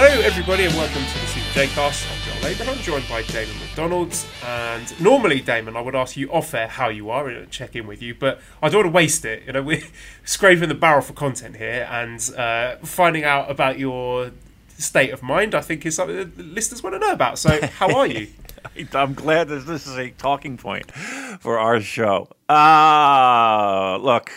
Hello, 0.00 0.20
everybody, 0.20 0.64
and 0.64 0.72
welcome 0.76 1.02
to 1.04 1.18
the 1.18 1.26
Super 1.26 1.52
J 1.54 1.66
Cast. 1.74 2.06
I'm 2.08 2.40
Joel 2.40 2.46
Abraham, 2.46 2.78
joined 2.84 3.08
by 3.08 3.22
Damon 3.22 3.58
McDonald. 3.58 4.14
And 4.44 5.00
normally, 5.00 5.40
Damon, 5.40 5.74
I 5.76 5.80
would 5.80 5.96
ask 5.96 6.16
you 6.16 6.30
off 6.30 6.54
air 6.54 6.68
how 6.68 6.88
you 6.88 7.10
are 7.10 7.28
and 7.28 7.50
check 7.50 7.74
in 7.74 7.84
with 7.84 8.00
you, 8.00 8.14
but 8.14 8.40
I 8.62 8.68
don't 8.68 8.84
want 8.84 8.92
to 8.92 8.96
waste 8.96 9.24
it. 9.24 9.42
You 9.44 9.54
know, 9.54 9.62
we're 9.64 9.82
scraping 10.24 10.68
the 10.68 10.76
barrel 10.76 11.02
for 11.02 11.14
content 11.14 11.56
here, 11.56 11.88
and 11.90 12.30
uh, 12.36 12.76
finding 12.84 13.24
out 13.24 13.50
about 13.50 13.80
your 13.80 14.30
state 14.68 15.10
of 15.10 15.20
mind, 15.20 15.56
I 15.56 15.62
think, 15.62 15.84
is 15.84 15.96
something 15.96 16.14
that 16.14 16.38
listeners 16.38 16.80
want 16.80 16.94
to 16.94 17.00
know 17.00 17.10
about. 17.10 17.36
So, 17.40 17.60
how 17.66 17.92
are 17.96 18.06
you? 18.06 18.28
I'm 18.92 19.14
glad 19.14 19.48
that 19.48 19.66
this 19.66 19.88
is 19.88 19.98
a 19.98 20.10
talking 20.10 20.58
point 20.58 20.92
for 21.40 21.58
our 21.58 21.80
show. 21.80 22.28
Uh, 22.48 23.98
look, 24.00 24.30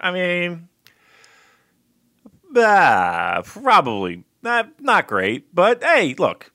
I 0.00 0.10
mean, 0.10 0.68
uh, 2.56 3.42
probably 3.42 4.24
not, 4.46 4.80
not 4.80 5.06
great, 5.08 5.54
but 5.54 5.82
hey, 5.82 6.14
look, 6.16 6.52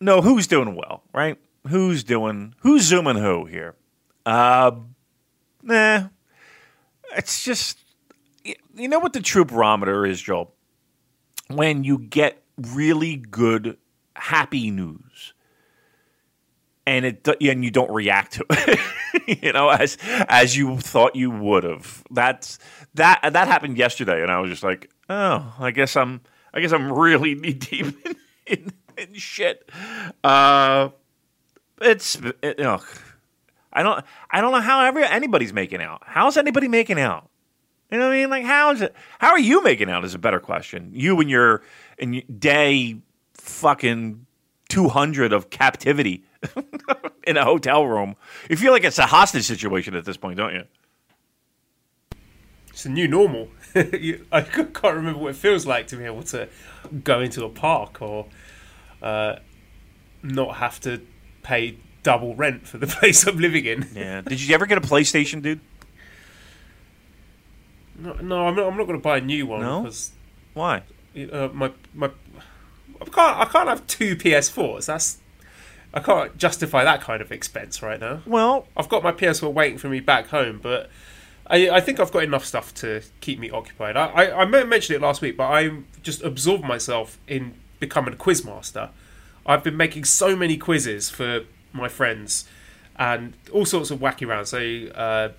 no, 0.00 0.20
who's 0.20 0.46
doing 0.46 0.74
well, 0.74 1.04
right? 1.14 1.38
Who's 1.68 2.02
doing, 2.04 2.54
who's 2.58 2.82
zooming 2.82 3.16
who 3.16 3.46
here? 3.46 3.76
Uh, 4.26 4.72
nah, 5.62 6.08
it's 7.16 7.44
just, 7.44 7.78
you 8.44 8.88
know 8.88 8.98
what 8.98 9.12
the 9.12 9.20
true 9.20 9.44
barometer 9.44 10.04
is, 10.04 10.20
Joel? 10.20 10.52
When 11.48 11.84
you 11.84 11.98
get 11.98 12.42
really 12.56 13.16
good, 13.16 13.78
happy 14.16 14.70
news 14.70 15.32
and 16.86 17.04
it 17.04 17.28
and 17.40 17.64
you 17.64 17.70
don't 17.70 17.90
react 17.90 18.32
to 18.34 18.46
it, 18.50 18.80
you 19.42 19.52
know, 19.52 19.68
as 19.68 19.96
as 20.28 20.56
you 20.56 20.78
thought 20.78 21.14
you 21.14 21.30
would 21.30 21.64
have. 21.64 22.02
That's 22.10 22.58
that 22.94 23.20
that 23.22 23.48
happened 23.48 23.78
yesterday, 23.78 24.22
and 24.22 24.30
I 24.30 24.40
was 24.40 24.50
just 24.50 24.62
like, 24.62 24.90
oh, 25.08 25.54
I 25.58 25.70
guess 25.70 25.96
I'm 25.96 26.22
I 26.54 26.60
guess 26.60 26.72
I'm 26.72 26.92
really 26.92 27.34
knee 27.36 27.54
deep 27.54 27.86
in, 28.06 28.16
in, 28.46 28.72
in 28.96 29.14
shit. 29.14 29.68
Uh, 30.22 30.90
it's 31.80 32.20
it, 32.42 32.58
know, 32.58 32.80
I 33.72 33.82
don't 33.82 34.04
I 34.30 34.40
don't 34.40 34.52
know 34.52 34.60
how 34.60 34.84
every 34.84 35.04
anybody's 35.04 35.52
making 35.52 35.82
out. 35.82 36.02
How's 36.04 36.36
anybody 36.36 36.68
making 36.68 37.00
out? 37.00 37.28
You 37.90 37.98
know 37.98 38.06
what 38.06 38.14
I 38.14 38.20
mean? 38.20 38.30
Like 38.30 38.44
how 38.44 38.72
is 38.72 38.82
it? 38.82 38.94
How 39.18 39.30
are 39.30 39.38
you 39.38 39.62
making 39.62 39.90
out? 39.90 40.04
Is 40.04 40.14
a 40.14 40.18
better 40.18 40.40
question. 40.40 40.90
You 40.92 41.20
and 41.20 41.30
your 41.30 41.62
day 42.38 42.98
fucking 43.34 44.26
two 44.68 44.88
hundred 44.88 45.32
of 45.32 45.50
captivity 45.50 46.24
in 47.24 47.36
a 47.36 47.44
hotel 47.44 47.86
room. 47.86 48.16
You 48.48 48.56
feel 48.56 48.72
like 48.72 48.84
it's 48.84 48.98
a 48.98 49.06
hostage 49.06 49.44
situation 49.44 49.94
at 49.94 50.04
this 50.04 50.16
point, 50.16 50.36
don't 50.36 50.54
you? 50.54 50.64
It's 52.70 52.86
a 52.86 52.88
new 52.88 53.06
normal. 53.06 53.48
I 54.32 54.42
can't 54.42 54.96
remember 54.96 55.18
what 55.18 55.30
it 55.30 55.36
feels 55.36 55.66
like 55.66 55.86
to 55.88 55.96
be 55.96 56.04
able 56.04 56.22
to 56.24 56.48
go 57.04 57.20
into 57.20 57.44
a 57.44 57.48
park 57.48 58.02
or 58.02 58.26
uh, 59.02 59.36
not 60.22 60.56
have 60.56 60.80
to 60.80 61.00
pay 61.42 61.76
double 62.02 62.34
rent 62.34 62.66
for 62.66 62.78
the 62.78 62.86
place 62.98 63.26
I'm 63.26 63.38
living 63.38 63.64
in. 63.64 63.88
Yeah. 63.94 64.20
Did 64.22 64.40
you 64.40 64.54
ever 64.54 64.66
get 64.66 64.78
a 64.78 64.82
PlayStation, 64.82 65.42
dude? 65.42 65.60
No, 67.98 68.14
no 68.14 68.46
I'm 68.46 68.56
not. 68.56 68.66
I'm 68.66 68.76
not 68.76 68.86
going 68.86 68.98
to 68.98 69.02
buy 69.02 69.18
a 69.18 69.20
new 69.20 69.46
one. 69.46 69.60
No? 69.60 69.82
Because, 69.82 70.12
Why? 70.54 70.82
uh, 71.16 71.48
my 71.52 71.72
my 71.94 72.10
I 73.00 73.04
can't. 73.04 73.38
I 73.38 73.44
can't 73.44 73.68
have 73.68 73.86
two 73.86 74.16
PS4s. 74.16 74.86
That's 74.86 75.18
I 75.94 76.00
can't 76.00 76.36
justify 76.38 76.84
that 76.84 77.00
kind 77.02 77.20
of 77.20 77.30
expense 77.30 77.82
right 77.82 78.00
now. 78.00 78.22
Well, 78.26 78.66
I've 78.76 78.88
got 78.88 79.02
my 79.02 79.12
PS4 79.12 79.52
waiting 79.52 79.78
for 79.78 79.88
me 79.88 80.00
back 80.00 80.28
home, 80.28 80.58
but 80.62 80.88
I, 81.52 81.68
I 81.68 81.80
think 81.80 82.00
I've 82.00 82.10
got 82.10 82.24
enough 82.24 82.46
stuff 82.46 82.72
to 82.76 83.02
keep 83.20 83.38
me 83.38 83.50
occupied. 83.50 83.96
I, 83.96 84.06
I, 84.06 84.40
I 84.40 84.44
mentioned 84.46 84.96
it 84.96 85.02
last 85.02 85.20
week, 85.20 85.36
but 85.36 85.44
I 85.44 85.70
just 86.02 86.22
absorbed 86.22 86.64
myself 86.64 87.18
in 87.28 87.54
becoming 87.78 88.14
a 88.14 88.16
quiz 88.16 88.44
master. 88.44 88.88
I've 89.44 89.62
been 89.62 89.76
making 89.76 90.04
so 90.04 90.34
many 90.34 90.56
quizzes 90.56 91.10
for 91.10 91.40
my 91.72 91.88
friends 91.88 92.48
and 92.96 93.34
all 93.52 93.66
sorts 93.66 93.90
of 93.90 93.98
wacky 93.98 94.26
rounds. 94.26 94.48
So 94.50 94.90
uh, 94.94 95.32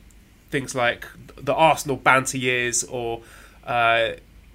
things 0.51 0.75
like 0.75 1.07
the 1.35 1.53
Arsenal 1.53 1.97
banter 1.97 2.37
years 2.37 2.83
or 2.83 3.21
uh, 3.65 4.11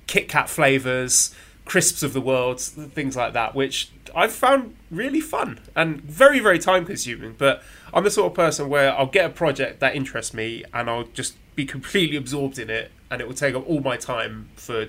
Kit 0.06 0.28
Kat 0.28 0.48
flavors, 0.48 1.34
crisps 1.64 2.04
of 2.04 2.12
the 2.12 2.20
world, 2.20 2.60
things 2.60 3.16
like 3.16 3.32
that, 3.32 3.56
which 3.56 3.90
I've 4.14 4.32
found 4.32 4.76
really 4.92 5.20
fun 5.20 5.60
and 5.74 6.00
very, 6.02 6.38
very 6.38 6.60
time 6.60 6.86
consuming. 6.86 7.34
But 7.36 7.64
I'm 7.92 8.04
the 8.04 8.10
sort 8.12 8.30
of 8.30 8.34
person 8.34 8.68
where 8.68 8.96
I'll 8.96 9.06
get 9.06 9.26
a 9.26 9.30
project 9.30 9.80
that 9.80 9.96
interests 9.96 10.32
me 10.32 10.64
and 10.72 10.88
I'll 10.88 11.04
just 11.04 11.34
be 11.58 11.66
completely 11.66 12.16
absorbed 12.16 12.56
in 12.60 12.70
it, 12.70 12.92
and 13.10 13.20
it 13.20 13.26
will 13.26 13.34
take 13.34 13.56
up 13.56 13.68
all 13.68 13.80
my 13.80 13.96
time 13.96 14.48
for 14.54 14.82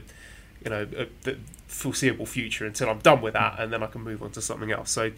you 0.63 0.69
know 0.69 0.87
a, 0.95 1.07
the 1.23 1.35
foreseeable 1.65 2.27
future 2.27 2.63
until 2.67 2.89
I'm 2.91 2.99
done 2.99 3.21
with 3.21 3.33
that, 3.33 3.59
and 3.59 3.73
then 3.73 3.81
I 3.81 3.87
can 3.87 4.01
move 4.01 4.21
on 4.21 4.29
to 4.31 4.41
something 4.41 4.71
else. 4.71 4.91
So 4.91 5.11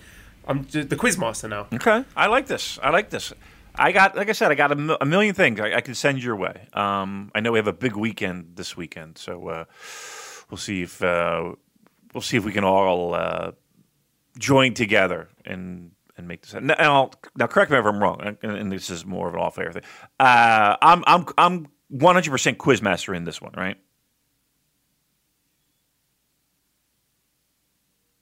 I'm 0.48 0.64
the 0.72 0.96
quiz 0.96 1.18
master 1.18 1.50
now. 1.50 1.68
Okay, 1.74 2.06
I 2.16 2.28
like 2.28 2.48
this. 2.48 2.80
I 2.82 2.90
like 2.90 3.10
this. 3.10 3.34
I 3.76 3.92
got, 3.92 4.16
like 4.16 4.30
I 4.30 4.34
said, 4.34 4.52
I 4.52 4.56
got 4.56 4.72
a, 4.72 5.04
a 5.04 5.06
million 5.06 5.34
things 5.34 5.60
I, 5.60 5.76
I 5.76 5.82
can 5.82 5.96
send 5.96 6.24
your 6.24 6.36
way. 6.36 6.68
Um, 6.74 7.32
I 7.36 7.40
know 7.42 7.52
we 7.52 7.60
have 7.60 7.68
a 7.68 7.74
big 7.74 7.96
weekend 7.96 8.54
this 8.56 8.78
weekend, 8.78 9.18
so 9.18 9.48
uh, 9.50 9.66
we'll 10.50 10.58
see 10.58 10.84
if 10.84 11.04
uh, 11.04 11.52
we'll 12.14 12.22
see 12.22 12.38
if 12.38 12.46
we 12.46 12.54
can 12.54 12.64
all 12.64 13.14
uh, 13.14 13.52
join 14.38 14.74
together 14.74 15.28
and 15.46 15.92
and 16.22 16.28
make 16.28 16.42
this. 16.42 16.54
Now, 16.54 17.12
now, 17.36 17.48
correct 17.48 17.72
me 17.72 17.78
if 17.78 17.86
I'm 17.86 18.00
wrong, 18.02 18.22
and, 18.42 18.52
and 18.52 18.72
this 18.72 18.90
is 18.90 19.06
more 19.06 19.28
of 19.28 19.34
an 19.34 19.40
off-air 19.42 19.72
thing. 19.72 19.84
Uh, 20.20 20.78
I'm 20.82 21.04
I'm 21.08 21.26
I'm 21.38 21.68
100 21.90 22.32
percent 22.32 22.58
quizmaster 22.58 23.16
in 23.16 23.26
this 23.26 23.42
one, 23.42 23.52
right? 23.58 23.78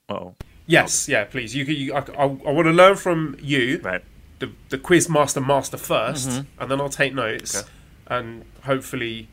Oh, 0.08 0.34
Yes, 0.66 1.08
yeah, 1.08 1.24
please. 1.24 1.54
You, 1.54 1.64
you 1.64 1.94
I, 1.94 1.98
I, 1.98 2.22
I 2.22 2.26
want 2.52 2.66
to 2.66 2.72
learn 2.72 2.96
from 2.96 3.36
you, 3.40 3.80
right. 3.82 4.02
the 4.38 4.50
the 4.68 4.78
quiz 4.78 5.08
master 5.08 5.40
master 5.40 5.76
1st 5.76 6.46
and 6.58 6.70
then 6.70 6.80
I'll 6.80 6.88
take 6.88 7.12
notes 7.14 7.56
Okay. 7.56 7.68
and 8.06 8.44
hopefully 8.64 9.28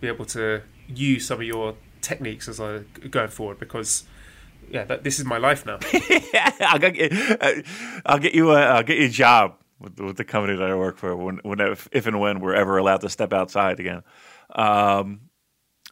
be 0.00 0.08
able 0.08 0.24
to 0.26 0.62
use 0.88 1.26
some 1.26 1.38
of 1.40 1.46
your 1.46 1.74
techniques 2.00 2.48
as 2.48 2.60
I 2.60 2.80
going 3.10 3.28
forward 3.28 3.58
because. 3.58 4.04
Yeah, 4.70 4.84
that, 4.84 5.04
this 5.04 5.18
is 5.18 5.24
my 5.24 5.38
life 5.38 5.64
now. 5.64 5.78
I'll 6.60 6.78
get 6.78 7.12
uh, 7.12 7.62
I'll 8.04 8.18
get 8.18 8.34
you 8.34 8.52
a 8.52 8.60
I'll 8.60 8.82
get 8.82 8.98
you 8.98 9.06
a 9.06 9.10
job 9.10 9.54
with, 9.80 9.98
with 10.00 10.16
the 10.16 10.24
company 10.24 10.56
that 10.56 10.70
I 10.70 10.74
work 10.74 10.98
for 10.98 11.16
when, 11.16 11.38
when 11.38 11.60
if, 11.60 11.88
if 11.92 12.06
and 12.06 12.20
when 12.20 12.40
we're 12.40 12.54
ever 12.54 12.78
allowed 12.78 13.00
to 13.02 13.08
step 13.08 13.32
outside 13.32 13.80
again. 13.80 14.02
Um, 14.54 15.20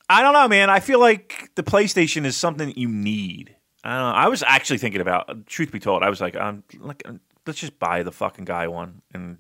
I 0.09 0.23
don't 0.23 0.33
know, 0.33 0.49
man. 0.49 0.71
I 0.71 0.81
feel 0.81 1.01
like 1.01 1.51
the 1.55 1.63
PlayStation 1.63 2.25
is 2.25 2.37
something 2.37 2.69
that 2.69 2.79
you 2.79 2.89
need. 2.89 3.57
I 3.85 3.99
know. 3.99 4.17
I 4.17 4.29
was 4.29 4.43
actually 4.43 4.79
thinking 4.79 5.01
about. 5.01 5.47
Truth 5.47 5.73
be 5.73 5.81
told, 5.81 6.03
I 6.03 6.11
was 6.11 6.21
like, 6.21 6.37
um, 6.37 6.65
like 6.79 7.03
let's 7.47 7.61
just 7.61 7.79
buy 7.79 8.03
the 8.03 8.13
fucking 8.13 8.45
guy 8.45 8.69
one 8.69 9.03
and. 9.13 9.39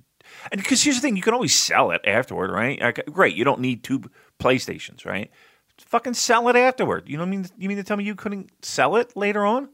And 0.50 0.60
because 0.60 0.82
here's 0.82 0.96
the 0.96 1.02
thing, 1.02 1.14
you 1.14 1.22
can 1.22 1.34
always 1.34 1.54
sell 1.54 1.92
it 1.92 2.00
afterward, 2.04 2.50
right? 2.50 2.80
Like, 2.80 3.06
great, 3.12 3.36
you 3.36 3.44
don't 3.44 3.60
need 3.60 3.84
two 3.84 4.02
PlayStations, 4.40 5.06
right? 5.06 5.30
Fucking 5.78 6.14
sell 6.14 6.48
it 6.48 6.56
afterward. 6.56 7.08
You 7.08 7.16
know 7.16 7.22
what 7.24 7.28
I 7.28 7.30
mean? 7.30 7.46
You 7.58 7.68
mean 7.68 7.76
to 7.78 7.84
tell 7.84 7.96
me 7.96 8.04
you 8.04 8.14
couldn't 8.14 8.50
sell 8.64 8.96
it 8.96 9.16
later 9.16 9.44
on? 9.44 9.68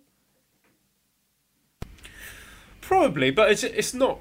Probably, 2.80 3.30
but 3.30 3.50
it's 3.50 3.62
it's 3.62 3.94
not 3.94 4.18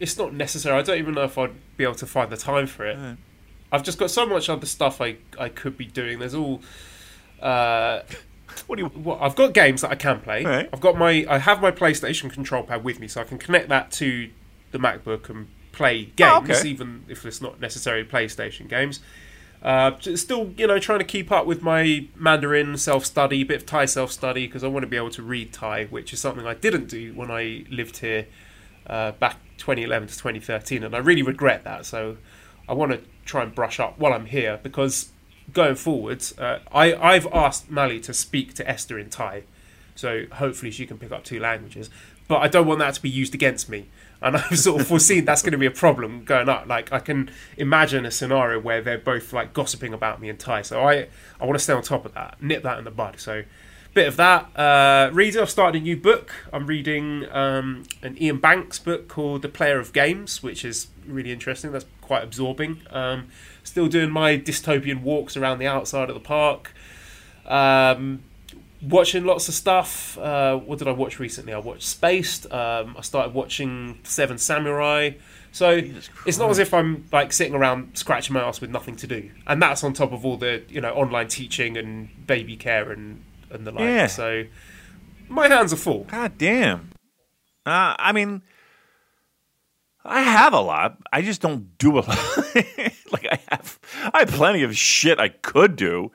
it's 0.00 0.16
not 0.18 0.32
necessary. 0.34 0.76
I 0.78 0.82
don't 0.82 0.98
even 0.98 1.14
know 1.14 1.24
if 1.24 1.36
I'd 1.38 1.52
be 1.76 1.84
able 1.84 1.94
to 1.96 2.06
find 2.06 2.30
the 2.30 2.36
time 2.36 2.66
for 2.66 2.86
it. 2.86 2.98
I've 3.70 3.82
just 3.82 3.98
got 3.98 4.10
so 4.10 4.26
much 4.26 4.48
other 4.48 4.66
stuff 4.66 5.00
I 5.00 5.16
I 5.38 5.48
could 5.48 5.76
be 5.76 5.84
doing. 5.86 6.18
There's 6.18 6.34
all. 6.34 6.62
Uh, 7.40 8.00
What 8.66 8.76
do 8.76 8.82
you? 8.82 8.90
well, 8.94 9.16
I've 9.18 9.34
got 9.34 9.54
games 9.54 9.80
that 9.80 9.90
I 9.90 9.94
can 9.94 10.20
play. 10.20 10.44
Right. 10.44 10.68
I've 10.74 10.80
got 10.80 10.98
my 10.98 11.24
I 11.26 11.38
have 11.38 11.62
my 11.62 11.70
PlayStation 11.70 12.30
control 12.30 12.62
pad 12.62 12.84
with 12.84 13.00
me, 13.00 13.08
so 13.08 13.22
I 13.22 13.24
can 13.24 13.38
connect 13.38 13.70
that 13.70 13.90
to 13.92 14.28
the 14.72 14.78
MacBook 14.78 15.30
and 15.30 15.48
play 15.72 16.04
games, 16.16 16.32
Oh, 16.50 16.52
okay. 16.54 16.68
even 16.68 17.04
if 17.08 17.24
it's 17.24 17.40
not 17.40 17.60
necessarily 17.60 18.04
PlayStation 18.04 18.68
games. 18.68 19.00
Uh, 19.62 19.92
still, 20.16 20.52
you 20.56 20.66
know, 20.66 20.78
trying 20.80 20.98
to 20.98 21.04
keep 21.04 21.30
up 21.30 21.46
with 21.46 21.62
my 21.62 22.06
Mandarin 22.16 22.76
self 22.76 23.06
study, 23.06 23.44
bit 23.44 23.58
of 23.58 23.66
Thai 23.66 23.84
self 23.84 24.10
study, 24.10 24.46
because 24.46 24.64
I 24.64 24.68
want 24.68 24.82
to 24.82 24.88
be 24.88 24.96
able 24.96 25.10
to 25.10 25.22
read 25.22 25.52
Thai, 25.52 25.84
which 25.84 26.12
is 26.12 26.20
something 26.20 26.46
I 26.46 26.54
didn't 26.54 26.88
do 26.88 27.14
when 27.14 27.30
I 27.30 27.64
lived 27.70 27.98
here 27.98 28.26
uh, 28.88 29.12
back 29.12 29.36
2011 29.58 30.08
to 30.08 30.14
2013, 30.14 30.82
and 30.82 30.94
I 30.94 30.98
really 30.98 31.22
regret 31.22 31.62
that. 31.64 31.86
So 31.86 32.16
I 32.68 32.72
want 32.72 32.92
to 32.92 33.00
try 33.24 33.44
and 33.44 33.54
brush 33.54 33.78
up 33.78 33.98
while 33.98 34.12
I'm 34.12 34.26
here 34.26 34.58
because 34.62 35.10
going 35.52 35.76
forwards, 35.76 36.36
uh, 36.38 36.58
I 36.72 36.94
I've 36.94 37.28
asked 37.32 37.70
Mally 37.70 38.00
to 38.00 38.12
speak 38.12 38.54
to 38.54 38.68
Esther 38.68 38.98
in 38.98 39.10
Thai, 39.10 39.44
so 39.94 40.24
hopefully 40.32 40.72
she 40.72 40.86
can 40.86 40.98
pick 40.98 41.12
up 41.12 41.22
two 41.22 41.38
languages. 41.38 41.88
But 42.26 42.38
I 42.38 42.48
don't 42.48 42.66
want 42.66 42.80
that 42.80 42.94
to 42.94 43.02
be 43.02 43.10
used 43.10 43.34
against 43.34 43.68
me, 43.68 43.88
and 44.22 44.36
I've 44.50 44.58
sort 44.58 44.80
of 44.80 44.86
foreseen 44.86 45.24
that's 45.24 45.42
going 45.42 45.52
to 45.52 45.58
be 45.58 45.66
a 45.66 45.70
problem 45.70 46.24
going 46.24 46.48
up. 46.48 46.66
Like 46.66 46.92
I 46.92 46.98
can 46.98 47.30
imagine 47.56 48.06
a 48.06 48.10
scenario 48.10 48.60
where 48.60 48.80
they're 48.80 48.98
both 48.98 49.32
like 49.32 49.52
gossiping 49.52 49.92
about 49.92 50.20
me 50.20 50.28
in 50.28 50.36
Thai, 50.36 50.62
so 50.62 50.80
I 50.86 51.08
I 51.40 51.44
want 51.44 51.54
to 51.54 51.62
stay 51.62 51.72
on 51.72 51.82
top 51.82 52.04
of 52.04 52.14
that, 52.14 52.42
nip 52.42 52.62
that 52.62 52.78
in 52.78 52.84
the 52.84 52.90
bud. 52.90 53.20
So. 53.20 53.44
Bit 53.94 54.08
of 54.08 54.16
that. 54.16 54.58
Uh, 54.58 55.10
reading, 55.12 55.42
I've 55.42 55.50
started 55.50 55.82
a 55.82 55.84
new 55.84 55.98
book. 55.98 56.32
I'm 56.50 56.66
reading 56.66 57.26
um, 57.30 57.82
an 58.02 58.16
Iain 58.18 58.38
Banks 58.38 58.78
book 58.78 59.06
called 59.06 59.42
The 59.42 59.50
Player 59.50 59.78
of 59.78 59.92
Games, 59.92 60.42
which 60.42 60.64
is 60.64 60.86
really 61.06 61.30
interesting. 61.30 61.72
That's 61.72 61.84
quite 62.00 62.24
absorbing. 62.24 62.80
Um, 62.88 63.28
still 63.62 63.88
doing 63.88 64.10
my 64.10 64.38
dystopian 64.38 65.02
walks 65.02 65.36
around 65.36 65.58
the 65.58 65.66
outside 65.66 66.08
of 66.08 66.14
the 66.14 66.20
park. 66.20 66.72
Um, 67.44 68.22
watching 68.82 69.24
lots 69.24 69.48
of 69.48 69.54
stuff. 69.54 70.18
Uh, 70.18 70.56
what 70.56 70.78
did 70.78 70.88
I 70.88 70.92
watch 70.92 71.18
recently? 71.18 71.52
I 71.52 71.58
watched 71.58 71.84
Spaced. 71.84 72.50
Um, 72.52 72.96
I 72.98 73.02
started 73.02 73.34
watching 73.34 74.00
Seven 74.02 74.38
Samurai. 74.38 75.12
So 75.52 75.82
it's 76.26 76.38
not 76.38 76.50
as 76.50 76.58
if 76.58 76.72
I'm 76.72 77.06
like 77.12 77.32
sitting 77.32 77.54
around 77.54 77.96
scratching 77.96 78.32
my 78.32 78.40
ass 78.40 78.60
with 78.60 78.70
nothing 78.70 78.96
to 78.96 79.06
do, 79.06 79.30
and 79.46 79.60
that's 79.60 79.84
on 79.84 79.92
top 79.92 80.12
of 80.12 80.24
all 80.24 80.38
the 80.38 80.62
you 80.68 80.80
know 80.80 80.92
online 80.94 81.28
teaching 81.28 81.76
and 81.76 82.08
baby 82.26 82.56
care 82.56 82.90
and 82.90 83.22
and 83.50 83.66
the 83.66 83.70
like. 83.70 83.80
Yeah. 83.80 84.06
So 84.06 84.44
my 85.28 85.48
hands 85.48 85.72
are 85.72 85.76
full. 85.76 86.04
God 86.04 86.38
damn. 86.38 86.90
Uh, 87.66 87.94
I 87.98 88.12
mean, 88.12 88.42
I 90.04 90.22
have 90.22 90.54
a 90.54 90.60
lot. 90.60 90.98
I 91.12 91.20
just 91.20 91.42
don't 91.42 91.76
do 91.78 91.98
a 91.98 92.00
lot. 92.00 92.08
like 93.12 93.26
I 93.30 93.38
have, 93.50 93.78
I 94.14 94.20
have 94.20 94.30
plenty 94.30 94.62
of 94.62 94.76
shit 94.76 95.20
I 95.20 95.28
could 95.28 95.76
do. 95.76 96.12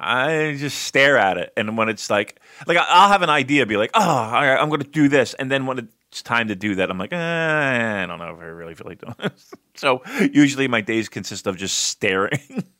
I 0.00 0.56
just 0.58 0.82
stare 0.82 1.18
at 1.18 1.36
it, 1.36 1.52
and 1.56 1.76
when 1.76 1.88
it's 1.88 2.08
like, 2.08 2.40
like 2.66 2.78
I'll 2.78 3.08
have 3.08 3.22
an 3.22 3.30
idea, 3.30 3.66
be 3.66 3.76
like, 3.76 3.90
oh, 3.94 4.00
all 4.00 4.32
right, 4.32 4.56
I'm 4.56 4.68
going 4.68 4.80
to 4.80 4.88
do 4.88 5.08
this, 5.08 5.34
and 5.34 5.50
then 5.50 5.66
when 5.66 5.90
it's 6.10 6.22
time 6.22 6.48
to 6.48 6.56
do 6.56 6.76
that, 6.76 6.90
I'm 6.90 6.98
like, 6.98 7.12
eh, 7.12 8.02
I 8.02 8.06
don't 8.06 8.18
know 8.18 8.34
if 8.34 8.40
I 8.40 8.44
really 8.44 8.74
feel 8.74 8.86
like 8.86 9.00
doing 9.00 9.14
this. 9.18 9.52
so 9.74 10.02
usually 10.32 10.68
my 10.68 10.80
days 10.80 11.08
consist 11.08 11.46
of 11.46 11.56
just 11.56 11.78
staring. 11.78 12.64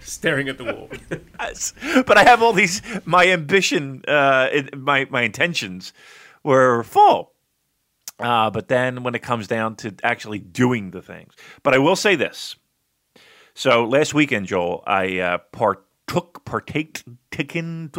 Staring 0.00 0.48
at 0.48 0.58
the 0.58 0.64
wall. 0.64 0.90
Yes. 1.40 1.74
But 2.06 2.16
I 2.16 2.24
have 2.24 2.42
all 2.42 2.52
these. 2.52 2.80
My 3.04 3.28
ambition, 3.28 4.02
uh, 4.08 4.48
it, 4.50 4.76
my 4.76 5.06
my 5.10 5.22
intentions 5.22 5.92
were 6.42 6.82
full. 6.84 7.32
Uh, 8.18 8.48
but 8.50 8.68
then 8.68 9.02
when 9.02 9.14
it 9.14 9.22
comes 9.22 9.46
down 9.46 9.76
to 9.76 9.94
actually 10.02 10.38
doing 10.38 10.90
the 10.90 11.02
things, 11.02 11.34
but 11.62 11.74
I 11.74 11.78
will 11.78 11.96
say 11.96 12.16
this. 12.16 12.56
So 13.54 13.84
last 13.84 14.14
weekend, 14.14 14.46
Joel, 14.46 14.82
I 14.86 15.18
uh, 15.18 15.38
partook, 15.52 16.44
partake, 16.44 17.04
taken, 17.30 17.90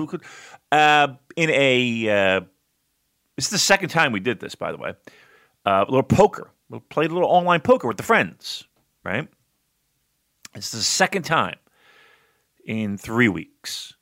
uh, 0.71 1.07
in 1.35 1.49
a. 1.49 2.09
Uh, 2.09 2.41
this 3.35 3.45
is 3.45 3.51
the 3.51 3.57
second 3.57 3.89
time 3.89 4.11
we 4.11 4.19
did 4.19 4.39
this, 4.39 4.55
by 4.55 4.71
the 4.71 4.77
way. 4.77 4.93
Uh, 5.65 5.85
a 5.87 5.91
little 5.91 6.03
poker. 6.03 6.51
We 6.69 6.79
played 6.79 7.11
a 7.11 7.13
little 7.13 7.29
online 7.29 7.61
poker 7.61 7.87
with 7.87 7.97
the 7.97 8.03
friends, 8.03 8.65
right? 9.03 9.27
This 10.53 10.73
is 10.73 10.79
the 10.79 10.83
second 10.83 11.23
time 11.23 11.57
in 12.65 12.97
three 12.97 13.29
weeks. 13.29 13.93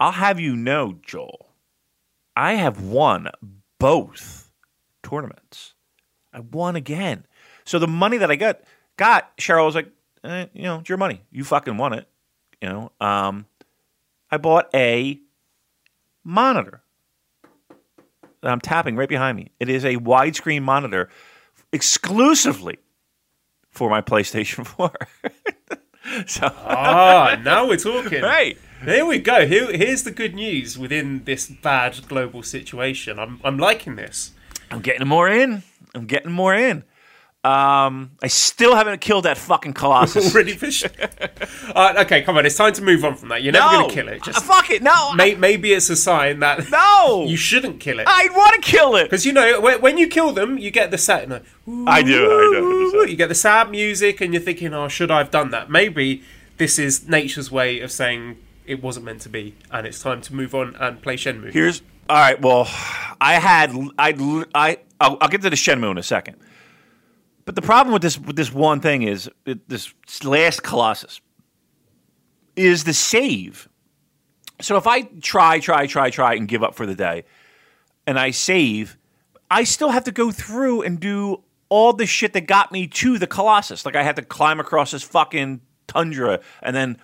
I'll 0.00 0.12
have 0.12 0.40
you 0.40 0.56
know, 0.56 0.98
Joel, 1.02 1.54
I 2.36 2.54
have 2.54 2.82
won 2.82 3.28
both 3.78 4.50
tournaments. 5.02 5.74
I 6.32 6.40
won 6.40 6.76
again. 6.76 7.26
So 7.64 7.78
the 7.78 7.88
money 7.88 8.18
that 8.18 8.30
I 8.30 8.36
got, 8.36 8.60
got 8.96 9.36
Cheryl 9.38 9.66
was 9.66 9.74
like, 9.74 9.90
eh, 10.24 10.46
you 10.52 10.62
know, 10.62 10.80
it's 10.80 10.88
your 10.88 10.98
money. 10.98 11.22
You 11.30 11.44
fucking 11.44 11.76
want 11.76 11.94
it. 11.94 12.08
You 12.60 12.68
know, 12.68 12.92
um, 13.00 13.46
I 14.30 14.38
bought 14.38 14.68
a 14.74 15.20
monitor 16.24 16.82
that 18.40 18.50
I'm 18.50 18.60
tapping 18.60 18.96
right 18.96 19.08
behind 19.08 19.36
me. 19.36 19.50
It 19.60 19.68
is 19.68 19.84
a 19.84 19.96
widescreen 19.96 20.62
monitor 20.62 21.08
exclusively 21.72 22.78
for 23.70 23.90
my 23.90 24.00
PlayStation 24.00 24.66
4. 24.66 24.92
so, 26.26 26.50
ah, 26.54 27.40
now 27.42 27.68
we're 27.68 27.76
talking. 27.76 28.22
right. 28.22 28.56
There 28.84 29.06
we 29.06 29.18
go. 29.18 29.46
Here, 29.46 29.74
here's 29.74 30.02
the 30.02 30.10
good 30.10 30.34
news 30.34 30.78
within 30.78 31.24
this 31.24 31.48
bad 31.48 32.06
global 32.06 32.42
situation. 32.42 33.18
I'm, 33.18 33.40
I'm 33.42 33.58
liking 33.58 33.96
this. 33.96 34.32
I'm 34.70 34.80
getting 34.80 35.06
more 35.08 35.28
in. 35.28 35.62
I'm 35.94 36.06
getting 36.06 36.32
more 36.32 36.54
in. 36.54 36.84
Um, 37.44 38.12
I 38.22 38.28
still 38.28 38.74
haven't 38.74 39.02
killed 39.02 39.26
that 39.26 39.36
fucking 39.36 39.74
Colossus. 39.74 40.34
Already 40.34 40.54
fish. 40.54 40.82
uh, 41.74 41.94
okay, 41.98 42.22
come 42.22 42.38
on. 42.38 42.46
It's 42.46 42.56
time 42.56 42.72
to 42.72 42.82
move 42.82 43.04
on 43.04 43.16
from 43.16 43.28
that. 43.28 43.42
You're 43.42 43.52
never 43.52 43.66
no, 43.66 43.78
going 43.80 43.88
to 43.88 43.94
kill 43.94 44.08
it. 44.08 44.22
Uh, 44.22 44.24
Just 44.24 44.44
fuck 44.46 44.70
it. 44.70 44.82
No, 44.82 45.12
may, 45.12 45.34
maybe 45.34 45.74
it's 45.74 45.90
a 45.90 45.96
sign 45.96 46.40
that 46.40 46.70
no. 46.70 47.26
you 47.26 47.36
shouldn't 47.36 47.80
kill 47.80 48.00
it. 48.00 48.06
I'd 48.08 48.30
want 48.34 48.54
to 48.54 48.60
kill 48.70 48.96
it. 48.96 49.04
Because 49.04 49.26
you 49.26 49.34
know, 49.34 49.60
when, 49.60 49.82
when 49.82 49.98
you 49.98 50.08
kill 50.08 50.32
them, 50.32 50.56
you 50.56 50.70
get 50.70 50.90
the 50.90 50.96
sad. 50.96 51.28
No, 51.28 51.42
I 51.86 52.02
do, 52.02 52.24
I 52.24 53.04
do. 53.04 53.10
You 53.10 53.16
get 53.16 53.28
the 53.28 53.34
sad 53.34 53.70
music, 53.70 54.22
and 54.22 54.32
you're 54.32 54.42
thinking, 54.42 54.72
"Oh, 54.72 54.88
should 54.88 55.10
I 55.10 55.18
have 55.18 55.30
done 55.30 55.50
that?" 55.50 55.68
Maybe 55.68 56.22
this 56.56 56.78
is 56.78 57.06
nature's 57.06 57.50
way 57.50 57.80
of 57.80 57.92
saying 57.92 58.38
it 58.66 58.82
wasn't 58.82 59.04
meant 59.04 59.20
to 59.22 59.28
be, 59.28 59.54
and 59.70 59.86
it's 59.86 60.02
time 60.02 60.22
to 60.22 60.34
move 60.34 60.54
on 60.54 60.76
and 60.76 61.02
play 61.02 61.16
Shenmue. 61.16 61.52
Here's 61.52 61.82
all 62.08 62.16
right. 62.16 62.40
Well, 62.40 62.62
I 63.20 63.34
had 63.34 63.70
I 63.98 64.14
I 64.54 64.78
I'll, 64.98 65.18
I'll 65.20 65.28
get 65.28 65.42
to 65.42 65.50
the 65.50 65.56
Shenmue 65.56 65.90
in 65.90 65.98
a 65.98 66.02
second. 66.02 66.36
But 67.44 67.54
the 67.56 67.62
problem 67.62 67.92
with 67.92 68.02
this 68.02 68.18
with 68.18 68.36
this 68.36 68.52
one 68.52 68.80
thing 68.80 69.02
is 69.02 69.30
it, 69.44 69.68
this 69.68 69.92
last 70.24 70.62
Colossus 70.62 71.20
is 72.56 72.84
the 72.84 72.94
save. 72.94 73.68
So 74.60 74.76
if 74.76 74.86
I 74.86 75.02
try, 75.02 75.58
try, 75.58 75.86
try, 75.86 76.10
try, 76.10 76.34
and 76.34 76.46
give 76.46 76.62
up 76.62 76.74
for 76.74 76.86
the 76.86 76.94
day, 76.94 77.24
and 78.06 78.18
I 78.18 78.30
save, 78.30 78.96
I 79.50 79.64
still 79.64 79.90
have 79.90 80.04
to 80.04 80.12
go 80.12 80.30
through 80.30 80.82
and 80.82 81.00
do 81.00 81.42
all 81.68 81.92
the 81.92 82.06
shit 82.06 82.32
that 82.34 82.46
got 82.46 82.70
me 82.70 82.86
to 82.86 83.18
the 83.18 83.26
Colossus. 83.26 83.84
Like 83.84 83.96
I 83.96 84.02
had 84.02 84.16
to 84.16 84.22
climb 84.22 84.60
across 84.60 84.92
this 84.92 85.02
fucking 85.02 85.60
tundra 85.86 86.40
and 86.62 86.74
then 86.74 86.98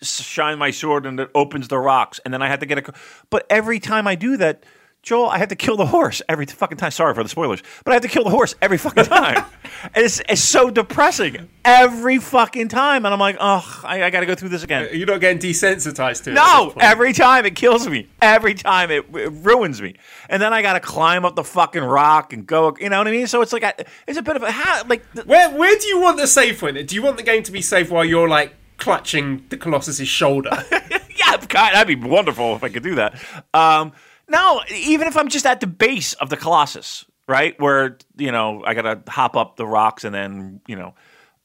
shine 0.00 0.58
my 0.58 0.70
sword 0.70 1.06
and 1.06 1.18
it 1.20 1.30
opens 1.34 1.68
the 1.68 1.78
rocks, 1.78 2.20
and 2.24 2.32
then 2.32 2.42
I 2.42 2.48
had 2.48 2.60
to 2.60 2.66
get 2.66 2.88
a. 2.88 2.92
But 3.30 3.46
every 3.50 3.80
time 3.80 4.06
I 4.06 4.14
do 4.14 4.36
that, 4.38 4.64
Joel, 5.02 5.28
I 5.28 5.38
have 5.38 5.48
to 5.48 5.56
kill 5.56 5.76
the 5.76 5.86
horse 5.86 6.22
every 6.28 6.46
fucking 6.46 6.78
time. 6.78 6.92
Sorry 6.92 7.12
for 7.12 7.24
the 7.24 7.28
spoilers, 7.28 7.60
but 7.84 7.90
I 7.90 7.94
have 7.94 8.02
to 8.02 8.08
kill 8.08 8.22
the 8.22 8.30
horse 8.30 8.54
every 8.62 8.78
fucking 8.78 9.06
time. 9.06 9.44
and 9.82 9.90
it's, 10.04 10.22
it's 10.28 10.40
so 10.40 10.70
depressing 10.70 11.48
every 11.64 12.18
fucking 12.18 12.68
time. 12.68 13.04
And 13.04 13.12
I'm 13.12 13.18
like, 13.18 13.36
oh, 13.40 13.80
I, 13.82 14.04
I 14.04 14.10
got 14.10 14.20
to 14.20 14.26
go 14.26 14.36
through 14.36 14.50
this 14.50 14.62
again. 14.62 14.90
You're 14.92 15.08
not 15.08 15.20
getting 15.20 15.40
desensitized 15.40 16.22
to 16.24 16.30
it. 16.30 16.34
No, 16.34 16.72
every 16.78 17.12
time 17.12 17.44
it 17.46 17.56
kills 17.56 17.88
me. 17.88 18.08
Every 18.20 18.54
time 18.54 18.92
it, 18.92 19.04
it 19.12 19.32
ruins 19.32 19.82
me. 19.82 19.96
And 20.28 20.40
then 20.40 20.52
I 20.52 20.62
got 20.62 20.74
to 20.74 20.80
climb 20.80 21.24
up 21.24 21.34
the 21.34 21.42
fucking 21.42 21.82
rock 21.82 22.32
and 22.32 22.46
go. 22.46 22.76
You 22.78 22.88
know 22.88 22.98
what 22.98 23.08
I 23.08 23.10
mean? 23.10 23.26
So 23.26 23.42
it's 23.42 23.52
like, 23.52 23.64
I, 23.64 23.74
it's 24.06 24.18
a 24.18 24.22
bit 24.22 24.36
of 24.36 24.44
a 24.44 24.52
how, 24.52 24.84
like. 24.86 25.04
Where 25.24 25.50
where 25.50 25.76
do 25.80 25.88
you 25.88 26.00
want 26.00 26.18
the 26.18 26.28
safe 26.28 26.60
point? 26.60 26.86
Do 26.86 26.94
you 26.94 27.02
want 27.02 27.16
the 27.16 27.24
game 27.24 27.42
to 27.42 27.50
be 27.50 27.60
safe 27.60 27.90
while 27.90 28.04
you're 28.04 28.28
like 28.28 28.54
clutching 28.76 29.46
the 29.48 29.56
Colossus's 29.56 30.06
shoulder? 30.06 30.64
yeah, 30.70 31.38
God, 31.48 31.74
that'd 31.74 31.88
be 31.88 32.08
wonderful 32.08 32.54
if 32.54 32.62
I 32.62 32.68
could 32.68 32.84
do 32.84 32.94
that. 32.94 33.20
Um, 33.52 33.92
no, 34.28 34.60
even 34.74 35.06
if 35.06 35.16
I'm 35.16 35.28
just 35.28 35.46
at 35.46 35.60
the 35.60 35.66
base 35.66 36.14
of 36.14 36.30
the 36.30 36.36
Colossus, 36.36 37.04
right, 37.26 37.58
where 37.60 37.98
you 38.16 38.32
know 38.32 38.62
I 38.64 38.74
gotta 38.74 39.02
hop 39.08 39.36
up 39.36 39.56
the 39.56 39.66
rocks 39.66 40.04
and 40.04 40.14
then 40.14 40.60
you 40.66 40.76
know, 40.76 40.94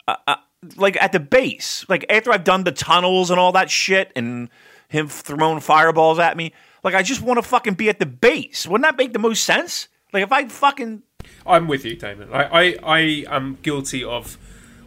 uh, 0.07 0.15
uh, 0.27 0.35
like 0.75 1.01
at 1.01 1.11
the 1.11 1.19
base, 1.19 1.85
like 1.89 2.05
after 2.09 2.31
I've 2.31 2.43
done 2.43 2.63
the 2.63 2.71
tunnels 2.71 3.31
and 3.31 3.39
all 3.39 3.51
that 3.53 3.69
shit, 3.69 4.11
and 4.15 4.49
him 4.89 5.07
throwing 5.07 5.59
fireballs 5.59 6.19
at 6.19 6.37
me, 6.37 6.53
like 6.83 6.95
I 6.95 7.03
just 7.03 7.21
want 7.21 7.37
to 7.37 7.43
fucking 7.43 7.75
be 7.75 7.89
at 7.89 7.99
the 7.99 8.05
base. 8.05 8.67
Wouldn't 8.67 8.83
that 8.83 8.97
make 8.97 9.13
the 9.13 9.19
most 9.19 9.43
sense? 9.43 9.87
Like 10.13 10.23
if 10.23 10.31
I 10.31 10.47
fucking 10.47 11.03
I'm 11.45 11.67
with 11.67 11.85
you, 11.85 11.95
Damon. 11.95 12.29
I, 12.33 12.43
I, 12.43 12.75
I 12.83 12.99
am 13.29 13.57
guilty 13.61 14.03
of 14.03 14.37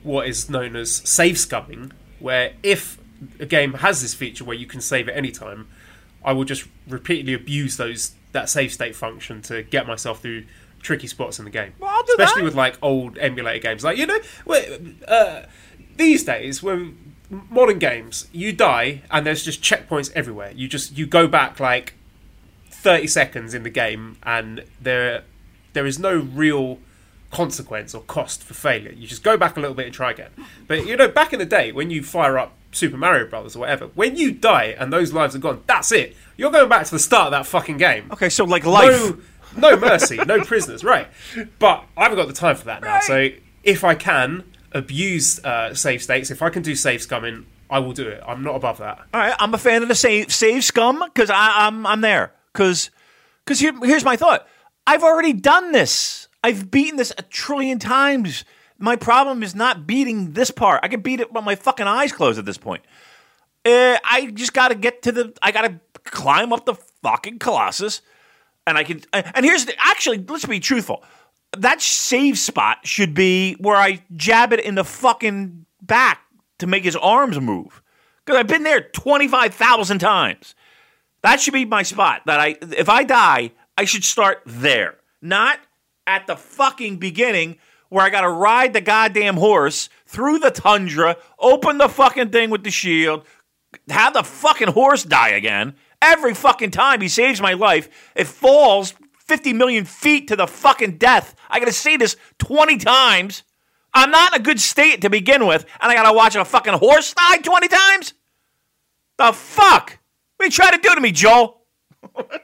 what 0.02 0.26
is 0.26 0.48
known 0.48 0.76
as 0.76 0.94
save 0.94 1.36
scumming, 1.36 1.92
where 2.18 2.52
if 2.62 2.98
a 3.38 3.46
game 3.46 3.74
has 3.74 4.02
this 4.02 4.14
feature 4.14 4.44
where 4.44 4.56
you 4.56 4.66
can 4.66 4.80
save 4.80 5.08
at 5.08 5.16
any 5.16 5.30
time, 5.30 5.68
I 6.24 6.32
will 6.32 6.44
just 6.44 6.66
repeatedly 6.88 7.34
abuse 7.34 7.76
those 7.76 8.12
that 8.32 8.48
save 8.48 8.72
state 8.72 8.94
function 8.94 9.42
to 9.42 9.62
get 9.62 9.86
myself 9.86 10.20
through 10.20 10.44
tricky 10.80 11.06
spots 11.06 11.38
in 11.38 11.44
the 11.44 11.50
game. 11.50 11.72
Well, 11.78 12.02
Especially 12.02 12.42
that. 12.42 12.44
with 12.44 12.54
like 12.54 12.78
old 12.82 13.18
emulator 13.18 13.58
games, 13.60 13.84
like 13.84 13.98
you 13.98 14.06
know, 14.06 14.18
uh, 15.08 15.46
these 15.96 16.24
days 16.24 16.62
when 16.62 17.14
modern 17.48 17.78
games, 17.78 18.28
you 18.32 18.52
die 18.52 19.02
and 19.10 19.26
there's 19.26 19.44
just 19.44 19.62
checkpoints 19.62 20.10
everywhere. 20.14 20.52
You 20.54 20.68
just 20.68 20.96
you 20.96 21.06
go 21.06 21.26
back 21.28 21.60
like 21.60 21.94
30 22.70 23.06
seconds 23.06 23.54
in 23.54 23.62
the 23.62 23.70
game 23.70 24.16
and 24.22 24.64
there 24.80 25.24
there 25.72 25.86
is 25.86 25.98
no 25.98 26.16
real 26.18 26.78
consequence 27.30 27.94
or 27.94 28.02
cost 28.02 28.42
for 28.42 28.54
failure. 28.54 28.92
You 28.92 29.06
just 29.06 29.22
go 29.22 29.36
back 29.36 29.56
a 29.56 29.60
little 29.60 29.74
bit 29.76 29.86
and 29.86 29.94
try 29.94 30.10
again. 30.10 30.30
But 30.66 30.86
you 30.86 30.96
know, 30.96 31.08
back 31.08 31.32
in 31.32 31.38
the 31.38 31.46
day 31.46 31.70
when 31.72 31.90
you 31.90 32.02
fire 32.02 32.38
up 32.38 32.52
Super 32.72 32.96
Mario 32.96 33.26
Brothers 33.28 33.56
or 33.56 33.60
whatever, 33.60 33.86
when 33.94 34.16
you 34.16 34.32
die 34.32 34.74
and 34.78 34.92
those 34.92 35.12
lives 35.12 35.34
are 35.34 35.40
gone, 35.40 35.62
that's 35.66 35.92
it. 35.92 36.16
You're 36.36 36.50
going 36.50 36.68
back 36.68 36.86
to 36.86 36.92
the 36.92 36.98
start 36.98 37.26
of 37.26 37.30
that 37.32 37.46
fucking 37.46 37.76
game. 37.76 38.10
okay, 38.12 38.28
so 38.28 38.44
like 38.44 38.64
life. 38.64 39.16
No, 39.56 39.70
no 39.70 39.76
mercy, 39.76 40.16
no 40.16 40.40
prisoners, 40.44 40.84
right? 40.84 41.08
But 41.58 41.84
I 41.96 42.04
haven't 42.04 42.18
got 42.18 42.28
the 42.28 42.34
time 42.34 42.56
for 42.56 42.66
that 42.66 42.82
now. 42.82 43.00
So 43.00 43.30
if 43.64 43.82
I 43.84 43.94
can, 43.94 44.44
abuse 44.72 45.44
uh, 45.44 45.74
save 45.74 46.02
states. 46.02 46.30
If 46.30 46.42
I 46.42 46.50
can 46.50 46.62
do 46.62 46.74
save 46.74 47.00
scumming, 47.00 47.44
I 47.68 47.78
will 47.78 47.92
do 47.92 48.08
it. 48.08 48.22
I'm 48.26 48.42
not 48.42 48.56
above 48.56 48.78
that. 48.78 48.98
All 49.12 49.20
right, 49.20 49.34
I'm 49.38 49.54
a 49.54 49.58
fan 49.58 49.82
of 49.82 49.88
the 49.88 49.94
save 49.94 50.32
save 50.32 50.64
scum 50.64 51.02
because 51.06 51.30
I'm 51.32 51.86
I'm 51.86 52.00
there 52.00 52.32
because 52.52 52.90
because 53.44 53.60
here, 53.60 53.72
here's 53.82 54.04
my 54.04 54.16
thought. 54.16 54.46
I've 54.86 55.02
already 55.02 55.32
done 55.32 55.72
this. 55.72 56.28
I've 56.42 56.70
beaten 56.70 56.96
this 56.96 57.12
a 57.18 57.22
trillion 57.22 57.78
times. 57.78 58.44
My 58.80 58.96
problem 58.96 59.42
is 59.42 59.54
not 59.54 59.86
beating 59.86 60.32
this 60.32 60.50
part. 60.50 60.80
I 60.82 60.88
can 60.88 61.02
beat 61.02 61.20
it 61.20 61.32
with 61.32 61.44
my 61.44 61.54
fucking 61.54 61.86
eyes 61.86 62.12
closed 62.12 62.38
at 62.38 62.46
this 62.46 62.58
point. 62.58 62.82
Uh, 63.64 63.98
I 64.02 64.30
just 64.32 64.54
got 64.54 64.68
to 64.68 64.74
get 64.74 65.02
to 65.02 65.12
the. 65.12 65.34
I 65.42 65.52
got 65.52 65.62
to 65.62 65.80
climb 66.04 66.50
up 66.50 66.64
the 66.64 66.74
fucking 67.02 67.38
Colossus, 67.40 68.00
and 68.66 68.78
I 68.78 68.84
can. 68.84 69.02
And 69.12 69.44
here's 69.44 69.66
the. 69.66 69.74
Actually, 69.78 70.24
let's 70.26 70.46
be 70.46 70.60
truthful. 70.60 71.04
That 71.58 71.82
save 71.82 72.38
spot 72.38 72.78
should 72.86 73.12
be 73.12 73.54
where 73.54 73.76
I 73.76 74.02
jab 74.16 74.54
it 74.54 74.60
in 74.60 74.76
the 74.76 74.84
fucking 74.84 75.66
back 75.82 76.22
to 76.58 76.66
make 76.66 76.84
his 76.84 76.96
arms 76.96 77.38
move. 77.38 77.82
Because 78.24 78.38
I've 78.38 78.46
been 78.46 78.62
there 78.62 78.80
twenty 78.80 79.28
five 79.28 79.52
thousand 79.52 79.98
times. 79.98 80.54
That 81.22 81.38
should 81.38 81.52
be 81.52 81.66
my 81.66 81.82
spot. 81.82 82.22
That 82.24 82.40
I, 82.40 82.56
if 82.62 82.88
I 82.88 83.04
die, 83.04 83.52
I 83.76 83.84
should 83.84 84.04
start 84.04 84.40
there, 84.46 84.96
not 85.20 85.58
at 86.06 86.26
the 86.26 86.36
fucking 86.36 86.96
beginning 86.96 87.58
where 87.90 88.04
I 88.04 88.10
got 88.10 88.22
to 88.22 88.30
ride 88.30 88.72
the 88.72 88.80
goddamn 88.80 89.36
horse 89.36 89.88
through 90.06 90.38
the 90.38 90.50
tundra, 90.50 91.16
open 91.38 91.78
the 91.78 91.88
fucking 91.88 92.30
thing 92.30 92.48
with 92.50 92.64
the 92.64 92.70
shield, 92.70 93.24
have 93.88 94.14
the 94.14 94.22
fucking 94.22 94.68
horse 94.68 95.04
die 95.04 95.30
again. 95.30 95.74
Every 96.00 96.34
fucking 96.34 96.70
time 96.70 97.02
he 97.02 97.08
saves 97.08 97.40
my 97.40 97.52
life, 97.52 97.88
it 98.16 98.26
falls 98.26 98.94
50 99.18 99.52
million 99.52 99.84
feet 99.84 100.28
to 100.28 100.36
the 100.36 100.46
fucking 100.46 100.96
death. 100.96 101.34
I 101.48 101.60
gotta 101.60 101.72
see 101.72 101.96
this 101.96 102.16
20 102.38 102.78
times. 102.78 103.42
I'm 103.92 104.10
not 104.10 104.34
in 104.34 104.40
a 104.40 104.44
good 104.44 104.60
state 104.60 105.02
to 105.02 105.10
begin 105.10 105.46
with, 105.46 105.66
and 105.80 105.92
I 105.92 105.94
gotta 105.94 106.16
watch 106.16 106.34
a 106.36 106.44
fucking 106.44 106.74
horse 106.74 107.12
die 107.12 107.38
20 107.38 107.68
times? 107.68 108.14
The 109.18 109.32
fuck? 109.32 109.98
What 110.36 110.44
are 110.44 110.46
you 110.46 110.50
trying 110.50 110.72
to 110.72 110.78
do 110.78 110.94
to 110.94 111.00
me, 111.00 111.12
Joel? 111.12 111.60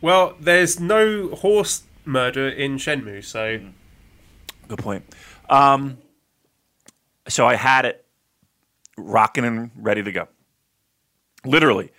Well, 0.00 0.34
there's 0.40 0.80
no 0.80 1.28
horse 1.28 1.82
murder 2.04 2.48
in 2.48 2.76
Shenmue, 2.76 3.22
so 3.22 3.58
mm. 3.58 3.72
Good 4.70 4.78
point. 4.78 5.04
Um, 5.48 5.98
so 7.26 7.44
I 7.44 7.56
had 7.56 7.86
it 7.86 8.06
rocking 8.96 9.44
and 9.44 9.72
ready 9.74 10.00
to 10.04 10.12
go. 10.12 10.28
Literally, 11.44 11.90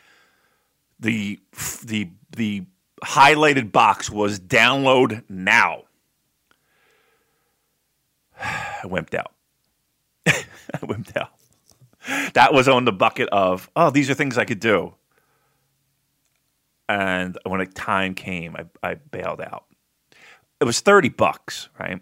the 0.98 1.38
the 1.84 2.12
the 2.38 2.64
highlighted 3.04 3.74
box 3.74 4.10
was 4.10 4.40
download 4.40 5.22
now. 5.28 5.84
I 8.42 8.84
wimped 8.86 9.16
out. 9.16 9.34
I 10.26 10.78
wimped 10.78 11.18
out. 11.18 11.32
That 12.36 12.54
was 12.54 12.70
on 12.70 12.86
the 12.86 12.94
bucket 12.94 13.28
of 13.34 13.70
oh, 13.76 13.90
these 13.90 14.10
are 14.10 14.14
things 14.14 14.38
I 14.38 14.46
could 14.46 14.62
do. 14.62 14.94
And 16.88 17.38
when 17.46 17.60
the 17.60 17.66
time 17.66 18.14
came, 18.14 18.56
I, 18.56 18.92
I 18.92 18.94
bailed 18.94 19.42
out. 19.42 19.66
It 20.62 20.64
was 20.64 20.80
thirty 20.80 21.10
bucks, 21.10 21.68
right? 21.78 22.00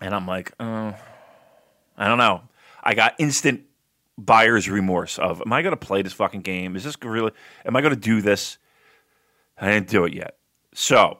And 0.00 0.14
I'm 0.14 0.26
like, 0.26 0.52
uh, 0.60 0.92
I 1.96 2.08
don't 2.08 2.18
know. 2.18 2.42
I 2.82 2.94
got 2.94 3.14
instant 3.18 3.62
buyer's 4.18 4.68
remorse 4.68 5.18
of, 5.18 5.40
am 5.44 5.52
I 5.52 5.62
going 5.62 5.72
to 5.72 5.76
play 5.86 6.02
this 6.02 6.12
fucking 6.12 6.42
game? 6.42 6.76
Is 6.76 6.84
this 6.84 6.96
really, 7.02 7.32
am 7.64 7.76
I 7.76 7.80
going 7.80 7.94
to 7.94 8.00
do 8.00 8.20
this? 8.20 8.58
I 9.58 9.70
didn't 9.70 9.88
do 9.88 10.04
it 10.04 10.12
yet. 10.14 10.36
So, 10.74 11.18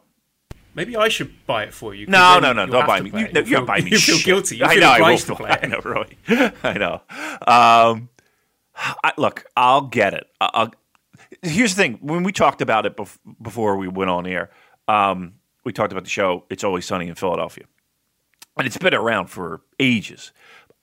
maybe 0.75 0.97
I 0.97 1.09
should 1.09 1.47
buy 1.47 1.65
it 1.65 1.73
for 1.75 1.95
you. 1.95 2.07
no, 2.07 2.39
no, 2.39 2.53
no, 2.53 2.67
don't 2.67 2.87
buy 2.87 3.01
me. 3.01 3.11
You, 3.11 3.13
no, 3.13 3.19
You'll 3.19 3.27
you 3.29 3.33
don't 3.33 3.47
feel- 3.47 3.67
buy 3.67 3.81
me 3.81 3.91
You 3.91 3.99
feel 3.99 4.19
guilty. 4.19 4.59
You 4.59 4.65
I 4.67 4.75
know, 4.77 4.91
I 4.91 5.01
will. 5.11 5.19
to 5.19 5.35
play 5.37 5.59
I 5.63 5.67
know, 5.67 5.81
really. 5.85 6.19
I 6.63 6.75
know. 6.75 7.01
Um, 7.47 8.09
I, 8.77 9.13
look, 9.17 9.47
I'll 9.57 9.83
get 9.87 10.13
it. 10.13 10.27
I'll, 10.41 10.73
here's 11.43 11.75
the 11.75 11.83
thing. 11.83 11.99
When 12.03 12.23
we 12.25 12.33
talked 12.33 12.61
about 12.61 12.85
it 12.85 12.95
bef- 12.97 13.19
before 13.41 13.79
we 13.79 13.89
went 13.89 14.11
on 14.11 14.27
air, 14.27 14.51
um, 14.87 15.35
we 15.65 15.73
talked 15.73 15.93
about 15.93 16.05
the 16.05 16.11
show 16.11 16.45
It's 16.51 16.63
Always 16.63 16.85
Sunny 16.85 17.09
in 17.09 17.15
Philadelphia. 17.15 17.65
And 18.57 18.67
it's 18.67 18.79
been 18.79 18.95
around 18.95 19.27
for 19.27 19.63
ages. 19.79 20.33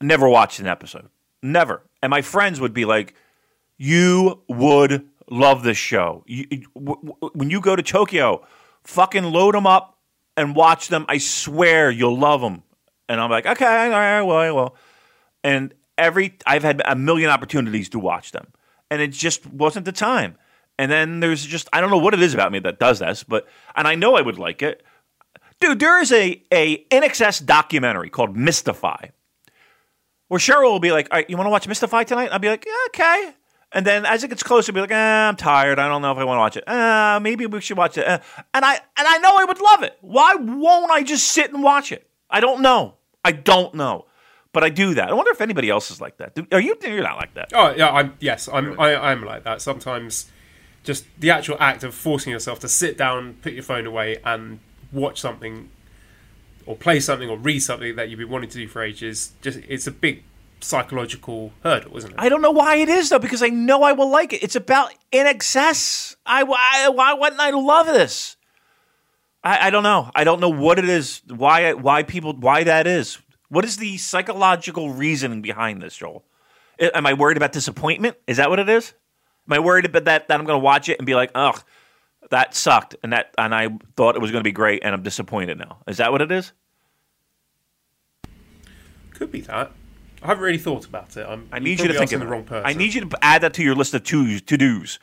Never 0.01 0.27
watched 0.30 0.60
an 0.60 0.68
episode. 0.68 1.10
Never. 1.42 1.82
And 2.01 2.10
my 2.10 2.22
friends 2.22 2.60
would 2.62 2.74
be 2.74 2.86
like, 2.86 3.15
you 3.77 4.42
would 4.48 5.08
love 5.30 5.63
this 5.63 5.77
show. 5.77 6.24
You, 6.27 6.46
w- 6.75 7.01
w- 7.01 7.32
when 7.34 7.50
you 7.50 7.60
go 7.62 7.75
to 7.75 7.84
Tokyo, 7.84 8.46
fucking 8.84 9.24
load 9.24 9.56
them 9.56 9.65
up 9.65 9.98
and 10.38 10.56
watch 10.56 10.89
them. 10.89 11.06
I 11.10 11.18
swear 11.18 11.89
you'll 11.89 12.18
love 12.18 12.42
them. 12.42 12.63
And 13.10 13.20
I'm 13.20 13.30
like, 13.30 13.46
okay, 13.46 13.65
all 13.65 13.89
right, 13.89 14.22
well, 14.22 14.38
I 14.38 14.51
will. 14.51 14.75
And 15.44 15.74
every 15.98 16.38
I've 16.46 16.63
had 16.63 16.82
a 16.86 16.96
million 16.96 17.30
opportunities 17.30 17.89
to 17.89 18.00
watch 18.00 18.32
them, 18.32 18.48
and 18.89 19.01
it 19.01 19.12
just 19.12 19.46
wasn't 19.46 19.86
the 19.86 19.92
time. 19.92 20.38
And 20.80 20.92
then 20.92 21.20
there's 21.20 21.46
just 21.46 21.70
I 21.74 21.82
don't 21.82 21.92
know 21.92 21.98
what 21.98 22.13
it 22.13 22.22
is 22.22 22.34
about 22.34 22.51
me 22.51 22.60
that 22.60 22.80
does 22.80 23.00
this, 23.00 23.24
but 23.24 23.48
and 23.75 23.88
I 23.88 23.96
know 23.96 24.15
I 24.15 24.22
would 24.22 24.39
like 24.39 24.62
it, 24.62 24.84
dude. 25.63 25.79
There 25.79 26.01
is 26.01 26.12
a 26.12 26.41
a 26.51 26.84
INXS 26.86 27.46
documentary 27.46 28.10
called 28.10 28.36
Mystify, 28.36 29.08
where 30.27 30.39
Cheryl 30.39 30.72
will 30.72 30.79
be 30.79 30.91
like, 30.91 31.08
"All 31.12 31.17
right, 31.17 31.29
you 31.29 31.38
want 31.38 31.48
to 31.48 31.51
watch 31.51 31.67
Mystify 31.67 32.03
tonight?" 32.03 32.29
I'll 32.32 32.39
be 32.39 32.50
like, 32.50 32.65
yeah, 32.65 32.74
"Okay." 32.88 33.36
And 33.72 33.88
then 33.88 34.05
as 34.05 34.24
it 34.24 34.27
gets 34.27 34.43
closer, 34.43 34.72
I'll 34.72 34.75
be 34.75 34.82
like, 34.82 34.91
eh, 34.91 35.27
"I'm 35.27 35.36
tired. 35.36 35.79
I 35.79 35.88
don't 35.88 36.01
know 36.01 36.12
if 36.12 36.17
I 36.17 36.24
want 36.24 36.38
to 36.38 36.41
watch 36.41 36.58
it. 36.58 36.67
Uh, 36.67 37.20
maybe 37.22 37.46
we 37.46 37.62
should 37.62 37.77
watch 37.77 37.98
it." 37.98 38.08
Uh, 38.08 38.20
and 38.53 38.65
I 38.65 38.74
and 38.74 39.08
I 39.08 39.17
know 39.17 39.36
I 39.38 39.46
would 39.46 39.62
love 39.62 39.84
it. 39.84 39.98
Why 40.01 40.36
won't 40.36 40.91
I 40.91 41.03
just 41.03 41.29
sit 41.29 41.51
and 41.53 41.63
watch 41.63 41.91
it? 41.91 42.10
I 42.29 42.39
don't 42.39 42.62
know. 42.62 42.96
I 43.24 43.32
don't 43.32 43.74
know. 43.75 44.05
But 44.51 44.63
I 44.63 44.70
do 44.70 44.93
that. 44.93 45.10
I 45.10 45.13
wonder 45.13 45.32
if 45.32 45.41
anybody 45.41 45.70
else 45.70 45.89
is 45.89 46.00
like 46.00 46.17
that. 46.17 46.36
Do, 46.36 46.46
are 46.51 46.62
you? 46.62 46.77
You're 46.84 47.01
not 47.01 47.17
like 47.17 47.34
that. 47.34 47.50
Oh 47.53 47.74
yeah, 47.75 47.89
I'm 47.89 48.13
yes, 48.20 48.48
I'm 48.51 48.79
I, 48.79 48.96
I'm 48.96 49.24
like 49.24 49.43
that. 49.46 49.62
Sometimes 49.62 50.29
just 50.84 51.05
the 51.17 51.32
actual 51.32 51.58
act 51.60 51.84
of 51.84 51.96
forcing 51.96 52.32
yourself 52.32 52.60
to 52.60 52.67
sit 52.67 52.98
down, 52.98 53.36
put 53.41 53.53
your 53.53 53.63
phone 53.63 53.88
away, 53.88 54.17
and 54.24 54.60
watch 54.93 55.19
something, 55.19 55.69
or 56.65 56.75
play 56.75 57.00
something, 57.00 57.29
or 57.29 57.38
read 57.38 57.59
something 57.59 57.95
that 57.95 58.09
you've 58.09 58.19
been 58.19 58.29
wanting 58.29 58.50
to 58.50 58.57
do 58.57 58.67
for 58.67 58.83
ages. 58.83 59.33
Just 59.41 59.59
it's 59.67 59.88
a 59.88 59.91
big 59.91 60.23
psychological 60.62 61.53
hurdle, 61.63 61.97
isn't 61.97 62.12
it? 62.12 62.15
I 62.17 62.29
don't 62.29 62.41
know 62.41 62.51
why 62.51 62.77
it 62.77 62.89
is 62.89 63.09
though, 63.09 63.19
because 63.19 63.43
I 63.43 63.47
know 63.47 63.83
I 63.83 63.91
will 63.91 64.09
like 64.09 64.33
it. 64.33 64.43
It's 64.43 64.55
about 64.55 64.93
INXS. 65.12 66.15
I 66.25 66.43
why 66.43 66.89
why 66.89 67.13
wouldn't 67.13 67.41
I 67.41 67.51
love 67.51 67.88
this? 67.88 68.38
I, 69.43 69.67
I 69.67 69.69
don't 69.69 69.83
know. 69.83 70.09
I 70.15 70.23
don't 70.23 70.39
know 70.39 70.50
what 70.50 70.79
it 70.79 70.88
is. 70.88 71.21
Why 71.27 71.73
why 71.73 72.03
people 72.03 72.33
why 72.33 72.63
that 72.63 72.88
is. 72.88 73.19
What 73.50 73.65
is 73.65 73.77
the 73.77 73.97
psychological 73.97 74.89
reasoning 74.89 75.41
behind 75.41 75.81
this, 75.81 75.95
Joel? 75.97 76.23
Am 76.79 77.05
I 77.05 77.13
worried 77.13 77.38
about 77.38 77.51
disappointment? 77.51 78.17
Is 78.25 78.38
that 78.38 78.50
what 78.50 78.57
it 78.57 78.67
is? 78.67 78.93
Am 79.47 79.53
I 79.53 79.59
worried 79.59 79.85
about 79.85 80.05
that 80.05 80.27
that 80.27 80.39
I'm 80.39 80.45
going 80.45 80.59
to 80.59 80.63
watch 80.63 80.89
it 80.89 80.97
and 80.97 81.05
be 81.05 81.13
like, 81.13 81.29
ugh, 81.35 81.62
that 82.32 82.56
sucked, 82.56 82.96
and 83.03 83.13
that 83.13 83.34
and 83.38 83.53
I 83.53 83.70
thought 83.96 84.15
it 84.15 84.22
was 84.22 84.32
going 84.32 84.42
to 84.42 84.48
be 84.48 84.51
great, 84.51 84.84
and 84.84 84.94
I'm 84.94 85.03
disappointed 85.03 85.58
now. 85.58 85.80
Is 85.88 85.98
that 85.98 86.12
what 86.12 86.22
it 86.22 86.32
is? 86.32 86.51
Could 89.12 89.32
be 89.32 89.42
that. 89.42 89.72
I 90.22 90.27
haven't 90.27 90.44
really 90.44 90.58
thought 90.58 90.86
about 90.86 91.15
it. 91.18 91.25
I'm, 91.27 91.50
I 91.51 91.60
need 91.60 91.80
you 91.80 91.88
to 91.89 91.94
think 91.94 92.13
of 92.13 92.22
the 92.22 92.27
wrong 92.27 92.46
person. 92.46 92.65
I 92.65 92.74
need 92.74 92.94
you 92.94 93.01
to 93.01 93.18
add 93.22 93.42
that 93.42 93.53
to 93.56 93.63
your 93.63 93.75
list 93.75 93.94
of 93.94 94.03
to 94.06 94.39
to 94.39 94.58
dos. 94.58 95.00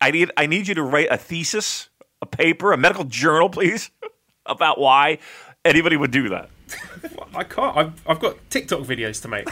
I 0.00 0.10
need 0.10 0.30
I 0.36 0.46
need 0.46 0.68
you 0.68 0.74
to 0.74 0.82
write 0.82 1.08
a 1.10 1.16
thesis, 1.16 1.88
a 2.20 2.26
paper, 2.26 2.72
a 2.72 2.76
medical 2.76 3.04
journal, 3.04 3.48
please, 3.48 3.90
about 4.46 4.80
why 4.80 5.18
anybody 5.64 5.96
would 5.96 6.10
do 6.10 6.28
that. 6.30 6.50
I 7.34 7.44
can't. 7.44 7.76
I've, 7.76 8.02
I've 8.06 8.20
got 8.20 8.36
TikTok 8.50 8.80
videos 8.80 9.22
to 9.22 9.28
make. 9.28 9.48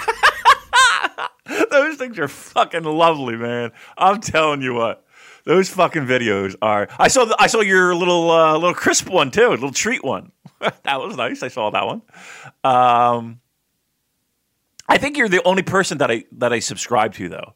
Those 1.70 1.96
things 1.96 2.18
are 2.18 2.28
fucking 2.28 2.84
lovely, 2.84 3.36
man. 3.36 3.72
I'm 3.96 4.20
telling 4.20 4.62
you 4.62 4.74
what. 4.74 5.03
Those 5.44 5.68
fucking 5.68 6.06
videos 6.06 6.56
are. 6.62 6.88
I 6.98 7.08
saw. 7.08 7.26
The, 7.26 7.36
I 7.38 7.48
saw 7.48 7.60
your 7.60 7.94
little 7.94 8.30
uh, 8.30 8.54
little 8.54 8.74
crisp 8.74 9.08
one 9.08 9.30
too, 9.30 9.48
a 9.48 9.50
little 9.50 9.72
treat 9.72 10.02
one. 10.02 10.32
that 10.60 11.00
was 11.00 11.16
nice. 11.16 11.42
I 11.42 11.48
saw 11.48 11.70
that 11.70 11.86
one. 11.86 12.02
Um, 12.62 13.40
I 14.88 14.96
think 14.98 15.18
you're 15.18 15.28
the 15.28 15.42
only 15.44 15.62
person 15.62 15.98
that 15.98 16.10
I 16.10 16.24
that 16.32 16.52
I 16.52 16.60
subscribe 16.60 17.14
to 17.14 17.28
though. 17.28 17.54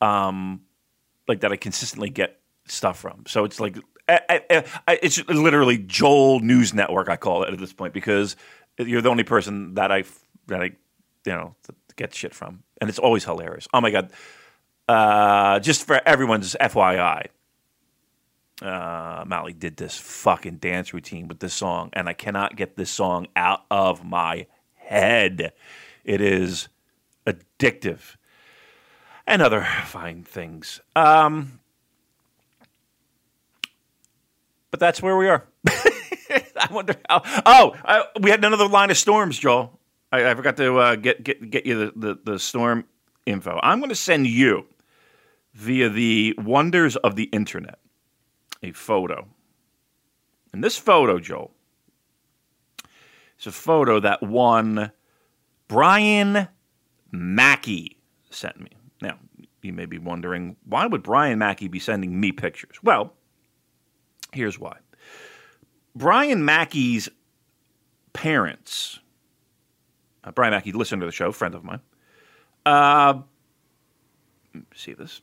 Um, 0.00 0.62
like 1.26 1.40
that 1.40 1.52
I 1.52 1.56
consistently 1.56 2.10
get 2.10 2.40
stuff 2.66 2.98
from. 2.98 3.24
So 3.26 3.44
it's 3.44 3.60
like 3.60 3.76
I, 4.08 4.42
I, 4.50 4.64
I, 4.88 4.98
it's 5.02 5.24
literally 5.28 5.78
Joel 5.78 6.40
News 6.40 6.74
Network. 6.74 7.08
I 7.08 7.16
call 7.16 7.42
it 7.44 7.52
at 7.52 7.58
this 7.58 7.72
point 7.72 7.92
because 7.92 8.36
you're 8.78 9.02
the 9.02 9.08
only 9.08 9.24
person 9.24 9.74
that 9.74 9.92
I 9.92 10.04
that 10.46 10.60
I 10.60 10.72
you 11.26 11.32
know 11.32 11.54
get 11.96 12.14
shit 12.14 12.34
from, 12.34 12.62
and 12.80 12.88
it's 12.88 12.98
always 12.98 13.24
hilarious. 13.24 13.68
Oh 13.72 13.80
my 13.80 13.90
god! 13.90 14.12
Uh, 14.90 15.60
just 15.60 15.86
for 15.86 16.00
everyone's 16.04 16.56
FYI, 16.60 17.28
uh, 18.60 19.22
Mally 19.24 19.52
did 19.52 19.76
this 19.76 19.96
fucking 19.96 20.56
dance 20.56 20.92
routine 20.92 21.28
with 21.28 21.38
this 21.38 21.54
song, 21.54 21.90
and 21.92 22.08
I 22.08 22.12
cannot 22.12 22.56
get 22.56 22.76
this 22.76 22.90
song 22.90 23.28
out 23.36 23.60
of 23.70 24.04
my 24.04 24.48
head. 24.74 25.52
It 26.02 26.20
is 26.20 26.66
addictive 27.24 28.16
and 29.28 29.40
other 29.42 29.64
fine 29.84 30.24
things. 30.24 30.80
Um, 30.96 31.60
but 34.72 34.80
that's 34.80 35.00
where 35.00 35.16
we 35.16 35.28
are. 35.28 35.46
I 35.68 36.68
wonder 36.68 36.96
how. 37.08 37.22
Oh, 37.46 37.76
I, 37.84 38.06
we 38.20 38.30
had 38.30 38.44
another 38.44 38.66
line 38.66 38.90
of 38.90 38.98
storms, 38.98 39.38
Joel. 39.38 39.78
I, 40.10 40.30
I 40.30 40.34
forgot 40.34 40.56
to 40.56 40.78
uh, 40.78 40.96
get 40.96 41.22
get 41.22 41.48
get 41.48 41.64
you 41.64 41.78
the, 41.78 41.92
the, 41.94 42.32
the 42.32 42.38
storm 42.40 42.86
info. 43.24 43.60
I'm 43.62 43.78
going 43.78 43.90
to 43.90 43.94
send 43.94 44.26
you 44.26 44.66
via 45.54 45.88
the 45.88 46.34
wonders 46.38 46.96
of 46.96 47.16
the 47.16 47.24
internet 47.24 47.78
a 48.62 48.72
photo. 48.72 49.26
And 50.52 50.62
this 50.62 50.76
photo, 50.76 51.18
Joel, 51.18 51.52
is 53.38 53.46
a 53.46 53.52
photo 53.52 54.00
that 54.00 54.22
one 54.22 54.92
Brian 55.68 56.48
Mackey 57.10 57.96
sent 58.30 58.60
me. 58.60 58.70
Now, 59.00 59.18
you 59.62 59.72
may 59.72 59.86
be 59.86 59.98
wondering 59.98 60.56
why 60.64 60.86
would 60.86 61.02
Brian 61.02 61.38
Mackey 61.38 61.68
be 61.68 61.78
sending 61.78 62.20
me 62.20 62.32
pictures? 62.32 62.76
Well, 62.82 63.14
here's 64.32 64.58
why. 64.58 64.78
Brian 65.94 66.44
Mackey's 66.44 67.08
parents, 68.12 69.00
uh, 70.24 70.32
Brian 70.32 70.52
Mackey, 70.52 70.72
listened 70.72 71.00
to 71.00 71.06
the 71.06 71.12
show, 71.12 71.32
friend 71.32 71.54
of 71.54 71.64
mine. 71.64 71.80
Uh, 72.64 73.20
see 74.74 74.92
this. 74.92 75.20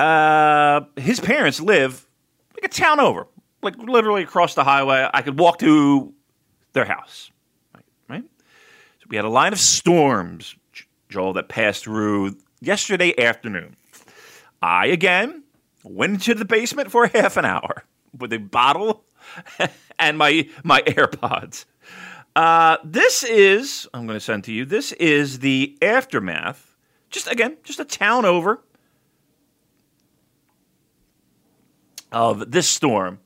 Uh, 0.00 0.86
his 0.96 1.20
parents 1.20 1.60
live 1.60 2.08
like 2.54 2.64
a 2.64 2.74
town 2.74 3.00
over, 3.00 3.26
like 3.62 3.76
literally 3.76 4.22
across 4.22 4.54
the 4.54 4.64
highway. 4.64 5.06
I 5.12 5.20
could 5.20 5.38
walk 5.38 5.58
to 5.58 6.14
their 6.72 6.86
house, 6.86 7.30
right? 7.74 7.84
right? 8.08 8.24
So 9.00 9.06
we 9.10 9.16
had 9.16 9.26
a 9.26 9.28
line 9.28 9.52
of 9.52 9.58
storms, 9.58 10.54
Joel, 11.10 11.34
that 11.34 11.50
passed 11.50 11.84
through 11.84 12.38
yesterday 12.62 13.12
afternoon. 13.22 13.76
I 14.62 14.86
again 14.86 15.42
went 15.84 16.14
into 16.14 16.34
the 16.34 16.46
basement 16.46 16.90
for 16.90 17.06
half 17.14 17.36
an 17.36 17.44
hour 17.44 17.84
with 18.18 18.32
a 18.32 18.38
bottle 18.38 19.04
and 19.98 20.16
my 20.16 20.48
my 20.64 20.80
AirPods. 20.80 21.66
Uh, 22.34 22.78
this 22.84 23.22
is 23.22 23.86
I'm 23.92 24.06
going 24.06 24.16
to 24.16 24.24
send 24.24 24.44
to 24.44 24.52
you. 24.52 24.64
This 24.64 24.92
is 24.92 25.40
the 25.40 25.76
aftermath. 25.82 26.74
Just 27.10 27.30
again, 27.30 27.58
just 27.64 27.80
a 27.80 27.84
town 27.84 28.24
over 28.24 28.62
of 32.12 32.50
this 32.50 32.68
storm 32.68 33.20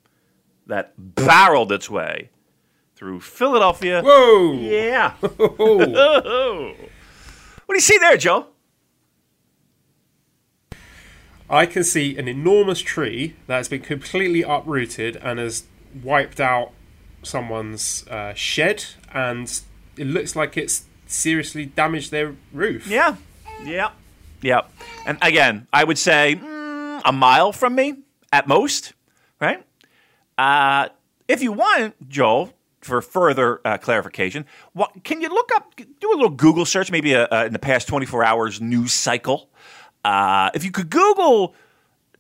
that 0.67 0.93
barreled 0.97 1.73
its 1.73 1.91
way 1.91 2.31
through 2.95 3.21
Philadelphia. 3.21 4.03
Whoa! 4.03 4.53
Yeah. 4.55 5.15
What 7.67 7.77
do 7.77 7.77
you 7.77 7.81
see 7.81 7.97
there, 7.97 8.19
Joe? 8.19 8.49
I 11.49 11.65
can 11.67 11.83
see 11.83 12.17
an 12.19 12.29
enormous 12.29 12.81
tree 12.81 13.37
that 13.47 13.57
has 13.57 13.69
been 13.69 13.81
completely 13.81 14.43
uprooted 14.43 15.17
and 15.17 15.39
has 15.39 15.65
wiped 16.03 16.41
out 16.41 16.73
someone's 17.23 18.07
uh, 18.09 18.35
shed, 18.35 18.85
and 19.13 19.61
it 19.97 20.07
looks 20.07 20.37
like 20.37 20.57
it's 20.57 20.85
seriously 21.07 21.65
damaged 21.65 22.11
their 22.11 22.37
roof. 22.53 22.87
Yeah. 22.87 23.17
Yeah. 23.65 23.93
Yeah. 24.43 24.63
And 25.07 25.17
again, 25.23 25.67
I 25.73 25.85
would 25.85 25.99
say 25.99 26.37
mm, 26.37 27.01
a 27.05 27.13
mile 27.13 27.53
from 27.53 27.75
me 27.75 28.04
at 28.35 28.49
most, 28.49 28.95
right? 29.41 29.65
Uh, 30.37 30.89
if 31.29 31.41
you 31.41 31.53
want, 31.53 32.09
Joel, 32.09 32.53
for 32.81 33.01
further 33.01 33.61
uh, 33.65 33.79
clarification, 33.79 34.45
what, 34.73 35.05
can 35.05 35.21
you 35.21 35.29
look 35.29 35.51
up, 35.55 35.77
do 35.77 36.11
a 36.11 36.17
little 36.17 36.31
Google 36.31 36.65
search, 36.65 36.91
maybe 36.91 37.13
a, 37.13 37.29
a, 37.31 37.47
in 37.47 37.53
the 37.53 37.61
past 37.61 37.87
24 37.87 38.25
hours 38.25 38.61
news 38.61 38.93
cycle? 38.93 39.51
Uh, 40.05 40.51
if 40.53 40.65
you 40.65 40.73
could 40.73 40.91
Google 40.91 41.55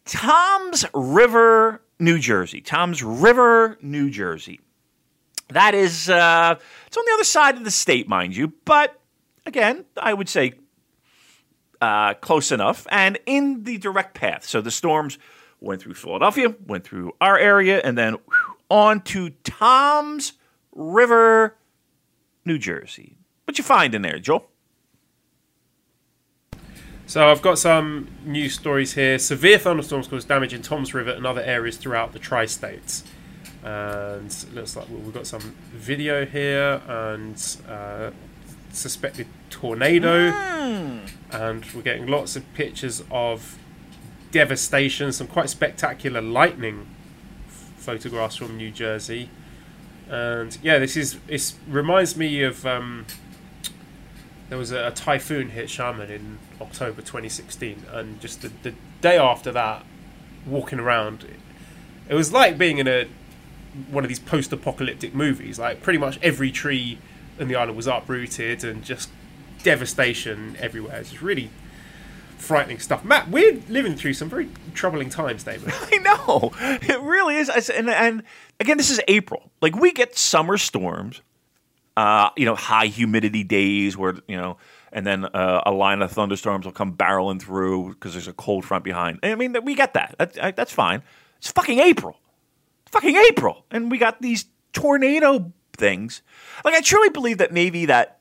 Toms 0.05 0.87
River, 0.95 1.83
New 1.99 2.21
Jersey, 2.21 2.61
Toms 2.61 3.03
River, 3.03 3.77
New 3.83 4.09
Jersey. 4.09 4.61
That 5.49 5.75
is, 5.75 6.09
uh, 6.09 6.55
it's 6.87 6.97
on 6.97 7.05
the 7.07 7.13
other 7.15 7.25
side 7.25 7.57
of 7.57 7.65
the 7.65 7.73
state, 7.73 8.09
mind 8.09 8.37
you, 8.37 8.53
but 8.65 9.01
again, 9.47 9.85
I 9.97 10.15
would 10.15 10.29
say 10.29 10.55
uh, 11.81 12.15
close 12.15 12.53
enough 12.53 12.87
and 12.91 13.19
in 13.27 13.65
the 13.65 13.79
direct 13.79 14.15
path. 14.15 14.45
So 14.45 14.61
the 14.61 14.71
storms 14.71 15.19
went 15.65 15.83
through 15.83 15.95
Philadelphia, 15.95 16.55
went 16.67 16.85
through 16.85 17.13
our 17.21 17.39
area, 17.39 17.81
and 17.83 17.97
then 17.99 18.15
whew, 18.15 18.57
on 18.71 19.01
to 19.03 19.31
Toms 19.45 20.35
River, 20.73 21.57
New 22.45 22.59
Jersey. 22.59 23.17
What 23.45 23.59
you 23.59 23.65
find 23.65 23.95
in 23.95 24.03
there, 24.03 24.19
Joel? 24.19 24.49
So 27.07 27.31
I've 27.31 27.43
got 27.43 27.59
some 27.59 28.09
news 28.25 28.55
stories 28.55 28.95
here. 28.95 29.19
Severe 29.19 29.59
thunderstorms 29.59 30.09
caused 30.09 30.27
damage 30.27 30.55
in 30.55 30.63
Toms 30.63 30.95
River 30.95 31.11
and 31.11 31.27
other 31.27 31.43
areas 31.43 31.77
throughout 31.77 32.13
the 32.13 32.19
tri-states. 32.19 33.05
And 33.63 34.27
it 34.27 34.55
looks 34.55 34.75
like 34.77 34.89
we've 34.89 35.13
got 35.13 35.27
some 35.27 35.55
video 35.73 36.25
here 36.25 36.81
and 36.89 37.57
uh, 37.69 38.11
suspected 38.73 39.27
tornado. 39.51 40.31
Mm. 40.31 41.11
And 41.31 41.65
we're 41.75 41.83
getting 41.83 42.07
lots 42.07 42.37
of 42.37 42.53
pictures 42.55 43.03
of 43.11 43.59
devastation, 44.35 45.13
some 45.13 45.29
quite 45.29 45.49
spectacular 45.49 46.21
lightning 46.21 46.89
photographs 47.77 48.35
from 48.35 48.57
New 48.57 48.73
Jersey. 48.73 49.31
And 50.11 50.59
yeah, 50.61 50.81
this 50.81 50.97
is 50.97 51.19
it 51.29 51.55
reminds 51.69 52.17
me 52.17 52.43
of 52.43 52.67
um, 52.67 53.07
there 54.49 54.59
was 54.59 54.73
a, 54.73 54.89
a, 54.89 54.91
typhoon 54.91 55.51
hit 55.51 55.69
Xiamen 55.69 56.11
in 56.11 56.39
October 56.61 57.01
2016, 57.01 57.85
and 57.93 58.21
just 58.21 58.43
the, 58.43 58.51
the 58.65 58.75
day 59.01 59.17
after 59.17 59.53
that, 59.53 59.87
walking 60.45 60.81
around, 60.81 61.23
it, 61.23 61.39
it 62.09 62.15
was 62.15 62.33
like 62.33 62.59
being 62.59 62.79
in 62.79 62.89
a 62.89 63.07
one 63.89 64.05
of 64.05 64.09
these 64.09 64.19
post-apocalyptic 64.19 65.15
movies. 65.15 65.61
Like 65.61 65.81
pretty 65.81 65.99
much 65.99 66.19
every 66.23 66.51
tree 66.51 66.99
in 67.39 67.47
the 67.47 67.55
island 67.55 67.77
was 67.77 67.87
uprooted, 67.87 68.65
and 68.65 68.85
just 68.85 69.11
devastation 69.63 70.57
everywhere. 70.59 70.97
It's 70.99 71.11
just 71.11 71.23
really 71.23 71.51
frightening 72.39 72.79
stuff. 72.79 73.05
Matt, 73.05 73.31
we're 73.31 73.61
living 73.69 73.97
through 73.97 74.15
some 74.15 74.29
very 74.29 74.49
troubling 74.75 75.11
times, 75.11 75.45
David. 75.45 75.73
I 75.93 75.99
know 75.99 76.53
it 76.61 77.01
really 77.01 77.37
is, 77.37 77.49
and, 77.71 77.89
and 77.89 78.23
again, 78.61 78.77
this 78.77 78.91
is 78.91 79.01
April. 79.09 79.51
Like 79.61 79.77
we 79.77 79.93
get 79.93 80.17
summer 80.17 80.59
storms, 80.59 81.23
uh, 81.97 82.31
you 82.37 82.45
know, 82.45 82.55
high 82.55 82.87
humidity 82.87 83.45
days 83.45 83.97
where 83.97 84.15
you 84.29 84.37
know, 84.37 84.57
and 84.93 85.07
then 85.07 85.25
uh, 85.25 85.63
a 85.67 85.73
line 85.73 86.03
of 86.03 86.13
thunderstorms 86.13 86.65
will 86.65 86.73
come 86.73 86.97
barreling 86.97 87.41
through 87.41 87.91
because 87.91 88.13
there's 88.13 88.29
a 88.29 88.33
cold 88.33 88.65
front 88.65 88.85
behind. 88.85 89.21
I 89.23 89.35
mean, 89.35 89.57
we 89.65 89.75
get 89.75 89.95
that. 89.95 90.15
that. 90.19 90.57
That's 90.57 90.73
fine. 90.73 91.03
It's 91.39 91.51
fucking 91.51 91.79
April. 91.79 92.17
It's 92.83 92.93
fucking 92.93 93.17
April, 93.17 93.65
and 93.71 93.91
we 93.91 93.99
got 93.99 94.21
these 94.21 94.47
tornado 94.73 95.53
things. 95.77 96.23
Like 96.65 96.75
I 96.75 96.81
truly 96.81 97.11
believe 97.11 97.39
that 97.39 97.53
maybe 97.53 97.87
that 97.87 98.21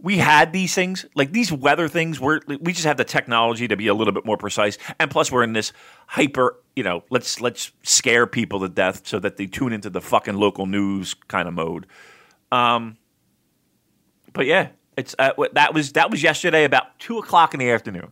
we 0.00 0.18
had 0.18 0.52
these 0.52 0.74
things, 0.74 1.06
like 1.14 1.32
these 1.32 1.50
weather 1.50 1.88
things, 1.88 2.20
where 2.20 2.40
we 2.46 2.72
just 2.72 2.84
have 2.84 2.96
the 2.96 3.04
technology 3.04 3.66
to 3.68 3.76
be 3.76 3.86
a 3.86 3.94
little 3.94 4.12
bit 4.12 4.26
more 4.26 4.36
precise, 4.36 4.76
and 5.00 5.10
plus 5.10 5.32
we're 5.32 5.42
in 5.42 5.54
this 5.54 5.72
hyper, 6.06 6.56
you 6.74 6.82
know, 6.82 7.02
let's 7.10 7.40
let's 7.40 7.72
scare 7.82 8.26
people 8.26 8.60
to 8.60 8.68
death 8.68 9.06
so 9.06 9.18
that 9.18 9.36
they 9.36 9.46
tune 9.46 9.72
into 9.72 9.88
the 9.88 10.00
fucking 10.00 10.34
local 10.34 10.66
news 10.66 11.14
kind 11.28 11.48
of 11.48 11.54
mode. 11.54 11.86
Um, 12.52 12.98
but 14.32 14.46
yeah, 14.46 14.68
it's 14.96 15.14
uh, 15.18 15.32
that 15.52 15.72
was 15.72 15.92
that 15.92 16.10
was 16.10 16.22
yesterday 16.22 16.64
about 16.64 16.98
two 16.98 17.18
o'clock 17.18 17.54
in 17.54 17.60
the 17.60 17.70
afternoon, 17.70 18.10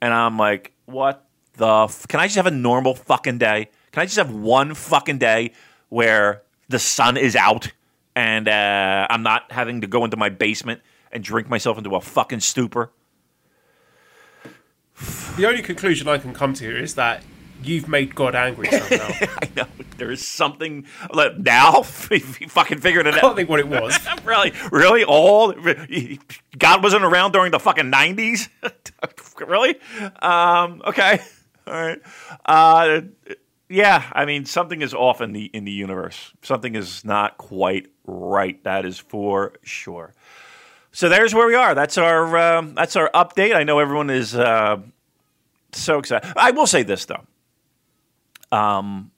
and 0.00 0.12
I'm 0.12 0.36
like, 0.36 0.72
what 0.86 1.26
the? 1.54 1.84
F- 1.84 2.08
Can 2.08 2.18
I 2.18 2.26
just 2.26 2.36
have 2.36 2.46
a 2.46 2.50
normal 2.50 2.94
fucking 2.94 3.38
day? 3.38 3.70
Can 3.92 4.02
I 4.02 4.06
just 4.06 4.16
have 4.16 4.32
one 4.32 4.74
fucking 4.74 5.18
day 5.18 5.52
where 5.90 6.42
the 6.68 6.80
sun 6.80 7.16
is 7.16 7.36
out 7.36 7.70
and 8.16 8.48
uh, 8.48 9.06
I'm 9.10 9.22
not 9.22 9.50
having 9.52 9.80
to 9.82 9.86
go 9.86 10.04
into 10.04 10.16
my 10.16 10.28
basement 10.28 10.80
and 11.14 11.22
drink 11.22 11.48
myself 11.48 11.78
into 11.78 11.94
a 11.94 12.00
fucking 12.00 12.40
stupor. 12.40 12.90
The 15.36 15.46
only 15.46 15.62
conclusion 15.62 16.08
I 16.08 16.18
can 16.18 16.34
come 16.34 16.54
to 16.54 16.78
is 16.78 16.94
that 16.96 17.22
you've 17.62 17.88
made 17.88 18.14
God 18.14 18.34
angry 18.34 18.68
somehow. 18.68 19.08
I 19.42 19.48
know 19.56 19.66
there 19.96 20.10
is 20.10 20.26
something 20.26 20.86
like, 21.12 21.38
now. 21.38 21.78
you 22.10 22.20
fucking 22.48 22.78
figured 22.78 23.06
it 23.06 23.14
out. 23.14 23.18
I 23.18 23.20
can't 23.20 23.36
think 23.36 23.48
what 23.48 23.60
it 23.60 23.68
was. 23.68 23.98
really, 24.24 24.52
really, 24.70 25.04
all 25.04 25.52
God 26.58 26.82
wasn't 26.82 27.04
around 27.04 27.32
during 27.32 27.50
the 27.50 27.58
fucking 27.58 27.90
nineties. 27.90 28.48
really? 29.40 29.76
Um, 30.20 30.82
okay, 30.86 31.20
all 31.66 31.74
right. 31.74 32.00
Uh, 32.44 33.00
yeah, 33.68 34.04
I 34.12 34.24
mean, 34.24 34.44
something 34.44 34.82
is 34.82 34.94
off 34.94 35.20
in 35.20 35.32
the 35.32 35.46
in 35.46 35.64
the 35.64 35.72
universe. 35.72 36.32
Something 36.42 36.74
is 36.74 37.04
not 37.04 37.38
quite 37.38 37.88
right. 38.06 38.62
That 38.64 38.84
is 38.84 38.98
for 38.98 39.54
sure. 39.62 40.14
So 40.94 41.08
there's 41.08 41.34
where 41.34 41.48
we 41.48 41.56
are. 41.56 41.74
That's 41.74 41.98
our 41.98 42.38
um, 42.38 42.76
that's 42.76 42.94
our 42.94 43.10
update. 43.12 43.52
I 43.52 43.64
know 43.64 43.80
everyone 43.80 44.10
is 44.10 44.36
uh, 44.36 44.76
so 45.72 45.98
excited. 45.98 46.32
I 46.36 46.52
will 46.52 46.68
say 46.68 46.84
this 46.84 47.04
though. 47.06 47.26
Um, 48.56 49.10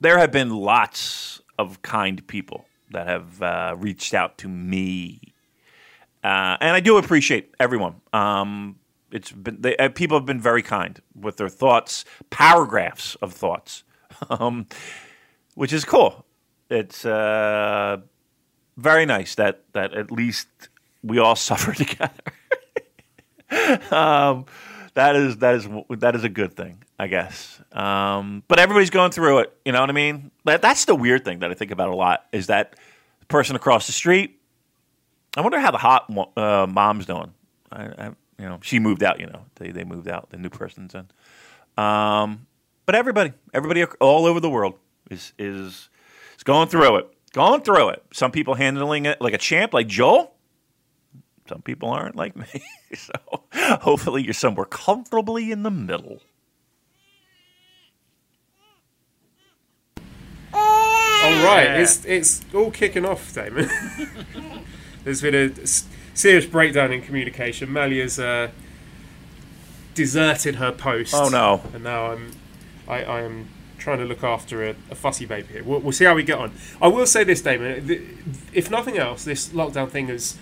there 0.00 0.18
have 0.18 0.30
been 0.30 0.50
lots 0.50 1.42
of 1.58 1.82
kind 1.82 2.24
people 2.28 2.64
that 2.92 3.08
have 3.08 3.42
uh, 3.42 3.74
reached 3.76 4.14
out 4.14 4.38
to 4.38 4.48
me, 4.48 5.34
uh, 6.22 6.56
and 6.60 6.76
I 6.76 6.80
do 6.80 6.96
appreciate 6.96 7.52
everyone. 7.58 8.00
Um, 8.12 8.76
it's 9.10 9.32
been 9.32 9.60
they, 9.60 9.76
uh, 9.78 9.88
people 9.88 10.16
have 10.16 10.26
been 10.26 10.40
very 10.40 10.62
kind 10.62 11.02
with 11.20 11.38
their 11.38 11.48
thoughts, 11.48 12.04
paragraphs 12.30 13.16
of 13.16 13.32
thoughts, 13.32 13.82
um, 14.30 14.68
which 15.56 15.72
is 15.72 15.84
cool. 15.84 16.24
It's 16.70 17.04
uh, 17.04 17.96
very 18.76 19.06
nice 19.06 19.34
that 19.36 19.62
that 19.72 19.94
at 19.94 20.10
least 20.10 20.48
we 21.02 21.18
all 21.18 21.36
suffer 21.36 21.72
together. 21.72 22.12
um, 23.94 24.46
that 24.94 25.14
is 25.14 25.38
that 25.38 25.54
is 25.54 25.68
that 25.90 26.16
is 26.16 26.24
a 26.24 26.28
good 26.28 26.54
thing, 26.54 26.82
I 26.98 27.06
guess. 27.06 27.60
Um, 27.72 28.42
but 28.48 28.58
everybody's 28.58 28.90
going 28.90 29.10
through 29.10 29.40
it. 29.40 29.56
You 29.64 29.72
know 29.72 29.80
what 29.80 29.90
I 29.90 29.92
mean? 29.92 30.30
That, 30.44 30.62
that's 30.62 30.86
the 30.86 30.94
weird 30.94 31.24
thing 31.24 31.40
that 31.40 31.50
I 31.50 31.54
think 31.54 31.70
about 31.70 31.90
a 31.90 31.94
lot 31.94 32.24
is 32.32 32.46
that 32.46 32.76
person 33.28 33.56
across 33.56 33.86
the 33.86 33.92
street. 33.92 34.40
I 35.36 35.42
wonder 35.42 35.60
how 35.60 35.70
the 35.70 35.78
hot 35.78 36.10
uh, 36.36 36.66
mom's 36.66 37.04
doing. 37.04 37.34
I, 37.70 37.82
I, 37.82 38.06
you 38.38 38.46
know, 38.46 38.58
she 38.62 38.78
moved 38.78 39.02
out. 39.02 39.20
You 39.20 39.26
know, 39.26 39.42
they 39.56 39.70
they 39.70 39.84
moved 39.84 40.08
out. 40.08 40.30
The 40.30 40.38
new 40.38 40.48
person's 40.48 40.94
in. 40.94 41.06
Um, 41.76 42.46
but 42.86 42.94
everybody, 42.94 43.32
everybody 43.52 43.84
all 44.00 44.24
over 44.24 44.40
the 44.40 44.48
world 44.48 44.78
is 45.10 45.32
is 45.38 45.90
is 46.36 46.42
going 46.42 46.68
through 46.68 46.96
it, 46.96 47.15
going 47.36 47.60
through 47.60 47.90
it. 47.90 48.02
Some 48.14 48.32
people 48.32 48.54
handling 48.54 49.04
it 49.04 49.20
like 49.20 49.34
a 49.34 49.38
champ, 49.38 49.74
like 49.74 49.86
Joel. 49.86 50.32
Some 51.46 51.60
people 51.60 51.90
aren't 51.90 52.16
like 52.16 52.34
me. 52.34 52.46
so 52.94 53.12
hopefully 53.52 54.24
you're 54.24 54.32
somewhere 54.32 54.64
comfortably 54.64 55.52
in 55.52 55.62
the 55.62 55.70
middle. 55.70 56.22
All 60.54 61.44
right, 61.44 61.64
yeah. 61.64 61.78
it's 61.78 62.04
it's 62.04 62.44
all 62.54 62.70
kicking 62.70 63.04
off, 63.04 63.34
Damon. 63.34 63.68
There's 65.04 65.20
been 65.20 65.34
a 65.34 65.66
serious 66.14 66.46
breakdown 66.46 66.92
in 66.92 67.02
communication. 67.02 67.70
Malia's 67.70 68.18
uh, 68.18 68.50
deserted 69.94 70.54
her 70.54 70.72
post. 70.72 71.14
Oh 71.14 71.28
no! 71.28 71.62
And 71.74 71.84
now 71.84 72.12
I'm, 72.12 72.32
I, 72.88 73.02
I 73.04 73.20
am 73.22 73.48
trying 73.86 73.98
to 73.98 74.04
look 74.04 74.24
after 74.24 74.64
a, 74.64 74.70
a 74.90 74.96
fussy 74.96 75.26
baby 75.26 75.46
here. 75.52 75.62
We'll, 75.62 75.78
we'll, 75.78 75.92
see 75.92 76.04
how 76.04 76.16
we 76.16 76.24
get 76.24 76.40
on. 76.40 76.50
I 76.82 76.88
will 76.88 77.06
say 77.06 77.22
this, 77.22 77.40
Damon. 77.40 77.88
If 78.52 78.68
nothing 78.68 78.98
else, 78.98 79.22
this 79.22 79.50
lockdown 79.50 79.88
thing 79.88 80.08
has 80.08 80.36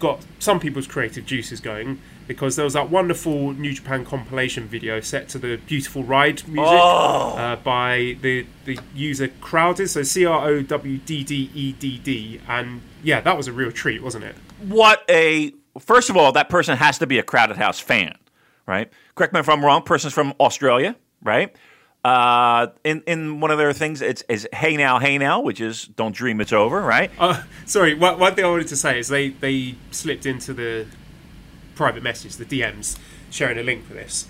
got 0.00 0.26
some 0.40 0.58
people's 0.58 0.88
creative 0.88 1.24
juices 1.24 1.60
going 1.60 2.00
because 2.26 2.56
there 2.56 2.64
was 2.64 2.72
that 2.74 2.90
wonderful 2.90 3.52
New 3.52 3.72
Japan 3.72 4.04
compilation 4.04 4.66
video 4.66 4.98
set 4.98 5.28
to 5.28 5.38
the 5.38 5.60
Beautiful 5.64 6.02
Ride 6.02 6.42
music 6.48 6.80
oh. 6.82 7.36
uh, 7.36 7.54
by 7.54 8.16
the 8.20 8.44
the 8.64 8.80
user 8.92 9.28
Crowded, 9.40 9.86
so 9.86 10.02
C 10.02 10.26
R 10.26 10.48
O 10.48 10.62
W 10.62 10.98
D 10.98 11.22
D 11.22 11.52
E 11.54 11.72
D 11.74 11.98
D, 11.98 12.40
and 12.48 12.82
yeah, 13.04 13.20
that 13.20 13.36
was 13.36 13.46
a 13.46 13.52
real 13.52 13.70
treat, 13.70 14.02
wasn't 14.02 14.24
it? 14.24 14.34
What 14.58 15.04
a 15.08 15.52
first 15.78 16.10
of 16.10 16.16
all, 16.16 16.32
that 16.32 16.48
person 16.48 16.76
has 16.76 16.98
to 16.98 17.06
be 17.06 17.20
a 17.20 17.22
Crowded 17.22 17.58
House 17.58 17.78
fan, 17.78 18.18
right? 18.66 18.92
Correct 19.14 19.32
me 19.32 19.38
if 19.38 19.48
I'm 19.48 19.64
wrong. 19.64 19.82
Person's 19.82 20.12
from 20.12 20.34
Australia, 20.40 20.96
right? 21.22 21.54
Uh, 22.08 22.68
in 22.84 23.02
in 23.06 23.38
one 23.38 23.50
of 23.50 23.58
their 23.58 23.74
things, 23.74 24.00
it's 24.00 24.24
is 24.30 24.48
hey 24.54 24.78
now, 24.78 24.98
hey 24.98 25.18
now, 25.18 25.42
which 25.42 25.60
is 25.60 25.88
don't 25.88 26.14
dream 26.14 26.40
it's 26.40 26.54
over, 26.54 26.80
right? 26.80 27.10
Uh, 27.18 27.42
sorry, 27.66 27.92
one, 27.92 28.18
one 28.18 28.34
thing 28.34 28.46
I 28.46 28.48
wanted 28.48 28.68
to 28.68 28.76
say 28.76 28.98
is 28.98 29.08
they 29.08 29.28
they 29.28 29.74
slipped 29.90 30.24
into 30.24 30.54
the 30.54 30.86
private 31.74 32.02
message, 32.02 32.36
the 32.36 32.46
DMs, 32.46 32.98
sharing 33.28 33.58
a 33.58 33.62
link 33.62 33.84
for 33.84 33.92
this. 33.92 34.26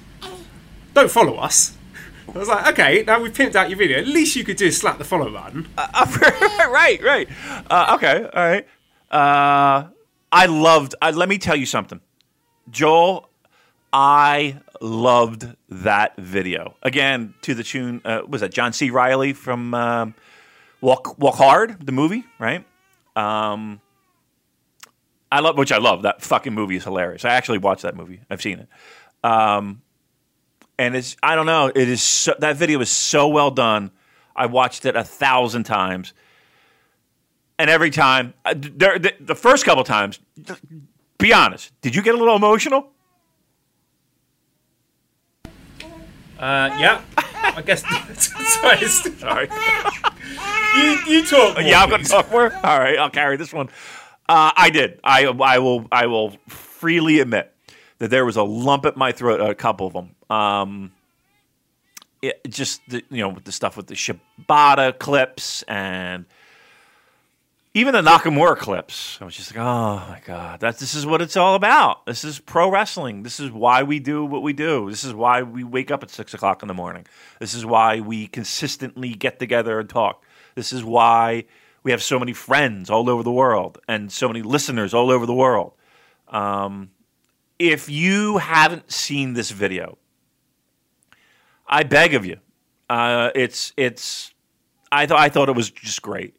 Don't 0.92 1.08
follow 1.08 1.36
us. 1.36 1.76
I 2.34 2.38
was 2.38 2.48
like, 2.48 2.66
okay, 2.72 3.04
now 3.06 3.22
we've 3.22 3.32
pimped 3.32 3.54
out 3.54 3.70
your 3.70 3.78
video. 3.78 3.98
At 3.98 4.08
least 4.08 4.34
you 4.34 4.42
could 4.42 4.56
do 4.56 4.66
is 4.66 4.76
slap 4.76 4.98
the 4.98 5.04
follow 5.04 5.30
button. 5.30 5.68
Uh, 5.78 6.06
right, 6.72 7.00
right. 7.00 7.28
Uh, 7.70 7.94
okay, 7.96 8.24
all 8.24 8.48
right. 8.48 8.66
Uh, 9.08 9.88
I 10.32 10.46
loved. 10.46 10.96
Uh, 11.00 11.12
let 11.14 11.28
me 11.28 11.38
tell 11.38 11.54
you 11.54 11.66
something, 11.66 12.00
Joel. 12.72 13.30
I 13.92 14.58
loved 14.80 15.46
that 15.68 16.16
video. 16.16 16.74
Again, 16.82 17.34
to 17.42 17.54
the 17.54 17.62
tune, 17.62 18.00
uh, 18.04 18.22
was 18.26 18.40
that 18.40 18.52
John 18.52 18.72
C. 18.72 18.90
Reilly 18.90 19.32
from 19.32 19.74
um, 19.74 20.14
Walk 20.80 21.18
Walk 21.18 21.36
Hard, 21.36 21.84
the 21.84 21.92
movie, 21.92 22.24
right? 22.38 22.64
Um, 23.16 23.80
I 25.30 25.40
love, 25.40 25.58
which 25.58 25.72
I 25.72 25.78
love. 25.78 26.02
That 26.02 26.22
fucking 26.22 26.54
movie 26.54 26.76
is 26.76 26.84
hilarious. 26.84 27.24
I 27.24 27.30
actually 27.30 27.58
watched 27.58 27.82
that 27.82 27.96
movie. 27.96 28.20
I've 28.30 28.40
seen 28.40 28.60
it. 28.60 28.68
Um, 29.22 29.82
and 30.78 30.94
it's 30.96 31.16
I 31.22 31.34
don't 31.34 31.46
know. 31.46 31.66
It 31.74 31.88
is 31.88 32.02
so, 32.02 32.34
that 32.38 32.56
video 32.56 32.80
is 32.80 32.90
so 32.90 33.28
well 33.28 33.50
done. 33.50 33.90
I 34.34 34.46
watched 34.46 34.86
it 34.86 34.94
a 34.94 35.02
thousand 35.02 35.64
times, 35.64 36.14
and 37.58 37.68
every 37.68 37.90
time, 37.90 38.34
uh, 38.44 38.54
the, 38.54 39.12
the 39.18 39.34
first 39.34 39.64
couple 39.64 39.82
times, 39.82 40.20
be 41.18 41.32
honest, 41.32 41.72
did 41.80 41.96
you 41.96 42.02
get 42.02 42.14
a 42.14 42.18
little 42.18 42.36
emotional? 42.36 42.92
Uh, 46.38 46.76
yeah, 46.78 47.02
I 47.16 47.62
guess. 47.62 47.82
sorry, 48.60 48.86
sorry. 48.86 49.48
you, 50.76 50.98
you 51.08 51.26
talk. 51.26 51.56
More, 51.56 51.62
yeah, 51.62 51.82
I'm 51.82 51.90
going 51.90 52.02
to 52.02 52.08
talk 52.08 52.30
more. 52.30 52.54
All 52.54 52.78
right, 52.78 52.98
I'll 52.98 53.10
carry 53.10 53.36
this 53.36 53.52
one. 53.52 53.68
Uh, 54.28 54.52
I 54.56 54.70
did. 54.70 55.00
I 55.02 55.26
I 55.26 55.58
will 55.58 55.86
I 55.90 56.06
will 56.06 56.36
freely 56.48 57.20
admit 57.20 57.52
that 57.98 58.10
there 58.10 58.24
was 58.24 58.36
a 58.36 58.42
lump 58.42 58.86
at 58.86 58.96
my 58.96 59.10
throat. 59.10 59.40
A 59.40 59.54
couple 59.54 59.86
of 59.86 59.92
them. 59.94 60.14
Um, 60.30 60.92
it, 62.22 62.40
just 62.48 62.82
the, 62.88 63.02
you 63.10 63.22
know 63.22 63.30
with 63.30 63.44
the 63.44 63.52
stuff 63.52 63.76
with 63.76 63.86
the 63.86 63.94
Shibata 63.94 64.96
clips 64.98 65.62
and 65.64 66.26
even 67.78 67.92
the 67.92 68.02
Nakamura 68.02 68.56
clips. 68.56 69.18
I 69.20 69.24
was 69.24 69.36
just 69.36 69.54
like, 69.54 69.64
oh 69.64 70.04
my 70.08 70.20
god, 70.24 70.58
that 70.60 70.78
this 70.78 70.94
is 70.94 71.06
what 71.06 71.22
it's 71.22 71.36
all 71.36 71.54
about. 71.54 72.04
This 72.06 72.24
is 72.24 72.40
pro 72.40 72.68
wrestling. 72.68 73.22
This 73.22 73.38
is 73.38 73.52
why 73.52 73.84
we 73.84 74.00
do 74.00 74.24
what 74.24 74.42
we 74.42 74.52
do. 74.52 74.90
This 74.90 75.04
is 75.04 75.14
why 75.14 75.42
we 75.42 75.62
wake 75.62 75.92
up 75.92 76.02
at 76.02 76.10
six 76.10 76.34
o'clock 76.34 76.62
in 76.62 76.68
the 76.68 76.74
morning. 76.74 77.06
This 77.38 77.54
is 77.54 77.64
why 77.64 78.00
we 78.00 78.26
consistently 78.26 79.14
get 79.14 79.38
together 79.38 79.78
and 79.78 79.88
talk. 79.88 80.24
This 80.56 80.72
is 80.72 80.82
why 80.82 81.44
we 81.84 81.92
have 81.92 82.02
so 82.02 82.18
many 82.18 82.32
friends 82.32 82.90
all 82.90 83.08
over 83.08 83.22
the 83.22 83.30
world 83.30 83.78
and 83.86 84.10
so 84.10 84.26
many 84.26 84.42
listeners 84.42 84.92
all 84.92 85.08
over 85.08 85.24
the 85.24 85.34
world. 85.34 85.72
Um, 86.26 86.90
if 87.60 87.88
you 87.88 88.38
haven't 88.38 88.90
seen 88.90 89.34
this 89.34 89.52
video, 89.52 89.98
I 91.64 91.84
beg 91.84 92.14
of 92.14 92.26
you. 92.26 92.38
Uh, 92.90 93.30
it's 93.36 93.72
it's. 93.76 94.34
I 94.90 95.06
thought 95.06 95.20
I 95.20 95.28
thought 95.28 95.48
it 95.48 95.54
was 95.54 95.70
just 95.70 96.02
great 96.02 96.34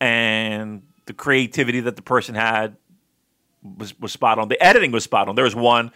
and 0.00 0.82
the 1.06 1.12
creativity 1.12 1.80
that 1.80 1.96
the 1.96 2.02
person 2.02 2.34
had 2.34 2.76
was 3.62 3.98
was 3.98 4.12
spot 4.12 4.38
on. 4.38 4.48
The 4.48 4.62
editing 4.62 4.92
was 4.92 5.04
spot 5.04 5.28
on. 5.28 5.34
There 5.34 5.44
was 5.44 5.56
one. 5.56 5.92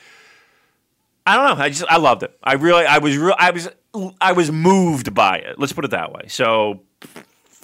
I 1.27 1.37
don't 1.37 1.59
know. 1.59 1.65
I 1.65 1.69
just 1.69 1.85
I 1.89 1.99
loved 1.99 2.23
it. 2.23 2.37
I 2.43 2.55
really 2.55 2.85
I 2.85 2.99
was 2.99 3.17
real 3.17 3.35
I 3.39 3.51
was 3.51 3.69
I 4.21 4.33
was 4.33 4.51
moved 4.51 5.15
by 5.15 5.39
it. 5.39 5.59
Let's 5.59 5.73
put 5.73 5.85
it 5.85 5.93
that 5.93 6.13
way. 6.13 6.23
So 6.29 6.83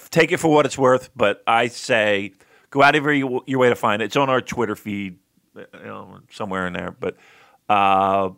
take 0.09 0.31
it 0.31 0.37
for 0.37 0.51
what 0.51 0.65
it's 0.65 0.77
worth. 0.77 1.09
But 1.15 1.43
I 1.45 1.67
say 1.67 2.33
go 2.69 2.81
out 2.81 2.95
of 2.95 3.03
your, 3.03 3.43
your 3.45 3.59
way 3.59 3.69
to 3.69 3.75
find 3.75 4.01
it. 4.01 4.05
It's 4.05 4.15
on 4.15 4.29
our 4.29 4.41
Twitter 4.41 4.75
feed, 4.75 5.17
you 5.55 5.65
know, 5.83 6.19
somewhere 6.31 6.67
in 6.67 6.73
there. 6.73 6.95
But 6.97 7.17
uh, 7.67 8.29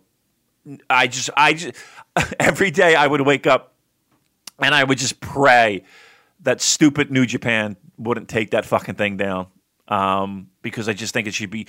I 0.89 1.07
just 1.07 1.29
I 1.35 1.53
just 1.53 1.75
every 2.39 2.71
day 2.71 2.95
I 2.95 3.05
would 3.05 3.21
wake 3.21 3.45
up 3.45 3.73
and 4.59 4.73
I 4.73 4.83
would 4.83 4.97
just 4.97 5.19
pray 5.19 5.83
that 6.43 6.61
stupid 6.61 7.11
New 7.11 7.25
Japan 7.25 7.77
wouldn't 7.97 8.29
take 8.29 8.51
that 8.51 8.65
fucking 8.65 8.95
thing 8.95 9.17
down 9.17 9.47
um, 9.87 10.47
because 10.61 10.89
I 10.89 10.93
just 10.93 11.13
think 11.13 11.27
it 11.27 11.33
should 11.33 11.51
be. 11.51 11.67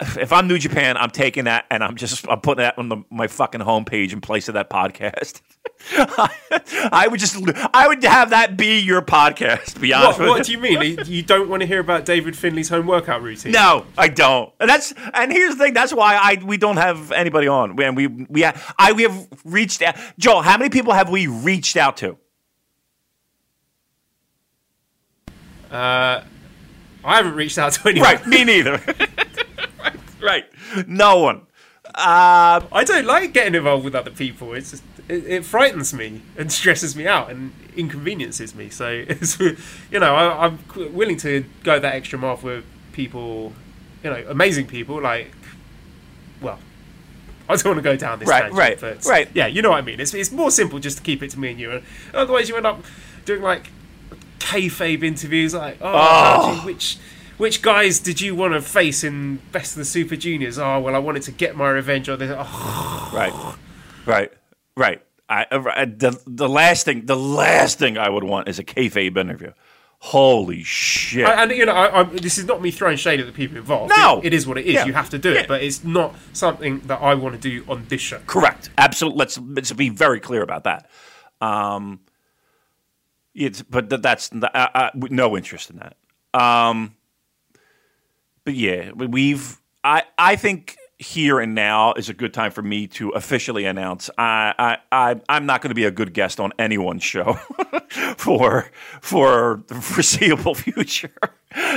If 0.00 0.32
I'm 0.32 0.46
New 0.46 0.58
Japan, 0.58 0.96
I'm 0.96 1.10
taking 1.10 1.44
that 1.44 1.66
and 1.70 1.82
I'm 1.82 1.96
just 1.96 2.24
I'm 2.28 2.40
putting 2.40 2.62
that 2.62 2.78
on 2.78 2.88
the, 2.88 2.98
my 3.10 3.26
fucking 3.26 3.60
homepage 3.62 4.12
in 4.12 4.20
place 4.20 4.46
of 4.46 4.54
that 4.54 4.70
podcast. 4.70 5.40
I 5.90 7.08
would 7.10 7.18
just 7.18 7.36
I 7.74 7.88
would 7.88 8.02
have 8.04 8.30
that 8.30 8.56
be 8.56 8.78
your 8.78 9.02
podcast. 9.02 9.74
To 9.74 9.80
be 9.80 9.92
honest, 9.92 10.20
what, 10.20 10.28
what 10.28 10.46
do 10.46 10.52
you 10.52 10.58
mean? 10.58 11.00
You 11.04 11.22
don't 11.24 11.48
want 11.48 11.62
to 11.62 11.66
hear 11.66 11.80
about 11.80 12.04
David 12.04 12.36
Finlay's 12.36 12.68
home 12.68 12.86
workout 12.86 13.22
routine? 13.22 13.50
No, 13.50 13.86
I 13.96 14.06
don't. 14.06 14.52
And 14.60 14.70
that's 14.70 14.94
and 15.14 15.32
here's 15.32 15.56
the 15.56 15.64
thing. 15.64 15.74
That's 15.74 15.92
why 15.92 16.14
I 16.14 16.42
we 16.44 16.58
don't 16.58 16.76
have 16.76 17.10
anybody 17.10 17.48
on. 17.48 17.80
And 17.82 17.96
we 17.96 18.06
we 18.06 18.44
I 18.44 18.92
we 18.92 19.02
have 19.02 19.28
reached 19.44 19.82
out. 19.82 19.96
Joel, 20.16 20.42
how 20.42 20.56
many 20.58 20.70
people 20.70 20.92
have 20.92 21.10
we 21.10 21.26
reached 21.26 21.76
out 21.76 21.96
to? 21.98 22.18
Uh, 25.70 26.22
I 27.04 27.16
haven't 27.16 27.34
reached 27.34 27.58
out 27.58 27.72
to 27.72 27.88
anyone. 27.88 28.08
Right, 28.08 28.26
me 28.26 28.44
neither. 28.44 28.80
right, 28.86 29.98
right, 30.20 30.44
no 30.86 31.18
one. 31.20 31.42
Uh, 31.94 32.60
I 32.70 32.84
don't 32.84 33.06
like 33.06 33.32
getting 33.32 33.54
involved 33.54 33.84
with 33.84 33.94
other 33.94 34.10
people. 34.10 34.54
It's 34.54 34.70
just 34.70 34.82
it, 35.08 35.26
it, 35.26 35.44
frightens 35.44 35.92
me 35.92 36.22
and 36.36 36.52
stresses 36.52 36.94
me 36.94 37.06
out 37.06 37.30
and 37.30 37.52
inconveniences 37.76 38.54
me. 38.54 38.68
So 38.68 38.88
it's 39.08 39.40
you 39.40 39.56
know 39.98 40.14
I, 40.14 40.46
am 40.46 40.58
willing 40.94 41.16
to 41.18 41.44
go 41.64 41.78
that 41.78 41.94
extra 41.94 42.18
mile 42.18 42.36
for 42.36 42.62
people, 42.92 43.52
you 44.04 44.10
know, 44.10 44.24
amazing 44.28 44.66
people 44.66 45.00
like 45.00 45.32
well. 46.40 46.58
I 47.50 47.56
don't 47.56 47.64
want 47.64 47.78
to 47.78 47.82
go 47.82 47.96
down 47.96 48.18
this 48.18 48.28
right, 48.28 48.42
tangent, 48.42 48.58
right, 48.58 48.78
but 48.78 49.04
right. 49.06 49.28
yeah, 49.32 49.46
you 49.46 49.62
know 49.62 49.70
what 49.70 49.78
I 49.78 49.80
mean. 49.80 50.00
It's, 50.00 50.12
it's 50.12 50.30
more 50.30 50.50
simple 50.50 50.78
just 50.78 50.98
to 50.98 51.02
keep 51.02 51.22
it 51.22 51.30
to 51.30 51.38
me 51.38 51.52
and 51.52 51.58
you. 51.58 51.82
Otherwise, 52.12 52.50
you 52.50 52.56
end 52.56 52.66
up 52.66 52.84
doing 53.24 53.40
like 53.40 53.70
kayfabe 54.38 55.02
interviews, 55.02 55.54
like, 55.54 55.78
oh, 55.80 55.92
oh. 55.94 56.62
which 56.66 56.98
which 57.36 57.62
guys 57.62 58.00
did 58.00 58.20
you 58.20 58.34
want 58.34 58.54
to 58.54 58.60
face 58.60 59.04
in 59.04 59.36
Best 59.52 59.72
of 59.72 59.78
the 59.78 59.84
Super 59.84 60.16
Juniors? 60.16 60.58
Oh, 60.58 60.80
well, 60.80 60.94
I 60.94 60.98
wanted 60.98 61.22
to 61.22 61.32
get 61.32 61.56
my 61.56 61.70
revenge 61.70 62.08
on 62.08 62.18
this. 62.18 62.34
Oh. 62.36 63.10
Right, 63.14 63.32
right, 64.06 64.32
right. 64.76 65.02
I, 65.28 65.44
uh, 65.50 65.84
the 65.84 66.20
the 66.26 66.48
last 66.48 66.84
thing 66.84 67.04
the 67.06 67.16
last 67.16 67.78
thing 67.78 67.98
I 67.98 68.08
would 68.08 68.24
want 68.24 68.48
is 68.48 68.58
a 68.58 68.64
kayfabe 68.64 69.16
interview. 69.16 69.52
Holy 70.00 70.62
shit! 70.62 71.26
I- 71.26 71.42
and 71.42 71.50
you 71.50 71.66
know, 71.66 71.72
I, 71.72 72.00
I, 72.00 72.02
this 72.04 72.38
is 72.38 72.44
not 72.46 72.62
me 72.62 72.70
throwing 72.70 72.96
shade 72.96 73.20
at 73.20 73.26
the 73.26 73.32
people 73.32 73.56
involved. 73.58 73.92
No. 73.96 74.20
It- 74.20 74.26
it 74.26 74.34
is 74.34 74.46
what 74.46 74.56
it 74.56 74.64
is. 74.64 74.74
Yeah. 74.74 74.86
You 74.86 74.92
have 74.94 75.10
to 75.10 75.18
do 75.18 75.32
Yeah. 75.32 75.40
it, 75.40 75.48
but 75.48 75.62
it's 75.62 75.84
not 75.84 76.14
something 76.32 76.80
that 76.86 77.02
I 77.02 77.14
want 77.14 77.34
to 77.34 77.40
do 77.40 77.64
on 77.68 77.84
this 77.88 78.00
show. 78.00 78.20
Correct. 78.26 78.70
Absolutely. 78.78 79.18
Let's 79.18 79.38
let's 79.38 79.72
be 79.72 79.88
very 79.90 80.20
clear 80.20 80.42
about 80.42 80.64
that. 80.64 80.88
Um, 81.40 82.00
it's 83.38 83.62
but 83.62 83.88
th- 83.90 84.02
that's 84.02 84.30
uh, 84.32 84.46
uh, 84.52 84.90
no 84.94 85.36
interest 85.36 85.70
in 85.70 85.76
that. 85.80 85.96
Um, 86.38 86.94
but 88.44 88.54
yeah, 88.54 88.92
we- 88.92 89.06
we've. 89.06 89.60
I 89.84 90.02
I 90.18 90.36
think 90.36 90.76
here 90.98 91.38
and 91.38 91.54
now 91.54 91.92
is 91.92 92.08
a 92.08 92.14
good 92.14 92.34
time 92.34 92.50
for 92.50 92.60
me 92.62 92.88
to 92.88 93.10
officially 93.10 93.64
announce 93.64 94.10
I 94.18 94.52
I, 94.58 94.78
I 94.90 95.20
I'm 95.28 95.46
not 95.46 95.62
going 95.62 95.68
to 95.70 95.74
be 95.76 95.84
a 95.84 95.92
good 95.92 96.12
guest 96.12 96.40
on 96.40 96.52
anyone's 96.58 97.04
show 97.04 97.34
for 98.16 98.70
for 99.00 99.62
the 99.68 99.76
foreseeable 99.76 100.54
future. 100.66 101.12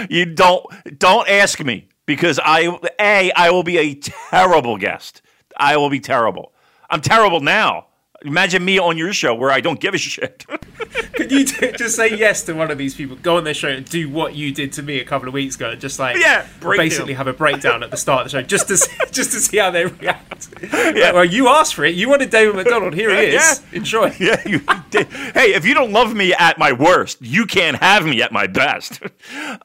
You 0.10 0.26
don't 0.26 0.66
don't 0.98 1.30
ask 1.30 1.64
me 1.64 1.88
because 2.08 2.40
I 2.44 2.76
a 3.00 3.32
I 3.34 3.52
will 3.52 3.64
be 3.64 3.78
a 3.78 3.94
terrible 3.96 4.78
guest. 4.78 5.22
I 5.56 5.78
will 5.78 5.90
be 5.92 6.00
terrible. 6.00 6.52
I'm 6.90 7.02
terrible 7.02 7.40
now. 7.42 7.86
Imagine 8.24 8.64
me 8.64 8.78
on 8.78 8.98
your 8.98 9.14
show 9.14 9.34
where 9.34 9.50
I 9.50 9.62
don't 9.62 9.80
give 9.80 9.94
a 9.94 9.98
shit. 9.98 10.46
Could 11.14 11.32
you 11.32 11.46
do, 11.46 11.72
just 11.72 11.96
say 11.96 12.16
yes 12.16 12.44
to 12.44 12.54
one 12.54 12.70
of 12.70 12.78
these 12.78 12.94
people? 12.94 13.16
Go 13.16 13.38
on 13.38 13.44
their 13.44 13.54
show 13.54 13.70
and 13.70 13.88
do 13.88 14.10
what 14.10 14.36
you 14.36 14.54
did 14.54 14.74
to 14.74 14.84
me 14.84 15.00
a 15.00 15.06
couple 15.06 15.28
of 15.28 15.34
weeks 15.34 15.56
ago, 15.56 15.72
and 15.72 15.82
just 15.82 15.98
like 15.98 16.18
Yeah, 16.18 16.46
basically 16.62 17.14
have 17.14 17.28
a 17.28 17.34
breakdown 17.34 17.82
at 17.84 17.90
the 17.90 17.98
start 17.98 18.26
of 18.26 18.32
the 18.32 18.42
show, 18.42 18.46
just 18.46 18.68
to 18.68 18.78
see, 18.78 18.92
just 19.12 19.32
to 19.32 19.40
see 19.40 19.58
how 19.58 19.72
they 19.72 19.86
react. 19.86 20.50
Like, 20.72 21.14
well, 21.14 21.26
you 21.26 21.48
asked 21.48 21.76
for 21.76 21.86
it. 21.86 21.96
You 21.96 22.10
wanted 22.10 22.30
David 22.30 22.56
McDonald. 22.56 22.94
Here 22.94 23.10
he 23.10 23.36
is. 23.36 23.62
Yeah. 23.72 23.78
Enjoy. 23.78 24.14
yeah, 24.20 24.42
you 24.48 24.62
did. 24.90 25.08
Hey, 25.08 25.54
if 25.54 25.66
you 25.66 25.74
don't 25.74 25.92
love 25.92 26.16
me 26.16 26.34
at 26.34 26.58
my 26.58 26.72
worst, 26.72 27.22
you 27.22 27.46
can't 27.46 27.78
have 27.78 28.06
me 28.06 28.22
at 28.22 28.32
my 28.32 28.48
best. 28.48 29.02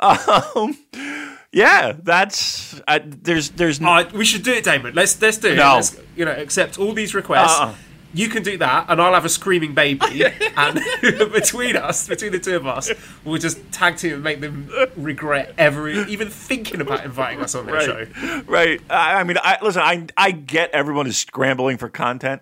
um, 0.00 0.76
yeah, 1.52 1.92
that's 2.02 2.80
uh, 2.86 3.00
there's 3.02 3.50
there's 3.50 3.80
no, 3.80 4.06
we 4.14 4.24
should 4.24 4.42
do 4.42 4.52
it, 4.52 4.64
Damon. 4.64 4.94
Let's 4.94 5.20
let's 5.20 5.38
do 5.38 5.48
it. 5.48 5.56
No. 5.56 5.76
Let's, 5.76 5.98
you 6.16 6.24
know, 6.24 6.32
accept 6.32 6.78
all 6.78 6.92
these 6.92 7.14
requests. 7.14 7.58
Uh-uh. 7.58 7.74
You 8.16 8.30
can 8.30 8.42
do 8.42 8.56
that, 8.56 8.86
and 8.88 8.98
I'll 8.98 9.12
have 9.12 9.26
a 9.26 9.28
screaming 9.28 9.74
baby. 9.74 10.24
and 10.56 10.80
between 11.32 11.76
us, 11.76 12.08
between 12.08 12.32
the 12.32 12.38
two 12.38 12.56
of 12.56 12.66
us, 12.66 12.90
we'll 13.24 13.38
just 13.38 13.70
tag 13.72 13.98
team 13.98 14.14
and 14.14 14.24
make 14.24 14.40
them 14.40 14.70
regret 14.96 15.52
ever 15.58 15.86
even 15.90 16.30
thinking 16.30 16.80
about 16.80 17.04
inviting 17.04 17.42
us 17.42 17.54
on 17.54 17.66
their 17.66 17.82
show. 17.82 18.06
right, 18.22 18.48
right. 18.48 18.80
I, 18.88 19.20
I 19.20 19.24
mean, 19.24 19.36
I 19.42 19.58
listen. 19.60 19.82
I 19.82 20.06
I 20.16 20.30
get 20.30 20.70
everyone 20.70 21.06
is 21.06 21.18
scrambling 21.18 21.76
for 21.76 21.90
content, 21.90 22.40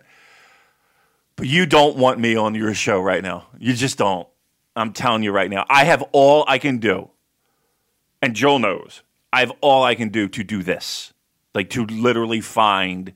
but 1.34 1.48
you 1.48 1.66
don't 1.66 1.96
want 1.96 2.20
me 2.20 2.36
on 2.36 2.54
your 2.54 2.72
show 2.72 3.00
right 3.00 3.22
now. 3.22 3.48
You 3.58 3.74
just 3.74 3.98
don't. 3.98 4.28
I'm 4.76 4.92
telling 4.92 5.24
you 5.24 5.32
right 5.32 5.50
now. 5.50 5.66
I 5.68 5.86
have 5.86 6.04
all 6.12 6.44
I 6.46 6.58
can 6.58 6.78
do, 6.78 7.10
and 8.22 8.36
Joel 8.36 8.60
knows. 8.60 9.02
I 9.32 9.40
have 9.40 9.50
all 9.60 9.82
I 9.82 9.96
can 9.96 10.10
do 10.10 10.28
to 10.28 10.44
do 10.44 10.62
this, 10.62 11.12
like 11.52 11.68
to 11.70 11.84
literally 11.84 12.40
find 12.40 13.12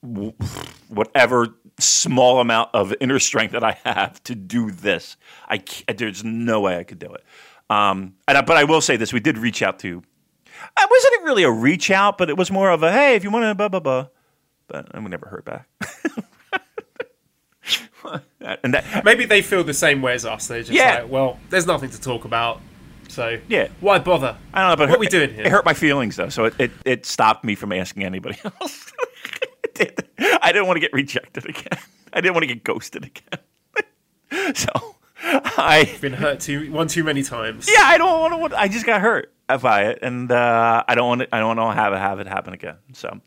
whatever 0.00 1.54
small 1.78 2.40
amount 2.40 2.70
of 2.74 2.94
inner 3.00 3.18
strength 3.18 3.52
that 3.52 3.64
I 3.64 3.78
have 3.84 4.22
to 4.24 4.34
do 4.34 4.70
this. 4.70 5.16
I 5.48 5.62
there's 5.96 6.24
no 6.24 6.60
way 6.60 6.78
I 6.78 6.84
could 6.84 6.98
do 6.98 7.12
it. 7.12 7.24
Um, 7.70 8.14
and 8.28 8.38
I, 8.38 8.42
but 8.42 8.56
I 8.56 8.64
will 8.64 8.80
say 8.80 8.96
this: 8.96 9.12
we 9.12 9.20
did 9.20 9.38
reach 9.38 9.62
out 9.62 9.78
to. 9.80 10.02
It 10.78 10.90
wasn't 10.90 11.24
really 11.24 11.42
a 11.42 11.50
reach 11.50 11.90
out, 11.90 12.16
but 12.18 12.30
it 12.30 12.36
was 12.36 12.50
more 12.50 12.70
of 12.70 12.82
a 12.82 12.92
hey, 12.92 13.14
if 13.16 13.24
you 13.24 13.30
want 13.30 13.44
to 13.44 13.54
blah 13.54 13.68
blah 13.68 13.80
blah. 13.80 14.06
But 14.66 14.94
and 14.94 15.04
we 15.04 15.10
never 15.10 15.26
heard 15.26 15.44
back. 15.44 15.68
and 18.62 18.74
that 18.74 19.04
Maybe 19.04 19.24
they 19.24 19.42
feel 19.42 19.64
the 19.64 19.74
same 19.74 20.02
way 20.02 20.14
as 20.14 20.24
us. 20.26 20.46
They're 20.46 20.60
just 20.60 20.72
Yeah. 20.72 21.02
like, 21.02 21.10
well, 21.10 21.38
there's 21.50 21.66
nothing 21.66 21.90
to 21.90 22.00
talk 22.00 22.24
about, 22.26 22.60
so 23.08 23.38
Yeah. 23.48 23.68
why 23.80 23.98
bother? 23.98 24.36
I 24.52 24.60
don't 24.60 24.70
know, 24.70 24.76
but 24.76 24.82
what 24.82 24.90
hurt- 24.90 25.00
we 25.00 25.06
doing 25.08 25.32
here? 25.32 25.44
It 25.46 25.50
hurt 25.50 25.64
my 25.64 25.72
feelings 25.74 26.16
though, 26.16 26.28
so 26.28 26.44
it, 26.46 26.54
it, 26.58 26.70
it 26.84 27.06
stopped 27.06 27.44
me 27.44 27.54
from 27.54 27.72
asking 27.72 28.04
anybody 28.04 28.36
else. 28.44 28.92
Did. 29.74 30.06
I 30.18 30.52
didn't 30.52 30.66
want 30.66 30.76
to 30.76 30.80
get 30.80 30.92
rejected 30.92 31.46
again. 31.48 31.78
I 32.12 32.20
didn't 32.20 32.34
want 32.34 32.44
to 32.44 32.54
get 32.54 32.62
ghosted 32.62 33.04
again. 33.04 34.54
so 34.54 34.70
I 35.24 35.84
have 35.90 36.00
Been 36.00 36.12
hurt 36.12 36.40
too 36.40 36.70
one 36.70 36.86
too 36.86 37.02
many 37.02 37.22
times. 37.22 37.68
yeah, 37.68 37.82
I 37.84 37.98
don't 37.98 38.40
want 38.40 38.52
to. 38.52 38.58
I 38.58 38.68
just 38.68 38.86
got 38.86 39.00
hurt 39.00 39.32
by 39.60 39.86
it, 39.86 39.98
and 40.02 40.30
uh, 40.30 40.84
I 40.86 40.94
don't 40.94 41.08
want. 41.08 41.20
To, 41.22 41.34
I 41.34 41.40
don't 41.40 41.56
want 41.56 41.76
to 41.76 41.82
have 41.82 41.92
it 41.92 41.98
have 41.98 42.20
it 42.20 42.26
happen 42.28 42.52
again. 42.54 42.76
So, 42.92 43.20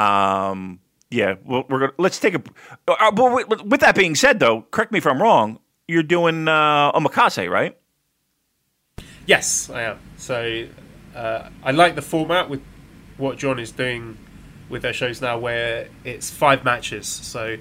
um, 0.00 0.80
yeah, 1.10 1.34
well, 1.44 1.64
we're 1.68 1.80
gonna 1.80 1.92
let's 1.98 2.18
take 2.18 2.34
a. 2.34 2.42
Uh, 2.88 3.10
but 3.10 3.48
with, 3.48 3.62
with 3.62 3.80
that 3.80 3.94
being 3.94 4.14
said, 4.14 4.40
though, 4.40 4.62
correct 4.70 4.90
me 4.92 4.98
if 4.98 5.06
I'm 5.06 5.20
wrong. 5.20 5.58
You're 5.86 6.02
doing 6.02 6.48
uh, 6.48 6.92
omakase, 6.92 7.50
right? 7.50 7.76
Yes, 9.26 9.68
I 9.70 9.82
am. 9.82 9.98
So 10.16 10.66
uh, 11.14 11.48
I 11.62 11.70
like 11.72 11.94
the 11.94 12.02
format 12.02 12.48
with 12.48 12.62
what 13.16 13.38
John 13.38 13.58
is 13.58 13.70
doing 13.70 14.16
with 14.68 14.82
their 14.82 14.92
shows 14.92 15.20
now, 15.20 15.38
where 15.38 15.88
it's 16.04 16.30
five 16.30 16.64
matches. 16.64 17.06
So 17.06 17.56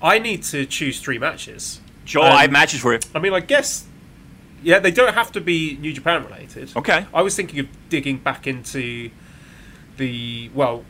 I 0.00 0.18
need 0.18 0.42
to 0.44 0.66
choose 0.66 1.00
three 1.00 1.18
matches. 1.18 1.80
Joel, 2.04 2.24
Um, 2.26 2.32
I 2.32 2.42
have 2.42 2.52
matches 2.52 2.80
for 2.80 2.92
you. 2.92 3.00
I 3.14 3.18
mean, 3.20 3.32
I 3.32 3.40
guess, 3.40 3.86
yeah, 4.62 4.78
they 4.78 4.90
don't 4.90 5.14
have 5.14 5.32
to 5.32 5.40
be 5.40 5.76
New 5.80 5.92
Japan 5.92 6.24
related. 6.24 6.76
Okay. 6.76 7.06
I 7.14 7.22
was 7.22 7.36
thinking 7.36 7.60
of 7.60 7.68
digging 7.88 8.18
back 8.18 8.46
into 8.46 9.10
the 9.96 10.50
well. 10.54 10.84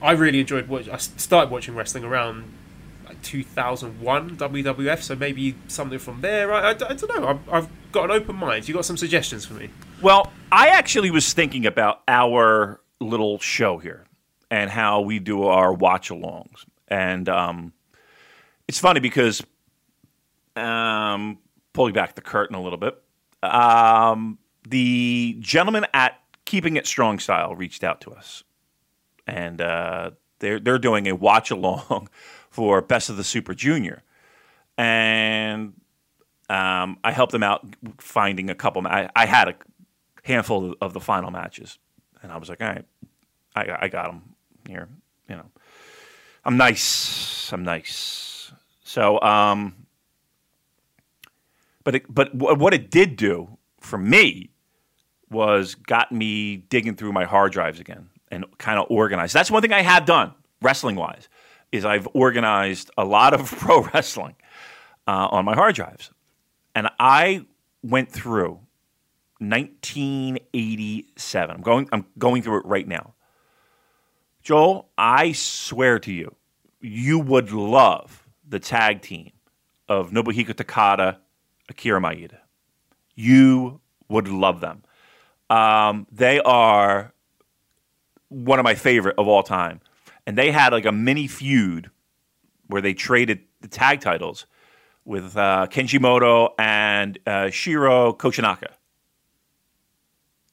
I 0.00 0.12
really 0.12 0.40
enjoyed 0.40 0.68
watch. 0.68 0.88
I 0.88 0.98
started 0.98 1.50
watching 1.50 1.74
wrestling 1.74 2.04
around 2.04 2.52
like 3.06 3.22
2001 3.22 4.36
WWF, 4.36 5.02
so 5.02 5.16
maybe 5.16 5.54
something 5.66 5.98
from 5.98 6.20
there. 6.20 6.52
I, 6.52 6.60
I, 6.60 6.70
I 6.70 6.72
don't 6.74 7.20
know. 7.20 7.28
I've, 7.28 7.48
I've 7.48 7.68
got 7.92 8.04
an 8.04 8.10
open 8.10 8.36
mind. 8.36 8.68
You 8.68 8.74
got 8.74 8.84
some 8.84 8.96
suggestions 8.98 9.46
for 9.46 9.54
me? 9.54 9.70
Well, 10.02 10.30
I 10.52 10.68
actually 10.68 11.10
was 11.10 11.32
thinking 11.32 11.64
about 11.64 12.02
our 12.06 12.80
little 13.00 13.38
show 13.38 13.78
here 13.78 14.04
and 14.54 14.70
how 14.70 15.00
we 15.00 15.18
do 15.18 15.42
our 15.42 15.72
watch 15.72 16.10
alongs. 16.10 16.64
And 16.86 17.28
um, 17.28 17.72
it's 18.68 18.78
funny 18.78 19.00
because, 19.00 19.42
um, 20.54 21.38
pulling 21.72 21.92
back 21.92 22.14
the 22.14 22.20
curtain 22.20 22.54
a 22.54 22.62
little 22.62 22.78
bit, 22.78 23.02
um, 23.42 24.38
the 24.68 25.36
gentleman 25.40 25.86
at 25.92 26.20
Keeping 26.44 26.76
It 26.76 26.86
Strong 26.86 27.18
Style 27.18 27.56
reached 27.56 27.82
out 27.82 28.00
to 28.02 28.12
us. 28.12 28.44
And 29.26 29.60
uh, 29.60 30.12
they're, 30.38 30.60
they're 30.60 30.78
doing 30.78 31.08
a 31.08 31.16
watch 31.16 31.50
along 31.50 32.08
for 32.48 32.80
Best 32.80 33.10
of 33.10 33.16
the 33.16 33.24
Super 33.24 33.54
Junior. 33.54 34.04
And 34.78 35.72
um, 36.48 36.98
I 37.02 37.10
helped 37.10 37.32
them 37.32 37.42
out 37.42 37.66
finding 37.98 38.50
a 38.50 38.54
couple. 38.54 38.86
I, 38.86 39.10
I 39.16 39.26
had 39.26 39.48
a 39.48 39.54
handful 40.22 40.76
of 40.80 40.92
the 40.92 41.00
final 41.00 41.32
matches, 41.32 41.76
and 42.22 42.30
I 42.30 42.36
was 42.36 42.48
like, 42.48 42.60
all 42.60 42.68
right, 42.68 42.84
I, 43.56 43.78
I 43.82 43.88
got 43.88 44.06
them 44.06 44.33
here. 44.68 44.88
You 45.28 45.36
know, 45.36 45.50
I'm 46.44 46.56
nice. 46.56 47.52
I'm 47.52 47.64
nice. 47.64 48.52
So, 48.82 49.20
um, 49.20 49.86
but 51.82 51.96
it, 51.96 52.12
but 52.12 52.30
wh- 52.30 52.58
what 52.58 52.74
it 52.74 52.90
did 52.90 53.16
do 53.16 53.58
for 53.80 53.98
me 53.98 54.50
was 55.30 55.74
got 55.74 56.12
me 56.12 56.56
digging 56.56 56.96
through 56.96 57.12
my 57.12 57.24
hard 57.24 57.52
drives 57.52 57.80
again 57.80 58.08
and 58.30 58.44
kind 58.58 58.78
of 58.78 58.86
organized. 58.90 59.34
That's 59.34 59.50
one 59.50 59.62
thing 59.62 59.72
I 59.72 59.82
have 59.82 60.04
done 60.04 60.34
wrestling 60.62 60.96
wise 60.96 61.28
is 61.72 61.84
I've 61.84 62.06
organized 62.14 62.90
a 62.96 63.04
lot 63.04 63.34
of 63.34 63.50
pro 63.50 63.82
wrestling 63.82 64.36
uh, 65.06 65.28
on 65.30 65.44
my 65.44 65.54
hard 65.54 65.74
drives, 65.74 66.10
and 66.74 66.88
I 66.98 67.44
went 67.82 68.10
through 68.10 68.60
1987. 69.38 71.54
I'm 71.54 71.62
going. 71.62 71.88
I'm 71.92 72.06
going 72.18 72.42
through 72.42 72.60
it 72.60 72.66
right 72.66 72.86
now. 72.86 73.13
Joel, 74.44 74.90
I 74.98 75.32
swear 75.32 75.98
to 76.00 76.12
you, 76.12 76.36
you 76.82 77.18
would 77.18 77.50
love 77.50 78.26
the 78.46 78.60
tag 78.60 79.00
team 79.00 79.32
of 79.88 80.10
Nobuhiko 80.10 80.52
Takada, 80.52 81.16
Akira 81.70 81.98
Maeda. 81.98 82.36
You 83.14 83.80
would 84.10 84.28
love 84.28 84.60
them. 84.60 84.82
Um, 85.48 86.06
they 86.12 86.40
are 86.40 87.14
one 88.28 88.58
of 88.58 88.64
my 88.64 88.74
favorite 88.74 89.14
of 89.16 89.26
all 89.28 89.42
time, 89.42 89.80
and 90.26 90.36
they 90.36 90.50
had 90.50 90.74
like 90.74 90.84
a 90.84 90.92
mini 90.92 91.26
feud 91.26 91.90
where 92.66 92.82
they 92.82 92.92
traded 92.92 93.40
the 93.62 93.68
tag 93.68 94.02
titles 94.02 94.44
with 95.06 95.38
uh, 95.38 95.68
Keiji 95.70 95.98
Muto 95.98 96.50
and 96.58 97.18
uh, 97.26 97.48
Shiro 97.48 98.12
Koshinaka. 98.12 98.72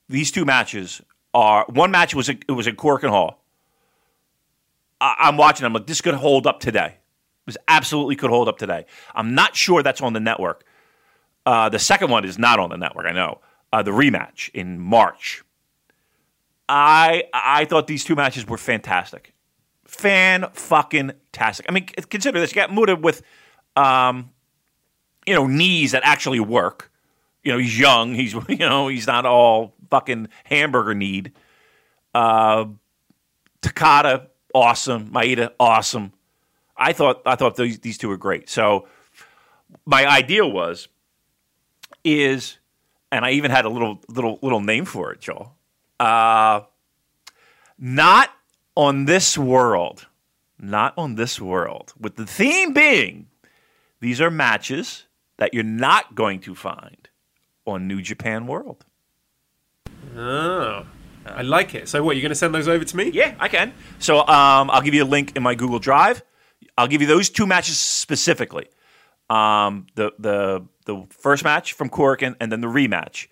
These 0.08 0.32
two 0.32 0.46
matches 0.46 1.02
are 1.34 1.66
one 1.68 1.92
match 1.92 2.16
was 2.16 2.30
it 2.30 2.52
was 2.52 2.68
in 2.68 2.78
Korakuen 2.78 3.10
Hall. 3.10 3.41
I, 5.02 5.16
I'm 5.20 5.36
watching. 5.36 5.66
I'm 5.66 5.74
like, 5.74 5.88
this 5.88 6.00
could 6.00 6.14
hold 6.14 6.48
up 6.48 6.62
today. 6.62 6.96
This 7.46 7.58
absolutely 7.68 8.16
could 8.16 8.30
hold 8.30 8.48
up 8.48 8.58
today. 8.58 8.86
I'm 9.16 9.36
not 9.36 9.56
sure 9.56 9.84
that's 9.84 10.02
on 10.02 10.14
the 10.14 10.20
network. 10.20 10.64
Uh, 11.46 11.70
the 11.70 11.80
second 11.80 12.12
one 12.12 12.24
is 12.24 12.38
not 12.38 12.60
on 12.60 12.70
the 12.70 12.78
network. 12.78 13.08
I 13.08 13.12
know 13.12 13.42
uh, 13.74 13.82
the 13.82 13.92
rematch 13.92 14.50
in 14.54 14.80
March. 14.80 15.44
I 16.70 17.24
I 17.34 17.66
thought 17.66 17.88
these 17.88 18.04
two 18.04 18.16
matches 18.16 18.48
were 18.48 18.58
fantastic, 18.58 19.34
fan 19.86 20.46
fucking 20.54 21.12
tastic. 21.34 21.66
I 21.68 21.74
mean, 21.74 21.86
consider 21.86 22.40
this: 22.40 22.52
you 22.52 22.56
got 22.56 22.70
Muto 22.70 23.02
with, 23.02 23.24
um, 23.76 24.30
you 25.26 25.34
know, 25.34 25.48
knees 25.48 25.92
that 25.92 26.04
actually 26.06 26.40
work, 26.40 26.92
You 27.44 27.52
know, 27.52 27.58
he's 27.58 27.78
young. 27.78 28.14
He's 28.14 28.34
you 28.48 28.58
know 28.58 28.88
he's 28.88 29.08
not 29.08 29.26
all 29.26 29.74
fucking 29.90 30.30
hamburger 30.46 30.94
need. 30.94 31.34
Uh, 32.14 32.66
Takada, 33.62 34.28
awesome. 34.54 35.10
Maeda, 35.10 35.52
awesome. 35.60 36.14
I 36.78 36.94
thought 36.94 37.22
I 37.26 37.36
thought 37.36 37.56
these 37.56 37.80
these 37.80 37.98
two 37.98 38.10
were 38.10 38.18
great. 38.18 38.50
So 38.50 38.88
my 39.86 40.08
idea 40.08 40.46
was 40.46 40.88
is, 42.04 42.58
and 43.12 43.24
I 43.26 43.32
even 43.32 43.52
had 43.52 43.66
a 43.66 43.70
little 43.70 44.00
little 44.08 44.40
little 44.42 44.62
name 44.62 44.86
for 44.86 45.12
it, 45.12 45.22
Joel. 45.22 45.56
Uh, 46.00 46.62
not 47.78 48.32
on 48.76 49.06
this 49.06 49.38
world, 49.38 50.08
not 50.60 50.94
on 50.98 51.16
this 51.16 51.40
world. 51.40 51.94
With 52.00 52.16
the 52.16 52.26
theme 52.26 52.74
being, 52.74 53.28
these 54.00 54.20
are 54.22 54.32
matches 54.32 55.06
that 55.38 55.54
you're 55.54 55.64
not 55.64 56.16
going 56.16 56.40
to 56.42 56.56
find 56.56 57.10
on 57.66 57.88
New 57.88 58.02
Japan 58.02 58.48
World. 58.48 58.86
Oh, 60.16 60.86
I 61.26 61.42
like 61.42 61.76
it. 61.76 61.88
So 61.90 62.04
what? 62.04 62.16
You're 62.16 62.22
going 62.22 62.30
to 62.30 62.36
send 62.36 62.54
those 62.54 62.68
over 62.68 62.84
to 62.84 62.98
me? 62.98 63.10
Yeah, 63.10 63.36
I 63.40 63.48
can. 63.48 63.74
So 64.00 64.20
um, 64.20 64.70
I'll 64.70 64.82
give 64.82 64.94
you 64.94 65.04
a 65.04 65.06
link 65.06 65.36
in 65.36 65.44
my 65.44 65.56
Google 65.56 65.80
Drive. 65.80 66.24
I'll 66.78 66.88
give 66.88 67.02
you 67.02 67.08
those 67.08 67.30
two 67.30 67.46
matches 67.46 67.78
specifically. 67.78 68.68
Um, 69.30 69.88
the 69.96 70.12
the 70.20 70.66
the 70.86 71.06
first 71.10 71.44
match 71.44 71.74
from 71.74 71.90
Korakuen 71.90 72.36
and 72.40 72.52
then 72.52 72.62
the 72.62 72.68
rematch, 72.68 73.28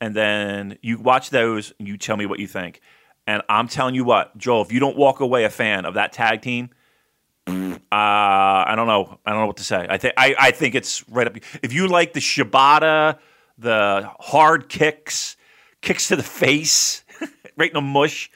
and 0.00 0.14
then 0.14 0.78
you 0.80 0.98
watch 0.98 1.30
those 1.30 1.72
and 1.78 1.88
you 1.88 1.96
tell 1.96 2.16
me 2.16 2.26
what 2.26 2.38
you 2.38 2.46
think. 2.46 2.80
And 3.26 3.42
I'm 3.48 3.68
telling 3.68 3.94
you 3.94 4.04
what, 4.04 4.36
Joel, 4.36 4.62
if 4.62 4.72
you 4.72 4.80
don't 4.80 4.96
walk 4.96 5.20
away 5.20 5.44
a 5.44 5.50
fan 5.50 5.86
of 5.86 5.94
that 5.94 6.12
tag 6.12 6.42
team, 6.42 6.70
uh, 7.46 7.52
I 7.92 8.74
don't 8.76 8.86
know. 8.86 9.18
I 9.24 9.30
don't 9.30 9.40
know 9.40 9.46
what 9.46 9.58
to 9.58 9.64
say. 9.64 9.86
I 9.88 9.98
think 9.98 10.14
I, 10.16 10.34
I 10.38 10.50
think 10.50 10.74
it's 10.74 11.06
right 11.08 11.26
up. 11.26 11.36
If 11.62 11.72
you 11.72 11.88
like 11.88 12.12
the 12.12 12.20
Shibata, 12.20 13.18
the 13.58 14.10
hard 14.20 14.68
kicks, 14.68 15.36
kicks 15.80 16.08
to 16.08 16.16
the 16.16 16.22
face, 16.22 17.03
right 17.56 17.72
the 17.72 17.80
mush, 17.80 18.30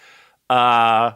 uh, 0.51 1.13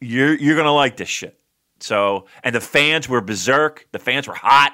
you're 0.00 0.34
you're 0.34 0.56
gonna 0.56 0.74
like 0.74 0.96
this 0.96 1.08
shit. 1.08 1.38
So, 1.80 2.26
and 2.44 2.54
the 2.54 2.60
fans 2.60 3.08
were 3.08 3.20
berserk. 3.20 3.86
The 3.92 3.98
fans 3.98 4.28
were 4.28 4.34
hot. 4.34 4.72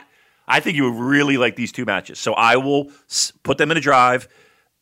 I 0.48 0.60
think 0.60 0.76
you 0.76 0.90
would 0.90 1.00
really 1.00 1.36
like 1.36 1.56
these 1.56 1.72
two 1.72 1.84
matches. 1.84 2.18
So 2.18 2.32
I 2.34 2.56
will 2.56 2.90
put 3.42 3.58
them 3.58 3.70
in 3.70 3.76
a 3.76 3.80
drive 3.80 4.28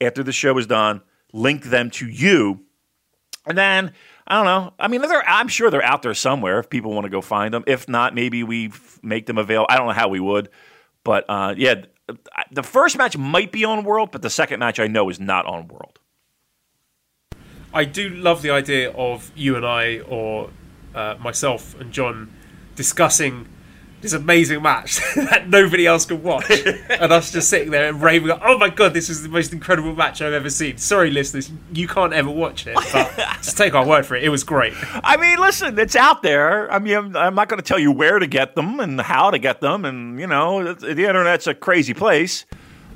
after 0.00 0.22
the 0.22 0.32
show 0.32 0.56
is 0.58 0.66
done. 0.66 1.02
Link 1.32 1.64
them 1.64 1.90
to 1.90 2.06
you, 2.06 2.60
and 3.46 3.58
then 3.58 3.92
I 4.26 4.36
don't 4.36 4.44
know. 4.44 4.72
I 4.78 4.88
mean, 4.88 5.02
I'm 5.04 5.48
sure 5.48 5.70
they're 5.70 5.84
out 5.84 6.02
there 6.02 6.14
somewhere 6.14 6.58
if 6.60 6.70
people 6.70 6.92
want 6.92 7.04
to 7.04 7.10
go 7.10 7.20
find 7.20 7.52
them. 7.52 7.64
If 7.66 7.88
not, 7.88 8.14
maybe 8.14 8.42
we 8.42 8.72
make 9.02 9.26
them 9.26 9.36
available. 9.36 9.66
I 9.68 9.76
don't 9.76 9.86
know 9.88 9.92
how 9.92 10.08
we 10.08 10.20
would, 10.20 10.48
but 11.02 11.24
uh, 11.28 11.54
yeah, 11.56 11.84
the 12.52 12.62
first 12.62 12.96
match 12.96 13.16
might 13.16 13.52
be 13.52 13.64
on 13.64 13.84
World, 13.84 14.10
but 14.12 14.22
the 14.22 14.30
second 14.30 14.60
match 14.60 14.78
I 14.78 14.86
know 14.86 15.10
is 15.10 15.20
not 15.20 15.46
on 15.46 15.68
World. 15.68 15.98
I 17.74 17.84
do 17.84 18.08
love 18.08 18.40
the 18.42 18.50
idea 18.50 18.92
of 18.92 19.32
you 19.34 19.56
and 19.56 19.66
I, 19.66 19.98
or 19.98 20.50
uh, 20.94 21.16
myself 21.20 21.78
and 21.80 21.92
John, 21.92 22.32
discussing 22.76 23.48
this 24.00 24.12
amazing 24.12 24.62
match 24.62 25.00
that 25.16 25.48
nobody 25.48 25.86
else 25.86 26.04
can 26.04 26.22
watch, 26.22 26.48
and 26.88 27.12
us 27.12 27.32
just 27.32 27.50
sitting 27.50 27.70
there 27.70 27.88
and 27.88 28.00
raving, 28.00 28.30
"Oh 28.42 28.58
my 28.58 28.68
god, 28.68 28.94
this 28.94 29.08
is 29.10 29.24
the 29.24 29.28
most 29.28 29.52
incredible 29.52 29.96
match 29.96 30.22
I've 30.22 30.32
ever 30.32 30.50
seen." 30.50 30.76
Sorry, 30.76 31.10
listeners, 31.10 31.50
you 31.72 31.88
can't 31.88 32.12
ever 32.12 32.30
watch 32.30 32.66
it, 32.68 32.74
but 32.74 33.16
just 33.42 33.58
take 33.58 33.74
our 33.74 33.84
word 33.84 34.06
for 34.06 34.14
it. 34.14 34.22
It 34.22 34.28
was 34.28 34.44
great. 34.44 34.74
I 35.02 35.16
mean, 35.16 35.38
listen, 35.40 35.76
it's 35.78 35.96
out 35.96 36.22
there. 36.22 36.70
I 36.70 36.78
mean, 36.78 36.96
I'm, 36.96 37.16
I'm 37.16 37.34
not 37.34 37.48
going 37.48 37.60
to 37.60 37.66
tell 37.66 37.78
you 37.78 37.90
where 37.90 38.20
to 38.20 38.26
get 38.28 38.54
them 38.54 38.78
and 38.78 39.00
how 39.00 39.30
to 39.30 39.38
get 39.38 39.60
them, 39.60 39.84
and 39.84 40.20
you 40.20 40.28
know, 40.28 40.74
the 40.74 41.06
internet's 41.06 41.48
a 41.48 41.54
crazy 41.54 41.94
place. 41.94 42.44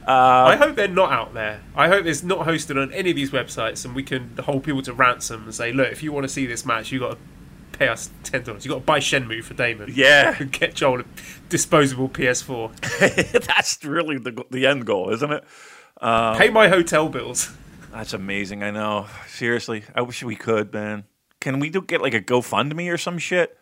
I 0.09 0.55
um, 0.55 0.59
hope 0.59 0.77
they're 0.77 0.88
not 0.88 1.12
out 1.12 1.35
there. 1.35 1.61
I 1.77 1.88
hope 1.88 2.07
it's 2.07 2.23
not 2.23 2.47
hosted 2.47 2.81
on 2.81 2.92
any 2.92 3.11
of 3.11 3.16
these 3.16 3.31
websites, 3.31 3.85
and 3.85 3.94
we 3.94 4.03
can 4.03 4.37
hold 4.38 4.64
people 4.64 4.83
to 4.83 4.92
ransom 4.94 5.44
and 5.44 5.55
say, 5.55 5.73
"Look, 5.73 5.92
if 5.92 6.03
you 6.03 6.12
want 6.12 6.25
to 6.25 6.29
see 6.29 6.47
this 6.47 6.64
match, 6.64 6.90
you 6.90 7.01
got 7.01 7.12
to 7.12 7.18
pay 7.79 7.88
us 7.88 8.11
ten 8.23 8.42
dollars. 8.42 8.64
You 8.64 8.71
got 8.71 8.79
to 8.79 8.85
buy 8.85 9.01
Shenmue 9.01 9.44
for 9.44 9.55
Damon. 9.55 9.92
Yeah. 9.94 10.35
and 10.40 10.51
get 10.51 10.75
Joel 10.75 11.01
a 11.01 11.05
disposable 11.49 12.09
PS4. 12.09 13.47
That's 13.47 13.85
really 13.85 14.18
the 14.18 14.44
the 14.51 14.66
end 14.66 14.87
goal, 14.87 15.11
isn't 15.11 15.31
it? 15.31 15.44
Um, 16.01 16.37
pay 16.37 16.49
my 16.51 16.68
hotel 16.68 17.09
bills." 17.09 17.55
That's 17.92 18.12
amazing. 18.12 18.62
I 18.62 18.71
know. 18.71 19.07
Seriously, 19.29 19.85
I 19.94 20.03
wish 20.03 20.23
we 20.23 20.37
could, 20.37 20.73
man. 20.73 21.05
Can 21.40 21.59
we 21.61 21.71
do 21.71 21.83
get 21.83 22.01
like 22.03 22.14
a 22.14 22.21
GoFundMe 22.21 22.92
or 22.92 22.99
some 22.99 23.18
shit? 23.18 23.57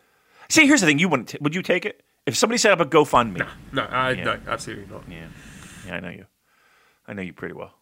See, 0.49 0.65
here's 0.65 0.81
the 0.81 0.87
thing. 0.87 0.99
You 0.99 1.09
wouldn't? 1.09 1.29
T- 1.29 1.37
would 1.41 1.55
you 1.55 1.61
take 1.61 1.85
it 1.85 2.03
if 2.25 2.35
somebody 2.35 2.57
set 2.57 2.71
up 2.71 2.79
a 2.79 2.85
GoFundMe? 2.85 3.45
No, 3.73 3.83
I, 3.83 4.11
Yeah. 4.11 4.23
no, 4.23 4.39
absolutely 4.47 4.85
not. 4.93 5.03
Yeah, 5.09 5.27
yeah, 5.85 5.95
I 5.95 5.99
know 5.99 6.09
you. 6.09 6.25
I 7.07 7.13
know 7.13 7.21
you 7.21 7.33
pretty 7.33 7.53
well. 7.53 7.73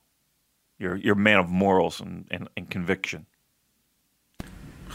You're 0.78 0.96
you're 0.98 1.14
a 1.16 1.18
man 1.18 1.38
of 1.40 1.50
morals 1.50 2.00
and, 2.02 2.28
and, 2.32 2.50
and 2.58 2.70
conviction. 2.70 3.26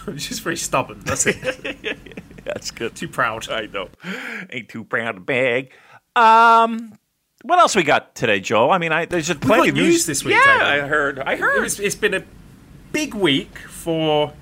Just 0.15 0.43
very 0.43 0.57
stubborn. 0.57 1.01
That's 1.01 1.27
it. 1.27 1.99
That's 2.45 2.71
good. 2.71 2.95
Too 2.97 3.09
proud. 3.09 3.51
I 3.51 3.67
know. 3.67 3.89
Ain't 4.51 4.69
too 4.69 4.85
proud 4.85 5.13
to 5.13 5.21
beg. 5.21 5.73
Um, 6.17 6.93
what 7.43 7.59
else 7.59 7.77
we 7.77 7.83
got 7.83 8.15
today, 8.15 8.41
Joel? 8.41 8.71
I 8.71 8.79
mean, 8.79 8.93
I 8.93 9.05
there's 9.07 9.27
just 9.27 9.41
plenty 9.41 9.69
of 9.71 9.75
news 9.75 10.07
this 10.07 10.25
week, 10.25 10.37
Yeah. 10.45 10.59
I 10.63 10.79
heard. 10.81 11.19
I 11.19 11.35
It 11.35 11.41
heard. 11.41 11.63
was, 11.63 11.79
it's 11.81 11.95
been 11.95 12.15
a 12.15 12.23
big 12.93 13.15
week 13.15 13.59
for 13.59 14.33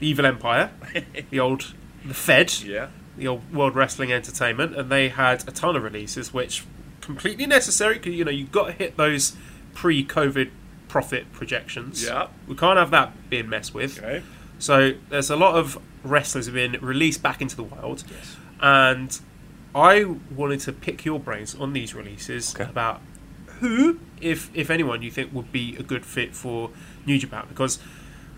the 0.00 0.06
Evil 0.08 0.26
Empire, 0.26 0.70
the 1.30 1.40
old 1.40 1.74
the 2.04 2.14
Fed, 2.14 2.62
yeah. 2.62 2.88
the 3.16 3.26
old 3.28 3.52
World 3.52 3.74
Wrestling 3.74 4.12
Entertainment, 4.12 4.76
and 4.76 4.90
they 4.90 5.08
had 5.08 5.46
a 5.48 5.50
ton 5.52 5.76
of 5.76 5.82
releases, 5.82 6.32
which 6.32 6.64
completely 7.06 7.46
necessary 7.46 7.94
because 7.94 8.14
you 8.14 8.24
know 8.24 8.30
you've 8.30 8.52
got 8.52 8.66
to 8.66 8.72
hit 8.72 8.96
those 8.96 9.34
pre-COVID 9.74 10.50
profit 10.88 11.32
projections. 11.32 12.04
Yeah. 12.04 12.28
we 12.46 12.54
can't 12.54 12.78
have 12.78 12.90
that 12.90 13.28
being 13.30 13.48
messed 13.48 13.74
with. 13.74 13.98
Okay. 13.98 14.22
So 14.58 14.92
there's 15.10 15.30
a 15.30 15.36
lot 15.36 15.54
of 15.56 15.78
wrestlers 16.04 16.46
have 16.46 16.54
been 16.54 16.72
released 16.80 17.22
back 17.22 17.40
into 17.40 17.56
the 17.56 17.62
wild, 17.62 18.04
and 18.60 19.18
I 19.74 20.04
wanted 20.34 20.60
to 20.60 20.72
pick 20.72 21.04
your 21.04 21.18
brains 21.20 21.54
on 21.54 21.72
these 21.72 21.94
releases 21.94 22.54
Okay. 22.54 22.64
about 22.68 23.00
who, 23.60 23.98
if 24.20 24.50
if 24.54 24.70
anyone, 24.70 25.02
you 25.02 25.10
think 25.10 25.32
would 25.34 25.52
be 25.52 25.76
a 25.76 25.82
good 25.82 26.04
fit 26.06 26.34
for 26.34 26.70
New 27.06 27.18
Japan 27.18 27.44
because 27.48 27.78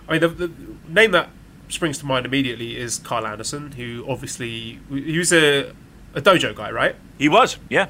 I 0.09 0.13
mean 0.13 0.21
the, 0.21 0.29
the 0.29 0.51
name 0.89 1.11
that 1.13 1.31
springs 1.69 1.99
to 1.99 2.07
mind 2.07 2.25
immediately 2.27 2.77
is 2.77 2.99
Karl 2.99 3.27
Anderson, 3.27 3.73
who 3.73 4.05
obviously 4.09 4.81
he 4.91 5.19
was 5.19 5.33
a 5.33 5.73
a 6.15 6.21
dojo 6.21 6.55
guy, 6.55 6.71
right? 6.71 6.97
He 7.19 7.29
was. 7.29 7.59
Yeah. 7.69 7.89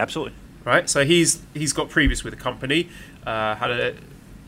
Absolutely. 0.00 0.34
right? 0.64 0.88
So 0.88 1.04
he's 1.04 1.42
he's 1.54 1.72
got 1.72 1.88
previous 1.88 2.24
with 2.24 2.34
the 2.34 2.40
company, 2.40 2.88
uh, 3.26 3.54
had 3.56 3.70
a 3.70 3.94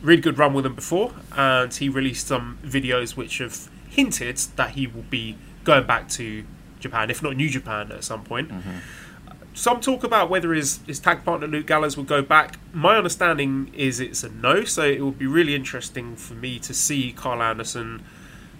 really 0.01 0.21
good 0.21 0.37
run 0.37 0.53
with 0.53 0.63
them 0.63 0.75
before, 0.75 1.13
and 1.35 1.73
he 1.73 1.87
released 1.89 2.27
some 2.27 2.57
videos 2.63 3.15
which 3.15 3.37
have 3.37 3.69
hinted 3.89 4.37
that 4.57 4.71
he 4.71 4.87
will 4.87 5.03
be 5.09 5.37
going 5.63 5.85
back 5.87 6.09
to 6.09 6.43
Japan, 6.79 7.09
if 7.09 7.23
not 7.23 7.35
New 7.37 7.49
Japan, 7.49 7.91
at 7.91 8.03
some 8.03 8.23
point. 8.23 8.51
Some 9.55 9.79
talk 9.81 10.03
about 10.03 10.31
whether 10.31 10.51
his, 10.51 10.79
his 10.87 10.99
tag 10.99 11.23
partner 11.23 11.45
Luke 11.45 11.67
Gallows 11.67 11.95
will 11.95 12.03
go 12.03 12.23
back. 12.23 12.57
My 12.73 12.97
understanding 12.97 13.71
is 13.75 13.99
it's 13.99 14.23
a 14.23 14.29
no, 14.29 14.63
so 14.63 14.83
it 14.83 14.99
will 14.99 15.11
be 15.11 15.27
really 15.27 15.53
interesting 15.53 16.15
for 16.15 16.33
me 16.33 16.57
to 16.59 16.73
see 16.73 17.11
Karl 17.13 17.41
Anderson 17.41 18.03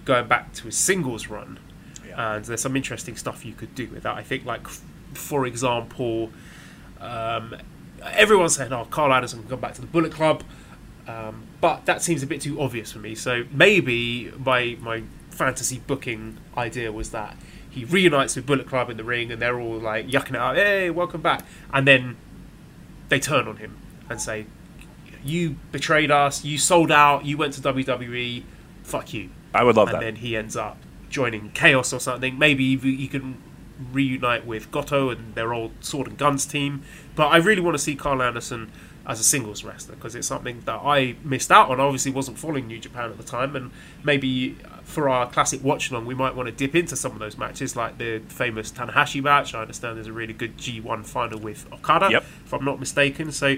going 0.05 0.27
back 0.27 0.53
to 0.53 0.65
his 0.65 0.77
singles 0.77 1.27
run. 1.29 1.59
And 2.15 2.45
there's 2.45 2.61
some 2.61 2.75
interesting 2.75 3.15
stuff 3.17 3.43
you 3.43 3.53
could 3.53 3.73
do 3.73 3.87
with 3.87 4.03
that. 4.03 4.15
I 4.15 4.21
think, 4.21 4.45
like, 4.45 4.67
for 5.15 5.47
example, 5.47 6.29
um, 7.03 7.55
everyone's 8.03 8.55
saying, 8.55 8.71
"Oh, 8.73 8.85
Karl 8.85 9.13
Anderson 9.13 9.41
can 9.41 9.49
come 9.49 9.59
back 9.59 9.73
to 9.75 9.81
the 9.81 9.87
Bullet 9.87 10.11
Club," 10.11 10.43
um, 11.07 11.43
but 11.61 11.85
that 11.85 12.01
seems 12.01 12.23
a 12.23 12.27
bit 12.27 12.41
too 12.41 12.59
obvious 12.59 12.91
for 12.91 12.99
me. 12.99 13.15
So 13.15 13.45
maybe 13.51 14.31
my 14.37 14.77
my 14.81 15.03
fantasy 15.29 15.81
booking 15.85 16.37
idea 16.57 16.91
was 16.91 17.11
that 17.11 17.35
he 17.69 17.85
reunites 17.85 18.35
with 18.35 18.45
Bullet 18.45 18.67
Club 18.67 18.89
in 18.89 18.97
the 18.97 19.03
ring, 19.03 19.31
and 19.31 19.41
they're 19.41 19.59
all 19.59 19.77
like 19.77 20.07
yucking 20.07 20.31
it 20.31 20.35
up, 20.35 20.55
"Hey, 20.55 20.89
welcome 20.89 21.21
back!" 21.21 21.45
And 21.73 21.87
then 21.87 22.15
they 23.09 23.19
turn 23.19 23.47
on 23.47 23.57
him 23.57 23.77
and 24.09 24.21
say, 24.21 24.45
"You 25.23 25.57
betrayed 25.71 26.11
us. 26.11 26.45
You 26.45 26.57
sold 26.57 26.91
out. 26.91 27.25
You 27.25 27.37
went 27.37 27.53
to 27.53 27.61
WWE. 27.61 28.43
Fuck 28.83 29.13
you." 29.13 29.29
I 29.53 29.63
would 29.63 29.75
love 29.75 29.89
and 29.89 29.95
that. 29.95 30.03
And 30.03 30.17
then 30.17 30.21
he 30.21 30.35
ends 30.35 30.55
up 30.55 30.77
joining 31.09 31.51
Chaos 31.51 31.93
or 31.93 31.99
something. 31.99 32.37
Maybe 32.39 32.63
you 32.63 32.79
you 32.79 33.07
can 33.07 33.41
reunite 33.91 34.45
with 34.45 34.71
Goto 34.71 35.09
and 35.09 35.35
their 35.35 35.53
old 35.53 35.71
Sword 35.81 36.07
and 36.07 36.17
Guns 36.17 36.45
team. 36.45 36.83
But 37.15 37.27
I 37.27 37.37
really 37.37 37.61
want 37.61 37.75
to 37.75 37.83
see 37.83 37.95
Karl 37.95 38.21
Anderson 38.21 38.71
as 39.05 39.19
a 39.19 39.23
singles 39.23 39.65
wrestler 39.65 39.95
because 39.95 40.15
it's 40.15 40.27
something 40.27 40.61
that 40.65 40.79
I 40.81 41.15
missed 41.23 41.51
out 41.51 41.69
on. 41.69 41.79
I 41.79 41.83
obviously 41.83 42.11
wasn't 42.11 42.37
following 42.37 42.67
New 42.67 42.79
Japan 42.79 43.09
at 43.09 43.17
the 43.17 43.23
time, 43.23 43.55
and 43.55 43.71
maybe 44.03 44.55
for 44.83 45.09
our 45.09 45.29
classic 45.29 45.61
watch 45.63 45.91
along, 45.91 46.05
we 46.05 46.15
might 46.15 46.35
want 46.35 46.47
to 46.47 46.53
dip 46.53 46.73
into 46.75 46.95
some 46.95 47.11
of 47.11 47.19
those 47.19 47.37
matches, 47.37 47.75
like 47.75 47.97
the 47.97 48.19
famous 48.29 48.71
Tanahashi 48.71 49.21
match. 49.21 49.53
I 49.53 49.61
understand 49.61 49.97
there's 49.97 50.07
a 50.07 50.13
really 50.13 50.33
good 50.33 50.57
G1 50.57 51.05
final 51.05 51.39
with 51.39 51.65
Okada, 51.73 52.09
Yep. 52.11 52.23
if 52.45 52.53
I'm 52.53 52.63
not 52.63 52.79
mistaken. 52.79 53.31
So 53.33 53.57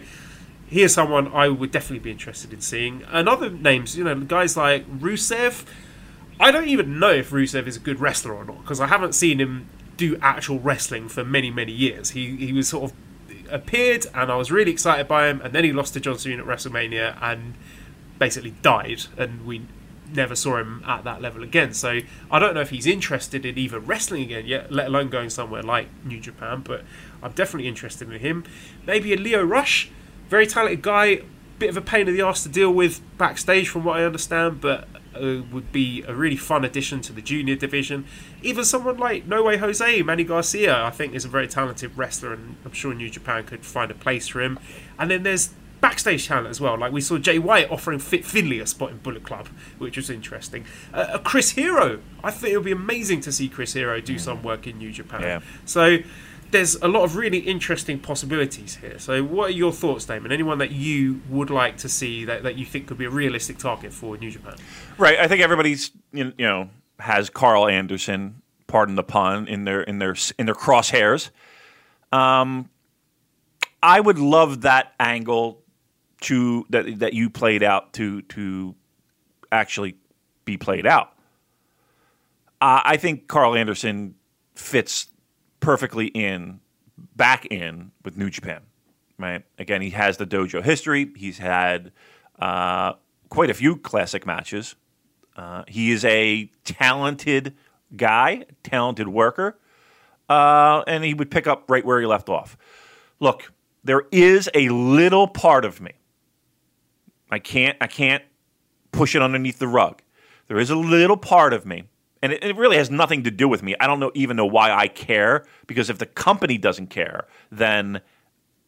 here's 0.68 0.94
someone 0.96 1.28
I 1.32 1.50
would 1.50 1.72
definitely 1.72 2.00
be 2.00 2.12
interested 2.12 2.52
in 2.52 2.62
seeing. 2.62 3.04
And 3.12 3.30
other 3.30 3.50
names, 3.52 3.96
you 3.96 4.04
know, 4.04 4.16
guys 4.22 4.58
like 4.58 4.88
Rusev. 5.00 5.66
I 6.40 6.52
don't 6.52 6.68
even 6.68 7.00
know 7.00 7.12
if 7.12 7.30
Rusev 7.30 7.66
is 7.68 7.78
a 7.78 7.80
good 7.80 8.00
wrestler 8.02 8.34
or 8.34 8.44
not 8.44 8.62
because 8.62 8.80
I 8.82 8.88
haven't 8.88 9.14
seen 9.14 9.40
him 9.40 9.68
do 9.98 10.18
actual 10.22 10.60
wrestling 10.60 11.10
for 11.10 11.24
many, 11.24 11.50
many 11.52 11.72
years. 11.72 12.12
He 12.12 12.36
he 12.38 12.54
was 12.54 12.68
sort 12.68 12.92
of 12.92 12.98
appeared 13.52 14.08
and 14.14 14.32
I 14.32 14.36
was 14.36 14.52
really 14.52 14.72
excited 14.72 15.08
by 15.08 15.28
him, 15.28 15.42
and 15.42 15.54
then 15.54 15.64
he 15.64 15.72
lost 15.72 15.94
to 15.94 16.00
John 16.00 16.18
Cena 16.18 16.42
at 16.42 16.48
WrestleMania 16.48 17.18
and 17.22 17.56
basically 18.20 18.52
died, 18.62 19.04
and 19.18 19.46
we 19.46 19.62
never 20.14 20.36
saw 20.36 20.58
him 20.58 20.84
at 20.88 21.04
that 21.04 21.22
level 21.22 21.44
again. 21.44 21.74
So 21.74 22.00
I 22.32 22.40
don't 22.40 22.54
know 22.54 22.62
if 22.62 22.70
he's 22.70 22.86
interested 22.86 23.46
in 23.46 23.58
even 23.58 23.86
wrestling 23.86 24.24
again 24.24 24.46
yet, 24.46 24.72
let 24.72 24.88
alone 24.88 25.10
going 25.10 25.30
somewhere 25.30 25.64
like 25.64 25.88
New 26.06 26.20
Japan. 26.20 26.62
But 26.66 26.84
I'm 27.24 27.32
definitely 27.32 27.68
interested 27.68 28.12
in 28.12 28.20
him. 28.20 28.44
Maybe 28.86 29.14
a 29.14 29.18
Lio 29.18 29.44
Rush, 29.44 29.90
very 30.30 30.48
talented 30.48 30.82
guy, 30.82 31.22
bit 31.60 31.70
of 31.70 31.78
a 31.78 31.82
pain 31.82 32.08
in 32.08 32.16
the 32.16 32.22
ass 32.22 32.44
to 32.44 32.50
deal 32.50 32.72
with 32.72 33.02
backstage, 33.18 33.70
from 33.70 33.84
what 33.84 33.98
I 33.98 34.04
understand, 34.04 34.62
but 34.62 34.88
uh, 35.16 35.44
would 35.52 35.72
be 35.72 36.04
a 36.08 36.14
really 36.14 36.36
fun 36.36 36.66
addition 36.66 37.02
to 37.02 37.14
the 37.14 37.22
junior 37.22 37.56
division. 37.56 38.06
Even 38.42 38.64
someone 38.64 38.98
like 38.98 39.26
No 39.26 39.44
Way 39.44 39.58
Jose, 39.58 40.02
Manny 40.02 40.24
Garcia, 40.24 40.84
I 40.84 40.90
think 40.92 41.14
is 41.14 41.26
a 41.26 41.30
very 41.30 41.48
talented 41.48 41.98
wrestler, 41.98 42.34
and 42.34 42.58
I'm 42.66 42.74
sure 42.74 42.94
New 42.94 43.10
Japan 43.10 43.44
could 43.44 43.66
find 43.66 43.92
a 43.92 43.96
place 43.96 44.28
for 44.28 44.42
him. 44.42 44.60
And 45.00 45.12
then 45.12 45.24
there's 45.24 45.54
backstage 45.82 46.28
talent 46.28 46.48
as 46.48 46.60
well. 46.60 46.78
Like 46.78 46.92
we 46.92 47.02
saw 47.02 47.18
Jay 47.18 47.38
White 47.38 47.70
offering 47.70 48.00
Fit 48.00 48.26
Finlay 48.26 48.60
a 48.60 48.66
spot 48.66 48.92
in 48.92 48.98
Bullet 48.98 49.24
Club, 49.24 49.48
which 49.78 49.98
was 49.98 50.10
interesting. 50.10 50.66
Uh, 50.94 51.06
a 51.14 51.20
Chris 51.20 51.52
Hero, 51.52 52.00
I 52.24 52.32
think 52.32 52.54
it 52.54 52.58
would 52.58 52.66
be 52.66 52.72
amazing 52.72 53.22
to 53.22 53.32
see 53.32 53.48
Chris 53.48 53.74
Hero 53.74 54.02
do 54.02 54.18
some 54.18 54.42
work 54.42 54.66
in 54.68 54.78
New 54.78 54.92
Japan. 54.92 55.22
Yeah. 55.22 55.40
So 55.66 55.98
there's 56.52 56.76
a 56.76 56.88
lot 56.88 57.04
of 57.04 57.16
really 57.16 57.40
interesting 57.40 58.00
possibilities 58.00 58.76
here. 58.76 59.00
So 59.00 59.24
what 59.24 59.50
are 59.50 59.54
your 59.54 59.72
thoughts, 59.72 60.06
Damon? 60.06 60.32
Anyone 60.32 60.58
that 60.60 60.72
you 60.72 61.22
would 61.30 61.50
like 61.50 61.78
to 61.78 61.90
see 61.90 62.26
that, 62.26 62.44
that 62.44 62.58
you 62.58 62.66
think 62.66 62.88
could 62.88 62.98
be 62.98 63.06
a 63.06 63.10
realistic 63.10 63.58
target 63.58 63.94
for 63.94 64.18
New 64.18 64.32
Japan? 64.32 64.56
Right. 64.98 65.20
I 65.20 65.28
think 65.28 65.42
everybody's 65.42 65.92
you 66.12 66.34
know 66.38 66.70
has 67.00 67.30
Karl 67.30 67.68
Anderson, 67.68 68.42
pardon 68.68 68.96
the 68.96 69.04
pun, 69.04 69.48
in 69.48 69.66
their 69.66 69.82
in 69.82 70.00
their 70.00 70.16
in 70.38 70.46
their 70.46 70.56
crosshairs. 70.56 71.30
Um, 72.12 72.70
I 73.84 74.00
would 74.00 74.20
love 74.20 74.62
that 74.62 74.94
angle 75.00 75.62
to 76.22 76.66
that 76.70 77.00
that 77.00 77.14
you 77.14 77.30
played 77.30 77.64
out 77.64 77.94
to 77.94 78.22
to 78.24 78.76
actually 79.52 79.96
be 80.46 80.58
played 80.58 80.86
out. 80.86 81.14
Uh, 82.62 82.82
I 82.84 82.98
think 82.98 83.28
Karl 83.28 83.56
Anderson 83.56 84.16
fits 84.56 85.08
perfectly 85.66 86.06
in 86.08 86.60
back 87.16 87.48
in 87.48 87.92
with 88.04 88.16
New 88.16 88.30
Japan. 88.30 88.62
Right. 89.18 89.44
Again, 89.58 89.82
he 89.82 89.90
has 89.92 90.18
the 90.18 90.28
dojo 90.28 90.64
history. 90.64 91.12
He's 91.16 91.40
had 91.40 91.92
uh, 92.38 92.94
quite 93.30 93.50
a 93.50 93.54
few 93.54 93.76
classic 93.76 94.28
matches. 94.28 94.76
Uh, 95.36 95.64
he 95.68 95.92
is 95.92 96.06
a 96.06 96.52
talented 96.66 97.56
guy, 97.96 98.46
talented 98.62 99.08
worker, 99.08 99.58
uh, 100.30 100.84
and 100.86 101.04
he 101.04 101.14
would 101.16 101.32
pick 101.32 101.48
up 101.48 101.64
right 101.68 101.84
where 101.84 102.00
he 102.00 102.06
left 102.06 102.30
off. 102.30 102.58
Look, 103.20 103.52
there 103.84 104.04
is 104.12 104.50
a 104.54 104.70
little 104.70 105.28
part 105.28 105.66
of 105.66 105.82
me. 105.82 105.94
I 107.32 107.40
can't. 107.40 107.76
I 107.82 107.88
can't 107.88 108.24
push 108.92 109.16
it 109.16 109.22
underneath 109.22 109.58
the 109.58 109.68
rug. 109.68 110.04
There 110.48 110.60
is 110.60 110.70
a 110.70 110.76
little 110.76 111.18
part 111.18 111.54
of 111.54 111.66
me, 111.66 111.86
and 112.22 112.34
it, 112.34 112.44
it 112.44 112.56
really 112.56 112.78
has 112.78 112.90
nothing 112.90 113.24
to 113.24 113.32
do 113.32 113.48
with 113.48 113.64
me. 113.64 113.76
I 113.80 113.88
don't 113.88 114.00
know 114.00 114.12
even 114.16 114.38
know 114.38 114.46
why 114.46 114.72
I 114.72 114.88
care 114.88 115.46
because 115.68 115.90
if 115.90 115.98
the 115.98 116.06
company 116.06 116.58
doesn't 116.58 116.88
care, 116.88 117.28
then 117.52 118.02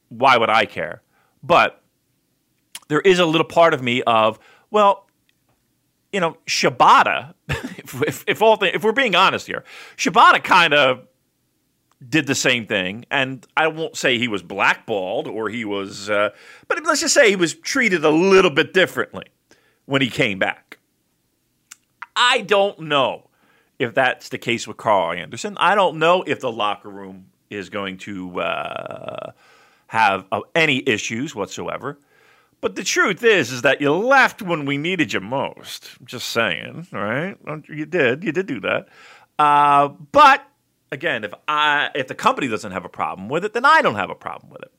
why 0.10 0.38
would 0.38 0.50
I 0.50 0.66
care? 0.66 1.02
But 1.44 1.82
there 2.88 3.02
is 3.02 3.20
a 3.20 3.26
little 3.26 3.48
part 3.48 3.74
of 3.74 3.82
me 3.82 4.02
of 4.04 4.40
well, 4.70 5.08
you 6.12 6.20
know, 6.20 6.38
Shibata. 6.46 7.34
if, 7.50 8.02
if, 8.02 8.24
if 8.28 8.42
all 8.42 8.58
if 8.64 8.84
we're 8.84 8.92
being 8.92 9.16
honest 9.16 9.48
here, 9.48 9.64
Shibata 9.96 10.44
kind 10.44 10.74
of 10.74 11.08
did 12.08 12.28
the 12.28 12.36
same 12.36 12.68
thing, 12.68 13.06
and 13.10 13.46
I 13.56 13.68
won't 13.68 13.98
say 13.98 14.20
he 14.20 14.28
was 14.28 14.44
blackballed 14.44 15.28
or 15.28 15.50
he 15.50 15.66
was, 15.66 16.10
uh, 16.10 16.30
but 16.68 16.84
let's 16.84 17.02
just 17.02 17.14
say 17.14 17.30
he 17.30 17.36
was 17.36 17.56
treated 17.56 18.06
a 18.06 18.12
little 18.12 18.52
bit 18.52 18.72
differently 18.72 19.26
when 19.86 20.02
he 20.02 20.10
came 20.10 20.38
back. 20.38 20.78
I 22.16 22.42
don't 22.42 22.82
know 22.82 23.27
if 23.80 23.94
that's 23.94 24.30
the 24.30 24.38
case 24.38 24.68
with 24.68 24.78
Karl 24.78 25.14
Anderson. 25.14 25.56
I 25.60 25.76
don't 25.76 26.00
know 26.00 26.24
if 26.24 26.40
the 26.40 26.52
locker 26.52 26.90
room 26.90 27.28
is 27.50 27.70
going 27.70 27.98
to 28.00 28.40
uh, 28.42 29.32
have 29.88 30.26
uh, 30.32 30.42
any 30.56 30.88
issues 30.88 31.36
whatsoever. 31.36 32.00
But 32.60 32.76
the 32.76 32.84
truth 32.84 33.24
is, 33.24 33.52
is 33.52 33.62
that 33.62 33.82
you 33.82 33.94
left 33.94 34.42
when 34.42 34.66
we 34.66 34.78
needed 34.78 35.14
you 35.14 35.20
most. 35.20 35.92
Just 36.04 36.30
saying, 36.30 36.88
right? 36.92 37.38
You 37.70 37.86
did, 37.86 38.24
you 38.24 38.32
did 38.32 38.48
do 38.48 38.60
that. 38.62 38.88
Uh, 39.38 39.90
but 40.12 40.44
again, 40.92 41.24
if 41.24 41.34
I 41.48 41.92
if 41.94 42.08
the 42.08 42.16
company 42.16 42.48
doesn't 42.48 42.72
have 42.72 42.84
a 42.84 42.90
problem 42.90 43.30
with 43.30 43.46
it, 43.46 43.54
then 43.54 43.66
I 43.66 43.82
don't 43.82 43.96
have 43.96 44.10
a 44.10 44.16
problem 44.16 44.52
with 44.52 44.64
it. 44.64 44.72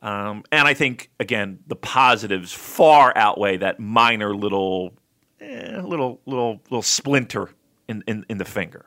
Um, 0.00 0.42
and 0.50 0.66
I 0.66 0.74
think 0.74 1.10
again, 1.20 1.58
the 1.66 1.76
positives 1.76 2.52
far 2.52 3.12
outweigh 3.14 3.58
that 3.58 3.78
minor 3.78 4.34
little, 4.34 4.94
eh, 5.40 5.80
little 5.82 6.20
little 6.24 6.62
little 6.70 6.82
splinter 6.82 7.50
in 7.92 8.04
in, 8.06 8.26
in 8.28 8.38
the 8.38 8.44
finger. 8.44 8.86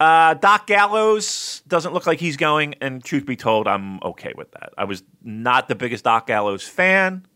Uh, 0.00 0.34
Doc 0.34 0.68
Gallows 0.68 1.62
doesn't 1.66 1.92
look 1.92 2.06
like 2.06 2.20
he's 2.20 2.36
going, 2.36 2.74
and 2.80 3.02
truth 3.02 3.26
be 3.26 3.34
told, 3.34 3.66
I'm 3.66 4.00
okay 4.02 4.32
with 4.36 4.52
that. 4.52 4.70
I 4.78 4.84
was 4.84 5.02
not 5.24 5.66
the 5.66 5.74
biggest 5.74 6.04
Doc 6.04 6.28
Gallows 6.28 6.62
fan 6.62 7.26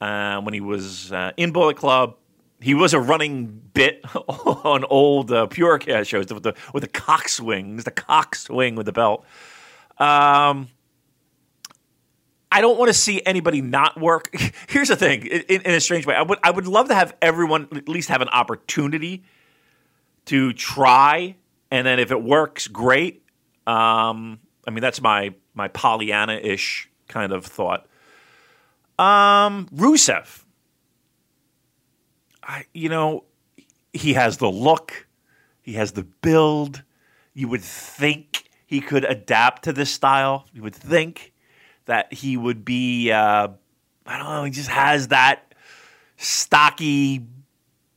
uh, 0.00 0.40
when 0.40 0.54
he 0.54 0.60
was 0.60 1.12
uh, 1.12 1.32
in 1.36 1.50
Bullet 1.50 1.76
Club. 1.76 2.16
He 2.60 2.74
was 2.74 2.94
a 2.94 3.00
running 3.00 3.46
bit 3.74 4.04
on 4.28 4.84
old 4.84 5.32
uh, 5.32 5.48
Purecast 5.48 6.06
shows 6.06 6.32
with 6.32 6.44
the 6.44 6.54
with 6.72 6.82
the 6.82 6.88
cock 6.88 7.28
swings, 7.28 7.82
the 7.82 7.90
cock 7.90 8.36
swing 8.36 8.76
with 8.76 8.86
the 8.86 8.92
belt. 8.92 9.24
Um, 9.98 10.68
I 12.50 12.60
don't 12.60 12.78
want 12.78 12.88
to 12.90 12.94
see 12.94 13.20
anybody 13.26 13.60
not 13.60 14.00
work. 14.00 14.32
Here's 14.68 14.88
the 14.88 14.96
thing, 14.96 15.26
in, 15.26 15.62
in, 15.62 15.74
a 15.74 15.80
strange 15.80 16.06
way, 16.06 16.14
I 16.14 16.22
would 16.22 16.38
I 16.44 16.52
would 16.52 16.68
love 16.68 16.88
to 16.88 16.94
have 16.94 17.16
everyone 17.20 17.66
at 17.72 17.88
least 17.88 18.08
have 18.08 18.22
an 18.22 18.28
opportunity 18.28 19.24
to 20.28 20.52
try, 20.52 21.36
and 21.70 21.86
then 21.86 21.98
if 21.98 22.10
it 22.10 22.22
works, 22.22 22.68
great. 22.68 23.22
Um, 23.66 24.40
I 24.66 24.70
mean, 24.70 24.82
that's 24.82 25.00
my 25.00 25.34
my 25.54 25.68
Pollyanna 25.68 26.34
ish 26.34 26.90
kind 27.08 27.32
of 27.32 27.46
thought. 27.46 27.86
Um, 28.98 29.68
Rusev, 29.74 30.44
I 32.42 32.66
you 32.74 32.88
know, 32.88 33.24
he 33.92 34.12
has 34.14 34.36
the 34.36 34.50
look, 34.50 35.06
he 35.62 35.74
has 35.74 35.92
the 35.92 36.04
build. 36.04 36.82
You 37.32 37.48
would 37.48 37.62
think 37.62 38.44
he 38.66 38.80
could 38.80 39.04
adapt 39.04 39.64
to 39.64 39.72
this 39.72 39.90
style. 39.90 40.46
You 40.52 40.62
would 40.62 40.74
think 40.74 41.32
that 41.86 42.12
he 42.12 42.36
would 42.36 42.64
be, 42.64 43.10
uh, 43.12 43.48
I 44.04 44.18
don't 44.18 44.26
know, 44.26 44.44
he 44.44 44.50
just 44.50 44.68
has 44.68 45.08
that 45.08 45.54
stocky, 46.16 47.24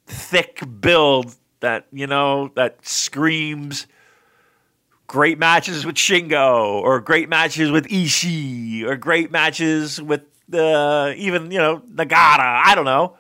thick 0.06 0.64
build 0.80 1.36
that, 1.62 1.88
you 1.92 2.08
know, 2.08 2.52
that 2.56 2.86
screams 2.86 3.88
great 5.08 5.40
matches 5.40 5.86
with 5.86 5.96
Shingo 5.96 6.82
or 6.82 7.00
great 7.00 7.30
matches 7.30 7.72
with 7.72 7.88
Ishii 7.88 8.84
or 8.84 8.96
great 8.96 9.32
matches 9.32 10.02
with 10.02 10.22
uh, 10.54 11.14
even, 11.16 11.52
you 11.52 11.58
know, 11.58 11.82
Nagata. 11.92 12.64
I 12.66 12.76
don't 12.76 12.86
know. 12.86 13.18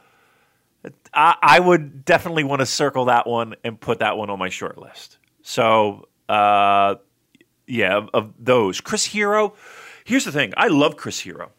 I, 1.13 1.35
I 1.41 1.59
would 1.59 2.05
definitely 2.05 2.43
want 2.43 2.59
to 2.59 2.65
circle 2.65 3.05
that 3.05 3.27
one 3.27 3.55
and 3.63 3.79
put 3.79 3.99
that 3.99 4.17
one 4.17 4.29
on 4.29 4.39
my 4.39 4.49
short 4.49 4.77
list. 4.77 5.17
So, 5.41 6.07
uh, 6.29 6.95
yeah, 7.67 7.97
of, 7.97 8.09
of 8.13 8.33
those. 8.37 8.81
Chris 8.81 9.05
Hero 9.05 9.55
Here's 10.03 10.25
the 10.25 10.31
thing: 10.31 10.53
I 10.57 10.67
love 10.67 10.97
Chris 10.97 11.19
Hero. 11.19 11.51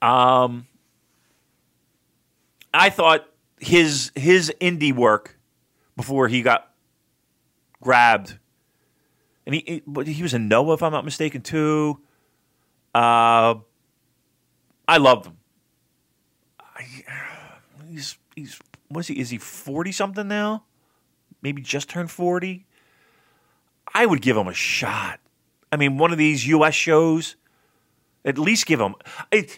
Um, 0.00 0.66
I 2.74 2.90
thought 2.90 3.26
his 3.60 4.12
his 4.14 4.52
indie 4.60 4.94
work 4.94 5.38
before 6.02 6.26
he 6.26 6.42
got 6.42 6.68
grabbed, 7.80 8.36
and 9.46 9.54
he 9.54 9.82
he, 9.94 10.12
he 10.12 10.22
was 10.22 10.34
in 10.34 10.48
Noah, 10.48 10.74
if 10.74 10.82
I'm 10.82 10.90
not 10.90 11.04
mistaken, 11.04 11.42
too. 11.42 12.00
Uh, 12.92 13.54
I 14.88 14.96
loved 14.98 15.26
him. 15.26 15.36
I, 16.60 16.86
he's 17.88 18.18
he's 18.34 18.58
what 18.88 19.00
is 19.00 19.06
he? 19.06 19.18
Is 19.20 19.30
he 19.30 19.38
forty 19.38 19.92
something 19.92 20.26
now? 20.26 20.64
Maybe 21.40 21.62
just 21.62 21.88
turned 21.88 22.10
forty. 22.10 22.66
I 23.94 24.04
would 24.04 24.22
give 24.22 24.36
him 24.36 24.48
a 24.48 24.54
shot. 24.54 25.20
I 25.70 25.76
mean, 25.76 25.98
one 25.98 26.10
of 26.10 26.18
these 26.18 26.46
U.S. 26.48 26.74
shows, 26.74 27.36
at 28.24 28.38
least 28.38 28.66
give 28.66 28.80
him. 28.80 28.96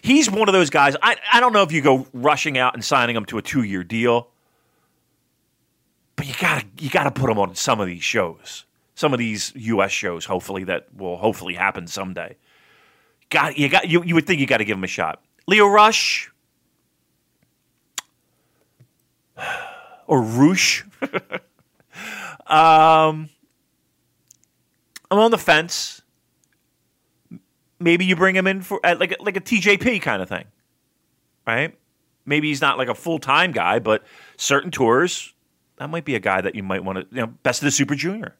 He's 0.03 0.29
one 0.29 0.47
of 0.47 0.53
those 0.53 0.69
guys. 0.69 0.95
I, 1.01 1.17
I 1.33 1.39
don't 1.39 1.53
know 1.53 1.63
if 1.63 1.71
you 1.71 1.81
go 1.81 2.05
rushing 2.13 2.57
out 2.57 2.75
and 2.75 2.85
signing 2.85 3.15
him 3.15 3.25
to 3.25 3.39
a 3.39 3.41
two 3.41 3.63
year 3.63 3.83
deal, 3.83 4.29
but 6.15 6.27
you 6.27 6.33
gotta 6.39 6.65
you 6.79 6.89
gotta 6.89 7.11
put 7.11 7.29
him 7.29 7.37
on 7.37 7.55
some 7.55 7.79
of 7.79 7.87
these 7.87 8.03
shows, 8.03 8.65
some 8.95 9.13
of 9.13 9.19
these 9.19 9.53
U.S. 9.55 9.91
shows. 9.91 10.25
Hopefully 10.25 10.63
that 10.65 10.87
will 10.95 11.17
hopefully 11.17 11.53
happen 11.55 11.87
someday. 11.87 12.35
Got 13.29 13.57
you 13.57 13.69
got 13.69 13.87
you 13.87 14.03
you 14.03 14.15
would 14.15 14.27
think 14.27 14.39
you 14.39 14.47
got 14.47 14.57
to 14.57 14.65
give 14.65 14.77
him 14.77 14.83
a 14.83 14.87
shot. 14.87 15.21
Lio 15.47 15.67
Rush 15.67 16.31
or 20.07 20.21
Roosh. 20.21 20.83
um, 22.47 23.29
I'm 25.11 25.19
on 25.19 25.31
the 25.31 25.37
fence 25.37 26.01
maybe 27.79 28.03
you 28.03 28.15
bring 28.15 28.35
him 28.35 28.47
in 28.47 28.61
for 28.61 28.79
like 28.83 29.11
a, 29.11 29.23
like 29.23 29.37
a 29.37 29.41
TJP 29.41 30.01
kind 30.01 30.21
of 30.21 30.27
thing, 30.27 30.45
right? 31.45 31.77
Maybe 32.25 32.47
he's 32.47 32.59
not 32.59 32.77
like 32.77 32.87
a 32.87 32.95
full 32.95 33.19
time 33.19 33.51
guy, 33.51 33.79
but 33.79 34.03
certain 34.37 34.71
tours 34.71 35.33
that 35.77 35.89
might 35.89 36.05
be 36.05 36.15
a 36.15 36.19
guy 36.19 36.41
that 36.41 36.55
you 36.55 36.63
might 36.63 36.83
want 36.83 36.99
to 36.99 37.15
you 37.15 37.21
know 37.21 37.27
best 37.43 37.61
of 37.61 37.65
the 37.65 37.71
Super 37.71 37.95
Junior 37.95 38.35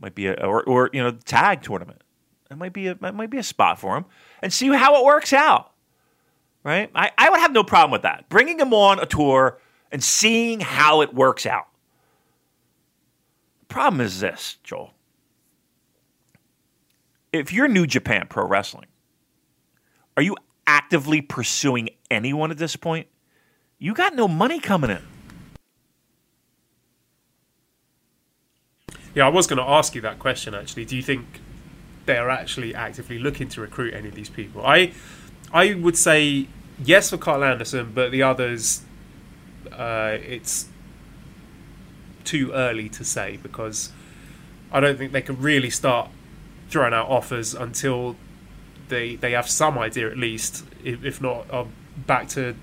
might 0.00 0.14
be 0.14 0.26
a 0.26 0.34
or 0.34 0.62
or 0.64 0.90
you 0.92 1.02
know 1.02 1.12
tag 1.12 1.62
tournament. 1.62 2.02
That 2.48 2.56
might 2.56 2.72
be 2.72 2.88
a 2.88 2.94
that 2.96 3.14
might 3.14 3.30
be 3.30 3.38
a 3.38 3.42
spot 3.42 3.78
for 3.78 3.96
him 3.96 4.04
and 4.42 4.52
see 4.52 4.68
how 4.68 5.00
it 5.00 5.04
works 5.04 5.32
out. 5.32 5.72
Right? 6.62 6.90
I, 6.94 7.10
I 7.18 7.28
would 7.28 7.40
have 7.40 7.52
no 7.52 7.62
problem 7.62 7.90
with 7.90 8.02
that. 8.02 8.28
Bringing 8.30 8.58
him 8.58 8.72
on 8.72 8.98
a 8.98 9.04
tour 9.04 9.60
and 9.92 10.02
seeing 10.02 10.60
how 10.60 11.02
it 11.02 11.12
works 11.12 11.44
out. 11.44 11.68
Problem 13.68 14.00
is 14.00 14.20
this, 14.20 14.56
Joel. 14.62 14.94
If 17.32 17.52
you're 17.52 17.68
New 17.68 17.86
Japan 17.86 18.26
Pro 18.30 18.46
Wrestling, 18.46 18.86
are 20.16 20.22
you 20.22 20.36
actively 20.66 21.20
pursuing 21.20 21.90
anyone 22.10 22.50
at 22.50 22.56
this 22.56 22.76
point? 22.76 23.08
You 23.78 23.92
got 23.92 24.14
no 24.14 24.26
money 24.26 24.60
coming 24.60 24.90
in. 24.90 25.02
Yeah, 29.14 29.26
I 29.26 29.28
was 29.28 29.46
going 29.46 29.58
to 29.58 29.68
ask 29.68 29.94
you 29.94 30.00
that 30.02 30.18
question 30.18 30.54
actually. 30.54 30.84
Do 30.84 30.96
you 30.96 31.02
think 31.02 31.24
they 32.06 32.16
are 32.16 32.28
actually 32.28 32.74
actively 32.74 33.18
looking 33.18 33.48
to 33.50 33.60
recruit 33.60 33.94
any 33.94 34.08
of 34.08 34.14
these 34.14 34.28
people? 34.28 34.66
I 34.66 34.92
I 35.52 35.74
would 35.74 35.96
say 35.96 36.48
yes 36.82 37.10
for 37.10 37.16
Carl 37.16 37.44
Anderson, 37.44 37.92
but 37.94 38.10
the 38.10 38.22
others, 38.22 38.82
uh, 39.72 40.18
it's 40.20 40.66
too 42.24 42.50
early 42.52 42.88
to 42.88 43.04
say 43.04 43.38
because 43.42 43.92
I 44.72 44.80
don't 44.80 44.98
think 44.98 45.12
they 45.12 45.22
can 45.22 45.40
really 45.40 45.70
start 45.70 46.10
throwing 46.68 46.92
out 46.94 47.08
offers 47.08 47.54
until 47.54 48.16
they 48.88 49.14
they 49.14 49.32
have 49.32 49.48
some 49.48 49.78
idea 49.78 50.10
at 50.10 50.18
least, 50.18 50.64
if, 50.82 51.04
if 51.04 51.20
not 51.20 51.46
are 51.50 51.66
back 52.06 52.28
to 52.30 52.56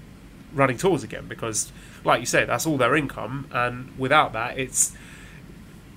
running 0.53 0.77
tours 0.77 1.03
again. 1.03 1.27
Because, 1.29 1.71
like 2.03 2.19
you 2.19 2.25
said, 2.25 2.49
that's 2.49 2.65
all 2.67 2.77
their 2.77 2.95
income, 2.95 3.47
and 3.51 3.97
without 3.97 4.33
that, 4.33 4.59
it's 4.59 4.93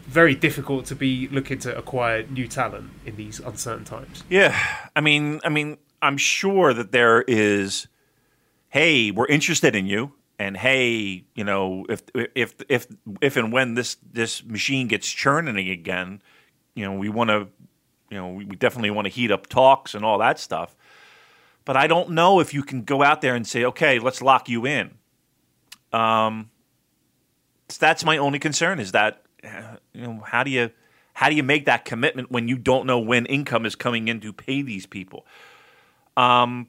very 0.07 0.35
difficult 0.35 0.87
to 0.87 0.95
be 0.95 1.29
looking 1.29 1.59
to 1.61 1.77
acquire 1.77 2.25
new 2.25 2.47
talent 2.47 2.91
in 3.07 3.17
these 3.17 3.41
uncertain 3.41 3.85
times. 3.85 4.23
Yeah, 4.29 4.59
I 4.95 5.01
mean, 5.01 5.41
I 5.45 5.49
mean, 5.49 5.79
I'm 6.03 6.17
sure 6.17 6.75
that 6.75 6.93
there 6.93 7.23
is, 7.23 7.89
hey, 8.69 9.11
we're 9.11 9.27
interested 9.27 9.75
in 9.75 9.87
you, 9.87 10.13
and 10.39 10.57
hey, 10.57 11.25
you 11.35 11.45
know, 11.45 11.87
if 11.89 12.03
if 12.15 12.55
if 12.69 12.87
if 13.21 13.37
and 13.37 13.53
when 13.53 13.75
this 13.75 13.97
this 14.13 14.45
machine 14.45 14.89
gets 14.89 15.11
churning 15.11 15.57
again, 15.71 16.23
you 16.75 16.85
know, 16.85 16.93
we 16.93 17.09
want 17.09 17.31
to, 17.31 17.49
you 18.11 18.19
know, 18.19 18.31
we 18.33 18.45
definitely 18.45 18.91
want 18.91 19.07
to 19.07 19.13
heat 19.13 19.31
up 19.31 19.47
talks 19.47 19.95
and 19.95 20.05
all 20.05 20.19
that 20.19 20.39
stuff. 20.39 20.77
But 21.65 21.77
I 21.77 21.87
don't 21.87 22.11
know 22.11 22.41
if 22.41 22.53
you 22.53 22.63
can 22.63 22.83
go 22.83 23.03
out 23.03 23.23
there 23.23 23.35
and 23.35 23.47
say, 23.47 23.65
okay, 23.65 23.99
let's 23.99 24.21
lock 24.21 24.49
you 24.51 24.67
in. 24.67 24.91
Um, 25.93 26.51
that's 27.79 28.05
my 28.05 28.19
only 28.19 28.39
concern 28.39 28.79
is 28.81 28.93
that 28.93 29.24
you 29.93 30.03
know, 30.03 30.23
how 30.27 30.43
do 30.43 30.51
you 30.51 30.71
how 31.15 31.29
do 31.29 31.37
you 31.37 31.43
make 31.43 31.67
that 31.67 31.85
commitment 31.85 32.31
when 32.31 32.49
you 32.49 32.59
don't 32.59 32.87
know 32.87 32.99
when 32.99 33.27
income 33.27 33.65
is 33.65 33.77
coming 33.77 34.09
in 34.09 34.21
to 34.21 34.33
pay 34.33 34.63
these 34.63 34.85
people? 34.85 35.27
Um, 36.17 36.69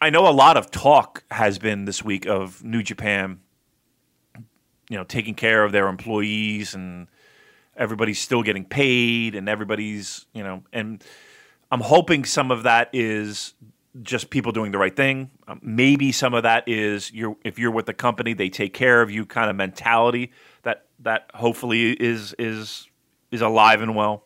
I 0.00 0.10
know 0.10 0.28
a 0.28 0.32
lot 0.32 0.56
of 0.56 0.70
talk 0.70 1.24
has 1.30 1.58
been 1.58 1.84
this 1.84 2.04
week 2.04 2.26
of 2.26 2.62
New 2.64 2.82
Japan, 2.82 3.40
you 4.88 4.96
know, 4.96 5.04
taking 5.04 5.34
care 5.34 5.64
of 5.64 5.72
their 5.72 5.88
employees 5.88 6.74
and 6.74 7.06
everybody's 7.76 8.18
still 8.18 8.42
getting 8.42 8.64
paid 8.64 9.34
and 9.34 9.48
everybody's, 9.48 10.26
you 10.32 10.42
know, 10.42 10.64
and 10.72 11.02
I'm 11.70 11.80
hoping 11.80 12.24
some 12.24 12.50
of 12.50 12.64
that 12.64 12.90
is 12.92 13.54
just 14.02 14.30
people 14.30 14.50
doing 14.52 14.72
the 14.72 14.78
right 14.78 14.94
thing. 14.94 15.30
Um, 15.46 15.60
maybe 15.62 16.10
some 16.12 16.34
of 16.34 16.42
that 16.42 16.64
is 16.66 17.12
you're 17.12 17.36
if 17.44 17.58
you're 17.58 17.70
with 17.70 17.86
the 17.86 17.94
company, 17.94 18.34
they 18.34 18.48
take 18.48 18.74
care 18.74 19.02
of 19.02 19.10
you 19.10 19.24
kind 19.24 19.50
of 19.50 19.56
mentality 19.56 20.32
that 21.02 21.30
hopefully 21.34 21.92
is 21.92 22.34
is 22.38 22.88
is 23.30 23.40
alive 23.40 23.80
and 23.80 23.94
well. 23.94 24.24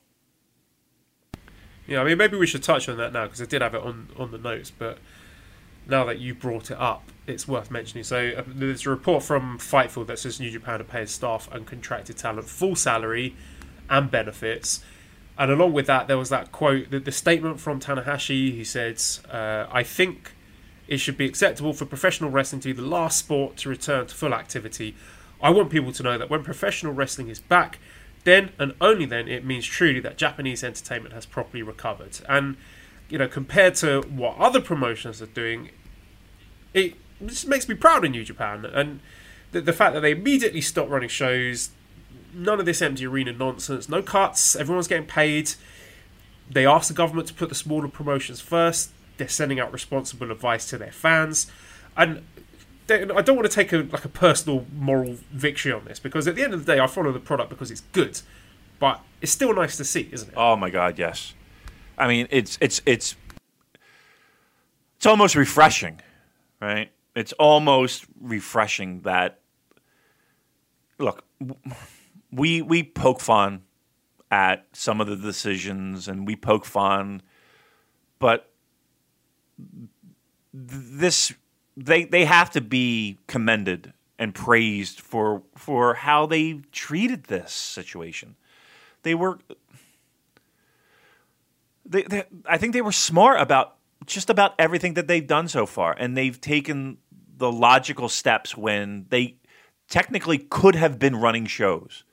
Yeah, 1.86 2.00
I 2.00 2.04
mean 2.04 2.18
maybe 2.18 2.36
we 2.36 2.46
should 2.46 2.62
touch 2.62 2.88
on 2.88 2.96
that 2.96 3.12
now 3.12 3.24
because 3.24 3.42
I 3.42 3.46
did 3.46 3.62
have 3.62 3.74
it 3.74 3.82
on 3.82 4.08
on 4.16 4.30
the 4.30 4.38
notes, 4.38 4.70
but 4.70 4.98
now 5.86 6.04
that 6.04 6.18
you 6.18 6.34
brought 6.34 6.70
it 6.70 6.78
up, 6.78 7.10
it's 7.26 7.46
worth 7.46 7.70
mentioning. 7.70 8.04
So 8.04 8.32
uh, 8.36 8.42
there's 8.46 8.86
a 8.86 8.90
report 8.90 9.22
from 9.22 9.58
Fightful 9.58 10.06
that 10.06 10.18
says 10.18 10.40
New 10.40 10.50
Japan 10.50 10.80
are 10.80 10.84
paying 10.84 11.06
staff 11.06 11.48
and 11.52 11.66
contracted 11.66 12.16
talent 12.16 12.48
full 12.48 12.74
salary 12.74 13.36
and 13.90 14.10
benefits. 14.10 14.82
And 15.36 15.50
along 15.50 15.72
with 15.72 15.86
that, 15.86 16.06
there 16.06 16.16
was 16.16 16.28
that 16.30 16.52
quote, 16.52 16.90
the, 16.90 17.00
the 17.00 17.12
statement 17.12 17.60
from 17.60 17.80
Tanahashi. 17.80 18.54
He 18.54 18.64
said, 18.64 19.02
uh, 19.30 19.66
"I 19.70 19.82
think 19.82 20.32
it 20.86 20.98
should 20.98 21.16
be 21.16 21.26
acceptable 21.26 21.72
for 21.72 21.86
professional 21.86 22.30
wrestling 22.30 22.60
to 22.60 22.68
be 22.68 22.72
the 22.72 22.86
last 22.86 23.18
sport 23.18 23.56
to 23.58 23.68
return 23.68 24.06
to 24.06 24.14
full 24.14 24.34
activity. 24.34 24.94
I 25.44 25.50
want 25.50 25.68
people 25.68 25.92
to 25.92 26.02
know 26.02 26.16
that 26.16 26.30
when 26.30 26.42
professional 26.42 26.94
wrestling 26.94 27.28
is 27.28 27.38
back, 27.38 27.78
then 28.24 28.52
and 28.58 28.72
only 28.80 29.04
then 29.04 29.28
it 29.28 29.44
means 29.44 29.66
truly 29.66 30.00
that 30.00 30.16
Japanese 30.16 30.64
entertainment 30.64 31.12
has 31.12 31.26
properly 31.26 31.62
recovered. 31.62 32.18
And 32.26 32.56
you 33.10 33.18
know, 33.18 33.28
compared 33.28 33.74
to 33.76 34.00
what 34.08 34.38
other 34.38 34.58
promotions 34.58 35.20
are 35.20 35.26
doing, 35.26 35.70
it 36.72 36.94
just 37.26 37.46
makes 37.46 37.68
me 37.68 37.74
proud 37.74 38.06
in 38.06 38.12
New 38.12 38.24
Japan. 38.24 38.64
And 38.64 39.00
the, 39.52 39.60
the 39.60 39.74
fact 39.74 39.92
that 39.92 40.00
they 40.00 40.12
immediately 40.12 40.62
stopped 40.62 40.90
running 40.90 41.10
shows, 41.10 41.70
none 42.32 42.58
of 42.58 42.64
this 42.64 42.80
empty 42.80 43.06
arena 43.06 43.34
nonsense, 43.34 43.86
no 43.86 44.02
cuts, 44.02 44.56
everyone's 44.56 44.88
getting 44.88 45.06
paid. 45.06 45.52
They 46.50 46.64
asked 46.64 46.88
the 46.88 46.94
government 46.94 47.28
to 47.28 47.34
put 47.34 47.50
the 47.50 47.54
smaller 47.54 47.88
promotions 47.88 48.40
first. 48.40 48.92
They're 49.18 49.28
sending 49.28 49.60
out 49.60 49.74
responsible 49.74 50.30
advice 50.30 50.64
to 50.70 50.78
their 50.78 50.90
fans, 50.90 51.50
and 51.98 52.22
I 52.90 53.22
don't 53.22 53.36
want 53.36 53.50
to 53.50 53.54
take 53.54 53.72
a 53.72 53.78
like 53.78 54.04
a 54.04 54.10
personal 54.10 54.66
moral 54.76 55.16
victory 55.30 55.72
on 55.72 55.84
this 55.84 55.98
because 55.98 56.28
at 56.28 56.34
the 56.34 56.42
end 56.42 56.52
of 56.52 56.64
the 56.64 56.74
day, 56.74 56.80
I 56.80 56.86
follow 56.86 57.12
the 57.12 57.20
product 57.20 57.48
because 57.48 57.70
it's 57.70 57.82
good, 57.92 58.20
but 58.78 59.00
it's 59.22 59.32
still 59.32 59.54
nice 59.54 59.76
to 59.78 59.84
see, 59.84 60.08
isn't 60.12 60.28
it? 60.28 60.34
Oh 60.36 60.56
my 60.56 60.68
god, 60.68 60.98
yes. 60.98 61.34
I 61.96 62.08
mean, 62.08 62.26
it's 62.30 62.58
it's 62.60 62.82
it's 62.84 63.16
it's 64.96 65.06
almost 65.06 65.34
refreshing, 65.34 66.00
right? 66.60 66.90
It's 67.16 67.32
almost 67.34 68.04
refreshing 68.20 69.00
that 69.02 69.40
look, 70.98 71.24
we 72.30 72.60
we 72.60 72.82
poke 72.82 73.20
fun 73.20 73.62
at 74.30 74.66
some 74.72 75.00
of 75.00 75.06
the 75.06 75.16
decisions 75.16 76.08
and 76.08 76.26
we 76.26 76.36
poke 76.36 76.64
fun, 76.64 77.22
but 78.18 78.50
this 80.52 81.32
they 81.76 82.04
they 82.04 82.24
have 82.24 82.50
to 82.50 82.60
be 82.60 83.18
commended 83.26 83.92
and 84.18 84.34
praised 84.34 85.00
for 85.00 85.42
for 85.56 85.94
how 85.94 86.26
they 86.26 86.60
treated 86.72 87.24
this 87.24 87.52
situation. 87.52 88.36
They 89.02 89.14
were 89.14 89.38
they, 91.86 92.02
they, 92.02 92.24
I 92.46 92.58
think 92.58 92.72
they 92.72 92.82
were 92.82 92.92
smart 92.92 93.40
about 93.40 93.76
just 94.06 94.30
about 94.30 94.54
everything 94.58 94.94
that 94.94 95.06
they've 95.08 95.26
done 95.26 95.48
so 95.48 95.66
far, 95.66 95.94
and 95.98 96.16
they've 96.16 96.40
taken 96.40 96.98
the 97.36 97.50
logical 97.50 98.08
steps 98.08 98.56
when 98.56 99.06
they 99.08 99.36
technically 99.88 100.38
could 100.38 100.74
have 100.74 100.98
been 100.98 101.16
running 101.16 101.46
shows. 101.46 102.04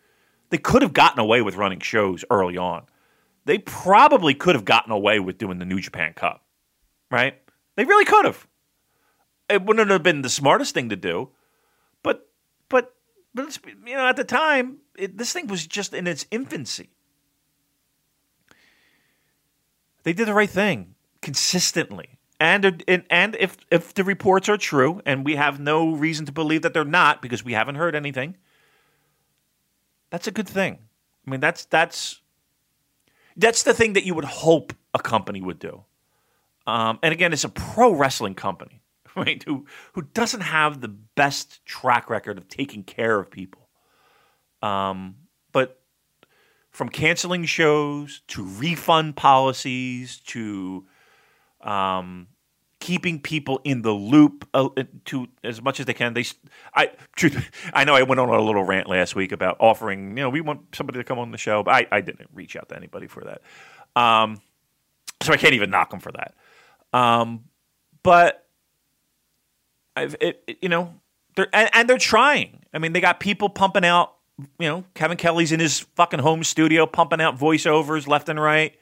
They 0.49 0.57
could 0.57 0.82
have 0.82 0.93
gotten 0.93 1.20
away 1.20 1.41
with 1.41 1.55
running 1.55 1.80
shows 1.80 2.26
early 2.30 2.57
on. 2.57 2.86
They 3.45 3.57
probably 3.57 4.34
could 4.34 4.55
have 4.55 4.66
gotten 4.66 4.91
away 4.91 5.20
with 5.20 5.38
doing 5.38 5.59
the 5.59 5.66
New 5.66 5.80
Japan 5.80 6.14
Cup, 6.14 6.43
right? 7.09 7.41
They 7.76 7.86
really 7.86 8.05
could 8.05 8.26
have 8.26 8.45
it 9.52 9.64
wouldn't 9.64 9.89
have 9.89 10.04
been 10.04 10.22
the 10.22 10.30
smartest 10.30 10.74
thing 10.74 10.89
to 10.89 10.95
do, 10.95 11.30
but 12.04 12.30
but 12.70 12.93
but 13.34 13.58
you 13.86 13.95
know 13.95 14.08
at 14.08 14.16
the 14.16 14.24
time 14.24 14.78
it, 14.97 15.18
this 15.18 15.34
thing 15.34 15.47
was 15.47 15.66
just 15.68 15.93
in 15.93 16.08
its 16.08 16.26
infancy. 16.32 16.89
They 20.04 20.14
did 20.14 20.28
the 20.28 20.34
right 20.34 20.49
thing 20.49 20.95
consistently, 21.22 22.18
and 22.39 22.84
and, 22.88 23.04
and 23.10 23.36
if 23.39 23.58
if 23.70 23.93
the 23.93 24.04
reports 24.04 24.49
are 24.49 24.58
true, 24.58 25.02
and 25.06 25.26
we 25.26 25.36
have 25.36 25.60
no 25.60 25.93
reason 25.93 26.26
to 26.26 26.32
believe 26.32 26.64
that 26.64 26.74
they're 26.74 26.84
not 26.84 27.22
because 27.22 27.43
we 27.43 27.54
haven't 27.54 27.76
heard 27.76 27.95
anything, 27.95 28.38
that's 30.10 30.28
a 30.28 30.32
good 30.32 30.49
thing. 30.49 30.80
I 31.28 31.32
mean 31.32 31.39
that's 31.39 31.66
that's 31.66 32.22
that's 33.38 33.64
the 33.64 33.74
thing 33.74 33.93
that 33.93 34.06
you 34.06 34.14
would 34.14 34.26
hope 34.26 34.74
a 34.93 34.99
company 34.99 35.41
would 35.41 35.60
do. 35.60 35.84
Um, 36.68 36.99
and 37.02 37.14
again, 37.14 37.34
it's 37.34 37.43
a 37.43 37.49
pro 37.49 37.93
wrestling 37.93 38.36
company. 38.36 38.80
right? 39.16 39.43
Who 39.43 39.66
who 39.93 40.01
doesn't 40.01 40.41
have 40.41 40.82
the 40.82 40.88
best 40.88 41.66
track 41.66 42.09
record 42.09 42.38
of 42.38 42.47
taking 42.47 42.84
care 42.84 43.20
of 43.20 43.32
people. 43.32 43.70
Um, 44.62 45.16
but 45.51 45.82
from 46.72 46.89
canceling 46.89 47.45
shows 47.45 48.22
to 48.28 48.43
refund 48.43 49.16
policies 49.16 50.20
to 50.28 50.86
um, 51.62 52.28
keeping 52.80 53.20
people 53.20 53.59
in 53.64 53.82
the 53.82 53.91
loop 53.91 54.47
uh, 54.53 54.70
to 55.05 55.28
as 55.43 55.62
much 55.62 55.80
as 55.80 55.86
they 55.86 55.93
can. 55.93 56.14
They, 56.14 56.26
I, 56.76 56.91
truth, 57.16 57.51
I 57.74 57.84
know 57.84 57.95
I 57.95 58.03
went 58.03 58.20
on 58.20 58.30
a 58.30 58.41
little 58.41 58.64
rant 58.64 58.88
last 58.89 59.16
week 59.16 59.32
about 59.32 59.57
offering. 59.59 60.09
You 60.18 60.24
know, 60.24 60.30
we 60.30 60.41
want 60.41 60.76
somebody 60.76 60.99
to 60.99 61.03
come 61.03 61.20
on 61.20 61.32
the 61.32 61.38
show, 61.38 61.64
but 61.64 61.74
I, 61.74 61.88
I 61.91 62.01
didn't 62.01 62.30
reach 62.34 62.55
out 62.55 62.70
to 62.70 62.76
anybody 62.76 63.07
for 63.07 63.24
that. 63.24 63.41
Um, 64.01 64.41
So 65.22 65.34
I 65.34 65.38
can't 65.38 65.53
even 65.53 65.70
knock 65.70 65.91
them 65.91 65.99
for 65.99 66.12
that. 66.14 66.36
Um, 66.93 67.45
but 68.03 68.47
it, 69.96 70.58
you 70.62 70.70
know, 70.70 70.94
they're 71.36 71.48
and, 71.54 71.70
and 71.74 71.89
they're 71.89 71.98
trying. 71.98 72.64
I 72.74 72.80
mean, 72.80 72.94
they 72.94 73.02
got 73.02 73.20
people 73.20 73.50
pumping 73.50 73.86
out. 73.86 74.14
You 74.58 74.68
know, 74.68 74.84
Kevin 74.96 75.18
Kelly's 75.18 75.52
in 75.52 75.60
his 75.60 75.82
fucking 75.96 76.20
home 76.20 76.44
studio 76.44 76.86
pumping 76.88 77.22
out 77.22 77.38
voiceovers 77.38 78.08
left 78.08 78.28
and 78.30 78.42
right. 78.42 78.76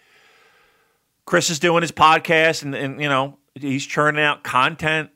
Chris 1.26 1.50
is 1.50 1.60
doing 1.60 1.82
his 1.82 1.92
podcast, 1.92 2.64
and, 2.64 2.74
and 2.74 3.02
you 3.02 3.10
know, 3.10 3.38
he's 3.54 3.86
churning 3.86 4.24
out 4.24 4.44
content. 4.44 5.10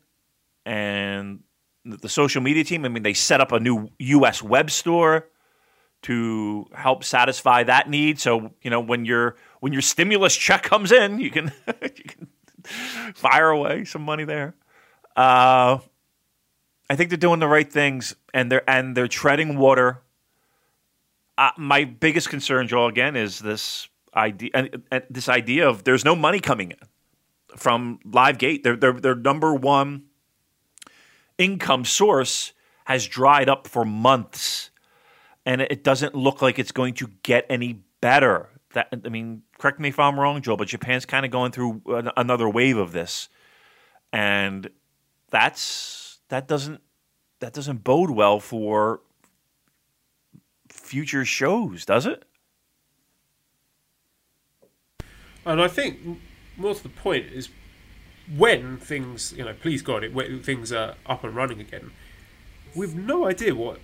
And 0.66 1.41
the 1.86 2.10
social 2.10 2.41
media 2.41 2.64
team, 2.64 2.86
I 2.86 2.89
mean, 2.89 3.04
they 3.04 3.14
set 3.14 3.41
up 3.41 3.52
a 3.52 3.60
new 3.60 3.89
U.S. 4.00 4.44
web 4.44 4.70
store 4.70 5.28
to 6.04 6.68
help 6.74 7.04
satisfy 7.04 7.64
that 7.64 7.89
need. 7.89 8.20
So 8.20 8.52
you 8.62 8.70
know, 8.70 8.80
when 8.80 9.06
your 9.06 9.36
when 9.60 9.74
your 9.74 9.82
stimulus 9.82 10.36
check 10.36 10.64
comes 10.64 10.91
in, 10.91 11.20
you 11.20 11.32
can 11.32 11.52
you 11.82 11.89
can 11.89 12.28
fire 13.16 13.50
away 13.50 13.86
some 13.86 14.04
money 14.04 14.26
there. 14.26 14.56
Uh, 15.16 15.80
I 16.89 16.95
think 16.95 17.09
they're 17.09 17.18
doing 17.18 17.39
the 17.39 17.47
right 17.47 17.72
things, 17.72 18.16
and 18.34 18.51
they're 18.51 18.68
and 18.70 18.95
they're 18.95 19.07
treading 19.07 19.57
water. 19.57 20.01
Uh, 21.38 21.51
my 21.57 21.84
biggest 21.86 22.30
concern, 22.30 22.68
Joel, 22.68 22.88
again, 22.88 23.16
is 23.16 23.39
this 23.39 23.89
idea. 24.16 24.51
And, 24.53 24.84
and 24.91 25.03
this 25.09 25.30
idea 25.30 25.68
of 25.68 25.84
there's 25.84 26.05
no 26.05 26.16
money 26.16 26.39
coming 26.39 26.72
in 26.72 26.78
from 27.57 27.99
Live 28.05 28.38
Gate. 28.38 28.64
Their 28.64 28.76
their 28.76 28.93
their 28.93 29.16
number 29.16 29.53
one 29.53 30.03
income 31.38 31.86
source 31.86 32.53
has 32.86 33.07
dried 33.07 33.49
up 33.49 33.68
for 33.68 33.86
months, 33.86 34.70
and 35.45 35.61
it 35.61 35.84
doesn't 35.84 36.16
look 36.16 36.41
like 36.41 36.59
it's 36.59 36.72
going 36.72 36.93
to 36.95 37.09
get 37.24 37.45
any 37.49 37.82
better. 38.01 38.49
That 38.74 38.88
I 38.91 39.09
mean, 39.09 39.43
correct 39.57 39.80
me 39.80 39.89
if 39.89 39.99
I'm 39.99 40.20
wrong, 40.20 40.41
Joel, 40.41 40.57
but 40.57 40.68
Japan's 40.68 41.05
kind 41.05 41.26
of 41.26 41.32
going 41.32 41.51
through 41.51 41.82
an, 41.88 42.09
another 42.18 42.49
wave 42.49 42.78
of 42.78 42.91
this, 42.91 43.30
and 44.11 44.70
that's 45.34 46.19
that 46.29 46.47
doesn't 46.47 46.79
that 47.39 47.53
doesn't 47.53 47.84
bode 47.84 48.11
well 48.11 48.39
for 48.39 49.01
future 50.69 51.25
shows, 51.25 51.86
does 51.86 52.05
it? 52.05 52.23
And 55.45 55.59
I 55.59 55.67
think 55.67 55.99
more 56.55 56.75
to 56.75 56.84
the 56.84 56.88
point 56.88 57.25
is 57.25 57.49
when 58.38 58.77
things, 58.77 59.34
you 59.34 59.43
know, 59.43 59.53
please 59.53 59.81
God, 59.81 60.03
it, 60.03 60.13
when 60.13 60.41
things 60.41 60.71
are 60.71 60.95
up 61.05 61.23
and 61.23 61.36
running 61.36 61.59
again, 61.59 61.91
we've 62.75 62.95
no 62.95 63.25
idea 63.25 63.53
what 63.55 63.79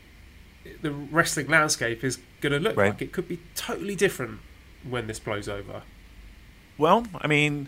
the 0.81 0.91
wrestling 0.91 1.47
landscape 1.47 2.03
is 2.03 2.19
going 2.41 2.53
to 2.53 2.59
look 2.59 2.77
Right. 2.77 2.91
like. 2.91 3.01
It 3.01 3.11
could 3.11 3.27
be 3.27 3.39
totally 3.55 3.95
different 3.95 4.39
when 4.87 5.07
this 5.07 5.19
blows 5.19 5.49
over. 5.49 5.81
Well, 6.77 7.07
I 7.19 7.27
mean, 7.27 7.67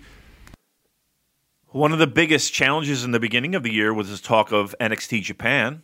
one 1.72 1.92
of 1.92 2.00
the 2.00 2.08
biggest 2.08 2.54
challenges 2.54 3.04
in 3.04 3.12
the 3.12 3.20
beginning 3.20 3.56
of 3.56 3.64
the 3.64 3.72
year 3.72 3.94
was 3.94 4.10
this 4.10 4.22
talk 4.22 4.52
of 4.52 4.76
NXT 4.80 5.24
Japan, 5.24 5.84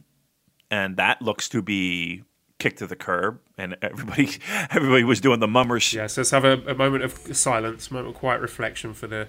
and 0.69 0.97
that 0.97 1.21
looks 1.21 1.47
to 1.49 1.61
be 1.61 2.23
kicked 2.59 2.79
to 2.79 2.87
the 2.87 2.95
curb. 2.95 3.39
And 3.57 3.77
everybody, 3.81 4.29
everybody 4.69 5.03
was 5.03 5.21
doing 5.21 5.39
the 5.39 5.47
mummers. 5.47 5.93
Yeah, 5.93 6.07
so 6.07 6.21
let's 6.21 6.31
have 6.31 6.45
a, 6.45 6.61
a 6.67 6.75
moment 6.75 7.03
of 7.03 7.35
silence, 7.35 7.89
a 7.89 7.93
moment 7.93 8.15
of 8.15 8.19
quiet 8.19 8.41
reflection 8.41 8.93
for 8.93 9.07
the, 9.07 9.27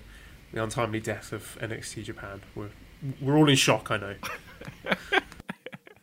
the 0.53 0.63
untimely 0.63 1.01
death 1.01 1.33
of 1.33 1.57
NXT 1.61 2.05
Japan. 2.05 2.43
We're, 2.55 2.71
we're 3.21 3.37
all 3.37 3.49
in 3.49 3.57
shock, 3.57 3.91
I 3.91 3.97
know. 3.97 4.15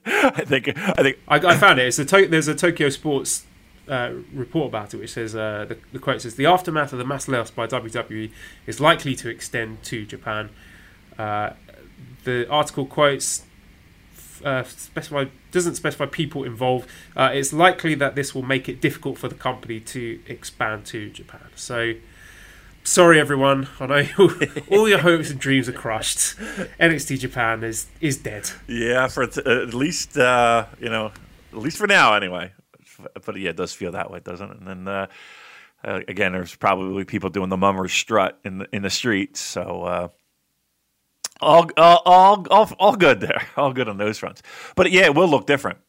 I 0.08 0.45
think, 0.45 0.70
I 0.78 1.01
think, 1.01 1.18
I, 1.28 1.36
I 1.38 1.58
found 1.58 1.80
it. 1.80 1.88
It's 1.88 1.99
a 1.99 2.06
to- 2.06 2.28
there's 2.28 2.47
a 2.47 2.56
Tokyo 2.56 2.89
Sports 2.89 3.45
uh, 3.88 4.14
report 4.34 4.70
about 4.70 4.94
it, 4.94 4.98
which 4.98 5.14
says 5.14 5.36
uh, 5.36 5.66
the, 5.68 5.78
the 5.94 6.00
quote 6.00 6.22
says 6.22 6.36
the 6.36 6.46
aftermath 6.46 6.94
of 6.94 7.00
the 7.00 7.06
mass 7.06 7.28
layoffs 7.28 7.54
by 7.54 7.68
WWE 7.68 8.32
is 8.66 8.80
likely 8.80 9.16
to 9.16 9.30
extend 9.30 9.84
to 9.84 10.06
Japan. 10.06 10.50
Uh, 11.18 11.52
the 12.24 12.50
article 12.50 12.86
quotes 12.86 13.44
uh, 14.44 14.64
specify 14.64 15.26
doesn't 15.52 15.76
specify 15.76 16.06
people 16.06 16.44
involved. 16.44 16.90
Uh, 17.16 17.32
it's 17.34 17.54
likely 17.54 17.96
that 17.96 18.16
this 18.16 18.36
will 18.36 18.44
make 18.44 18.68
it 18.68 18.82
difficult 18.82 19.18
for 19.18 19.28
the 19.28 19.36
company 19.36 19.80
to 19.80 20.20
expand 20.28 20.86
to 20.88 21.10
Japan. 21.10 21.48
So. 21.56 21.94
Sorry, 22.88 23.20
everyone. 23.20 23.68
I 23.80 23.88
know 23.88 24.30
all 24.70 24.88
your 24.88 25.00
hopes 25.00 25.32
and 25.32 25.40
dreams 25.40 25.68
are 25.68 25.74
crushed. 25.74 26.38
NXT 26.80 27.18
Japan 27.18 27.64
is 27.64 27.88
is 28.00 28.18
dead. 28.18 28.52
yeah, 28.68 29.08
for 29.08 29.24
at 29.24 29.74
least, 29.74 30.16
uh, 30.16 30.68
you 30.80 30.90
know, 30.90 31.12
at 31.52 31.58
least 31.58 31.78
for 31.78 31.88
now, 31.88 32.14
anyway. 32.14 32.52
But 33.26 33.38
yeah, 33.38 33.52
it 33.52 33.58
does 33.58 33.74
feel 33.74 33.91
that 33.93 34.12
way, 34.12 34.20
doesn't 34.20 34.52
it? 34.52 34.58
And 34.60 34.68
then 34.68 34.88
uh, 34.88 35.08
uh, 35.84 36.00
again, 36.08 36.32
there's 36.32 36.56
probably 36.56 37.06
people 37.06 37.30
doing 37.30 37.50
the 37.50 37.58
mummers 37.58 37.93
strut 37.93 38.39
in 38.43 38.60
the, 38.60 38.68
in 38.74 38.82
the 38.82 38.89
streets. 38.89 39.39
So 39.39 39.84
uh, 39.84 40.08
all, 41.41 41.70
all, 41.78 42.02
all, 42.06 42.48
all, 42.50 42.72
all 42.80 42.96
good 42.96 43.20
there. 43.20 43.48
All 43.58 43.74
good 43.74 43.88
on 43.88 43.98
those 43.98 44.18
fronts. 44.18 44.41
But 44.76 44.91
yeah, 44.91 45.06
it 45.06 45.16
will 45.16 45.28
look 45.28 45.46
different. 45.46 45.80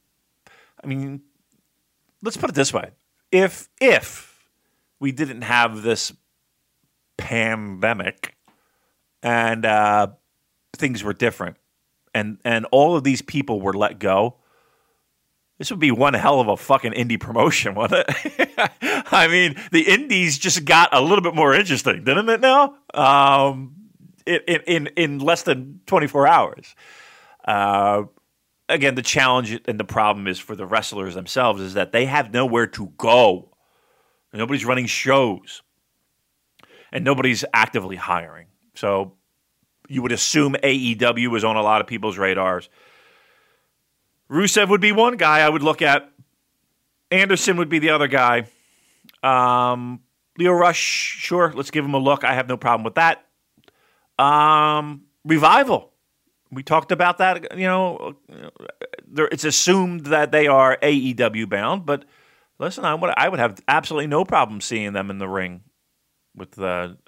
I 0.82 0.86
mean, 0.86 1.22
let's 2.22 2.36
put 2.36 2.50
it 2.50 2.54
this 2.54 2.72
way: 2.72 2.90
if 3.32 3.68
if 3.80 4.48
we 5.00 5.12
didn't 5.12 5.42
have 5.42 5.82
this 5.82 6.12
pandemic 7.16 8.36
and 9.22 9.64
uh, 9.64 10.09
things 10.76 11.02
were 11.02 11.14
different, 11.14 11.57
and 12.14 12.38
and 12.44 12.66
all 12.70 12.96
of 12.96 13.04
these 13.04 13.22
people 13.22 13.61
were 13.61 13.72
let 13.72 13.98
go, 13.98 14.36
this 15.59 15.70
would 15.70 15.80
be 15.80 15.90
one 15.90 16.14
hell 16.14 16.40
of 16.40 16.48
a 16.48 16.57
fucking 16.57 16.92
indie 16.92 17.18
promotion, 17.18 17.74
wouldn't 17.76 18.07
it? 18.09 18.70
I 19.11 19.28
mean, 19.28 19.57
the 19.72 19.82
indies 19.82 20.38
just 20.38 20.64
got 20.64 20.90
a 20.92 21.00
little 21.00 21.22
bit 21.22 21.34
more 21.34 21.54
interesting, 21.54 22.04
didn't 22.04 22.28
it? 22.28 22.40
Now, 22.40 22.76
um, 22.92 23.74
in 24.26 24.61
in 24.66 24.86
in 24.96 25.18
less 25.18 25.42
than 25.42 25.80
twenty 25.86 26.07
four 26.07 26.26
hours. 26.26 26.74
Uh, 27.44 28.04
again, 28.68 28.96
the 28.96 29.02
challenge 29.02 29.61
and 29.66 29.78
the 29.78 29.84
problem 29.84 30.26
is 30.26 30.38
for 30.38 30.57
the 30.57 30.66
wrestlers 30.66 31.14
themselves 31.14 31.61
is 31.61 31.74
that 31.74 31.92
they 31.92 32.07
have 32.07 32.32
nowhere 32.32 32.66
to 32.66 32.92
go. 32.96 33.50
Nobody's 34.32 34.66
running 34.66 34.86
shows, 34.86 35.62
and 36.92 37.04
nobody's 37.04 37.44
actively 37.54 37.96
hiring. 37.96 38.48
So 38.74 39.14
you 39.88 40.02
would 40.02 40.12
assume 40.12 40.57
AEW 40.62 41.36
is 41.36 41.44
on 41.44 41.57
a 41.57 41.62
lot 41.62 41.80
of 41.80 41.86
people's 41.86 42.18
radars. 42.18 42.68
Rusev 44.30 44.68
would 44.68 44.80
be 44.80 44.92
one 44.92 45.16
guy 45.16 45.40
I 45.40 45.48
would 45.48 45.62
look 45.62 45.82
at. 45.82 46.10
Anderson 47.10 47.56
would 47.58 47.68
be 47.68 47.78
the 47.78 47.90
other 47.90 48.08
guy. 48.08 48.46
Um, 49.22 50.00
Lio 50.38 50.52
Rush, 50.52 50.78
sure, 50.78 51.52
let's 51.54 51.70
give 51.70 51.84
him 51.84 51.94
a 51.94 51.98
look. 51.98 52.24
I 52.24 52.34
have 52.34 52.48
no 52.48 52.56
problem 52.56 52.84
with 52.84 52.96
that. 52.96 53.24
Um, 54.18 55.02
Revival, 55.24 55.92
we 56.50 56.62
talked 56.62 56.92
about 56.92 57.18
that. 57.18 57.56
You 57.58 57.66
know, 57.66 58.16
it's 59.16 59.44
assumed 59.44 60.06
that 60.06 60.32
they 60.32 60.46
are 60.46 60.76
AEW 60.82 61.48
bound, 61.48 61.86
but 61.86 62.04
listen, 62.58 62.84
I 62.84 62.94
would 62.94 63.12
I 63.16 63.28
would 63.28 63.40
have 63.40 63.60
absolutely 63.68 64.06
no 64.08 64.24
problem 64.24 64.60
seeing 64.60 64.92
them 64.92 65.10
in 65.10 65.18
the 65.18 65.28
ring 65.28 65.62
with 66.36 66.52
the, 66.52 66.98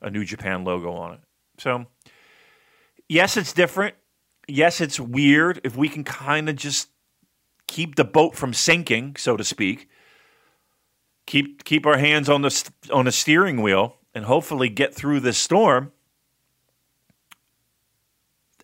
a 0.00 0.10
New 0.10 0.24
Japan 0.24 0.64
logo 0.64 0.92
on 0.92 1.14
it. 1.14 1.20
So, 1.58 1.86
yes, 3.08 3.36
it's 3.36 3.52
different. 3.52 3.94
Yes, 4.48 4.80
it's 4.80 4.98
weird. 4.98 5.60
If 5.62 5.76
we 5.76 5.88
can 5.88 6.04
kind 6.04 6.48
of 6.48 6.56
just 6.56 6.88
keep 7.66 7.96
the 7.96 8.04
boat 8.04 8.34
from 8.34 8.54
sinking, 8.54 9.16
so 9.16 9.36
to 9.36 9.44
speak, 9.44 9.88
keep 11.26 11.64
keep 11.64 11.86
our 11.86 11.98
hands 11.98 12.28
on 12.30 12.42
the 12.42 12.70
on 12.90 13.04
the 13.04 13.12
steering 13.12 13.60
wheel, 13.60 13.96
and 14.14 14.24
hopefully 14.24 14.70
get 14.70 14.94
through 14.94 15.20
this 15.20 15.36
storm. 15.36 15.92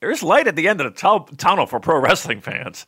There's 0.01 0.23
light 0.23 0.47
at 0.49 0.57
the 0.57 0.69
end 0.69 0.81
of 0.81 0.93
the 0.93 0.99
tul- 0.99 1.29
tunnel 1.37 1.67
for 1.67 1.81
pro 1.81 2.01
wrestling 2.01 2.41
fans. 2.41 2.87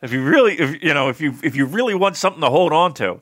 If 0.00 0.12
you 0.12 0.22
really, 0.22 0.58
if 0.58 0.82
you 0.82 0.94
know, 0.94 1.08
if 1.08 1.20
you 1.20 1.34
if 1.42 1.56
you 1.56 1.66
really 1.66 1.94
want 1.94 2.16
something 2.16 2.40
to 2.40 2.48
hold 2.48 2.72
on 2.72 2.94
to, 2.94 3.20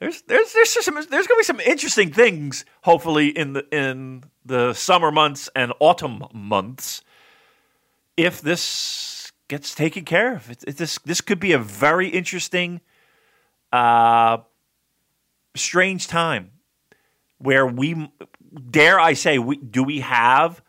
there's 0.00 0.22
there's 0.22 0.52
there's 0.52 0.84
some 0.84 0.94
there's 0.94 1.26
going 1.26 1.26
to 1.26 1.36
be 1.36 1.44
some 1.44 1.60
interesting 1.60 2.10
things. 2.10 2.64
Hopefully 2.82 3.28
in 3.28 3.52
the 3.52 3.66
in 3.74 4.24
the 4.44 4.72
summer 4.72 5.12
months 5.12 5.50
and 5.54 5.72
autumn 5.78 6.24
months, 6.32 7.02
if 8.24 8.40
this 8.40 9.32
gets 9.48 9.74
taken 9.74 10.04
care 10.04 10.36
of, 10.36 10.50
it, 10.50 10.64
it, 10.66 10.76
this 10.76 10.98
this 11.04 11.20
could 11.20 11.40
be 11.40 11.52
a 11.52 11.58
very 11.58 12.08
interesting, 12.08 12.80
uh, 13.72 14.38
strange 15.54 16.06
time 16.06 16.52
where 17.38 17.66
we 17.66 18.10
dare 18.70 19.00
I 19.00 19.14
say 19.14 19.38
we 19.38 19.56
do 19.56 19.82
we 19.82 20.00
have 20.00 20.62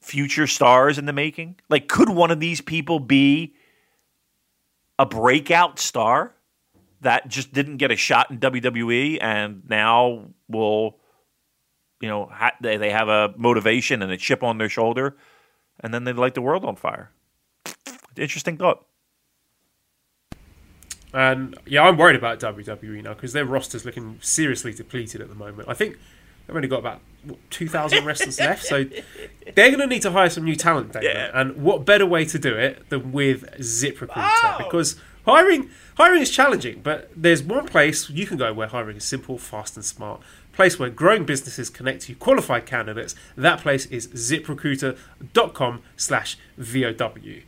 future 0.00 0.46
stars 0.46 0.98
in 0.98 1.06
the 1.06 1.12
making? 1.12 1.60
Like, 1.68 1.88
could 1.88 2.08
one 2.08 2.30
of 2.30 2.40
these 2.40 2.60
people 2.60 2.98
be 2.98 3.54
a 4.98 5.06
breakout 5.06 5.78
star 5.78 6.34
that 7.00 7.28
just 7.28 7.52
didn't 7.52 7.76
get 7.78 7.90
a 7.90 7.96
shot 7.96 8.30
in 8.30 8.38
WWE 8.38 9.18
and 9.20 9.62
now 9.68 10.26
will, 10.48 10.98
you 12.00 12.08
know, 12.08 12.26
ha- 12.26 12.56
they, 12.60 12.76
they 12.76 12.90
have 12.90 13.08
a 13.08 13.34
motivation 13.36 14.02
and 14.02 14.12
a 14.12 14.16
chip 14.16 14.42
on 14.42 14.58
their 14.58 14.68
shoulder 14.68 15.16
and 15.82 15.92
then 15.92 16.04
they 16.04 16.12
light 16.12 16.34
the 16.34 16.42
world 16.42 16.64
on 16.64 16.76
fire? 16.76 17.10
Interesting 18.16 18.56
thought. 18.56 18.84
And 21.14 21.58
yeah, 21.66 21.82
I'm 21.82 21.96
worried 21.96 22.16
about 22.16 22.40
WWE 22.40 23.02
now 23.02 23.14
because 23.14 23.32
their 23.32 23.44
roster's 23.44 23.84
looking 23.84 24.18
seriously 24.22 24.72
depleted 24.72 25.20
at 25.20 25.28
the 25.28 25.34
moment. 25.34 25.68
I 25.68 25.74
think 25.74 25.98
They've 26.46 26.56
only 26.56 26.68
got 26.68 26.80
about 26.80 27.00
what, 27.24 27.38
2,000 27.50 28.04
wrestlers 28.04 28.38
left, 28.40 28.64
so 28.64 28.84
they're 29.54 29.70
going 29.70 29.78
to 29.78 29.86
need 29.86 30.02
to 30.02 30.10
hire 30.10 30.28
some 30.28 30.44
new 30.44 30.56
talent, 30.56 30.92
Damon. 30.92 31.08
Yeah. 31.10 31.30
And 31.32 31.62
what 31.62 31.84
better 31.84 32.06
way 32.06 32.24
to 32.26 32.38
do 32.38 32.54
it 32.54 32.88
than 32.90 33.12
with 33.12 33.44
ZipRecruiter? 33.58 34.10
Oh! 34.16 34.58
Because 34.58 34.96
hiring 35.24 35.70
hiring 35.96 36.22
is 36.22 36.30
challenging, 36.30 36.80
but 36.82 37.10
there's 37.14 37.42
one 37.42 37.66
place 37.66 38.10
you 38.10 38.26
can 38.26 38.36
go 38.36 38.52
where 38.52 38.66
hiring 38.66 38.96
is 38.96 39.04
simple, 39.04 39.38
fast, 39.38 39.76
and 39.76 39.84
smart. 39.84 40.20
Place 40.52 40.78
where 40.78 40.90
growing 40.90 41.24
businesses 41.24 41.70
connect 41.70 42.02
to 42.02 42.14
qualified 42.14 42.66
candidates. 42.66 43.14
That 43.36 43.60
place 43.60 43.86
is 43.86 44.08
ziprecruiter.com 44.08 45.82
slash 45.96 46.36
VOW. 46.58 47.42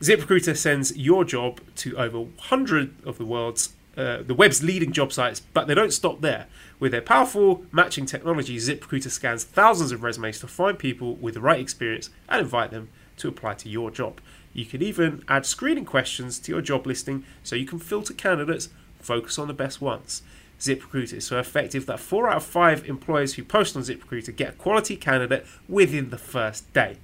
ZipRecruiter 0.00 0.56
sends 0.56 0.96
your 0.96 1.24
job 1.24 1.60
to 1.76 1.96
over 1.96 2.20
100 2.20 2.94
of 3.06 3.18
the 3.18 3.24
world's 3.24 3.74
uh, 3.96 4.24
the 4.26 4.34
web's 4.34 4.60
leading 4.60 4.90
job 4.90 5.12
sites, 5.12 5.38
but 5.38 5.68
they 5.68 5.74
don't 5.74 5.92
stop 5.92 6.20
there. 6.20 6.48
With 6.80 6.90
their 6.90 7.00
powerful 7.00 7.64
matching 7.70 8.06
technology, 8.06 8.56
ZipRecruiter 8.56 9.08
scans 9.08 9.44
thousands 9.44 9.92
of 9.92 10.02
resumes 10.02 10.40
to 10.40 10.48
find 10.48 10.76
people 10.76 11.14
with 11.14 11.34
the 11.34 11.40
right 11.40 11.60
experience 11.60 12.10
and 12.28 12.40
invite 12.40 12.72
them 12.72 12.88
to 13.18 13.28
apply 13.28 13.54
to 13.54 13.68
your 13.68 13.92
job. 13.92 14.20
You 14.52 14.66
can 14.66 14.82
even 14.82 15.22
add 15.28 15.46
screening 15.46 15.84
questions 15.84 16.40
to 16.40 16.50
your 16.50 16.60
job 16.60 16.88
listing 16.88 17.24
so 17.44 17.54
you 17.54 17.66
can 17.66 17.78
filter 17.78 18.14
candidates, 18.14 18.68
focus 18.98 19.38
on 19.38 19.46
the 19.46 19.54
best 19.54 19.80
ones. 19.80 20.22
ZipRecruiter 20.64 21.14
is 21.14 21.26
so 21.26 21.38
effective 21.38 21.86
that 21.86 22.00
four 22.00 22.28
out 22.28 22.38
of 22.38 22.44
five 22.44 22.88
employers 22.88 23.34
who 23.34 23.44
post 23.44 23.76
on 23.76 23.82
ZipRecruiter 23.82 24.34
get 24.34 24.48
a 24.50 24.56
quality 24.56 24.96
candidate 24.96 25.46
within 25.68 26.10
the 26.10 26.18
first 26.18 26.72
day. 26.72 26.96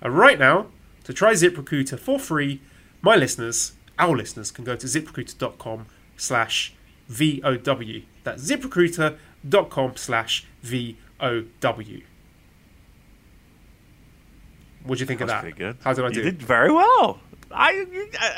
And 0.00 0.16
right 0.16 0.38
now, 0.38 0.66
to 1.04 1.12
try 1.12 1.32
ZipRecruiter 1.32 1.98
for 1.98 2.18
free, 2.18 2.60
my 3.02 3.16
listeners, 3.16 3.72
our 3.98 4.16
listeners, 4.16 4.50
can 4.50 4.64
go 4.64 4.76
to 4.76 4.86
ziprecruiter.com 4.86 5.86
slash 6.16 6.74
VOW. 7.08 8.02
That's 8.22 8.50
ziprecruiter.com 8.50 9.96
slash 9.96 10.46
VOW. 10.62 12.02
What 14.84 14.96
do 14.96 15.02
you 15.02 15.06
think 15.06 15.20
of 15.20 15.28
that? 15.28 15.56
good. 15.56 15.76
How 15.82 15.92
did 15.92 16.04
I 16.04 16.08
you 16.08 16.14
do? 16.14 16.22
did 16.22 16.42
very 16.42 16.70
well. 16.70 17.20
I 17.50 17.84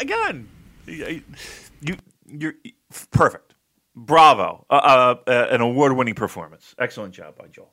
again, 0.00 0.48
you 0.86 1.22
you 1.80 1.96
you're 2.26 2.54
perfect. 3.10 3.49
Bravo, 3.94 4.66
uh, 4.70 4.74
uh, 4.74 5.14
uh, 5.26 5.46
an 5.50 5.60
award-winning 5.60 6.14
performance. 6.14 6.74
Excellent 6.78 7.14
job 7.14 7.36
by 7.36 7.48
Joel. 7.48 7.72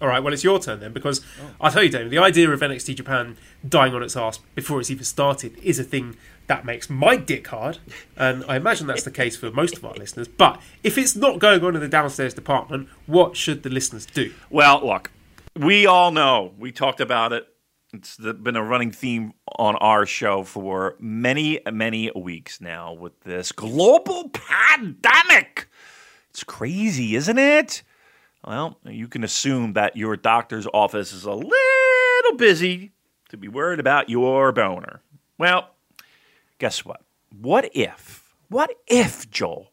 All 0.00 0.06
right, 0.06 0.22
well, 0.22 0.32
it's 0.32 0.44
your 0.44 0.60
turn 0.60 0.78
then, 0.78 0.92
because 0.92 1.24
I'll 1.60 1.72
tell 1.72 1.82
you, 1.82 1.88
David, 1.88 2.10
the 2.10 2.18
idea 2.18 2.48
of 2.50 2.60
NXT 2.60 2.94
Japan 2.94 3.36
dying 3.68 3.94
on 3.94 4.02
its 4.02 4.16
ass 4.16 4.38
before 4.54 4.78
it's 4.78 4.90
even 4.90 5.02
started 5.04 5.58
is 5.58 5.80
a 5.80 5.84
thing 5.84 6.16
that 6.46 6.64
makes 6.64 6.88
my 6.88 7.16
dick 7.16 7.48
hard, 7.48 7.78
and 8.16 8.44
I 8.48 8.56
imagine 8.56 8.86
that's 8.86 9.02
the 9.02 9.10
case 9.10 9.36
for 9.36 9.50
most 9.50 9.76
of 9.76 9.84
our 9.84 9.94
listeners. 9.94 10.28
But 10.28 10.60
if 10.84 10.96
it's 10.98 11.16
not 11.16 11.40
going 11.40 11.64
on 11.64 11.74
in 11.74 11.80
the 11.80 11.88
downstairs 11.88 12.32
department, 12.32 12.88
what 13.06 13.36
should 13.36 13.64
the 13.64 13.70
listeners 13.70 14.06
do? 14.06 14.32
Well, 14.50 14.86
look, 14.86 15.10
we 15.56 15.84
all 15.84 16.12
know. 16.12 16.54
We 16.58 16.70
talked 16.70 17.00
about 17.00 17.32
it. 17.32 17.48
It's 17.94 18.18
been 18.18 18.56
a 18.56 18.62
running 18.62 18.90
theme 18.90 19.32
on 19.58 19.76
our 19.76 20.04
show 20.04 20.42
for 20.44 20.96
many, 21.00 21.58
many 21.72 22.10
weeks 22.14 22.60
now 22.60 22.92
with 22.92 23.18
this 23.20 23.50
global 23.50 24.28
pandemic. 24.28 25.68
It's 26.28 26.44
crazy, 26.44 27.16
isn't 27.16 27.38
it? 27.38 27.82
Well, 28.46 28.78
you 28.84 29.08
can 29.08 29.24
assume 29.24 29.72
that 29.72 29.96
your 29.96 30.16
doctor's 30.16 30.66
office 30.74 31.14
is 31.14 31.24
a 31.24 31.32
little 31.32 32.36
busy 32.36 32.92
to 33.30 33.38
be 33.38 33.48
worried 33.48 33.80
about 33.80 34.10
your 34.10 34.52
boner. 34.52 35.00
Well, 35.38 35.70
guess 36.58 36.84
what? 36.84 37.00
What 37.40 37.70
if, 37.74 38.34
what 38.50 38.70
if, 38.86 39.30
Joel, 39.30 39.72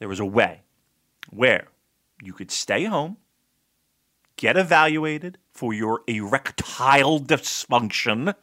there 0.00 0.08
was 0.08 0.20
a 0.20 0.26
way 0.26 0.60
where 1.30 1.68
you 2.22 2.34
could 2.34 2.50
stay 2.50 2.84
home, 2.84 3.16
get 4.36 4.56
evaluated 4.56 5.38
for 5.52 5.72
your 5.72 6.02
erectile 6.06 7.20
dysfunction, 7.20 8.34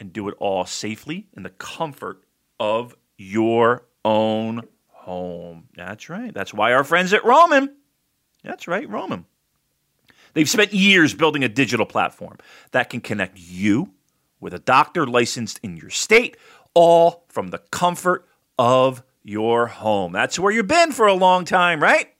and 0.00 0.12
do 0.12 0.28
it 0.28 0.34
all 0.38 0.64
safely 0.64 1.28
in 1.36 1.42
the 1.42 1.50
comfort 1.50 2.24
of 2.58 2.96
your 3.16 3.84
own 4.04 4.62
home. 4.88 5.68
That's 5.76 6.08
right. 6.08 6.32
That's 6.32 6.52
why 6.54 6.72
our 6.72 6.84
friends 6.84 7.12
at 7.12 7.24
Roman, 7.24 7.74
that's 8.42 8.66
right, 8.66 8.88
Roman. 8.88 9.26
They've 10.32 10.48
spent 10.48 10.72
years 10.72 11.14
building 11.14 11.44
a 11.44 11.48
digital 11.48 11.86
platform 11.86 12.38
that 12.72 12.90
can 12.90 13.00
connect 13.00 13.38
you 13.38 13.92
with 14.40 14.52
a 14.52 14.58
doctor 14.58 15.06
licensed 15.06 15.60
in 15.62 15.76
your 15.76 15.90
state, 15.90 16.36
all 16.74 17.24
from 17.28 17.48
the 17.48 17.58
comfort 17.70 18.26
of 18.58 19.02
your 19.22 19.68
home. 19.68 20.12
That's 20.12 20.38
where 20.38 20.52
you've 20.52 20.66
been 20.66 20.92
for 20.92 21.06
a 21.06 21.14
long 21.14 21.44
time, 21.44 21.80
right? 21.80 22.13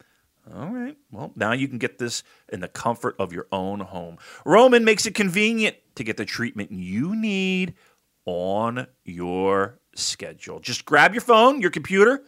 All 0.52 0.68
right. 0.68 0.96
Well, 1.10 1.32
now 1.36 1.52
you 1.52 1.68
can 1.68 1.78
get 1.78 1.98
this 1.98 2.22
in 2.50 2.60
the 2.60 2.68
comfort 2.68 3.16
of 3.18 3.32
your 3.32 3.46
own 3.50 3.80
home. 3.80 4.18
Roman 4.44 4.84
makes 4.84 5.06
it 5.06 5.14
convenient 5.14 5.76
to 5.94 6.04
get 6.04 6.16
the 6.16 6.24
treatment 6.26 6.70
you 6.70 7.16
need 7.16 7.74
on 8.26 8.86
your 9.04 9.78
schedule. 9.94 10.60
Just 10.60 10.84
grab 10.84 11.14
your 11.14 11.22
phone, 11.22 11.60
your 11.60 11.70
computer, 11.70 12.24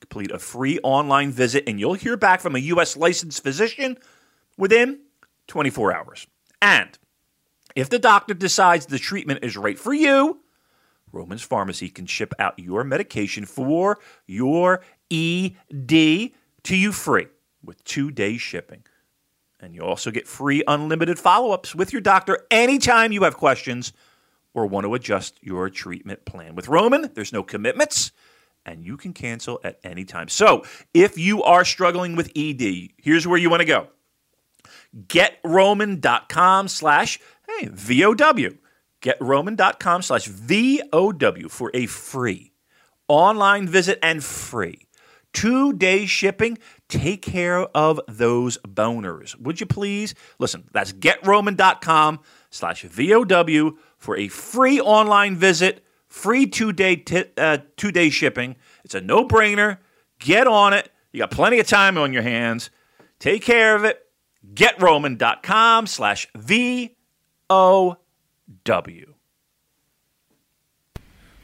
complete 0.00 0.32
a 0.32 0.38
free 0.38 0.80
online 0.82 1.30
visit, 1.30 1.64
and 1.68 1.78
you'll 1.78 1.94
hear 1.94 2.16
back 2.16 2.40
from 2.40 2.56
a 2.56 2.60
U.S. 2.60 2.96
licensed 2.96 3.42
physician 3.42 3.96
within 4.56 5.00
24 5.46 5.94
hours. 5.94 6.26
And 6.60 6.98
if 7.76 7.88
the 7.88 7.98
doctor 7.98 8.34
decides 8.34 8.86
the 8.86 8.98
treatment 8.98 9.44
is 9.44 9.56
right 9.56 9.78
for 9.78 9.94
you, 9.94 10.40
Roman's 11.12 11.42
Pharmacy 11.42 11.88
can 11.88 12.06
ship 12.06 12.34
out 12.38 12.58
your 12.58 12.84
medication 12.84 13.44
for 13.44 13.98
your 14.26 14.82
ED 15.10 16.32
to 16.68 16.76
you 16.76 16.92
free 16.92 17.26
with 17.64 17.82
two 17.84 18.10
day 18.10 18.36
shipping. 18.36 18.84
And 19.60 19.74
you 19.74 19.82
also 19.82 20.10
get 20.10 20.28
free 20.28 20.62
unlimited 20.68 21.18
follow 21.18 21.50
ups 21.50 21.74
with 21.74 21.92
your 21.92 22.02
doctor 22.02 22.46
anytime 22.50 23.10
you 23.10 23.24
have 23.24 23.36
questions 23.36 23.92
or 24.54 24.66
want 24.66 24.84
to 24.84 24.94
adjust 24.94 25.38
your 25.42 25.68
treatment 25.70 26.24
plan. 26.24 26.54
With 26.54 26.68
Roman, 26.68 27.10
there's 27.14 27.32
no 27.32 27.42
commitments 27.42 28.12
and 28.66 28.84
you 28.84 28.96
can 28.96 29.14
cancel 29.14 29.60
at 29.64 29.78
any 29.82 30.04
time. 30.04 30.28
So 30.28 30.62
if 30.92 31.16
you 31.16 31.42
are 31.42 31.64
struggling 31.64 32.16
with 32.16 32.30
ED, 32.36 32.90
here's 32.98 33.26
where 33.26 33.38
you 33.38 33.50
want 33.50 33.60
to 33.60 33.66
go 33.66 33.88
getroman.com 35.06 36.68
slash 36.68 37.18
hey, 37.48 37.68
VOW. 37.72 38.58
Getroman.com 39.00 40.02
slash 40.02 40.26
VOW 40.26 41.48
for 41.48 41.70
a 41.72 41.86
free 41.86 42.52
online 43.06 43.68
visit 43.68 43.98
and 44.02 44.24
free 44.24 44.87
two 45.38 45.72
day 45.72 46.04
shipping. 46.04 46.58
Take 46.88 47.22
care 47.22 47.60
of 47.60 48.00
those 48.08 48.58
boners. 48.58 49.38
Would 49.40 49.60
you 49.60 49.66
please? 49.66 50.16
Listen, 50.40 50.64
that's 50.72 50.92
getroman.com 50.92 52.18
slash 52.50 52.82
VOW 52.82 53.78
for 53.98 54.16
a 54.16 54.26
free 54.26 54.80
online 54.80 55.36
visit, 55.36 55.84
free 56.08 56.46
two 56.46 56.72
day, 56.72 56.96
t- 56.96 57.26
uh, 57.36 57.58
two 57.76 57.92
day 57.92 58.10
shipping. 58.10 58.56
It's 58.84 58.96
a 58.96 59.00
no 59.00 59.28
brainer. 59.28 59.78
Get 60.18 60.48
on 60.48 60.72
it. 60.72 60.90
You 61.12 61.20
got 61.20 61.30
plenty 61.30 61.60
of 61.60 61.68
time 61.68 61.96
on 61.96 62.12
your 62.12 62.22
hands. 62.22 62.70
Take 63.20 63.42
care 63.42 63.76
of 63.76 63.84
it. 63.84 64.04
GetRoman.com 64.54 65.86
slash 65.86 66.26
VOW. 66.34 66.88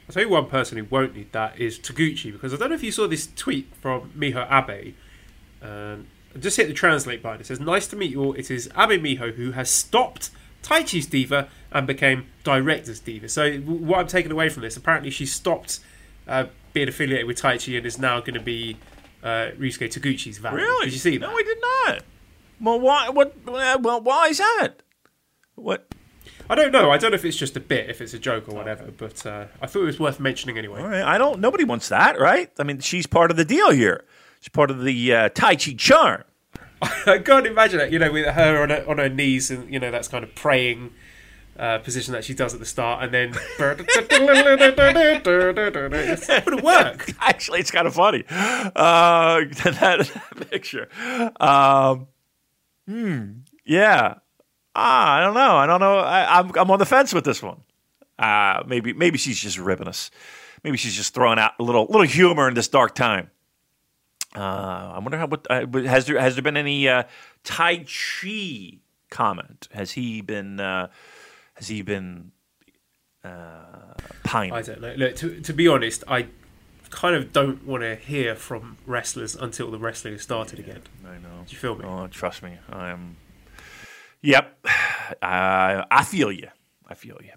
I'll 0.07 0.13
tell 0.13 0.23
you 0.23 0.29
one 0.29 0.47
person 0.47 0.77
who 0.77 0.85
won't 0.85 1.15
need 1.15 1.31
that 1.31 1.59
is 1.59 1.79
Taguchi, 1.79 2.31
because 2.31 2.53
I 2.53 2.57
don't 2.57 2.69
know 2.69 2.75
if 2.75 2.83
you 2.83 2.91
saw 2.91 3.07
this 3.07 3.27
tweet 3.35 3.73
from 3.81 4.11
Miho 4.11 4.45
Abe. 4.51 4.93
Um, 5.61 6.07
just 6.39 6.57
hit 6.57 6.67
the 6.67 6.73
translate 6.73 7.23
button. 7.23 7.41
It 7.41 7.47
says, 7.47 7.59
Nice 7.59 7.87
to 7.87 7.95
meet 7.95 8.11
you 8.11 8.23
all. 8.23 8.33
It 8.33 8.51
is 8.51 8.67
Abe 8.77 9.01
Miho 9.01 9.33
who 9.33 9.51
has 9.51 9.69
stopped 9.69 10.29
Taichi's 10.61 11.07
Diva 11.07 11.47
and 11.71 11.87
became 11.87 12.27
Director's 12.43 12.99
Diva. 12.99 13.29
So, 13.29 13.57
what 13.57 13.99
I'm 13.99 14.07
taking 14.07 14.31
away 14.31 14.49
from 14.49 14.61
this, 14.61 14.77
apparently 14.77 15.09
she 15.09 15.25
stopped 15.25 15.79
uh, 16.27 16.45
being 16.73 16.87
affiliated 16.87 17.25
with 17.25 17.41
Taichi 17.41 17.77
and 17.77 17.85
is 17.85 17.97
now 17.97 18.19
going 18.19 18.33
to 18.35 18.39
be 18.39 18.77
uh, 19.23 19.51
Ryusuke 19.57 19.89
Taguchi's 19.89 20.37
valet. 20.37 20.61
Really? 20.61 20.85
Did 20.85 20.93
you 20.93 20.99
see 20.99 21.17
that? 21.17 21.27
No, 21.27 21.35
I 21.35 21.41
did 21.41 21.57
not. 21.61 22.03
Well, 22.61 22.79
why? 22.79 23.09
What? 23.09 23.35
Well, 23.45 24.01
why 24.01 24.27
is 24.27 24.37
that? 24.37 24.81
What? 25.55 25.94
I 26.49 26.55
don't 26.55 26.71
know. 26.71 26.91
I 26.91 26.97
don't 26.97 27.11
know 27.11 27.15
if 27.15 27.25
it's 27.25 27.37
just 27.37 27.55
a 27.57 27.59
bit, 27.59 27.89
if 27.89 28.01
it's 28.01 28.13
a 28.13 28.19
joke 28.19 28.47
or 28.47 28.55
whatever, 28.55 28.91
but 28.95 29.25
uh, 29.25 29.45
I 29.61 29.67
thought 29.67 29.81
it 29.81 29.85
was 29.85 29.99
worth 29.99 30.19
mentioning 30.19 30.57
anyway. 30.57 30.81
All 30.81 30.87
right. 30.87 31.03
I 31.03 31.17
don't. 31.17 31.39
Nobody 31.39 31.63
wants 31.63 31.89
that, 31.89 32.19
right? 32.19 32.51
I 32.59 32.63
mean, 32.63 32.79
she's 32.79 33.07
part 33.07 33.31
of 33.31 33.37
the 33.37 33.45
deal 33.45 33.71
here. 33.71 34.05
She's 34.41 34.49
part 34.49 34.69
of 34.69 34.83
the 34.83 35.13
uh, 35.13 35.29
Taichi 35.29 35.77
charm. 35.77 36.23
I 36.81 37.19
can't 37.19 37.47
imagine 37.47 37.79
it, 37.79 37.91
you 37.91 37.99
know, 37.99 38.11
with 38.11 38.27
her 38.27 38.61
on 38.61 38.69
her, 38.69 38.85
on 38.87 38.97
her 38.97 39.09
knees 39.09 39.49
and, 39.49 39.71
you 39.71 39.79
know, 39.79 39.91
that's 39.91 40.07
kind 40.07 40.23
of 40.23 40.35
praying 40.35 40.91
uh, 41.57 41.79
position 41.79 42.13
that 42.13 42.23
she 42.23 42.33
does 42.33 42.53
at 42.53 42.59
the 42.59 42.65
start, 42.65 43.03
and 43.03 43.13
then. 43.13 43.33
it's 46.09 46.27
not 46.27 46.45
going 46.45 46.57
to 46.57 46.63
work. 46.63 47.09
Actually, 47.21 47.59
it's 47.59 47.71
kind 47.71 47.87
of 47.87 47.95
funny. 47.95 48.23
Uh, 48.29 48.71
that, 49.63 50.09
that 50.11 50.49
picture. 50.49 50.89
Um, 51.39 52.07
hmm. 52.87 53.31
Yeah. 53.65 54.15
Ah, 54.75 55.17
I 55.17 55.21
don't 55.21 55.33
know. 55.33 55.55
I 55.55 55.65
don't 55.65 55.79
know. 55.79 55.99
I, 55.99 56.39
I'm 56.39 56.51
I'm 56.57 56.69
on 56.71 56.79
the 56.79 56.85
fence 56.85 57.13
with 57.13 57.23
this 57.23 57.41
one. 57.41 57.61
Uh, 58.19 58.63
maybe 58.67 58.93
maybe 58.93 59.17
she's 59.17 59.39
just 59.39 59.57
ribbing 59.57 59.87
us. 59.87 60.11
Maybe 60.63 60.77
she's 60.77 60.95
just 60.95 61.13
throwing 61.13 61.39
out 61.39 61.53
a 61.59 61.63
little 61.63 61.85
little 61.85 62.01
humor 62.07 62.47
in 62.47 62.53
this 62.55 62.67
dark 62.67 62.95
time. 62.95 63.29
Uh, 64.35 64.93
I 64.95 64.99
wonder 64.99 65.17
how. 65.17 65.27
What 65.27 65.47
uh, 65.49 65.65
has 65.83 66.05
there 66.05 66.19
has 66.19 66.35
there 66.35 66.43
been 66.43 66.57
any 66.57 66.89
uh, 66.89 67.03
Taichi 67.43 68.79
comment? 69.09 69.69
Has 69.71 69.91
he 69.91 70.21
been? 70.21 70.59
Uh, 70.59 70.89
has 71.53 71.67
he 71.67 71.81
been? 71.81 72.31
Uh, 73.23 73.93
pining? 74.23 74.53
I 74.53 74.61
don't 74.61 74.81
know. 74.81 74.93
Look, 74.95 75.15
to, 75.15 75.39
to 75.41 75.53
be 75.53 75.67
honest, 75.67 76.03
I 76.07 76.27
kind 76.91 77.15
of 77.15 77.33
don't 77.33 77.65
want 77.65 77.81
to 77.81 77.95
hear 77.95 78.35
from 78.35 78.77
wrestlers 78.85 79.35
until 79.35 79.71
the 79.71 79.79
wrestling 79.79 80.13
has 80.13 80.21
started 80.21 80.59
again. 80.59 80.81
I 81.03 81.17
know. 81.17 81.43
Do 81.47 81.51
you 81.51 81.57
feel 81.57 81.75
me? 81.75 81.85
Oh, 81.85 82.07
trust 82.07 82.43
me, 82.43 82.57
I 82.69 82.89
am. 82.89 83.17
Yep, 84.25 84.65
I 85.21 85.85
I 85.91 86.03
feel 86.03 86.31
you. 86.31 86.49
I 86.87 86.95
feel 86.95 87.19
you. 87.21 87.31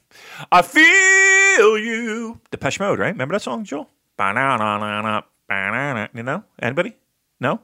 I 0.51 0.63
feel 0.63 1.79
you. 1.79 2.41
Depeche 2.51 2.81
Mode, 2.81 2.99
right? 2.99 3.13
Remember 3.13 3.35
that 3.35 3.43
song, 3.43 3.65
Joel? 3.65 3.89
Ba-na-na-na-na, 4.17 5.23
ba-na-na. 5.49 6.09
You 6.15 6.23
know? 6.23 6.45
Anybody? 6.61 6.97
No? 7.41 7.61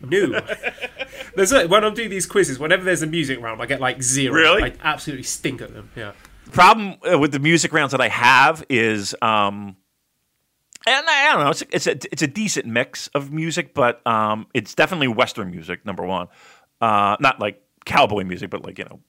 No. 0.00 0.40
there's 1.36 1.52
a, 1.52 1.66
when 1.66 1.84
I'm 1.84 1.94
doing 1.94 2.10
these 2.10 2.26
quizzes, 2.26 2.58
whenever 2.58 2.84
there's 2.84 3.02
a 3.02 3.06
music 3.06 3.40
round, 3.40 3.60
I 3.62 3.66
get 3.66 3.80
like 3.80 4.02
zero. 4.02 4.34
Really? 4.34 4.62
I 4.62 4.72
absolutely 4.82 5.24
stink 5.24 5.60
at 5.60 5.72
them. 5.72 5.90
Yeah. 5.96 6.12
The 6.44 6.50
problem 6.50 6.96
uh, 7.10 7.18
with 7.18 7.32
the 7.32 7.40
music 7.40 7.72
rounds 7.72 7.92
that 7.92 8.00
I 8.00 8.08
have 8.08 8.64
is, 8.68 9.14
um, 9.22 9.76
and 10.86 11.08
I, 11.08 11.28
I 11.28 11.32
don't 11.32 11.44
know, 11.44 11.50
it's 11.50 11.62
a, 11.62 11.66
it's 11.72 11.86
a 11.86 12.12
it's 12.12 12.22
a 12.22 12.26
decent 12.26 12.66
mix 12.66 13.08
of 13.08 13.32
music, 13.32 13.74
but 13.74 14.04
um, 14.06 14.46
it's 14.54 14.74
definitely 14.74 15.08
Western 15.08 15.50
music. 15.50 15.84
Number 15.84 16.04
one, 16.04 16.28
uh, 16.80 17.16
not 17.20 17.40
like 17.40 17.62
cowboy 17.88 18.22
music, 18.22 18.50
but 18.50 18.64
like 18.64 18.78
you 18.78 18.84
know, 18.84 19.00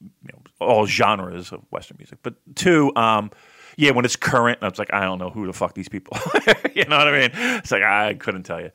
you 0.00 0.30
know, 0.32 0.42
all 0.60 0.86
genres 0.86 1.50
of 1.50 1.62
Western 1.70 1.96
music. 1.98 2.18
But 2.22 2.34
two, 2.54 2.92
um, 2.94 3.30
yeah, 3.76 3.90
when 3.90 4.04
it's 4.04 4.16
current, 4.16 4.58
it's 4.62 4.78
like 4.78 4.92
I 4.92 5.04
don't 5.04 5.18
know 5.18 5.30
who 5.30 5.46
the 5.46 5.52
fuck 5.52 5.74
these 5.74 5.88
people. 5.88 6.16
you 6.74 6.84
know 6.84 6.98
what 6.98 7.08
I 7.08 7.18
mean? 7.18 7.30
It's 7.58 7.72
like 7.72 7.82
I 7.82 8.14
couldn't 8.14 8.44
tell 8.44 8.60
you. 8.60 8.70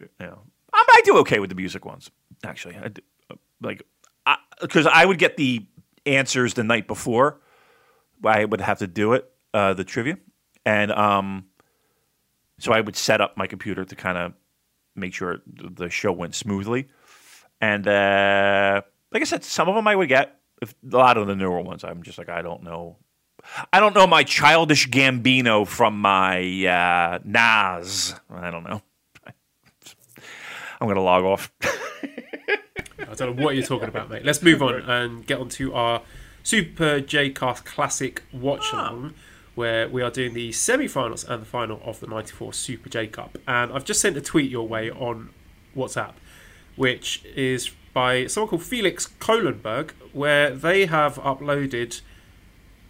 You 0.00 0.26
know, 0.26 0.40
I, 0.72 0.84
I 0.88 1.00
do 1.04 1.18
okay 1.18 1.38
with 1.38 1.50
the 1.50 1.56
music 1.56 1.84
ones 1.84 2.10
actually. 2.44 2.76
I 2.76 2.88
do, 2.88 3.02
like 3.60 3.82
because 4.60 4.86
I, 4.86 5.02
I 5.02 5.04
would 5.04 5.18
get 5.18 5.36
the 5.36 5.66
answers 6.06 6.54
the 6.54 6.64
night 6.64 6.86
before. 6.86 7.40
I 8.24 8.44
would 8.44 8.60
have 8.60 8.78
to 8.78 8.86
do 8.86 9.14
it, 9.14 9.28
uh, 9.52 9.74
the 9.74 9.82
trivia, 9.82 10.16
and 10.64 10.92
um, 10.92 11.46
so 12.58 12.72
I 12.72 12.80
would 12.80 12.94
set 12.94 13.20
up 13.20 13.36
my 13.36 13.48
computer 13.48 13.84
to 13.84 13.96
kind 13.96 14.16
of 14.16 14.32
make 14.94 15.12
sure 15.12 15.38
the 15.46 15.90
show 15.90 16.12
went 16.12 16.36
smoothly. 16.36 16.88
And 17.62 17.86
uh, 17.86 18.82
like 19.12 19.22
I 19.22 19.24
said, 19.24 19.44
some 19.44 19.68
of 19.68 19.76
them 19.76 19.86
I 19.86 19.94
would 19.94 20.08
get. 20.08 20.36
If, 20.60 20.74
a 20.92 20.96
lot 20.96 21.16
of 21.16 21.26
the 21.28 21.36
newer 21.36 21.60
ones, 21.60 21.84
I'm 21.84 22.02
just 22.02 22.18
like 22.18 22.28
I 22.28 22.42
don't 22.42 22.64
know. 22.64 22.96
I 23.72 23.80
don't 23.80 23.94
know 23.94 24.06
my 24.06 24.24
childish 24.24 24.88
Gambino 24.88 25.66
from 25.66 26.00
my 26.00 26.38
uh, 26.66 27.20
Nas. 27.24 28.14
I 28.30 28.50
don't 28.50 28.64
know. 28.64 28.82
I'm 30.80 30.88
gonna 30.88 31.02
log 31.02 31.24
off. 31.24 31.52
I 31.62 33.14
don't 33.14 33.36
know 33.36 33.44
what 33.44 33.54
you're 33.54 33.66
talking 33.66 33.88
about, 33.88 34.10
mate. 34.10 34.24
Let's 34.24 34.42
move 34.42 34.60
on 34.60 34.74
and 34.82 35.24
get 35.24 35.38
on 35.38 35.48
to 35.50 35.74
our 35.74 36.02
Super 36.42 37.00
J 37.00 37.30
Cast 37.30 37.64
Classic 37.64 38.22
Watch 38.32 38.72
Along, 38.72 39.14
where 39.54 39.88
we 39.88 40.02
are 40.02 40.10
doing 40.10 40.34
the 40.34 40.50
semi 40.50 40.88
finals 40.88 41.22
and 41.22 41.42
the 41.42 41.46
final 41.46 41.80
of 41.84 42.00
the 42.00 42.08
94 42.08 42.52
Super 42.54 42.88
J 42.88 43.06
Cup. 43.06 43.38
And 43.46 43.72
I've 43.72 43.84
just 43.84 44.00
sent 44.00 44.16
a 44.16 44.20
tweet 44.20 44.50
your 44.50 44.66
way 44.66 44.90
on 44.90 45.30
WhatsApp, 45.76 46.14
which 46.76 47.24
is 47.36 47.70
by 47.92 48.26
someone 48.26 48.48
called 48.48 48.62
Felix 48.62 49.06
Kohlenberg, 49.20 49.90
where 50.12 50.50
they 50.50 50.86
have 50.86 51.16
uploaded 51.16 52.00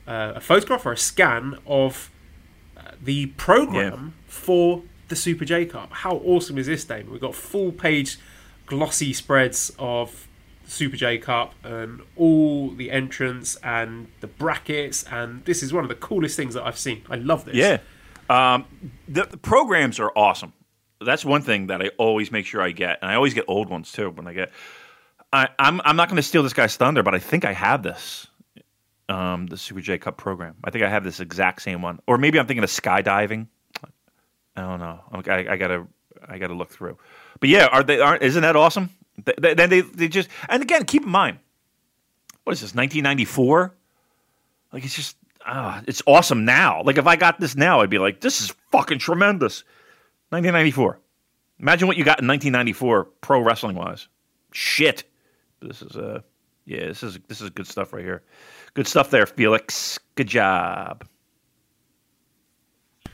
uh, 0.06 0.32
a 0.36 0.40
photograph 0.40 0.86
or 0.86 0.92
a 0.92 0.96
scan 0.96 1.58
of 1.66 2.10
uh, 2.76 2.92
the 3.02 3.26
program 3.26 4.14
for 4.26 4.82
the 5.08 5.16
Super 5.16 5.44
J 5.44 5.66
Cup. 5.66 5.92
How 5.92 6.16
awesome 6.18 6.58
is 6.58 6.66
this, 6.66 6.84
Damon? 6.84 7.10
We've 7.12 7.20
got 7.20 7.34
full 7.34 7.72
page 7.72 8.18
glossy 8.66 9.12
spreads 9.12 9.72
of 9.78 10.28
Super 10.64 10.96
J 10.96 11.18
Cup 11.18 11.54
and 11.62 12.02
all 12.16 12.70
the 12.70 12.90
entrants 12.90 13.56
and 13.56 14.08
the 14.20 14.26
brackets, 14.26 15.02
and 15.04 15.44
this 15.44 15.62
is 15.62 15.72
one 15.72 15.84
of 15.84 15.88
the 15.88 15.96
coolest 15.96 16.36
things 16.36 16.54
that 16.54 16.64
I've 16.64 16.78
seen. 16.78 17.02
I 17.10 17.16
love 17.16 17.44
this. 17.44 17.56
Yeah. 17.56 17.78
Um, 18.30 18.64
the, 19.06 19.24
the 19.24 19.36
programs 19.36 20.00
are 20.00 20.10
awesome. 20.16 20.52
That's 21.04 21.24
one 21.24 21.42
thing 21.42 21.68
that 21.68 21.82
I 21.82 21.88
always 21.98 22.30
make 22.30 22.46
sure 22.46 22.62
I 22.62 22.70
get, 22.70 22.98
and 23.02 23.10
I 23.10 23.14
always 23.14 23.34
get 23.34 23.44
old 23.48 23.68
ones 23.68 23.92
too. 23.92 24.10
When 24.10 24.26
I 24.26 24.32
get, 24.32 24.52
I, 25.32 25.48
I'm 25.58 25.80
I'm 25.84 25.96
not 25.96 26.08
going 26.08 26.16
to 26.16 26.22
steal 26.22 26.42
this 26.42 26.52
guy's 26.52 26.76
thunder, 26.76 27.02
but 27.02 27.14
I 27.14 27.18
think 27.18 27.44
I 27.44 27.52
have 27.52 27.82
this, 27.82 28.26
um, 29.08 29.46
the 29.46 29.56
Super 29.56 29.80
J 29.80 29.98
Cup 29.98 30.16
program. 30.16 30.56
I 30.64 30.70
think 30.70 30.84
I 30.84 30.88
have 30.88 31.04
this 31.04 31.20
exact 31.20 31.62
same 31.62 31.82
one, 31.82 32.00
or 32.06 32.18
maybe 32.18 32.38
I'm 32.38 32.46
thinking 32.46 32.64
of 32.64 32.70
skydiving. 32.70 33.46
I 34.56 34.60
don't 34.60 34.80
know. 34.80 35.00
I, 35.12 35.52
I 35.52 35.56
gotta 35.56 35.86
I 36.28 36.38
gotta 36.38 36.54
look 36.54 36.70
through. 36.70 36.98
But 37.40 37.48
yeah, 37.48 37.66
are 37.66 37.82
they? 37.82 38.00
Aren't 38.00 38.22
isn't 38.22 38.42
that 38.42 38.56
awesome? 38.56 38.90
Then 39.24 39.56
they, 39.56 39.66
they, 39.66 39.80
they 39.80 40.08
just 40.08 40.28
and 40.48 40.62
again 40.62 40.84
keep 40.84 41.02
in 41.02 41.08
mind, 41.10 41.38
what 42.44 42.52
is 42.52 42.60
this? 42.60 42.74
1994. 42.74 43.74
Like 44.72 44.84
it's 44.84 44.94
just 44.94 45.16
ah, 45.46 45.82
it's 45.86 46.02
awesome 46.06 46.44
now. 46.44 46.82
Like 46.82 46.98
if 46.98 47.06
I 47.06 47.16
got 47.16 47.40
this 47.40 47.56
now, 47.56 47.80
I'd 47.80 47.90
be 47.90 47.98
like, 47.98 48.20
this 48.20 48.40
is 48.40 48.54
fucking 48.70 48.98
tremendous. 48.98 49.64
1994. 50.32 50.98
Imagine 51.60 51.86
what 51.88 51.96
you 51.96 52.04
got 52.04 52.20
in 52.20 52.26
1994 52.26 53.04
pro 53.20 53.40
wrestling 53.40 53.76
wise. 53.76 54.08
Shit. 54.50 55.04
This 55.60 55.82
is 55.82 55.96
uh 55.96 56.22
yeah, 56.64 56.86
this 56.86 57.02
is 57.02 57.18
this 57.28 57.40
is 57.40 57.50
good 57.50 57.66
stuff 57.66 57.92
right 57.92 58.04
here. 58.04 58.22
Good 58.74 58.88
stuff 58.88 59.10
there, 59.10 59.26
Felix. 59.26 59.98
Good 60.14 60.28
job. 60.28 61.06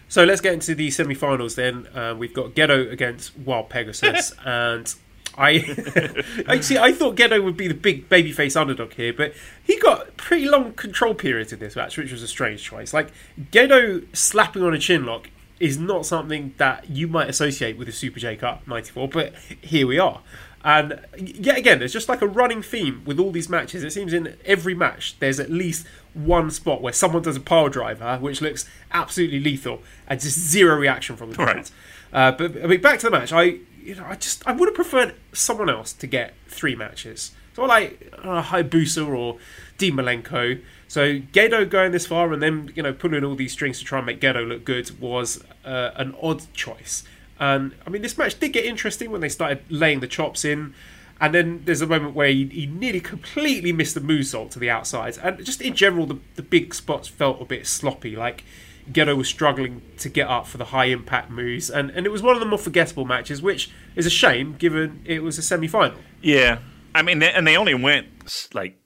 So 0.09 0.25
let's 0.25 0.41
get 0.41 0.55
into 0.55 0.75
the 0.75 0.91
semi-finals 0.91 1.55
then. 1.55 1.87
Uh, 1.89 2.15
we've 2.17 2.33
got 2.33 2.55
Gedo 2.55 2.91
against 2.91 3.37
Wild 3.39 3.69
Pegasus, 3.69 4.33
and 4.45 4.95
I, 5.37 6.23
I 6.49 6.61
see. 6.61 6.79
I 6.79 6.93
thought 6.93 7.17
Gedo 7.17 7.45
would 7.45 7.57
be 7.57 7.69
the 7.69 7.75
big 7.75 8.09
babyface 8.09 8.59
underdog 8.59 8.95
here, 8.95 9.13
but 9.13 9.35
he 9.63 9.79
got 9.79 10.17
pretty 10.17 10.49
long 10.49 10.73
control 10.73 11.15
periods 11.15 11.53
in 11.53 11.59
this 11.59 11.77
match, 11.77 11.99
which 11.99 12.11
was 12.11 12.23
a 12.23 12.29
strange 12.29 12.63
choice. 12.63 12.95
Like 12.95 13.13
Gedo 13.53 14.05
slapping 14.17 14.63
on 14.63 14.73
a 14.73 14.79
chin 14.79 15.05
lock 15.05 15.29
is 15.61 15.79
not 15.79 16.07
something 16.07 16.55
that 16.59 16.89
you 16.89 17.09
might 17.09 17.29
associate 17.29 17.77
with 17.77 17.89
a 17.89 17.93
Super 17.93 18.21
J 18.21 18.37
Cup 18.37 18.67
'94, 18.67 19.09
but 19.09 19.35
here 19.61 19.87
we 19.87 19.99
are. 19.99 20.21
And 20.65 21.01
yet 21.17 21.57
again, 21.57 21.79
there's 21.79 21.93
just 21.93 22.09
like 22.09 22.21
a 22.21 22.27
running 22.27 22.63
theme 22.63 23.03
with 23.05 23.19
all 23.21 23.31
these 23.31 23.49
matches. 23.49 23.85
It 23.85 23.93
seems 23.93 24.13
in 24.13 24.37
every 24.45 24.75
match 24.75 25.19
there's 25.21 25.39
at 25.39 25.51
least 25.51 25.87
one 26.15 26.51
spot 26.51 26.83
where 26.83 26.93
someone 26.93 27.23
does 27.23 27.37
a 27.37 27.41
pile 27.41 27.69
driver, 27.69 28.19
which 28.21 28.41
looks 28.41 28.69
absolutely 28.93 29.41
lethal, 29.41 29.83
and 30.07 30.21
just 30.21 30.39
zero 30.39 30.77
reaction 30.77 31.17
from 31.17 31.31
the 31.31 31.37
crowd. 31.37 31.57
Right. 31.57 31.71
Uh, 32.13 32.33
but 32.33 32.63
I 32.63 32.67
mean, 32.67 32.81
back 32.81 32.99
to 33.01 33.07
the 33.07 33.11
match. 33.11 33.33
I, 33.33 33.61
you 33.83 33.95
know, 33.95 34.05
I 34.07 34.17
just 34.17 34.47
I 34.47 34.53
would 34.53 34.67
have 34.67 34.75
preferred 34.75 35.15
someone 35.33 35.71
else 35.71 35.93
to 35.93 36.07
get 36.07 36.35
three 36.47 36.75
matches. 36.75 37.33
So 37.59 37.65
like 37.65 38.13
uh, 38.23 38.41
Hayabusa 38.41 39.05
or 39.05 39.39
Dean 39.79 39.95
Malenko. 39.95 40.63
So 40.87 41.19
Gedo 41.19 41.69
going 41.69 41.91
this 41.91 42.07
far 42.07 42.33
and 42.33 42.41
then 42.41 42.71
you 42.77 42.85
know 42.85 42.93
pulling 42.93 43.25
all 43.25 43.35
these 43.35 43.51
strings 43.51 43.81
to 43.81 43.85
try 43.85 43.99
and 43.99 44.07
make 44.07 44.21
Gedo 44.21 44.47
look 44.47 44.65
good 44.65 45.01
was 45.01 45.43
uh, 45.65 45.91
an 45.97 46.15
odd 46.23 46.47
choice. 46.55 47.03
And 47.41 47.75
I 47.85 47.91
mean, 47.91 48.03
this 48.03 48.17
match 48.17 48.39
did 48.39 48.53
get 48.53 48.65
interesting 48.65 49.11
when 49.11 49.23
they 49.23 49.29
started 49.29 49.65
laying 49.69 49.99
the 49.99 50.07
chops 50.07 50.45
in. 50.45 50.73
And 51.21 51.35
then 51.35 51.63
there's 51.65 51.83
a 51.83 51.87
moment 51.89 52.15
where 52.15 52.29
he, 52.29 52.47
he 52.47 52.67
nearly 52.67 53.01
completely 53.01 53.73
missed 53.73 53.95
the 53.95 54.01
moonsault 54.01 54.53
to 54.53 54.61
the 54.61 54.71
outside. 54.71 55.19
And 55.21 55.45
just 55.45 55.61
in 55.61 55.75
general, 55.75 56.07
the, 56.07 56.19
the 56.37 56.43
big 56.43 56.73
spots 56.73 57.09
felt 57.09 57.43
a 57.43 57.45
bit 57.45 57.67
sloppy. 57.67 58.15
Like 58.15 58.45
Gedo 58.93 59.17
was 59.17 59.27
struggling 59.27 59.83
to 59.97 60.09
get 60.09 60.29
up 60.29 60.47
for 60.47 60.59
the 60.59 60.67
high 60.67 60.85
impact 60.85 61.29
moves. 61.29 61.71
And, 61.71 61.91
and 61.91 62.07
it 62.07 62.11
was 62.11 62.23
one 62.23 62.35
of 62.35 62.41
the 62.41 62.47
more 62.47 62.57
forgettable 62.57 63.05
matches, 63.05 63.43
which 63.43 63.69
is 63.97 64.07
a 64.07 64.11
shame 64.11 64.55
given 64.57 65.03
it 65.05 65.25
was 65.25 65.39
a 65.39 65.43
semi 65.43 65.67
final. 65.67 65.99
Yeah, 66.23 66.59
I 66.95 67.03
mean, 67.03 67.19
they, 67.21 67.31
and 67.31 67.47
they 67.47 67.57
only 67.57 67.75
went 67.75 68.07
like 68.55 68.77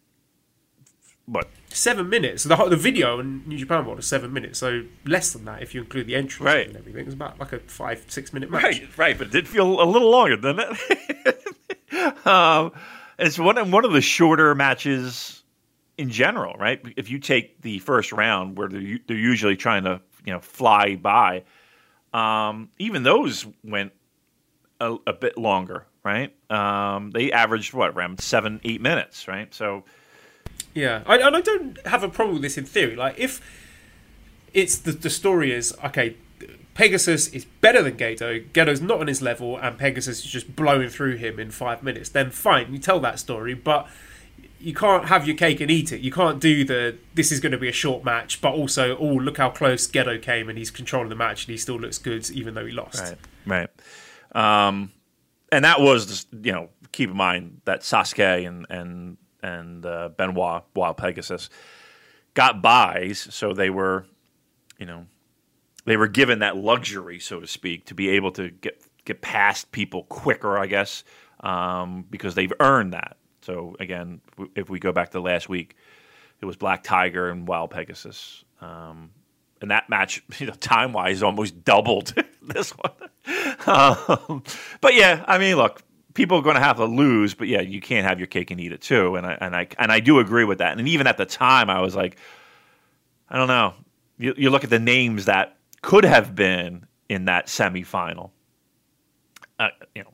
what? 1.27 1.49
Seven 1.69 2.11
minutes. 2.11 2.45
The, 2.45 2.57
whole- 2.57 2.69
the 2.69 2.77
video 2.77 3.19
in 3.21 3.45
New 3.49 3.57
Japan 3.57 3.87
World 3.87 3.99
is 3.99 4.07
seven 4.07 4.33
minutes, 4.33 4.59
so 4.59 4.85
less 5.07 5.33
than 5.33 5.45
that 5.47 5.63
if 5.63 5.75
you 5.75 5.81
include 5.81 6.07
the 6.07 6.15
entrance 6.17 6.45
Right. 6.45 6.67
and 6.69 6.77
everything. 6.77 7.01
It 7.03 7.07
was 7.07 7.15
about 7.15 7.41
like 7.41 7.53
a 7.53 7.61
five, 7.61 8.05
six 8.09 8.33
minute 8.33 8.51
match. 8.51 8.63
Right, 8.63 8.99
right, 8.99 9.19
but 9.19 9.29
it 9.29 9.33
did 9.33 9.49
feel 9.49 9.81
a 9.81 9.85
little 9.89 10.11
longer, 10.11 10.37
didn't 10.37 10.77
it? 11.91 12.27
um, 12.27 12.73
it's 13.19 13.39
one 13.39 13.57
of, 13.57 13.73
one 13.73 13.85
of 13.85 13.93
the 13.93 14.01
shorter 14.03 14.55
matches 14.55 15.43
in 15.97 16.11
general, 16.11 16.55
right? 16.59 16.83
If 16.97 17.09
you 17.11 17.19
take 17.19 17.63
the 17.63 17.79
first 17.79 18.13
round, 18.13 18.59
where 18.59 18.69
they're, 18.69 18.99
they're 19.07 19.17
usually 19.17 19.57
trying 19.57 19.85
to 19.85 20.01
you 20.27 20.33
know 20.33 20.41
fly 20.41 20.97
by, 20.97 21.45
um, 22.13 22.69
even 22.79 23.03
those 23.05 23.47
went 23.65 23.93
a, 24.81 24.97
a 25.07 25.13
bit 25.15 25.39
longer, 25.39 25.87
right? 26.05 26.35
Um, 26.51 27.11
they 27.11 27.33
averaged 27.33 27.73
what 27.75 27.91
around 27.91 28.21
seven, 28.21 28.61
eight 28.65 28.81
minutes, 28.81 29.29
right? 29.29 29.53
So 29.55 29.85
Yeah, 30.75 31.03
I, 31.07 31.19
and 31.19 31.37
I 31.37 31.41
don't 31.41 31.87
have 31.87 32.03
a 32.03 32.09
problem 32.09 32.35
with 32.35 32.43
this 32.43 32.59
in 32.59 32.65
theory. 32.65 32.97
Like, 32.97 33.19
if 33.19 33.41
it's 34.53 34.79
the, 34.79 34.93
the 34.93 35.11
story 35.11 35.53
is 35.53 35.75
okay, 35.85 36.17
Pegasus 36.75 37.29
is 37.29 37.45
better 37.45 37.83
than 37.83 37.97
Gedo, 37.97 38.49
Gedo's 38.53 38.81
not 38.81 39.01
on 39.01 39.07
his 39.07 39.21
level, 39.21 39.59
and 39.59 39.79
Pegasus 39.79 40.25
is 40.25 40.31
just 40.31 40.57
blowing 40.57 40.89
through 40.89 41.17
him 41.17 41.39
in 41.39 41.51
five 41.51 41.83
minutes, 41.83 42.09
then 42.09 42.31
fine, 42.31 42.73
you 42.73 42.79
tell 42.79 42.99
that 43.01 43.19
story, 43.19 43.55
but 43.55 43.87
you 44.59 44.73
can't 44.73 45.07
have 45.07 45.27
your 45.27 45.37
cake 45.37 45.61
and 45.61 45.71
eat 45.71 45.93
it. 45.93 46.01
You 46.01 46.13
can't 46.13 46.41
do 46.41 46.65
the 46.65 46.97
this 47.15 47.33
is 47.33 47.41
going 47.41 47.53
to 47.53 47.59
be 47.59 47.69
a 47.69 47.73
short 47.73 48.05
match, 48.05 48.41
but 48.41 48.53
also, 48.53 48.97
oh, 48.97 49.15
look 49.15 49.37
how 49.37 49.51
close 49.51 49.89
Gedo 49.89 50.23
came 50.23 50.49
and 50.49 50.57
he's 50.57 50.71
controlling 50.71 51.09
the 51.09 51.17
match 51.17 51.45
and 51.45 51.51
he 51.51 51.59
still 51.59 51.79
looks 51.79 51.99
good 51.99 52.31
even 52.31 52.55
though 52.55 52.65
he 52.65 52.73
lost. 52.73 53.17
Right. 53.47 53.69
Right. 54.35 54.67
Um, 54.67 54.93
and 55.53 55.65
that 55.65 55.81
was, 55.81 56.27
you 56.33 56.51
know, 56.51 56.71
keep 56.91 57.11
in 57.11 57.17
mind 57.17 57.61
that 57.67 57.83
Sasuke 57.83 58.47
and 58.47 58.67
and 58.69 59.19
and 59.43 59.87
uh, 59.87 60.09
Benoit, 60.17 60.65
Wild 60.75 60.97
Pegasus, 60.97 61.51
got 62.35 62.63
buys, 62.63 63.19
so 63.19 63.53
they 63.53 63.71
were, 63.71 64.07
you 64.79 64.87
know, 64.87 65.07
they 65.85 65.97
were 65.97 66.09
given 66.09 66.41
that 66.41 66.57
luxury, 66.57 67.19
so 67.19 67.41
to 67.41 67.47
speak, 67.47 67.87
to 67.87 67.95
be 67.95 68.09
able 68.11 68.33
to 68.33 68.51
get 68.51 68.83
get 69.05 69.21
past 69.21 69.71
people 69.73 70.05
quicker, 70.05 70.59
I 70.59 70.67
guess, 70.67 71.05
um, 71.41 72.07
because 72.11 72.35
they've 72.35 72.53
earned 72.59 72.95
that. 72.95 73.17
So 73.43 73.77
again, 73.79 74.21
if 74.57 74.71
we 74.71 74.79
go 74.79 74.93
back 74.93 75.11
to 75.11 75.21
last 75.21 75.49
week, 75.49 75.77
it 76.41 76.47
was 76.47 76.57
Black 76.57 76.83
Tiger 76.83 77.29
and 77.29 77.47
Wild 77.47 77.71
Pegasus. 77.71 78.45
Um, 78.61 79.11
and 79.63 79.71
that 79.71 79.89
match, 79.89 80.23
you 80.39 80.47
know, 80.47 80.55
time 80.55 80.93
wise, 80.93 81.23
almost 81.23 81.65
doubled 81.65 82.15
this 82.43 82.71
one. 82.71 82.93
Um, 83.67 84.43
but 84.81 84.95
yeah, 84.95 85.25
I 85.27 85.39
mean, 85.39 85.57
look, 85.57 85.83
people 86.15 86.39
are 86.39 86.43
going 86.43 86.57
to 86.57 86.63
have 86.63 86.77
to 86.77 86.85
lose, 86.85 87.35
but 87.35 87.49
yeah, 87.49 87.61
you 87.61 87.81
can't 87.81 88.07
have 88.07 88.19
your 88.19 88.27
cake 88.27 88.51
and 88.51 88.61
eat 88.61 88.73
it 88.73 88.81
too. 88.81 89.17
And 89.17 89.27
I 89.27 89.39
and 89.41 89.57
I 89.57 89.69
and 89.79 89.93
I 89.93 90.01
do 90.01 90.19
agree 90.19 90.45
with 90.45 90.59
that. 90.59 90.77
And 90.77 90.89
even 90.89 91.07
at 91.07 91.17
the 91.17 91.27
time, 91.27 91.71
I 91.71 91.81
was 91.81 91.95
like, 91.95 92.17
I 93.31 93.39
don't 93.39 93.49
know. 93.49 93.75
You, 94.19 94.35
you 94.37 94.51
look 94.51 94.65
at 94.65 94.71
the 94.71 94.79
names 94.79 95.25
that 95.25 95.57
could 95.81 96.05
have 96.05 96.35
been 96.35 96.87
in 97.09 97.27
that 97.27 97.47
semifinal. 97.47 98.31
Uh, 99.59 99.69
you 99.95 100.03
know, 100.03 100.13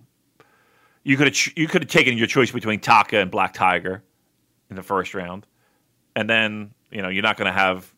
you 1.02 1.16
could 1.16 1.26
have 1.26 1.56
you 1.56 1.66
could 1.66 1.82
have 1.82 1.90
taken 1.90 2.18
your 2.18 2.26
choice 2.26 2.50
between 2.50 2.80
Taka 2.80 3.18
and 3.18 3.30
Black 3.30 3.54
Tiger 3.54 4.02
in 4.70 4.76
the 4.76 4.82
first 4.82 5.14
round, 5.14 5.46
and 6.14 6.28
then 6.28 6.72
you 6.90 7.02
know 7.02 7.08
you're 7.08 7.22
not 7.22 7.36
going 7.36 7.46
to 7.46 7.58
have 7.58 7.92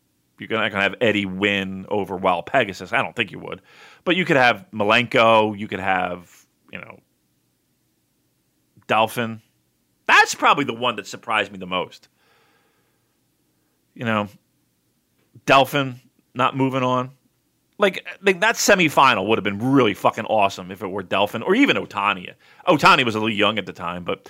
you're 0.49 0.59
not 0.59 0.71
going 0.71 0.83
to 0.83 0.89
have 0.89 0.95
Eddie 1.01 1.25
win 1.25 1.85
over 1.89 2.17
Wild 2.17 2.45
Pegasus. 2.45 2.93
I 2.93 3.01
don't 3.01 3.15
think 3.15 3.31
you 3.31 3.39
would, 3.39 3.61
but 4.03 4.15
you 4.15 4.25
could 4.25 4.37
have 4.37 4.65
Malenko. 4.73 5.57
You 5.57 5.67
could 5.67 5.79
have 5.79 6.45
you 6.71 6.79
know 6.79 6.99
Delfin. 8.87 9.41
That's 10.07 10.35
probably 10.35 10.65
the 10.65 10.73
one 10.73 10.97
that 10.97 11.07
surprised 11.07 11.51
me 11.51 11.57
the 11.57 11.67
most. 11.67 12.09
You 13.93 14.05
know, 14.05 14.27
Delfin 15.45 15.95
not 16.33 16.55
moving 16.55 16.83
on. 16.83 17.11
Like, 17.77 18.05
like 18.21 18.41
that 18.41 18.55
semifinal 18.55 19.27
would 19.27 19.37
have 19.37 19.43
been 19.43 19.71
really 19.71 19.93
fucking 19.93 20.25
awesome 20.25 20.71
if 20.71 20.83
it 20.83 20.87
were 20.87 21.03
Delfin 21.03 21.43
or 21.43 21.55
even 21.55 21.77
Otani. 21.77 22.33
Otani 22.67 23.03
was 23.03 23.15
a 23.15 23.19
little 23.19 23.35
young 23.35 23.57
at 23.57 23.65
the 23.65 23.73
time, 23.73 24.03
but 24.03 24.29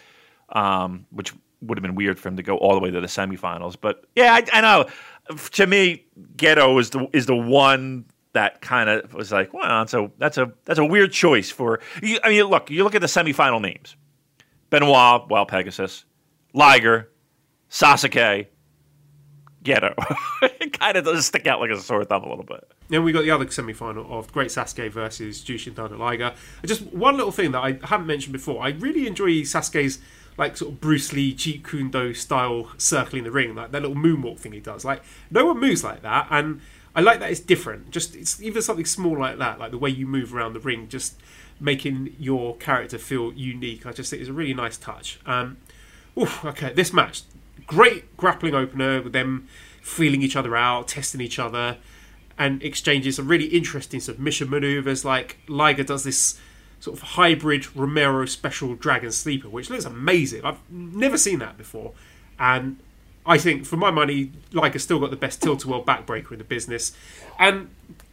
um, 0.49 1.05
which 1.11 1.33
would 1.61 1.77
have 1.77 1.83
been 1.83 1.95
weird 1.95 2.19
for 2.19 2.29
him 2.29 2.37
to 2.37 2.43
go 2.43 2.57
all 2.57 2.73
the 2.73 2.79
way 2.79 2.91
to 2.91 3.01
the 3.01 3.07
semifinals. 3.07 3.75
But 3.79 4.05
yeah, 4.15 4.33
I, 4.33 4.45
I 4.57 4.61
know. 4.61 4.85
To 5.37 5.67
me, 5.67 6.05
Gedo 6.35 6.79
is 6.79 6.89
the 6.91 7.07
is 7.13 7.25
the 7.25 7.35
one 7.35 8.05
that 8.33 8.61
kind 8.61 8.89
of 8.89 9.13
was 9.13 9.31
like, 9.31 9.53
well, 9.53 9.63
that's 9.67 9.93
a 9.93 10.11
that's 10.17 10.37
a 10.37 10.51
that's 10.65 10.79
a 10.79 10.85
weird 10.85 11.11
choice 11.11 11.49
for. 11.51 11.79
I 12.01 12.29
mean, 12.29 12.43
look, 12.45 12.69
you 12.69 12.83
look 12.83 12.95
at 12.95 13.01
the 13.01 13.07
semifinal 13.07 13.61
names: 13.61 13.95
Benoit, 14.69 15.29
Wild 15.29 15.47
Pegasus, 15.47 16.05
Liger, 16.53 17.09
Sasuke, 17.69 18.47
Gedo. 19.63 19.93
it 20.41 20.73
kind 20.79 20.97
of 20.97 21.05
does 21.05 21.25
stick 21.25 21.47
out 21.47 21.59
like 21.59 21.69
a 21.69 21.79
sore 21.79 22.03
thumb 22.03 22.23
a 22.23 22.29
little 22.29 22.43
bit. 22.43 22.71
Then 22.89 23.03
we 23.03 23.11
got 23.11 23.23
the 23.23 23.31
other 23.31 23.49
semi 23.49 23.73
final 23.73 24.05
of 24.17 24.31
Great 24.31 24.49
Sasuke 24.49 24.91
versus 24.91 25.41
Jushin 25.43 25.75
Thunder 25.75 25.97
Liger. 25.97 26.33
Just 26.65 26.81
one 26.87 27.15
little 27.15 27.31
thing 27.31 27.51
that 27.51 27.59
I 27.59 27.79
haven't 27.83 28.07
mentioned 28.07 28.33
before. 28.33 28.63
I 28.63 28.69
really 28.69 29.07
enjoy 29.07 29.29
Sasuke's 29.41 29.99
like 30.37 30.57
sort 30.57 30.73
of 30.73 30.81
Bruce 30.81 31.13
Lee 31.13 31.33
Jeet 31.33 31.63
Kune 31.63 31.91
Do 31.91 32.13
style 32.13 32.71
circling 32.77 33.23
the 33.23 33.31
ring, 33.31 33.55
like 33.55 33.71
that 33.71 33.81
little 33.81 33.97
moonwalk 33.97 34.39
thing 34.39 34.53
he 34.53 34.59
does. 34.59 34.85
Like 34.85 35.03
no 35.29 35.45
one 35.45 35.59
moves 35.59 35.83
like 35.83 36.01
that, 36.01 36.27
and 36.29 36.61
I 36.95 37.01
like 37.01 37.19
that 37.19 37.31
it's 37.31 37.39
different. 37.39 37.91
Just 37.91 38.15
it's 38.15 38.41
even 38.41 38.61
something 38.61 38.85
small 38.85 39.17
like 39.17 39.37
that, 39.37 39.59
like 39.59 39.71
the 39.71 39.77
way 39.77 39.89
you 39.89 40.07
move 40.07 40.33
around 40.33 40.53
the 40.53 40.59
ring, 40.59 40.87
just 40.87 41.19
making 41.59 42.15
your 42.19 42.55
character 42.57 42.97
feel 42.97 43.31
unique. 43.33 43.85
I 43.85 43.91
just 43.91 44.09
think 44.09 44.21
it's 44.21 44.29
a 44.29 44.33
really 44.33 44.53
nice 44.53 44.77
touch. 44.77 45.19
Um, 45.25 45.57
oof, 46.19 46.43
okay, 46.43 46.73
this 46.73 46.91
match, 46.91 47.23
great 47.67 48.17
grappling 48.17 48.55
opener 48.55 49.01
with 49.01 49.13
them 49.13 49.47
feeling 49.81 50.21
each 50.21 50.35
other 50.35 50.55
out, 50.55 50.87
testing 50.87 51.21
each 51.21 51.39
other, 51.39 51.77
and 52.37 52.61
exchanges 52.63 53.17
some 53.17 53.27
really 53.27 53.45
interesting 53.45 53.99
submission 53.99 54.49
maneuvers. 54.49 55.05
Like 55.05 55.37
Liger 55.47 55.83
does 55.83 56.03
this 56.03 56.39
sort 56.81 56.97
of 56.97 57.03
hybrid 57.03 57.73
Romero 57.75 58.25
special 58.25 58.75
Dragon 58.75 59.13
Sleeper, 59.13 59.47
which 59.47 59.69
looks 59.69 59.85
amazing. 59.85 60.43
I've 60.43 60.59
never 60.69 61.17
seen 61.17 61.39
that 61.39 61.57
before, 61.57 61.93
and 62.37 62.77
I 63.25 63.37
think 63.37 63.65
for 63.65 63.77
my 63.77 63.91
money, 63.91 64.31
Liger 64.51 64.79
still 64.79 64.99
got 64.99 65.11
the 65.11 65.15
best 65.15 65.41
tilt-a-whirl 65.41 65.85
backbreaker 65.85 66.33
in 66.33 66.39
the 66.39 66.43
business, 66.43 66.91
and 67.39 67.69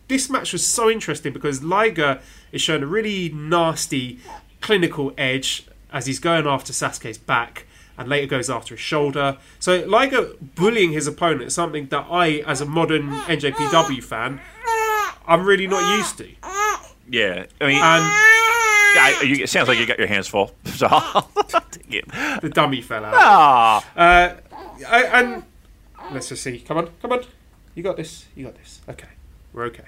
this 0.06 0.30
match 0.30 0.52
was 0.52 0.66
so 0.66 0.88
interesting 0.88 1.32
because 1.32 1.62
Liger 1.62 2.20
is 2.52 2.62
showing 2.62 2.82
a 2.82 2.86
really 2.86 3.28
nasty 3.30 4.20
clinical 4.60 5.12
edge 5.18 5.66
as 5.92 6.06
he's 6.06 6.18
going 6.18 6.46
after 6.46 6.72
Sasuke's 6.72 7.18
back 7.18 7.66
and 7.96 8.08
later 8.08 8.26
goes 8.26 8.48
after 8.48 8.74
his 8.74 8.80
shoulder. 8.80 9.36
So 9.58 9.84
Liger 9.86 10.30
bullying 10.54 10.92
his 10.92 11.06
opponent 11.06 11.42
is 11.42 11.54
something 11.54 11.88
that 11.88 12.06
I, 12.10 12.44
as 12.46 12.60
a 12.60 12.66
modern 12.66 13.10
NJPW 13.10 14.02
fan, 14.02 14.40
I'm 15.26 15.44
really 15.44 15.66
not 15.66 15.98
used 15.98 16.16
to. 16.18 16.28
Yeah, 17.10 17.46
I 17.60 17.66
mean, 17.66 17.80
And 17.82 18.47
I, 19.00 19.22
you, 19.22 19.42
it 19.44 19.48
sounds 19.48 19.68
like 19.68 19.78
you 19.78 19.86
got 19.86 19.98
your 19.98 20.08
hands 20.08 20.26
full. 20.28 20.52
So 20.66 20.86
I'll 20.90 21.30
take 21.70 21.92
it. 21.94 22.40
the 22.42 22.50
dummy 22.50 22.80
fell 22.82 23.04
out. 23.04 23.14
Ah, 23.14 23.84
Uh, 23.96 24.34
I, 24.88 25.02
and 25.20 25.42
let's 26.12 26.28
just 26.28 26.42
see. 26.42 26.60
Come 26.60 26.78
on, 26.78 26.90
come 27.02 27.12
on. 27.12 27.24
You 27.74 27.82
got 27.82 27.96
this. 27.96 28.26
You 28.36 28.44
got 28.46 28.54
this. 28.56 28.80
Okay, 28.88 29.08
we're 29.52 29.64
okay. 29.66 29.84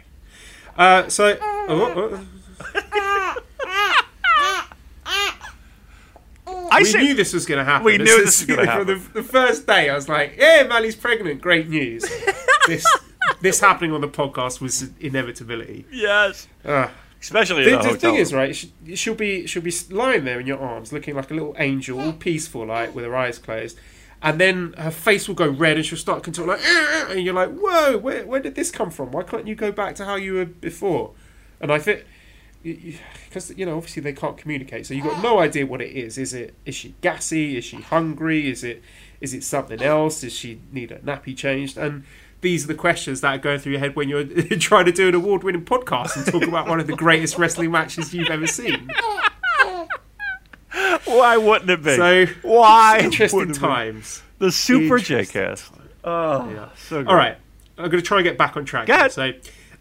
Uh, 0.77 1.09
so, 1.09 1.37
oh, 1.41 2.25
oh, 6.47 6.67
I 6.73 6.79
we 6.79 6.85
said 6.85 7.03
knew 7.03 7.15
this 7.15 7.33
was 7.33 7.47
going 7.47 7.59
to 7.59 7.65
happen. 7.65 7.85
We 7.85 7.99
knew 7.99 8.05
this 8.05 8.47
was 8.47 8.57
gonna 8.57 8.73
From 8.73 8.87
the, 8.87 8.95
the 8.95 9.23
first 9.23 9.67
day, 9.67 9.89
I 9.91 9.95
was 9.95 10.09
like, 10.09 10.37
"Yeah, 10.39 10.65
Mally's 10.69 10.97
pregnant. 10.97 11.41
Great 11.41 11.69
news." 11.69 12.05
this 12.67 12.85
this 13.41 13.61
happening 13.61 13.93
on 13.93 14.01
the 14.01 14.09
podcast 14.09 14.61
was 14.61 14.91
inevitability. 15.01 15.87
yes, 15.93 16.49
Uh, 16.65 16.89
especially 17.21 17.65
the, 17.65 17.71
the 17.71 17.77
hotel. 17.79 17.97
thing 17.97 18.15
is, 18.17 18.33
right? 18.33 18.55
She, 18.55 18.73
she'll 18.95 19.15
be 19.15 19.47
she'll 19.47 19.63
be 19.63 19.75
lying 19.91 20.25
there 20.25 20.41
in 20.41 20.47
your 20.47 20.59
arms, 20.59 20.93
looking 20.93 21.15
like 21.15 21.31
a 21.31 21.35
little 21.35 21.55
angel, 21.59 22.01
all 22.01 22.13
peaceful, 22.13 22.67
like 22.67 22.95
with 22.95 23.05
her 23.05 23.17
eyes 23.17 23.39
closed, 23.39 23.79
and 24.23 24.41
then 24.41 24.75
her 24.79 24.91
face 24.91 25.29
will 25.29 25.35
go 25.35 25.49
red, 25.49 25.77
and 25.77 25.85
she'll 25.85 25.99
start 25.99 26.23
controlling, 26.23 26.57
like, 26.57 26.67
"Ah, 26.67 27.07
ah," 27.09 27.13
and 27.13 27.23
you're 27.23 27.35
like, 27.35 27.51
"Whoa, 27.51 27.99
where 27.99 28.27
where 28.27 28.41
did 28.41 28.55
this 28.55 28.71
come 28.71 28.91
from? 28.91 29.13
Why 29.13 29.23
can't 29.23 29.47
you 29.47 29.55
go 29.55 29.73
back 29.73 29.95
to 29.97 30.05
how 30.05 30.17
you 30.17 30.35
were 30.35 30.47
before?" 30.47 31.13
And 31.61 31.73
I 31.73 31.79
think 31.79 32.05
because 32.63 33.57
you 33.57 33.65
know 33.65 33.77
obviously 33.77 34.03
they 34.03 34.13
can't 34.13 34.37
communicate, 34.37 34.87
so 34.87 34.95
you've 34.95 35.07
got 35.07 35.23
no 35.23 35.39
idea 35.39 35.67
what 35.67 35.81
it 35.81 35.97
is. 35.97 36.19
Is 36.19 36.35
it 36.35 36.55
is 36.65 36.75
she 36.75 36.95
gassy? 37.01 37.57
Is 37.57 37.65
she 37.65 37.77
hungry? 37.77 38.51
Is 38.51 38.65
it 38.65 38.83
is 39.21 39.35
it 39.35 39.45
something 39.45 39.83
else? 39.83 40.21
Does 40.21 40.35
she 40.35 40.61
need 40.73 40.93
a 40.93 40.99
nappy 40.99 41.37
changed? 41.37 41.79
And 41.79 42.05
these 42.41 42.65
are 42.65 42.69
the 42.69 42.75
questions 42.75 43.21
that 43.21 43.35
are 43.35 43.39
going 43.39 43.59
through 43.59 43.73
your 43.73 43.81
head 43.81 43.95
when 43.97 44.09
you're 44.09 44.25
trying 44.59 44.87
to 44.87 44.93
do 44.93 45.09
an 45.09 45.15
award-winning 45.15 45.65
podcast 45.65 46.17
and 46.17 46.27
talk 46.27 46.43
about 46.49 46.69
one 46.69 46.81
of 46.81 46.87
the 46.87 46.97
greatest 46.97 47.37
wrestling 47.39 47.71
matches 47.71 48.15
you've 48.15 48.31
ever 48.31 48.47
seen. 48.47 48.91
Why 51.05 51.37
wouldn't 51.37 51.71
it 51.71 51.83
be? 51.83 51.97
So 51.97 52.27
Why? 52.43 53.01
interesting 53.01 53.53
times. 53.53 54.23
The 54.39 54.53
Super 54.53 54.99
J-Cast. 54.99 55.73
Oh, 56.05 56.49
Yeah. 56.51 56.69
so 56.77 56.99
good. 57.03 57.09
All 57.09 57.17
right, 57.17 57.37
I'm 57.77 57.91
going 57.91 58.03
to 58.03 58.07
try 58.07 58.19
and 58.19 58.25
get 58.25 58.39
back 58.39 58.57
on 58.57 58.65
track. 58.65 58.87
Go 58.87 59.09
So, 59.09 59.33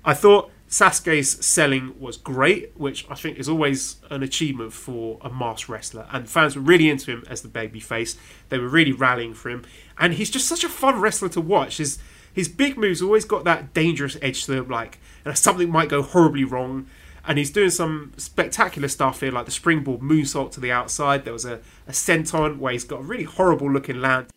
I 0.04 0.14
thought 0.14 0.52
Sasuke's 0.70 1.46
selling 1.46 1.96
was 2.00 2.18
great, 2.18 2.72
which 2.76 3.06
I 3.10 3.16
think 3.16 3.38
is 3.38 3.48
always 3.48 3.98
an 4.10 4.22
achievement 4.24 4.74
for 4.74 5.18
a 5.22 5.30
masked 5.30 5.70
wrestler. 5.70 6.08
And 6.12 6.30
fans 6.30 6.56
were 6.56 6.62
really 6.62 6.90
into 6.90 7.12
him 7.12 7.24
as 7.30 7.42
the 7.42 7.48
baby 7.48 7.80
face. 7.80 8.18
They 8.50 8.58
were 8.60 8.68
really 8.68 8.92
rallying 8.92 9.34
for 9.34 9.50
him, 9.50 9.64
and 9.98 10.14
he's 10.16 10.30
just 10.30 10.48
such 10.48 10.64
a 10.64 10.70
fun 10.70 11.00
wrestler 11.00 11.30
to 11.30 11.42
watch. 11.42 11.78
His 11.78 12.00
his 12.40 12.48
big 12.48 12.78
moves 12.78 13.02
always 13.02 13.26
got 13.26 13.44
that 13.44 13.74
dangerous 13.74 14.16
edge 14.22 14.46
to 14.46 14.52
them, 14.52 14.70
like 14.70 14.98
something 15.34 15.70
might 15.70 15.90
go 15.90 16.02
horribly 16.02 16.46
wrong. 16.46 16.88
And 17.28 17.38
he's 17.38 17.52
doing 17.52 17.70
some 17.70 18.14
spectacular 18.16 18.88
stuff 18.88 19.20
here, 19.20 19.30
like 19.32 19.46
the 19.46 19.52
springboard 19.52 20.00
moonsault 20.00 20.52
to 20.54 20.62
the 20.62 20.72
outside. 20.72 21.26
There 21.26 21.34
was 21.34 21.44
a, 21.44 21.60
a 21.86 21.92
senton 21.92 22.60
where 22.60 22.72
he's 22.72 22.86
got 22.86 23.02
a 23.02 23.04
really 23.04 23.26
horrible 23.26 23.70
looking 23.70 24.00
land 24.00 24.28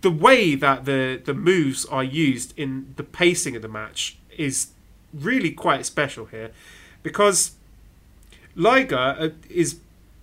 the 0.00 0.10
way 0.10 0.54
that 0.54 0.84
the 0.84 1.20
the 1.24 1.34
moves 1.34 1.84
are 1.86 2.04
used 2.04 2.56
in 2.56 2.94
the 2.96 3.02
pacing 3.02 3.56
of 3.56 3.62
the 3.62 3.68
match 3.68 4.16
is 4.36 4.68
really 5.12 5.50
quite 5.50 5.84
special 5.84 6.26
here 6.26 6.52
because 7.02 7.56
Liger 8.54 9.16
uh, 9.18 9.28
is 9.50 9.80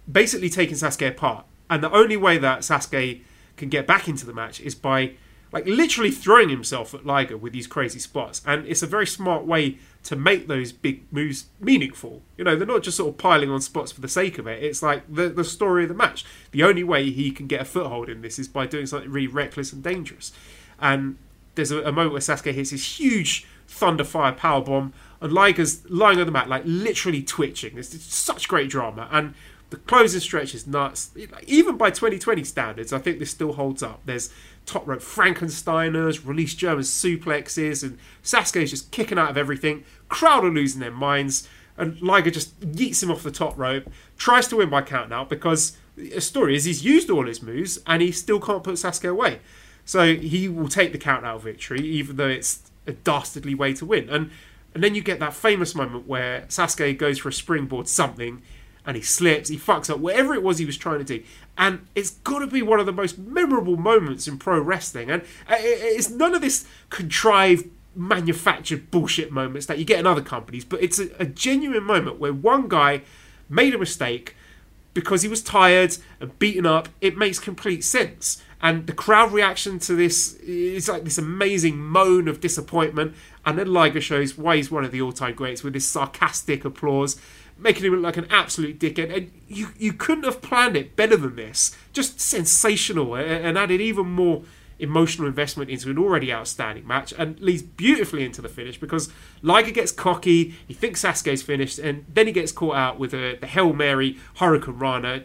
basically 0.09 0.49
taking 0.49 0.75
Sasuke 0.75 1.09
apart 1.09 1.45
and 1.69 1.83
the 1.83 1.91
only 1.91 2.15
way 2.15 2.37
that 2.37 2.59
Sasuke 2.59 3.19
can 3.57 3.69
get 3.69 3.87
back 3.87 4.07
into 4.07 4.25
the 4.25 4.33
match 4.33 4.59
is 4.61 4.75
by 4.75 5.13
like 5.51 5.65
literally 5.65 6.11
throwing 6.11 6.49
himself 6.49 6.93
at 6.93 7.05
Liger 7.05 7.37
with 7.37 7.53
these 7.53 7.67
crazy 7.67 7.99
spots. 7.99 8.41
And 8.45 8.67
it's 8.67 8.83
a 8.83 8.87
very 8.87 9.07
smart 9.07 9.45
way 9.45 9.77
to 10.03 10.15
make 10.15 10.47
those 10.47 10.71
big 10.71 11.03
moves 11.11 11.45
meaningful. 11.59 12.21
You 12.37 12.43
know 12.43 12.55
they're 12.55 12.67
not 12.67 12.83
just 12.83 12.97
sort 12.97 13.09
of 13.09 13.17
piling 13.17 13.49
on 13.49 13.61
spots 13.61 13.91
for 13.91 14.01
the 14.01 14.09
sake 14.09 14.37
of 14.37 14.47
it. 14.47 14.63
It's 14.63 14.83
like 14.83 15.03
the, 15.13 15.29
the 15.29 15.43
story 15.43 15.83
of 15.83 15.89
the 15.89 15.95
match. 15.95 16.25
The 16.51 16.63
only 16.63 16.83
way 16.83 17.09
he 17.09 17.31
can 17.31 17.47
get 17.47 17.61
a 17.61 17.65
foothold 17.65 18.09
in 18.09 18.21
this 18.21 18.37
is 18.37 18.47
by 18.47 18.67
doing 18.67 18.85
something 18.85 19.09
really 19.09 19.27
reckless 19.27 19.71
and 19.71 19.81
dangerous. 19.81 20.31
And 20.79 21.17
there's 21.55 21.71
a, 21.71 21.83
a 21.83 21.91
moment 21.91 22.11
where 22.11 22.21
Sasuke 22.21 22.53
hits 22.53 22.71
his 22.71 22.99
huge 22.99 23.47
thunder 23.67 24.03
fire 24.03 24.33
power 24.33 24.61
bomb 24.61 24.93
and 25.21 25.31
Liger's 25.31 25.89
lying 25.89 26.19
on 26.19 26.25
the 26.25 26.31
mat, 26.31 26.49
like 26.49 26.63
literally 26.65 27.23
twitching. 27.23 27.77
It's, 27.77 27.93
it's 27.93 28.13
such 28.13 28.47
great 28.47 28.69
drama, 28.69 29.07
and 29.11 29.33
the 29.75 29.81
closing 29.81 30.21
stretch 30.21 30.55
is 30.55 30.65
nuts. 30.65 31.11
Even 31.45 31.77
by 31.77 31.89
2020 31.89 32.43
standards, 32.43 32.93
I 32.93 32.99
think 32.99 33.19
this 33.19 33.31
still 33.31 33.53
holds 33.53 33.83
up. 33.83 34.01
There's 34.05 34.31
top 34.65 34.87
rope 34.87 35.01
Frankensteiners, 35.01 36.25
release 36.25 36.55
German 36.55 36.83
suplexes, 36.83 37.83
and 37.83 37.97
Sasuke's 38.23 38.71
just 38.71 38.91
kicking 38.91 39.19
out 39.19 39.29
of 39.29 39.37
everything. 39.37 39.83
Crowd 40.07 40.45
are 40.45 40.49
losing 40.49 40.79
their 40.79 40.91
minds, 40.91 41.47
and 41.77 42.01
Liger 42.01 42.31
just 42.31 42.59
yeets 42.61 43.03
him 43.03 43.11
off 43.11 43.23
the 43.23 43.31
top 43.31 43.57
rope, 43.57 43.89
tries 44.17 44.47
to 44.47 44.55
win 44.55 44.69
by 44.69 44.81
count 44.81 45.11
out 45.11 45.29
because 45.29 45.77
the 45.97 46.21
story 46.21 46.55
is 46.55 46.63
he's 46.63 46.85
used 46.85 47.09
all 47.09 47.25
his 47.25 47.41
moves 47.41 47.79
and 47.85 48.01
he 48.01 48.11
still 48.11 48.39
can't 48.39 48.63
put 48.63 48.75
Sasuke 48.75 49.09
away. 49.09 49.39
So 49.83 50.15
he 50.15 50.47
will 50.47 50.69
take 50.69 50.93
the 50.93 50.97
count 50.97 51.25
out 51.25 51.41
victory, 51.43 51.81
even 51.81 52.15
though 52.15 52.27
it's 52.27 52.71
a 52.87 52.93
dastardly 52.93 53.55
way 53.55 53.73
to 53.73 53.85
win. 53.85 54.09
And 54.09 54.31
and 54.73 54.83
then 54.83 54.93
you 54.93 55.01
get 55.01 55.21
that 55.21 55.33
famous 55.33 55.73
moment 55.73 56.05
where 56.05 56.41
Sasuke 56.49 56.97
goes 56.97 57.17
for 57.17 57.29
a 57.29 57.33
springboard 57.33 57.87
something 57.87 58.41
and 58.85 58.95
he 58.95 59.01
slips, 59.01 59.49
he 59.49 59.57
fucks 59.57 59.89
up 59.89 59.99
whatever 59.99 60.33
it 60.33 60.43
was 60.43 60.57
he 60.57 60.65
was 60.65 60.77
trying 60.77 60.99
to 60.99 61.05
do. 61.05 61.23
And 61.57 61.87
it's 61.95 62.11
got 62.11 62.39
to 62.39 62.47
be 62.47 62.61
one 62.61 62.79
of 62.79 62.85
the 62.85 62.93
most 62.93 63.17
memorable 63.17 63.77
moments 63.77 64.27
in 64.27 64.37
pro 64.37 64.59
wrestling. 64.59 65.09
And 65.09 65.21
uh, 65.49 65.55
it's 65.59 66.09
none 66.09 66.35
of 66.35 66.41
this 66.41 66.67
contrived, 66.89 67.69
manufactured 67.95 68.91
bullshit 68.91 69.31
moments 69.31 69.65
that 69.67 69.79
you 69.79 69.85
get 69.85 69.99
in 69.99 70.05
other 70.05 70.21
companies, 70.21 70.65
but 70.65 70.83
it's 70.83 70.99
a, 70.99 71.09
a 71.17 71.25
genuine 71.25 71.83
moment 71.83 72.19
where 72.19 72.33
one 72.33 72.67
guy 72.67 73.01
made 73.49 73.73
a 73.73 73.77
mistake 73.77 74.35
because 74.93 75.21
he 75.21 75.27
was 75.27 75.43
tired 75.43 75.97
and 76.19 76.37
beaten 76.39 76.65
up. 76.65 76.89
It 77.01 77.17
makes 77.17 77.37
complete 77.37 77.83
sense. 77.83 78.41
And 78.61 78.87
the 78.87 78.93
crowd 78.93 79.31
reaction 79.31 79.77
to 79.79 79.93
this 79.93 80.33
is 80.35 80.89
like 80.89 81.03
this 81.03 81.17
amazing 81.17 81.77
moan 81.77 82.27
of 82.27 82.39
disappointment. 82.39 83.13
And 83.45 83.59
then 83.59 83.71
Liger 83.71 84.01
shows 84.01 84.37
why 84.37 84.55
he's 84.55 84.71
one 84.71 84.83
of 84.83 84.91
the 84.91 85.01
all 85.01 85.11
time 85.11 85.35
greats 85.35 85.63
with 85.63 85.73
this 85.73 85.87
sarcastic 85.87 86.65
applause, 86.65 87.21
making 87.57 87.85
him 87.85 87.93
look 87.93 88.03
like 88.03 88.17
an 88.17 88.27
absolute 88.29 88.79
dickhead. 88.79 89.15
And 89.15 89.31
you, 89.47 89.69
you 89.77 89.93
couldn't 89.93 90.25
have 90.25 90.41
planned 90.41 90.75
it 90.75 90.95
better 90.95 91.17
than 91.17 91.35
this. 91.35 91.75
Just 91.93 92.19
sensational 92.19 93.15
and 93.15 93.57
added 93.57 93.81
even 93.81 94.07
more 94.07 94.43
emotional 94.77 95.25
investment 95.25 95.69
into 95.69 95.89
an 95.89 95.97
already 95.97 96.33
outstanding 96.33 96.85
match 96.85 97.13
and 97.17 97.39
leads 97.39 97.61
beautifully 97.61 98.25
into 98.25 98.41
the 98.41 98.49
finish 98.49 98.77
because 98.77 99.09
Liger 99.41 99.71
gets 99.71 99.91
cocky, 99.91 100.53
he 100.67 100.73
thinks 100.73 101.01
Sasuke's 101.01 101.41
finished, 101.41 101.79
and 101.79 102.05
then 102.13 102.27
he 102.27 102.33
gets 102.33 102.51
caught 102.51 102.75
out 102.75 102.99
with 102.99 103.13
a, 103.13 103.37
the 103.39 103.47
Hail 103.47 103.71
Mary 103.71 104.17
Hurricane 104.35 104.77
Rana 104.77 105.23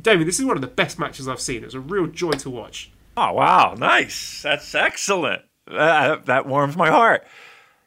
Damien, 0.00 0.26
this 0.26 0.38
is 0.38 0.44
one 0.44 0.56
of 0.56 0.60
the 0.60 0.68
best 0.68 0.98
matches 0.98 1.26
I've 1.26 1.40
seen. 1.40 1.62
It 1.62 1.66
was 1.66 1.74
a 1.74 1.80
real 1.80 2.06
joy 2.06 2.32
to 2.32 2.50
watch. 2.50 2.90
Oh 3.16 3.32
wow, 3.32 3.74
nice. 3.76 4.42
That's 4.42 4.74
excellent. 4.74 5.42
Uh, 5.66 6.16
that 6.26 6.46
warms 6.46 6.76
my 6.76 6.88
heart. 6.88 7.26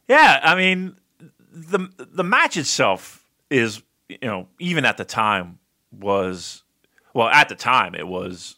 Yeah, 0.08 0.40
I 0.44 0.56
mean, 0.56 0.98
the 1.52 1.90
the 1.98 2.24
match 2.24 2.58
itself 2.58 3.21
is, 3.52 3.84
you 4.08 4.18
know, 4.24 4.48
even 4.60 4.86
at 4.86 4.98
the 4.98 5.06
time 5.06 5.60
was, 5.92 6.64
well, 7.14 7.28
at 7.28 7.50
the 7.50 7.56
time 7.56 7.94
it 7.94 8.08
was, 8.08 8.56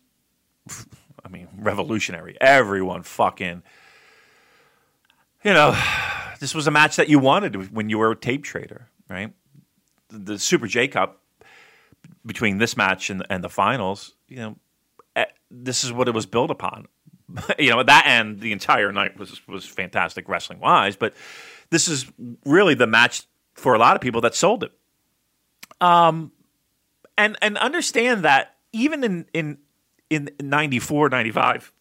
I 1.26 1.30
mean, 1.30 1.48
revolutionary. 1.58 2.38
Everyone 2.40 3.04
fucking, 3.04 3.64
you 5.44 5.54
know, 5.54 5.78
this 6.40 6.54
was 6.54 6.68
a 6.68 6.72
match 6.72 6.96
that 6.96 7.10
you 7.10 7.20
wanted 7.20 7.74
when 7.74 7.90
you 7.90 7.98
were 7.98 8.12
a 8.12 8.16
tape 8.16 8.44
trader, 8.44 8.90
right? 9.10 9.34
The 10.10 10.38
Super 10.38 10.68
J 10.68 10.88
Cup 10.88 11.20
between 12.26 12.60
this 12.60 12.78
match 12.78 13.10
and, 13.10 13.26
and 13.30 13.44
the 13.44 13.50
finals, 13.50 14.14
you 14.28 14.38
know, 14.38 14.56
eh, 15.16 15.26
this 15.50 15.84
is 15.84 15.92
what 15.92 16.08
it 16.08 16.14
was 16.14 16.26
built 16.26 16.52
upon. 16.52 16.88
you 17.60 17.72
know, 17.72 17.80
at 17.80 17.88
that 17.88 18.04
and 18.06 18.40
the 18.40 18.52
entire 18.52 18.92
night 18.92 19.18
was 19.18 19.46
was 19.48 19.66
fantastic 19.66 20.30
wrestling 20.30 20.60
wise, 20.60 20.96
but 20.96 21.16
this 21.72 21.88
is 21.88 22.06
really 22.46 22.76
the 22.76 22.86
match 22.86 23.24
for 23.56 23.74
a 23.74 23.80
lot 23.80 23.96
of 23.96 24.02
people 24.02 24.22
that 24.22 24.36
sold 24.36 24.64
it. 24.64 24.72
Um, 25.84 26.32
and 27.18 27.38
and 27.42 27.58
understand 27.58 28.24
that 28.24 28.56
even 28.72 29.04
in 29.04 29.26
in 29.34 29.58
in 30.10 30.30
94, 30.40 31.10
95, 31.10 31.74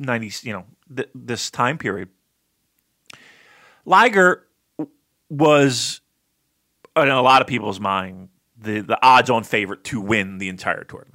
90, 0.00 0.32
you 0.42 0.52
know, 0.52 0.64
th- 0.94 1.08
this 1.14 1.48
time 1.48 1.78
period, 1.78 2.08
Liger 3.84 4.44
was 5.30 6.00
in 6.96 7.08
a 7.08 7.22
lot 7.22 7.40
of 7.40 7.46
people's 7.46 7.78
mind 7.78 8.30
the 8.58 8.80
the 8.80 8.98
odds 9.06 9.30
on 9.30 9.44
favorite 9.44 9.84
to 9.84 10.00
win 10.00 10.38
the 10.38 10.48
entire 10.48 10.82
tournament. 10.82 11.14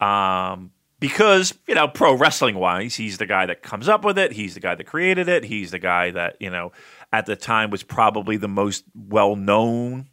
Um, 0.00 0.72
because 0.98 1.54
you 1.68 1.76
know, 1.76 1.86
pro 1.86 2.14
wrestling 2.14 2.56
wise, 2.56 2.96
he's 2.96 3.18
the 3.18 3.26
guy 3.26 3.46
that 3.46 3.62
comes 3.62 3.88
up 3.88 4.04
with 4.04 4.18
it. 4.18 4.32
He's 4.32 4.54
the 4.54 4.60
guy 4.60 4.74
that 4.74 4.84
created 4.84 5.28
it. 5.28 5.44
He's 5.44 5.70
the 5.70 5.78
guy 5.78 6.10
that 6.10 6.36
you 6.40 6.50
know 6.50 6.72
at 7.12 7.26
the 7.26 7.36
time 7.36 7.70
was 7.70 7.84
probably 7.84 8.36
the 8.36 8.48
most 8.48 8.82
well 8.92 9.36
known 9.36 10.08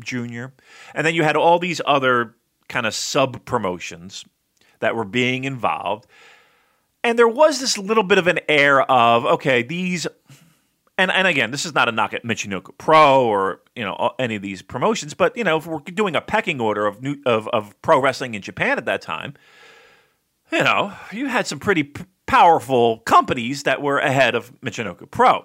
junior. 0.00 0.52
And 0.94 1.06
then 1.06 1.14
you 1.14 1.22
had 1.22 1.36
all 1.36 1.58
these 1.58 1.80
other 1.86 2.34
kind 2.68 2.86
of 2.86 2.94
sub 2.94 3.44
promotions 3.44 4.24
that 4.80 4.94
were 4.94 5.04
being 5.04 5.44
involved. 5.44 6.06
And 7.04 7.18
there 7.18 7.28
was 7.28 7.60
this 7.60 7.78
little 7.78 8.02
bit 8.02 8.18
of 8.18 8.26
an 8.26 8.40
air 8.48 8.82
of, 8.90 9.24
okay, 9.24 9.62
these 9.62 10.06
and 10.98 11.10
and 11.10 11.26
again, 11.26 11.50
this 11.50 11.66
is 11.66 11.74
not 11.74 11.88
a 11.88 11.92
knock 11.92 12.14
at 12.14 12.24
Michinoku 12.24 12.76
Pro 12.78 13.26
or 13.26 13.60
you 13.74 13.84
know 13.84 14.14
any 14.18 14.36
of 14.36 14.42
these 14.42 14.62
promotions, 14.62 15.14
but 15.14 15.36
you 15.36 15.44
know 15.44 15.58
if 15.58 15.66
we're 15.66 15.80
doing 15.80 16.16
a 16.16 16.20
pecking 16.20 16.60
order 16.60 16.86
of 16.86 17.02
new, 17.02 17.16
of 17.26 17.48
of 17.48 17.80
pro 17.82 18.00
wrestling 18.00 18.34
in 18.34 18.42
Japan 18.42 18.78
at 18.78 18.86
that 18.86 19.02
time, 19.02 19.34
you 20.50 20.64
know 20.64 20.92
you 21.12 21.26
had 21.26 21.46
some 21.46 21.58
pretty 21.58 21.84
p- 21.84 22.04
powerful 22.26 22.98
companies 23.00 23.64
that 23.64 23.82
were 23.82 23.98
ahead 23.98 24.34
of 24.34 24.58
Michinoku 24.60 25.10
Pro, 25.10 25.44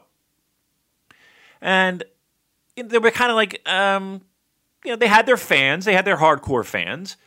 and 1.60 2.04
they 2.78 2.98
were 2.98 3.12
kind 3.12 3.30
of 3.30 3.36
like 3.36 3.62
um, 3.70 4.22
you 4.84 4.92
know 4.92 4.98
they 4.98 5.08
had 5.08 5.26
their 5.26 5.38
fans, 5.38 5.86
they 5.86 5.94
had 5.94 6.06
their 6.06 6.18
hardcore 6.18 6.66
fans, 6.66 7.18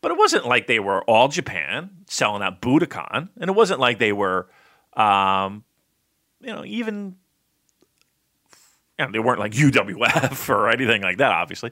but 0.00 0.10
it 0.10 0.18
wasn't 0.18 0.46
like 0.46 0.66
they 0.66 0.78
were 0.78 1.02
all 1.04 1.28
Japan 1.28 1.90
selling 2.06 2.42
out 2.42 2.60
Budokan, 2.60 3.28
and 3.40 3.50
it 3.50 3.54
wasn't 3.54 3.80
like 3.80 3.98
they 3.98 4.12
were 4.12 4.48
um, 4.94 5.64
you 6.40 6.52
know 6.52 6.64
even 6.64 7.16
and 8.98 9.14
they 9.14 9.18
weren't 9.18 9.38
like 9.38 9.52
UWF 9.52 10.48
or 10.54 10.68
anything 10.68 11.02
like 11.02 11.18
that, 11.18 11.32
obviously. 11.32 11.70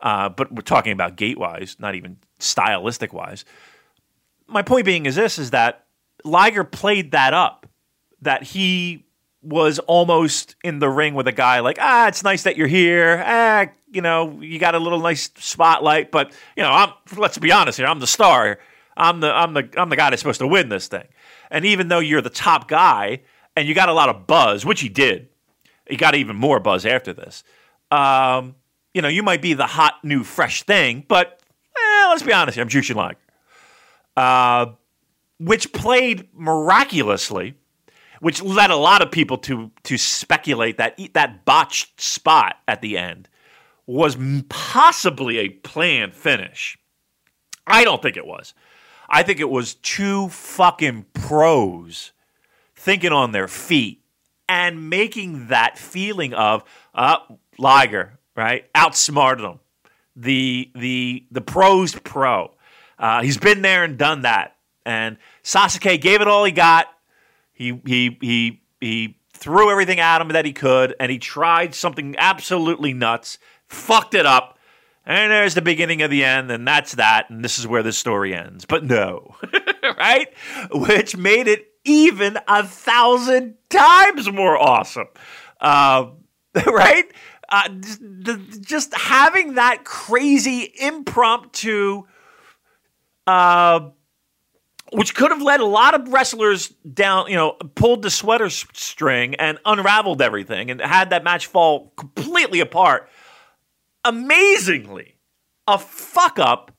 Uh, 0.00 0.28
but 0.28 0.52
we're 0.52 0.62
talking 0.62 0.92
about 0.92 1.16
gate 1.16 1.38
wise, 1.38 1.76
not 1.78 1.94
even 1.94 2.18
stylistic 2.38 3.12
wise. 3.12 3.44
My 4.46 4.62
point 4.62 4.84
being 4.84 5.06
is 5.06 5.14
this: 5.14 5.38
is 5.38 5.50
that 5.50 5.86
Liger 6.22 6.64
played 6.64 7.12
that 7.12 7.32
up, 7.32 7.66
that 8.20 8.42
he 8.42 9.05
was 9.46 9.78
almost 9.80 10.56
in 10.64 10.80
the 10.80 10.88
ring 10.88 11.14
with 11.14 11.28
a 11.28 11.32
guy 11.32 11.60
like, 11.60 11.78
ah, 11.80 12.08
it's 12.08 12.24
nice 12.24 12.42
that 12.42 12.56
you're 12.56 12.66
here. 12.66 13.22
Ah, 13.24 13.66
you 13.90 14.02
know, 14.02 14.40
you 14.40 14.58
got 14.58 14.74
a 14.74 14.78
little 14.78 15.00
nice 15.00 15.30
spotlight, 15.36 16.10
but 16.10 16.32
you 16.56 16.62
know, 16.62 16.70
I'm, 16.70 16.92
let's 17.16 17.38
be 17.38 17.52
honest 17.52 17.78
here, 17.78 17.86
I'm 17.86 18.00
the 18.00 18.06
star. 18.06 18.58
I'm 18.96 19.20
the 19.20 19.32
I'm 19.32 19.52
the 19.52 19.68
I'm 19.76 19.88
the 19.90 19.96
guy 19.96 20.10
that's 20.10 20.20
supposed 20.20 20.40
to 20.40 20.46
win 20.46 20.68
this 20.68 20.88
thing. 20.88 21.06
And 21.50 21.64
even 21.64 21.88
though 21.88 21.98
you're 21.98 22.22
the 22.22 22.30
top 22.30 22.66
guy 22.66 23.22
and 23.54 23.68
you 23.68 23.74
got 23.74 23.88
a 23.88 23.92
lot 23.92 24.08
of 24.08 24.26
buzz, 24.26 24.64
which 24.64 24.80
he 24.80 24.88
did, 24.88 25.28
he 25.88 25.96
got 25.96 26.14
even 26.14 26.34
more 26.34 26.60
buzz 26.60 26.84
after 26.86 27.12
this. 27.12 27.44
Um, 27.90 28.56
you 28.94 29.02
know, 29.02 29.08
you 29.08 29.22
might 29.22 29.42
be 29.42 29.54
the 29.54 29.66
hot 29.66 30.02
new 30.02 30.24
fresh 30.24 30.62
thing, 30.62 31.04
but 31.06 31.40
eh, 31.76 32.06
let's 32.08 32.22
be 32.22 32.32
honest 32.32 32.56
here, 32.56 32.62
I'm 32.62 32.68
Jushin 32.68 32.96
Liger. 32.96 33.18
Uh, 34.16 34.72
which 35.38 35.72
played 35.72 36.28
miraculously, 36.32 37.54
which 38.20 38.42
led 38.42 38.70
a 38.70 38.76
lot 38.76 39.02
of 39.02 39.10
people 39.10 39.38
to 39.38 39.70
to 39.84 39.96
speculate 39.96 40.78
that 40.78 40.98
that 41.14 41.44
botched 41.44 42.00
spot 42.00 42.56
at 42.66 42.80
the 42.80 42.98
end 42.98 43.28
was 43.86 44.16
possibly 44.48 45.38
a 45.38 45.48
planned 45.48 46.14
finish. 46.14 46.78
I 47.66 47.84
don't 47.84 48.02
think 48.02 48.16
it 48.16 48.26
was. 48.26 48.54
I 49.08 49.22
think 49.22 49.40
it 49.40 49.48
was 49.48 49.74
two 49.74 50.28
fucking 50.28 51.06
pros 51.12 52.12
thinking 52.74 53.12
on 53.12 53.32
their 53.32 53.48
feet 53.48 54.02
and 54.48 54.90
making 54.90 55.48
that 55.48 55.78
feeling 55.78 56.34
of 56.34 56.64
uh, 56.94 57.18
Liger, 57.58 58.18
right? 58.34 58.68
Outsmarted 58.74 59.44
him. 59.44 59.60
The 60.14 60.70
the 60.74 61.26
the 61.30 61.40
pro's 61.40 61.94
pro. 61.94 62.54
Uh, 62.98 63.22
he's 63.22 63.36
been 63.38 63.62
there 63.62 63.84
and 63.84 63.98
done 63.98 64.22
that. 64.22 64.56
And 64.84 65.18
Sasuke 65.42 66.00
gave 66.00 66.20
it 66.20 66.28
all 66.28 66.44
he 66.44 66.52
got. 66.52 66.86
He 67.56 67.80
he 67.86 68.18
he 68.20 68.62
he 68.80 69.18
threw 69.32 69.70
everything 69.70 69.98
at 69.98 70.20
him 70.20 70.28
that 70.28 70.44
he 70.44 70.52
could, 70.52 70.94
and 71.00 71.10
he 71.10 71.18
tried 71.18 71.74
something 71.74 72.14
absolutely 72.18 72.92
nuts, 72.92 73.38
fucked 73.66 74.14
it 74.14 74.26
up, 74.26 74.58
and 75.06 75.32
there's 75.32 75.54
the 75.54 75.62
beginning 75.62 76.02
of 76.02 76.10
the 76.10 76.22
end, 76.22 76.50
and 76.50 76.68
that's 76.68 76.96
that, 76.96 77.30
and 77.30 77.42
this 77.42 77.58
is 77.58 77.66
where 77.66 77.82
the 77.82 77.94
story 77.94 78.34
ends. 78.34 78.66
But 78.66 78.84
no, 78.84 79.36
right? 79.98 80.28
Which 80.70 81.16
made 81.16 81.48
it 81.48 81.66
even 81.84 82.38
a 82.46 82.62
thousand 82.62 83.54
times 83.70 84.30
more 84.30 84.58
awesome. 84.58 85.08
Uh, 85.58 86.10
right? 86.66 87.10
Uh, 87.48 87.68
just 88.60 88.92
having 88.94 89.54
that 89.54 89.84
crazy 89.84 90.74
impromptu 90.78 92.02
uh, 93.26 93.90
which 94.92 95.14
could 95.14 95.30
have 95.30 95.42
led 95.42 95.60
a 95.60 95.66
lot 95.66 95.94
of 95.94 96.12
wrestlers 96.12 96.68
down, 96.68 97.28
you 97.28 97.36
know, 97.36 97.52
pulled 97.74 98.02
the 98.02 98.10
sweater 98.10 98.48
string 98.50 99.34
and 99.36 99.58
unraveled 99.64 100.22
everything 100.22 100.70
and 100.70 100.80
had 100.80 101.10
that 101.10 101.24
match 101.24 101.46
fall 101.46 101.92
completely 101.96 102.60
apart. 102.60 103.08
Amazingly, 104.04 105.16
a 105.66 105.78
fuck 105.78 106.38
up 106.38 106.72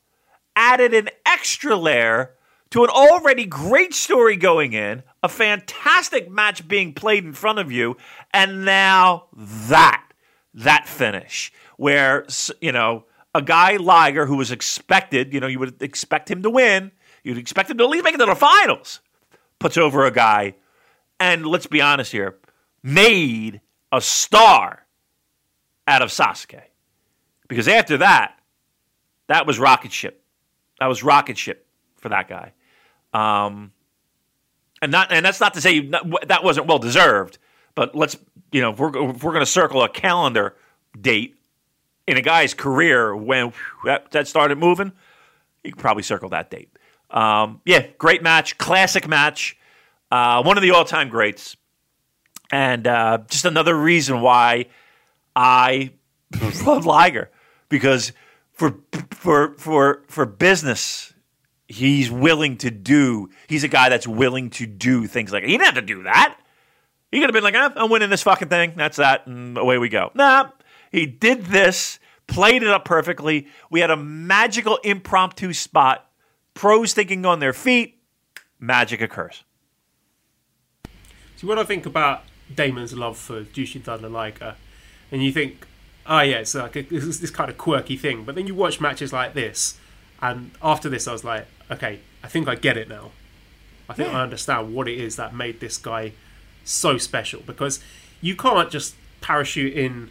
added 0.56 0.94
an 0.94 1.08
extra 1.26 1.76
layer 1.76 2.34
to 2.70 2.84
an 2.84 2.90
already 2.90 3.44
great 3.44 3.94
story 3.94 4.36
going 4.36 4.72
in, 4.72 5.02
a 5.22 5.28
fantastic 5.28 6.30
match 6.30 6.66
being 6.68 6.92
played 6.92 7.24
in 7.24 7.32
front 7.32 7.58
of 7.58 7.72
you, 7.72 7.96
and 8.32 8.64
now 8.64 9.26
that 9.34 10.04
that 10.54 10.88
finish 10.88 11.52
where 11.76 12.26
you 12.60 12.72
know 12.72 13.04
a 13.34 13.42
guy 13.42 13.76
Liger 13.76 14.26
who 14.26 14.36
was 14.36 14.50
expected, 14.50 15.32
you 15.32 15.40
know, 15.40 15.46
you 15.46 15.58
would 15.58 15.80
expect 15.82 16.30
him 16.30 16.42
to 16.42 16.50
win, 16.50 16.90
you'd 17.28 17.38
expect 17.38 17.70
him 17.70 17.76
to 17.76 17.84
at 17.84 17.90
least 17.90 18.04
make 18.04 18.14
it 18.14 18.18
to 18.18 18.26
the 18.26 18.34
finals, 18.34 19.00
puts 19.58 19.76
over 19.76 20.06
a 20.06 20.10
guy, 20.10 20.54
and 21.20 21.46
let's 21.46 21.66
be 21.66 21.80
honest 21.80 22.10
here, 22.10 22.38
made 22.82 23.60
a 23.92 24.00
star 24.00 24.86
out 25.86 26.00
of 26.00 26.08
Sasuke, 26.08 26.62
because 27.48 27.68
after 27.68 27.98
that, 27.98 28.38
that 29.26 29.46
was 29.46 29.58
rocket 29.58 29.92
ship. 29.92 30.24
That 30.80 30.86
was 30.86 31.02
rocket 31.02 31.36
ship 31.36 31.66
for 31.96 32.08
that 32.08 32.28
guy. 32.28 32.52
Um, 33.12 33.72
and 34.80 34.90
not 34.90 35.12
and 35.12 35.24
that's 35.24 35.40
not 35.40 35.54
to 35.54 35.60
say 35.60 35.80
not, 35.80 36.28
that 36.28 36.42
wasn't 36.42 36.66
well 36.66 36.78
deserved. 36.78 37.38
But 37.74 37.94
let's 37.94 38.16
you 38.52 38.60
know 38.60 38.70
if 38.70 38.78
we're 38.78 38.90
we're 38.90 39.32
going 39.32 39.40
to 39.40 39.46
circle 39.46 39.82
a 39.82 39.88
calendar 39.88 40.56
date 40.98 41.36
in 42.06 42.16
a 42.16 42.22
guy's 42.22 42.54
career 42.54 43.14
when 43.14 43.52
that, 43.84 44.10
that 44.12 44.26
started 44.26 44.56
moving, 44.56 44.92
you 45.62 45.72
could 45.72 45.80
probably 45.80 46.02
circle 46.02 46.30
that 46.30 46.50
date. 46.50 46.70
Um, 47.10 47.60
yeah, 47.64 47.86
great 47.98 48.22
match, 48.22 48.58
classic 48.58 49.08
match, 49.08 49.56
uh, 50.10 50.42
one 50.42 50.56
of 50.56 50.62
the 50.62 50.72
all 50.72 50.84
time 50.84 51.08
greats, 51.08 51.56
and 52.50 52.86
uh, 52.86 53.18
just 53.28 53.44
another 53.44 53.74
reason 53.76 54.20
why 54.20 54.66
I 55.34 55.92
love 56.66 56.84
Liger 56.86 57.30
because 57.68 58.12
for 58.52 58.80
for 59.12 59.54
for 59.56 60.02
for 60.08 60.26
business 60.26 61.14
he's 61.68 62.10
willing 62.10 62.56
to 62.56 62.70
do. 62.70 63.28
He's 63.46 63.62
a 63.62 63.68
guy 63.68 63.88
that's 63.90 64.08
willing 64.08 64.50
to 64.50 64.66
do 64.66 65.06
things 65.06 65.32
like 65.32 65.44
he 65.44 65.52
didn't 65.52 65.66
have 65.66 65.74
to 65.74 65.82
do 65.82 66.02
that. 66.04 66.38
He 67.12 67.20
could 67.20 67.28
have 67.28 67.34
been 67.34 67.44
like, 67.44 67.54
eh, 67.54 67.70
I'm 67.76 67.90
winning 67.90 68.10
this 68.10 68.22
fucking 68.22 68.48
thing. 68.48 68.74
That's 68.76 68.96
that, 68.96 69.26
and 69.26 69.56
away 69.56 69.78
we 69.78 69.88
go. 69.88 70.10
Nah, 70.14 70.50
he 70.90 71.06
did 71.06 71.46
this, 71.46 71.98
played 72.26 72.62
it 72.62 72.68
up 72.68 72.84
perfectly. 72.84 73.46
We 73.70 73.80
had 73.80 73.90
a 73.90 73.96
magical 73.96 74.78
impromptu 74.82 75.52
spot. 75.52 76.07
Pros 76.58 76.92
thinking 76.92 77.24
on 77.24 77.38
their 77.38 77.52
feet. 77.52 78.00
Magic 78.58 79.00
occurs. 79.00 79.44
See, 81.36 81.46
when 81.46 81.56
I 81.56 81.62
think 81.62 81.86
about 81.86 82.24
Damon's 82.52 82.92
love 82.92 83.16
for 83.16 83.44
Jushin 83.44 83.84
Thunder 83.84 84.08
Liger, 84.08 84.56
and 85.12 85.22
you 85.22 85.30
think, 85.30 85.68
oh 86.04 86.18
yeah, 86.18 86.38
it's 86.38 86.56
like 86.56 86.74
a, 86.74 86.80
it's 86.92 87.20
this 87.20 87.30
kind 87.30 87.48
of 87.48 87.56
quirky 87.58 87.96
thing, 87.96 88.24
but 88.24 88.34
then 88.34 88.48
you 88.48 88.56
watch 88.56 88.80
matches 88.80 89.12
like 89.12 89.34
this, 89.34 89.78
and 90.20 90.50
after 90.60 90.88
this, 90.88 91.06
I 91.06 91.12
was 91.12 91.22
like, 91.22 91.46
okay, 91.70 92.00
I 92.24 92.26
think 92.26 92.48
I 92.48 92.56
get 92.56 92.76
it 92.76 92.88
now. 92.88 93.12
I 93.88 93.94
think 93.94 94.12
I 94.12 94.20
understand 94.20 94.74
what 94.74 94.88
it 94.88 94.98
is 94.98 95.14
that 95.14 95.32
made 95.32 95.60
this 95.60 95.78
guy 95.78 96.12
so 96.64 96.98
special 96.98 97.40
because 97.46 97.78
you 98.20 98.34
can't 98.34 98.68
just 98.68 98.96
parachute 99.20 99.74
in 99.74 100.10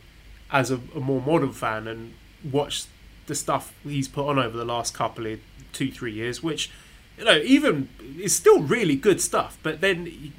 as 0.49 0.72
a, 0.72 0.80
a 0.95 1.02
more 1.02 1.22
modern 1.22 1.52
fan 1.52 1.90
and 1.90 2.14
watch 2.49 2.86
the 3.28 3.36
stuff 3.36 3.74
he's 3.84 4.08
put 4.08 4.28
on 4.28 4.40
over 4.40 4.58
the 4.58 4.66
last 4.66 4.94
couple 4.94 5.26
of 5.28 5.40
two 5.74 5.91
three 5.91 6.14
years, 6.14 6.41
which 6.41 6.72
you 7.18 7.26
know 7.26 7.38
even 7.38 7.90
is 8.20 8.36
still 8.36 8.62
really 8.62 8.95
good 8.95 9.22
stuff. 9.22 9.58
But 9.64 9.82
then 9.82 10.06
you, 10.06 10.32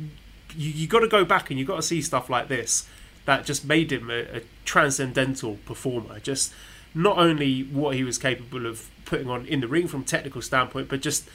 you 0.71 0.87
got 0.87 1.01
to 1.01 1.09
go 1.09 1.25
back 1.25 1.51
and 1.51 1.59
you 1.59 1.65
got 1.65 1.77
to 1.77 1.83
see 1.83 2.03
stuff 2.03 2.29
like 2.29 2.49
this 2.49 2.89
that 3.25 3.45
just 3.45 3.65
made 3.65 3.93
him 3.93 4.11
a, 4.11 4.21
a 4.39 4.41
transcendental 4.65 5.59
performer. 5.67 6.19
Just 6.19 6.53
not 6.95 7.19
only 7.19 7.63
what 7.63 7.95
he 7.95 8.03
was 8.03 8.19
capable 8.19 8.67
of 8.67 8.89
putting 9.05 9.29
on 9.29 9.47
in 9.47 9.61
the 9.61 9.69
ring 9.69 9.87
from 9.87 10.01
a 10.01 10.05
technical 10.05 10.43
standpoint, 10.43 10.89
but 10.89 11.01
just 11.01 11.29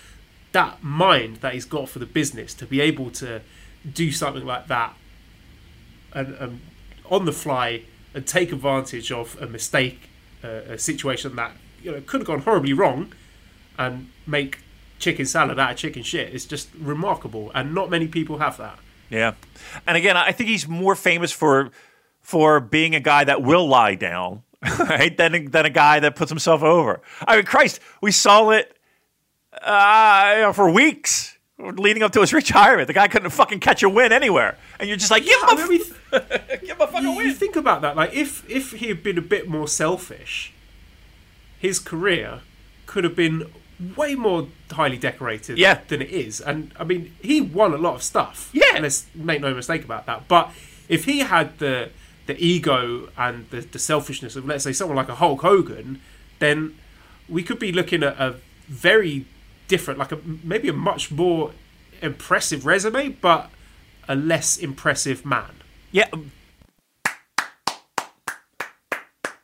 that 0.51 0.83
mind 0.83 1.37
that 1.37 1.53
he's 1.53 1.65
got 1.65 1.89
for 1.89 1.99
the 1.99 2.05
business 2.05 2.53
to 2.53 2.65
be 2.65 2.81
able 2.81 3.09
to 3.11 3.41
do 3.91 4.11
something 4.11 4.45
like 4.45 4.67
that 4.67 4.93
and, 6.13 6.35
and 6.35 6.61
on 7.09 7.25
the 7.25 7.31
fly 7.31 7.83
and 8.13 8.25
take 8.25 8.51
advantage 8.51 9.11
of 9.11 9.39
a 9.41 9.47
mistake, 9.47 10.09
a 10.43 10.77
situation 10.77 11.35
that 11.35 11.51
you 11.81 11.91
know 11.91 12.01
could 12.05 12.21
have 12.21 12.27
gone 12.27 12.41
horribly 12.41 12.73
wrong, 12.73 13.13
and 13.77 14.09
make 14.27 14.59
chicken 14.99 15.25
salad 15.25 15.59
out 15.59 15.71
of 15.71 15.77
chicken 15.77 16.03
shit 16.03 16.33
is 16.33 16.45
just 16.45 16.69
remarkable, 16.79 17.51
and 17.53 17.73
not 17.73 17.89
many 17.89 18.07
people 18.07 18.39
have 18.39 18.57
that. 18.57 18.77
Yeah, 19.09 19.33
and 19.85 19.97
again, 19.97 20.17
I 20.17 20.31
think 20.31 20.49
he's 20.49 20.67
more 20.67 20.95
famous 20.95 21.31
for 21.31 21.71
for 22.21 22.59
being 22.59 22.95
a 22.95 22.99
guy 22.99 23.23
that 23.25 23.41
will 23.41 23.67
lie 23.67 23.95
down, 23.95 24.43
right? 24.79 25.15
Than 25.15 25.51
than 25.51 25.65
a 25.65 25.69
guy 25.69 25.99
that 25.99 26.15
puts 26.15 26.31
himself 26.31 26.63
over. 26.63 27.01
I 27.27 27.35
mean, 27.37 27.45
Christ, 27.45 27.79
we 28.01 28.11
saw 28.11 28.49
it 28.51 28.77
uh, 29.61 30.51
for 30.53 30.69
weeks 30.71 31.37
leading 31.59 32.03
up 32.03 32.11
to 32.13 32.21
his 32.21 32.33
retirement. 32.41 32.87
The 32.87 32.93
guy 32.93 33.07
couldn't 33.07 33.29
fucking 33.29 33.59
catch 33.59 33.83
a 33.83 33.89
win 33.89 34.11
anywhere, 34.11 34.57
and 34.79 34.87
you're 34.87 34.97
just 34.97 35.11
like, 35.11 35.25
give 35.25 35.39
him 35.41 35.59
a, 35.59 35.79
give 36.61 36.79
a 36.79 36.87
fucking 36.87 37.03
you, 37.03 37.21
you 37.21 37.33
think 37.33 37.55
about 37.55 37.81
that, 37.81 37.95
like 37.95 38.13
if 38.13 38.49
if 38.49 38.71
he 38.71 38.87
had 38.87 39.03
been 39.03 39.17
a 39.17 39.21
bit 39.21 39.47
more 39.47 39.67
selfish, 39.67 40.53
his 41.59 41.79
career 41.79 42.41
could 42.85 43.03
have 43.03 43.15
been 43.15 43.49
way 43.97 44.15
more 44.15 44.47
highly 44.71 44.97
decorated 44.97 45.57
Yeah. 45.57 45.79
than 45.87 46.01
it 46.01 46.09
is. 46.11 46.39
And 46.39 46.71
I 46.79 46.83
mean, 46.83 47.13
he 47.21 47.41
won 47.41 47.73
a 47.73 47.77
lot 47.77 47.95
of 47.95 48.03
stuff. 48.03 48.49
Yeah. 48.53 48.79
let's 48.79 49.07
make 49.15 49.41
no 49.41 49.53
mistake 49.53 49.83
about 49.83 50.05
that. 50.05 50.27
But 50.27 50.51
if 50.87 51.05
he 51.05 51.19
had 51.19 51.57
the 51.59 51.89
the 52.25 52.37
ego 52.41 53.09
and 53.17 53.49
the, 53.49 53.61
the 53.61 53.79
selfishness 53.79 54.35
of 54.35 54.45
let's 54.45 54.63
say 54.63 54.71
someone 54.73 54.95
like 54.95 55.09
a 55.09 55.15
Hulk 55.15 55.41
Hogan, 55.41 55.99
then 56.39 56.77
we 57.27 57.43
could 57.43 57.59
be 57.59 57.71
looking 57.71 58.03
at 58.03 58.17
a 58.19 58.35
very 58.67 59.25
different, 59.67 59.99
like 59.99 60.11
a 60.11 60.19
maybe 60.43 60.69
a 60.69 60.73
much 60.73 61.11
more 61.11 61.51
impressive 62.01 62.65
resume, 62.65 63.09
but 63.09 63.49
a 64.07 64.15
less 64.15 64.57
impressive 64.57 65.25
man. 65.25 65.51
Yeah. 65.93 66.09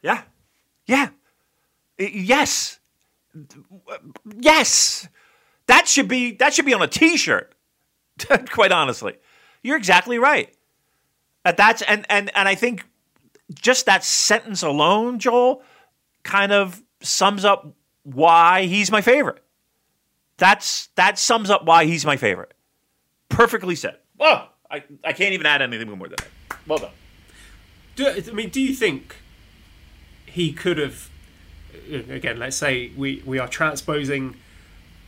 Yeah. 0.01 0.23
Yeah. 0.87 1.09
Yes. 1.99 2.79
Yes. 4.39 5.07
That 5.67 5.87
should 5.87 6.07
be 6.07 6.31
that 6.37 6.53
should 6.55 6.65
be 6.65 6.73
on 6.73 6.81
a 6.81 6.87
t-shirt. 6.87 7.53
Quite 8.51 8.71
honestly. 8.71 9.17
You're 9.61 9.77
exactly 9.77 10.17
right. 10.17 10.51
Uh, 11.45 11.51
That's 11.51 11.83
and 11.83 12.05
and 12.09 12.31
and 12.35 12.49
I 12.49 12.55
think 12.55 12.83
just 13.53 13.85
that 13.85 14.03
sentence 14.03 14.63
alone, 14.63 15.19
Joel, 15.19 15.61
kind 16.23 16.51
of 16.51 16.81
sums 17.01 17.45
up 17.45 17.75
why 18.03 18.63
he's 18.63 18.91
my 18.91 19.01
favorite. 19.01 19.43
That's 20.37 20.87
that 20.95 21.19
sums 21.19 21.51
up 21.51 21.65
why 21.65 21.85
he's 21.85 22.05
my 22.05 22.17
favorite. 22.17 22.53
Perfectly 23.29 23.75
said. 23.75 23.97
Oh, 24.19 24.47
I, 24.71 24.83
I 25.03 25.13
can't 25.13 25.33
even 25.33 25.45
add 25.45 25.61
anything 25.61 25.87
more 25.89 26.07
than 26.07 26.15
that. 26.17 26.27
Well 26.69 26.77
done. 26.77 26.91
Do, 27.95 28.07
I 28.07 28.31
mean, 28.31 28.49
do 28.49 28.61
you 28.61 28.73
think 28.73 29.17
he 30.25 30.53
could 30.53 30.77
have? 30.77 31.09
Again, 31.91 32.37
let's 32.37 32.55
say 32.55 32.91
we, 32.95 33.23
we 33.25 33.39
are 33.39 33.47
transposing 33.47 34.35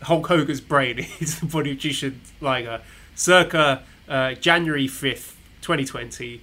Hulk 0.01 0.27
Hogan's 0.27 0.59
brain 0.59 0.99
into 1.19 1.39
the 1.41 1.45
body 1.45 1.71
of 1.71 1.77
Jushin 1.77 2.15
Liger, 2.41 2.81
circa 3.15 3.83
uh, 4.09 4.33
January 4.33 4.87
fifth, 4.87 5.37
twenty 5.61 5.85
twenty. 5.85 6.41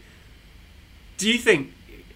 Do 1.17 1.29
you 1.29 1.39
think 1.39 1.73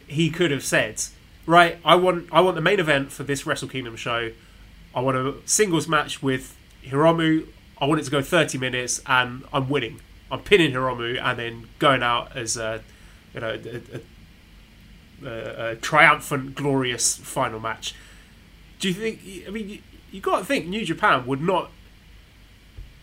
he 0.07 0.31
could 0.31 0.53
have 0.53 0.65
said, 0.65 1.03
"Right, 1.45 1.79
I 1.85 1.97
want 1.97 2.29
I 2.31 2.41
want 2.41 2.55
the 2.55 2.63
main 2.63 2.79
event 2.79 3.11
for 3.11 3.25
this 3.25 3.45
Wrestle 3.45 3.69
Kingdom 3.69 3.97
show. 3.97 4.31
I 4.95 5.01
want 5.01 5.17
a 5.17 5.35
singles 5.45 5.89
match 5.89 6.23
with 6.23 6.57
Hiromu. 6.85 7.49
I 7.79 7.87
want 7.87 8.01
it 8.01 8.05
to 8.05 8.11
go 8.13 8.23
thirty 8.23 8.59
minutes, 8.59 9.03
and 9.07 9.45
I'm 9.53 9.69
winning. 9.69 10.01
I'm 10.31 10.41
pinning 10.41 10.73
Hiromu, 10.73 11.21
and 11.21 11.39
then 11.39 11.69
going 11.81 12.05
out 12.05 12.37
as 12.37 12.57
a 12.57 12.83
you 13.35 13.41
know 13.41 13.59
a, 15.25 15.27
a, 15.27 15.71
a, 15.71 15.77
triumphant, 15.77 16.55
glorious 16.55 17.17
final 17.17 17.61
match. 17.61 17.95
Do 18.79 18.89
you 18.89 18.95
think? 18.95 19.21
I 19.47 19.51
mean, 19.51 19.69
you, 19.69 19.79
you 20.11 20.21
got 20.21 20.41
to 20.41 20.45
think 20.45 20.67
New 20.67 20.85
Japan 20.85 21.27
would 21.27 21.41
not. 21.41 21.71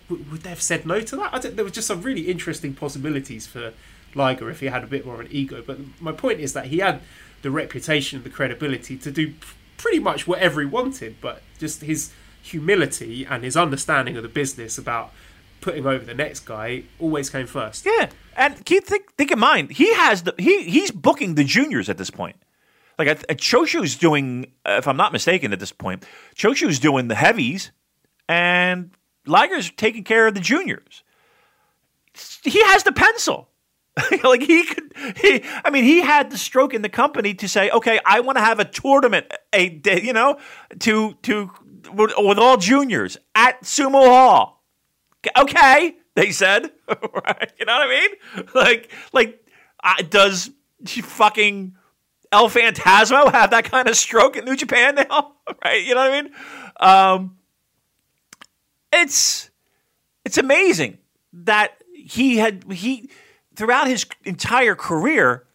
Would 0.10 0.42
they 0.42 0.50
have 0.50 0.62
said 0.62 0.86
no 0.86 1.02
to 1.02 1.16
that? 1.18 1.56
There 1.56 1.64
was 1.64 1.74
just 1.74 1.88
some 1.88 2.02
really 2.02 2.32
interesting 2.32 2.74
possibilities 2.74 3.46
for 3.46 3.74
Liger 4.16 4.50
if 4.50 4.60
he 4.60 4.66
had 4.66 4.84
a 4.84 4.88
bit 4.88 5.06
more 5.06 5.16
of 5.16 5.22
an 5.22 5.28
ego. 5.30 5.64
But 5.66 5.78
my 6.00 6.12
point 6.12 6.40
is 6.40 6.54
that 6.54 6.66
he 6.66 6.80
had 6.80 7.02
the 7.42 7.52
reputation 7.52 8.18
and 8.18 8.26
the 8.26 8.30
credibility 8.30 8.98
to 8.98 9.12
do 9.12 9.34
pretty 9.78 10.00
much 10.00 10.28
whatever 10.28 10.62
he 10.62 10.68
wanted, 10.68 11.22
but 11.22 11.42
just 11.58 11.82
his 11.82 12.12
humility 12.42 13.26
and 13.26 13.44
his 13.44 13.56
understanding 13.56 14.18
of 14.18 14.24
the 14.24 14.30
business 14.30 14.78
about 14.78 15.12
putting 15.62 15.86
over 15.86 16.06
the 16.06 16.14
next 16.14 16.42
guy 16.42 16.84
always 17.00 17.30
came 17.30 17.48
first. 17.48 17.86
Yeah, 17.86 18.10
and 18.40 18.66
keep 18.66 18.86
think 18.86 19.14
think 19.16 19.32
in 19.32 19.38
mind 19.38 19.70
he 19.70 19.94
has 19.94 20.24
the 20.24 20.34
he 20.40 20.64
he's 20.64 20.90
booking 20.90 21.36
the 21.36 21.44
juniors 21.44 21.90
at 21.90 21.98
this 21.98 22.10
point. 22.10 22.38
Like 22.98 23.08
I, 23.30 23.34
Choshu's 23.36 23.96
doing, 23.96 24.52
if 24.66 24.88
I'm 24.88 24.98
not 24.98 25.14
mistaken, 25.14 25.54
at 25.54 25.60
this 25.60 25.72
point, 25.72 26.06
Choshu's 26.36 26.80
doing 26.80 27.08
the 27.08 27.16
heavies, 27.16 27.72
and 28.28 28.92
Liger's 29.26 29.72
taking 29.72 30.04
care 30.04 30.28
of 30.28 30.34
the 30.34 30.42
juniors. 30.42 31.04
He 32.44 32.62
has 32.66 32.84
the 32.84 32.92
pencil. 32.92 33.48
like 34.24 34.42
he 34.42 34.66
could, 34.66 34.94
he, 35.18 35.44
I 35.64 35.70
mean, 35.70 35.84
he 35.84 36.02
had 36.02 36.30
the 36.30 36.38
stroke 36.38 36.74
in 36.74 36.82
the 36.82 36.90
company 36.90 37.34
to 37.36 37.48
say, 37.48 37.70
okay, 37.70 38.00
I 38.06 38.20
want 38.20 38.38
to 38.38 38.44
have 38.44 38.60
a 38.60 38.66
tournament, 38.66 39.28
a 39.54 39.82
you 39.86 40.14
know, 40.14 40.38
to 40.80 41.14
to 41.24 41.52
with, 41.94 42.12
with 42.18 42.38
all 42.38 42.58
juniors 42.58 43.18
at 43.34 43.62
Sumo 43.64 44.06
Hall. 44.06 44.64
Okay, 45.38 45.96
they 46.16 46.32
said, 46.32 46.72
right? 46.88 47.52
You 47.60 47.66
know 47.66 47.74
what 47.74 47.88
I 47.88 48.00
mean? 48.00 48.46
Like, 48.54 48.92
like, 49.14 49.46
uh, 49.84 50.04
does 50.10 50.52
fucking 50.86 51.76
El 52.32 52.50
Phantasmo 52.50 53.32
have 53.32 53.52
that 53.52 53.66
kind 53.66 53.88
of 53.88 53.96
stroke 53.96 54.36
in 54.36 54.46
New 54.46 54.56
Japan 54.56 54.96
now? 54.96 55.34
right? 55.64 55.84
You 55.84 55.96
know 55.96 56.02
what 56.02 56.12
I 56.12 56.22
mean? 56.22 56.32
Um, 56.80 57.38
it's 58.92 59.50
it's 60.26 60.38
amazing 60.38 60.98
that 61.34 61.82
he 61.94 62.38
had 62.38 62.66
he 62.72 63.10
throughout 63.56 63.88
his 63.88 64.06
entire 64.26 64.76
career 64.76 65.46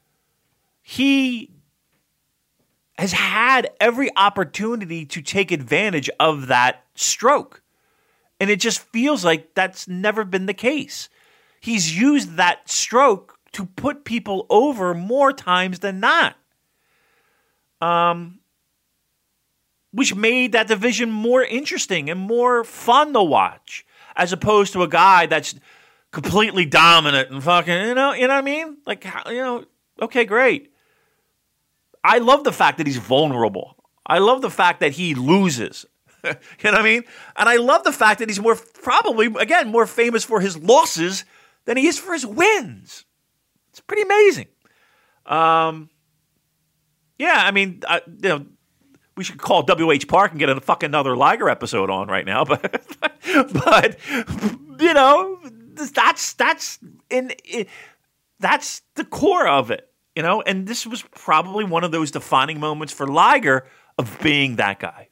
he 0.83 1.51
has 2.99 3.13
had 3.13 3.71
every 3.81 4.11
opportunity 4.17 5.05
to 5.07 5.21
take 5.21 5.51
advantage 5.51 6.09
of 6.21 6.47
that 6.47 6.85
stroke. 6.95 7.63
And 8.41 8.51
it 8.51 8.61
just 8.61 8.81
feels 8.81 9.25
like 9.25 9.55
that's 9.55 9.89
never 9.89 10.25
been 10.25 10.47
the 10.47 10.55
case. 10.55 11.09
He's 11.61 11.99
used 11.99 12.37
that 12.37 12.69
stroke 12.69 13.39
to 13.53 13.65
put 13.65 14.05
people 14.05 14.47
over 14.51 14.95
more 14.95 15.33
times 15.33 15.79
than 15.79 16.01
not. 16.01 16.37
Um, 17.81 18.41
which 19.93 20.15
made 20.15 20.53
that 20.53 20.67
division 20.67 21.11
more 21.11 21.43
interesting 21.43 22.11
and 22.11 22.19
more 22.19 22.65
fun 22.65 23.13
to 23.13 23.23
watch, 23.23 23.87
as 24.17 24.33
opposed 24.33 24.73
to 24.73 24.83
a 24.83 24.89
guy 24.89 25.27
that's 25.27 25.55
completely 26.11 26.65
dominant 26.65 27.31
and 27.31 27.43
fucking, 27.43 27.73
you 27.73 27.95
know, 27.95 28.13
you 28.13 28.27
know 28.27 28.35
what 28.35 28.39
I 28.39 28.43
mean? 28.43 28.79
Like, 28.87 29.05
you 29.27 29.37
know, 29.37 29.65
okay, 30.03 30.25
great. 30.25 30.73
I 32.03 32.19
love 32.19 32.45
the 32.45 32.53
fact 32.53 32.79
that 32.79 32.87
he's 32.87 32.97
vulnerable. 32.97 33.77
I 34.07 34.19
love 34.19 34.43
the 34.43 34.51
fact 34.51 34.81
that 34.81 34.93
he 34.93 35.15
loses. 35.15 35.87
you 36.29 36.31
know 36.65 36.73
what 36.73 36.81
I 36.81 36.83
mean? 36.83 37.05
And 37.37 37.49
I 37.49 37.57
love 37.57 37.85
the 37.85 37.93
fact 37.93 38.19
that 38.21 38.29
he's 38.29 38.41
more 38.41 38.57
probably 38.57 39.27
again 39.39 39.69
more 39.71 39.87
famous 39.87 40.25
for 40.25 40.41
his 40.41 40.57
losses 40.57 41.25
than 41.65 41.77
he 41.77 41.87
is 41.87 41.99
for 41.99 42.13
his 42.13 42.27
wins. 42.27 43.05
It's 43.71 43.81
pretty 43.81 44.03
amazing. 44.03 44.47
Um, 45.27 45.91
yeah, 47.19 47.43
I 47.45 47.51
mean, 47.51 47.83
I, 47.89 48.03
you 48.07 48.29
know, 48.29 48.47
we 49.17 49.25
should 49.25 49.39
call 49.39 49.63
WH 49.63 50.09
Park 50.09 50.33
and 50.33 50.41
get 50.41 50.49
a 50.49 50.61
fucking 50.61 50.89
another 50.89 51.17
Liger 51.17 51.49
episode 51.49 51.91
on 51.91 52.09
right 52.09 52.27
now, 52.27 52.45
but 52.47 52.87
but 53.53 53.97
you 54.81 54.95
know, 54.95 55.41
that's 55.75 56.35
that's 56.35 56.79
in, 57.11 57.31
in 57.45 57.67
that's 58.41 58.83
the 58.97 59.05
core 59.05 59.47
of 59.47 59.71
it 59.71 59.91
you 60.15 60.23
know, 60.23 60.43
and 60.43 60.67
this 60.67 60.87
was 60.87 61.03
probably 61.03 61.65
one 61.65 61.85
of 61.85 61.91
those 61.91 62.11
defining 62.11 62.61
moments 62.61 62.93
for 62.93 63.07
Liger 63.07 63.67
of 63.99 64.19
being 64.23 64.57
that 64.57 64.79
guy. 64.79 65.09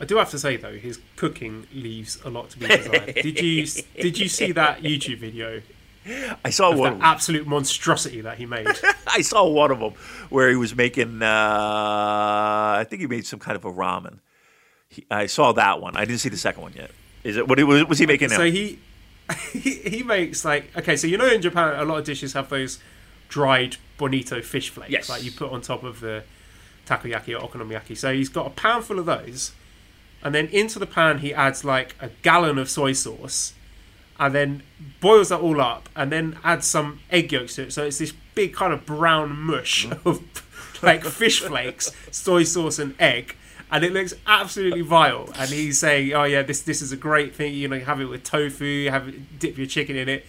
I 0.00 0.04
do 0.04 0.16
have 0.16 0.30
to 0.30 0.38
say 0.38 0.56
though, 0.56 0.74
his 0.74 1.00
cooking 1.16 1.66
leaves 1.74 2.18
a 2.24 2.30
lot 2.30 2.50
to 2.50 2.58
be 2.58 2.66
desired. 2.66 3.14
did 3.14 3.40
you 3.40 3.66
did 4.00 4.18
you 4.18 4.28
see 4.28 4.52
that 4.52 4.82
YouTube 4.82 5.18
video? 5.18 5.62
I 6.44 6.50
saw 6.50 6.74
one 6.74 6.94
of 6.94 7.00
absolute 7.00 7.46
monstrosity 7.46 8.20
that 8.20 8.38
he 8.38 8.46
made. 8.46 8.68
I 9.06 9.22
saw 9.22 9.48
one 9.48 9.70
of 9.70 9.80
them 9.80 9.94
where 10.30 10.48
he 10.50 10.56
was 10.56 10.76
making. 10.76 11.20
Uh, 11.22 11.26
I 11.26 12.86
think 12.88 13.00
he 13.00 13.08
made 13.08 13.26
some 13.26 13.40
kind 13.40 13.56
of 13.56 13.64
a 13.64 13.72
ramen. 13.72 14.18
He, 14.88 15.04
I 15.10 15.26
saw 15.26 15.52
that 15.52 15.80
one. 15.80 15.96
I 15.96 16.04
didn't 16.04 16.20
see 16.20 16.28
the 16.28 16.36
second 16.36 16.62
one 16.62 16.74
yet. 16.74 16.90
Is 17.24 17.36
it 17.36 17.48
what 17.48 17.60
was, 17.64 17.84
was 17.86 17.98
he 17.98 18.06
making? 18.06 18.28
So 18.28 18.38
now? 18.38 18.44
he 18.44 18.78
he, 19.52 19.74
he 19.74 20.02
makes 20.02 20.44
like 20.44 20.76
okay, 20.76 20.96
so 20.96 21.06
you 21.06 21.18
know 21.18 21.26
in 21.26 21.42
Japan 21.42 21.78
a 21.78 21.84
lot 21.84 21.98
of 21.98 22.04
dishes 22.04 22.34
have 22.34 22.48
those 22.48 22.78
dried 23.28 23.76
bonito 23.96 24.40
fish 24.42 24.70
flakes, 24.70 24.92
yes. 24.92 25.08
like 25.08 25.24
you 25.24 25.32
put 25.32 25.50
on 25.50 25.60
top 25.60 25.82
of 25.82 26.00
the 26.00 26.22
takoyaki 26.86 27.36
or 27.36 27.46
okonomiyaki. 27.48 27.96
So 27.96 28.14
he's 28.14 28.28
got 28.28 28.46
a 28.46 28.50
pan 28.50 28.82
full 28.82 29.00
of 29.00 29.06
those, 29.06 29.52
and 30.26 30.34
then 30.34 30.48
into 30.48 30.80
the 30.80 30.86
pan 30.88 31.18
he 31.18 31.32
adds 31.32 31.64
like 31.64 31.94
a 32.00 32.08
gallon 32.22 32.58
of 32.58 32.68
soy 32.68 32.92
sauce, 32.92 33.54
and 34.18 34.34
then 34.34 34.64
boils 35.00 35.28
that 35.28 35.38
all 35.38 35.60
up, 35.60 35.88
and 35.94 36.10
then 36.10 36.36
adds 36.42 36.66
some 36.66 36.98
egg 37.10 37.30
yolks 37.30 37.54
to 37.54 37.62
it. 37.62 37.72
So 37.72 37.84
it's 37.84 37.98
this 37.98 38.12
big 38.34 38.52
kind 38.52 38.72
of 38.72 38.84
brown 38.84 39.38
mush 39.38 39.86
mm. 39.86 40.04
of 40.04 40.20
like 40.82 41.04
fish 41.04 41.42
flakes, 41.42 41.92
soy 42.10 42.42
sauce, 42.42 42.80
and 42.80 42.96
egg 43.00 43.36
and 43.70 43.84
it 43.84 43.92
looks 43.92 44.14
absolutely 44.26 44.80
vile. 44.80 45.28
And 45.36 45.48
he's 45.48 45.78
saying, 45.78 46.12
"Oh 46.12 46.24
yeah, 46.24 46.42
this 46.42 46.60
this 46.62 46.82
is 46.82 46.90
a 46.90 46.96
great 46.96 47.32
thing. 47.32 47.54
You 47.54 47.68
know, 47.68 47.78
have 47.78 48.00
it 48.00 48.06
with 48.06 48.24
tofu, 48.24 48.90
have 48.90 49.06
it, 49.06 49.38
dip 49.38 49.56
your 49.56 49.68
chicken 49.68 49.94
in 49.94 50.08
it." 50.08 50.26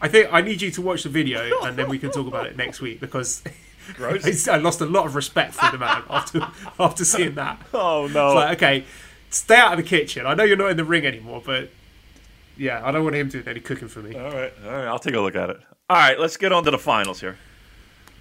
I 0.00 0.08
think 0.08 0.32
I 0.32 0.40
need 0.40 0.62
you 0.62 0.70
to 0.70 0.80
watch 0.80 1.02
the 1.02 1.10
video, 1.10 1.62
and 1.64 1.76
then 1.76 1.90
we 1.90 1.98
can 1.98 2.10
talk 2.10 2.26
about 2.26 2.46
it 2.46 2.56
next 2.56 2.80
week 2.80 2.98
because. 2.98 3.42
I 4.00 4.56
lost 4.56 4.80
a 4.80 4.86
lot 4.86 5.06
of 5.06 5.14
respect 5.14 5.54
for 5.54 5.70
the 5.70 5.78
man 5.78 6.02
after 6.10 6.46
after 6.78 7.04
seeing 7.04 7.34
that. 7.34 7.60
Oh 7.72 8.08
no! 8.12 8.28
It's 8.28 8.34
like, 8.34 8.56
okay, 8.56 8.84
stay 9.30 9.56
out 9.56 9.72
of 9.72 9.78
the 9.78 9.88
kitchen. 9.88 10.26
I 10.26 10.34
know 10.34 10.44
you're 10.44 10.56
not 10.56 10.70
in 10.70 10.76
the 10.76 10.84
ring 10.84 11.06
anymore, 11.06 11.42
but 11.44 11.70
yeah, 12.56 12.80
I 12.84 12.90
don't 12.92 13.04
want 13.04 13.16
him 13.16 13.28
doing 13.28 13.48
any 13.48 13.60
cooking 13.60 13.88
for 13.88 14.00
me. 14.00 14.14
All 14.16 14.32
right, 14.32 14.52
all 14.64 14.70
right, 14.70 14.86
I'll 14.86 14.98
take 14.98 15.14
a 15.14 15.20
look 15.20 15.36
at 15.36 15.50
it. 15.50 15.58
All 15.90 15.96
right, 15.96 16.18
let's 16.18 16.36
get 16.36 16.52
on 16.52 16.64
to 16.64 16.70
the 16.70 16.78
finals 16.78 17.20
here. 17.20 17.36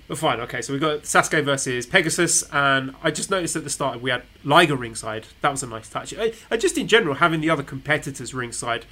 But 0.07 0.17
fine, 0.17 0.41
okay. 0.41 0.61
So 0.61 0.73
we've 0.73 0.81
got 0.81 1.03
Sasuke 1.03 1.43
versus 1.45 1.85
Pegasus, 1.85 2.43
and 2.51 2.93
I 3.01 3.11
just 3.11 3.29
noticed 3.29 3.55
at 3.55 3.63
the 3.63 3.69
start 3.69 4.01
we 4.01 4.09
had 4.09 4.23
Liger 4.43 4.75
ringside. 4.75 5.27
That 5.39 5.51
was 5.51 5.63
a 5.63 5.67
nice 5.67 5.89
touch. 5.89 6.13
I, 6.17 6.33
I 6.49 6.57
just 6.57 6.77
in 6.77 6.87
general 6.87 7.15
having 7.15 7.39
the 7.39 7.49
other 7.49 7.63
competitors 7.63 8.33
ringside, 8.33 8.85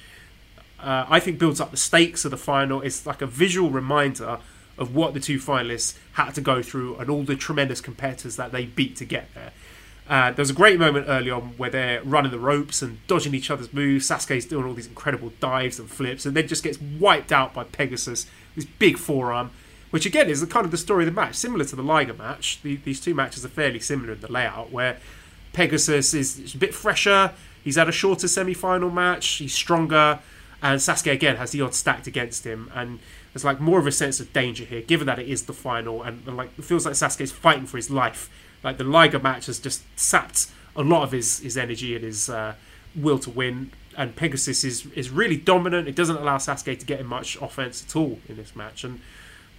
uh, 0.78 1.04
I 1.08 1.20
think 1.20 1.38
builds 1.38 1.60
up 1.60 1.72
the 1.72 1.76
stakes 1.76 2.24
of 2.24 2.30
the 2.30 2.38
final. 2.38 2.80
It's 2.80 3.04
like 3.04 3.20
a 3.20 3.26
visual 3.26 3.68
reminder 3.68 4.38
of 4.80 4.94
what 4.94 5.14
the 5.14 5.20
two 5.20 5.38
finalists 5.38 5.96
had 6.14 6.34
to 6.34 6.40
go 6.40 6.62
through 6.62 6.96
and 6.96 7.08
all 7.08 7.22
the 7.22 7.36
tremendous 7.36 7.80
competitors 7.80 8.34
that 8.36 8.50
they 8.50 8.64
beat 8.64 8.96
to 8.96 9.04
get 9.04 9.32
there. 9.34 9.52
Uh, 10.08 10.32
there 10.32 10.42
was 10.42 10.50
a 10.50 10.54
great 10.54 10.80
moment 10.80 11.06
early 11.08 11.30
on 11.30 11.54
where 11.56 11.70
they're 11.70 12.02
running 12.02 12.32
the 12.32 12.38
ropes 12.38 12.82
and 12.82 12.98
dodging 13.06 13.32
each 13.32 13.48
other's 13.48 13.72
moves. 13.72 14.08
Sasuke's 14.08 14.46
doing 14.46 14.64
all 14.64 14.74
these 14.74 14.88
incredible 14.88 15.32
dives 15.38 15.78
and 15.78 15.88
flips, 15.88 16.26
and 16.26 16.34
then 16.34 16.48
just 16.48 16.64
gets 16.64 16.80
wiped 16.80 17.30
out 17.30 17.54
by 17.54 17.62
Pegasus. 17.62 18.26
This 18.56 18.64
big 18.64 18.98
forearm 18.98 19.52
which 19.90 20.06
again 20.06 20.28
is 20.28 20.40
the 20.40 20.46
kind 20.46 20.64
of 20.64 20.70
the 20.70 20.78
story 20.78 21.04
of 21.04 21.14
the 21.14 21.20
match, 21.20 21.34
similar 21.34 21.64
to 21.64 21.76
the 21.76 21.82
Liger 21.82 22.14
match. 22.14 22.60
The, 22.62 22.76
these 22.76 23.00
two 23.00 23.14
matches 23.14 23.44
are 23.44 23.48
fairly 23.48 23.80
similar 23.80 24.12
in 24.12 24.20
the 24.20 24.30
layout, 24.30 24.70
where 24.70 24.98
Pegasus 25.52 26.14
is, 26.14 26.54
a 26.54 26.58
bit 26.58 26.74
fresher. 26.74 27.32
He's 27.62 27.76
had 27.76 27.88
a 27.88 27.92
shorter 27.92 28.28
semi-final 28.28 28.90
match. 28.90 29.26
He's 29.26 29.52
stronger, 29.52 30.20
and 30.62 30.80
Sasuke 30.80 31.12
again 31.12 31.36
has 31.36 31.50
the 31.50 31.60
odds 31.60 31.76
stacked 31.76 32.06
against 32.06 32.46
him, 32.46 32.70
and 32.74 33.00
there's 33.32 33.44
like 33.44 33.60
more 33.60 33.78
of 33.78 33.86
a 33.86 33.92
sense 33.92 34.20
of 34.20 34.32
danger 34.32 34.64
here, 34.64 34.82
given 34.82 35.06
that 35.06 35.18
it 35.18 35.28
is 35.28 35.44
the 35.44 35.52
final, 35.52 36.02
and, 36.02 36.26
and 36.26 36.36
like 36.36 36.50
it 36.58 36.64
feels 36.64 36.84
like 36.84 36.94
Sasuke's 36.94 37.32
fighting 37.32 37.66
for 37.66 37.76
his 37.76 37.90
life. 37.90 38.28
Like 38.62 38.76
the 38.76 38.84
Liger 38.84 39.18
match 39.18 39.46
has 39.46 39.58
just 39.58 39.82
sapped 39.98 40.50
a 40.76 40.82
lot 40.82 41.02
of 41.02 41.12
his 41.12 41.38
his 41.40 41.56
energy 41.56 41.94
and 41.94 42.04
his 42.04 42.28
uh, 42.28 42.54
will 42.94 43.18
to 43.20 43.30
win. 43.30 43.72
And 43.96 44.16
Pegasus 44.16 44.64
is 44.64 44.86
is 44.92 45.10
really 45.10 45.36
dominant. 45.36 45.88
It 45.88 45.96
doesn't 45.96 46.16
allow 46.16 46.38
Sasuke 46.38 46.78
to 46.78 46.86
get 46.86 47.00
in 47.00 47.06
much 47.06 47.36
offense 47.40 47.84
at 47.84 47.96
all 47.96 48.18
in 48.28 48.36
this 48.36 48.54
match, 48.56 48.84
and 48.84 49.00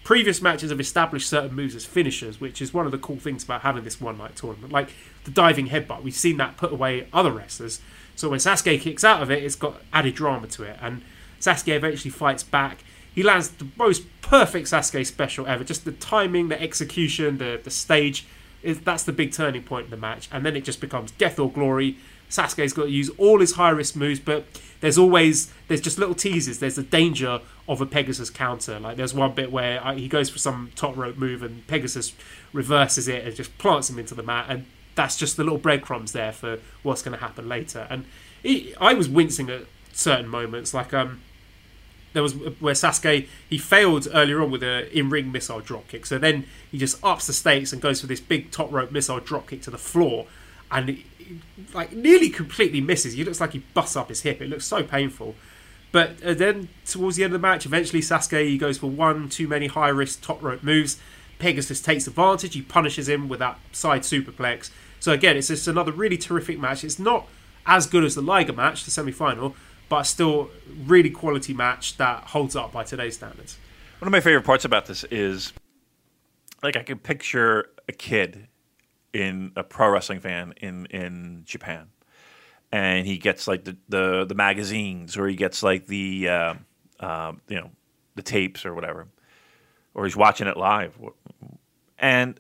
previous 0.03 0.41
matches 0.41 0.71
have 0.71 0.79
established 0.79 1.29
certain 1.29 1.53
moves 1.53 1.75
as 1.75 1.85
finishers, 1.85 2.41
which 2.41 2.61
is 2.61 2.73
one 2.73 2.85
of 2.85 2.91
the 2.91 2.97
cool 2.97 3.17
things 3.17 3.43
about 3.43 3.61
having 3.61 3.83
this 3.83 4.01
one 4.01 4.17
night 4.17 4.35
tournament. 4.35 4.71
Like 4.71 4.89
the 5.23 5.31
diving 5.31 5.67
headbutt, 5.67 6.03
we've 6.03 6.13
seen 6.15 6.37
that 6.37 6.57
put 6.57 6.71
away 6.71 7.07
other 7.13 7.31
wrestlers. 7.31 7.81
So 8.15 8.29
when 8.29 8.39
Sasuke 8.39 8.81
kicks 8.81 9.03
out 9.03 9.21
of 9.21 9.31
it, 9.31 9.43
it's 9.43 9.55
got 9.55 9.81
added 9.93 10.15
drama 10.15 10.47
to 10.47 10.63
it. 10.63 10.77
And 10.81 11.01
Sasuke 11.39 11.75
eventually 11.75 12.11
fights 12.11 12.43
back. 12.43 12.83
He 13.13 13.23
lands 13.23 13.49
the 13.49 13.67
most 13.75 14.03
perfect 14.21 14.67
Sasuke 14.67 15.05
special 15.05 15.45
ever. 15.47 15.63
Just 15.63 15.85
the 15.85 15.91
timing, 15.91 16.47
the 16.47 16.61
execution, 16.61 17.37
the, 17.37 17.59
the 17.61 17.71
stage. 17.71 18.25
Is, 18.63 18.79
that's 18.81 19.03
the 19.03 19.11
big 19.11 19.33
turning 19.33 19.63
point 19.63 19.85
in 19.85 19.91
the 19.91 19.97
match. 19.97 20.29
And 20.31 20.45
then 20.45 20.55
it 20.55 20.63
just 20.63 20.79
becomes 20.79 21.11
death 21.11 21.39
or 21.39 21.51
glory. 21.51 21.97
Sasuke's 22.29 22.73
got 22.73 22.83
to 22.83 22.89
use 22.89 23.09
all 23.17 23.39
his 23.39 23.53
high 23.53 23.71
risk 23.71 23.95
moves, 23.95 24.19
but 24.19 24.45
there's 24.79 24.97
always 24.97 25.51
there's 25.67 25.81
just 25.81 25.97
little 25.97 26.15
teases. 26.15 26.59
There's 26.59 26.75
the 26.75 26.83
danger 26.83 27.41
of 27.67 27.81
a 27.81 27.85
Pegasus 27.85 28.29
counter. 28.29 28.79
Like 28.79 28.97
there's 28.97 29.13
one 29.13 29.33
bit 29.33 29.51
where 29.51 29.81
he 29.93 30.07
goes 30.07 30.29
for 30.29 30.39
some 30.39 30.71
top 30.75 30.95
rope 30.95 31.17
move 31.17 31.43
and 31.43 31.65
Pegasus 31.67 32.13
reverses 32.53 33.07
it 33.07 33.25
and 33.25 33.35
just 33.35 33.57
plants 33.57 33.89
him 33.89 33.99
into 33.99 34.15
the 34.15 34.23
mat, 34.23 34.45
and 34.47 34.65
that's 34.95 35.17
just 35.17 35.37
the 35.37 35.43
little 35.43 35.59
breadcrumbs 35.59 36.13
there 36.13 36.31
for 36.31 36.59
what's 36.83 37.01
going 37.01 37.17
to 37.17 37.23
happen 37.23 37.49
later. 37.49 37.85
And 37.89 38.05
he, 38.41 38.73
I 38.79 38.93
was 38.93 39.09
wincing 39.09 39.49
at 39.49 39.63
certain 39.91 40.27
moments, 40.27 40.73
like 40.73 40.93
um. 40.93 41.21
There 42.13 42.23
was 42.23 42.33
where 42.33 42.73
Sasuke 42.73 43.27
he 43.49 43.57
failed 43.57 44.07
earlier 44.13 44.41
on 44.41 44.51
with 44.51 44.63
a 44.63 44.95
in-ring 44.97 45.31
missile 45.31 45.61
dropkick, 45.61 46.05
so 46.05 46.17
then 46.17 46.45
he 46.71 46.77
just 46.77 47.01
ups 47.03 47.27
the 47.27 47.33
stakes 47.33 47.71
and 47.71 47.81
goes 47.81 48.01
for 48.01 48.07
this 48.07 48.19
big 48.19 48.51
top 48.51 48.71
rope 48.71 48.91
missile 48.91 49.19
dropkick 49.19 49.61
to 49.63 49.71
the 49.71 49.77
floor, 49.77 50.27
and 50.69 51.03
like 51.73 51.93
nearly 51.93 52.29
completely 52.29 52.81
misses. 52.81 53.13
He 53.13 53.23
looks 53.23 53.39
like 53.39 53.53
he 53.53 53.59
busts 53.73 53.95
up 53.95 54.09
his 54.09 54.21
hip. 54.21 54.41
It 54.41 54.49
looks 54.49 54.65
so 54.65 54.83
painful. 54.83 55.35
But 55.91 56.23
uh, 56.23 56.33
then 56.33 56.69
towards 56.85 57.17
the 57.17 57.23
end 57.23 57.33
of 57.33 57.41
the 57.41 57.47
match, 57.47 57.65
eventually 57.65 58.01
Sasuke 58.01 58.47
he 58.47 58.57
goes 58.57 58.77
for 58.77 58.89
one 58.89 59.29
too 59.29 59.47
many 59.47 59.67
high 59.67 59.89
risk 59.89 60.21
top 60.21 60.41
rope 60.41 60.63
moves. 60.63 60.99
Pegasus 61.39 61.81
takes 61.81 62.07
advantage. 62.07 62.53
He 62.53 62.61
punishes 62.61 63.09
him 63.09 63.27
with 63.27 63.39
that 63.39 63.59
side 63.71 64.01
superplex. 64.01 64.69
So 64.99 65.11
again, 65.11 65.35
it's 65.35 65.47
just 65.47 65.67
another 65.67 65.91
really 65.91 66.17
terrific 66.17 66.59
match. 66.59 66.83
It's 66.83 66.99
not 66.99 67.27
as 67.65 67.87
good 67.87 68.03
as 68.03 68.15
the 68.15 68.21
Liger 68.21 68.53
match, 68.53 68.85
the 68.85 68.91
semi 68.91 69.11
final, 69.11 69.55
but 69.91 70.03
still 70.03 70.49
really 70.85 71.09
quality 71.09 71.53
match 71.53 71.97
that 71.97 72.23
holds 72.23 72.55
up 72.55 72.71
by 72.71 72.81
today's 72.81 73.15
standards. 73.15 73.57
One 73.99 74.07
of 74.07 74.13
my 74.13 74.21
favorite 74.21 74.45
parts 74.45 74.63
about 74.63 74.85
this 74.85 75.03
is 75.03 75.51
like 76.63 76.77
I 76.77 76.83
can 76.83 76.97
picture 76.97 77.71
a 77.89 77.91
kid 77.91 78.47
in 79.11 79.51
a 79.57 79.63
pro 79.63 79.89
wrestling 79.89 80.21
fan 80.21 80.53
in 80.61 80.85
in 80.85 81.41
Japan, 81.43 81.89
and 82.71 83.05
he 83.05 83.17
gets 83.17 83.49
like 83.49 83.65
the 83.65 83.75
the, 83.89 84.25
the 84.25 84.33
magazines 84.33 85.17
or 85.17 85.27
he 85.27 85.35
gets 85.35 85.61
like 85.61 85.87
the 85.87 86.29
uh, 86.29 86.53
uh, 87.01 87.33
you 87.49 87.57
know 87.57 87.69
the 88.15 88.23
tapes 88.23 88.65
or 88.65 88.73
whatever, 88.73 89.09
or 89.93 90.05
he's 90.05 90.15
watching 90.15 90.47
it 90.47 90.55
live, 90.55 90.97
and 91.99 92.39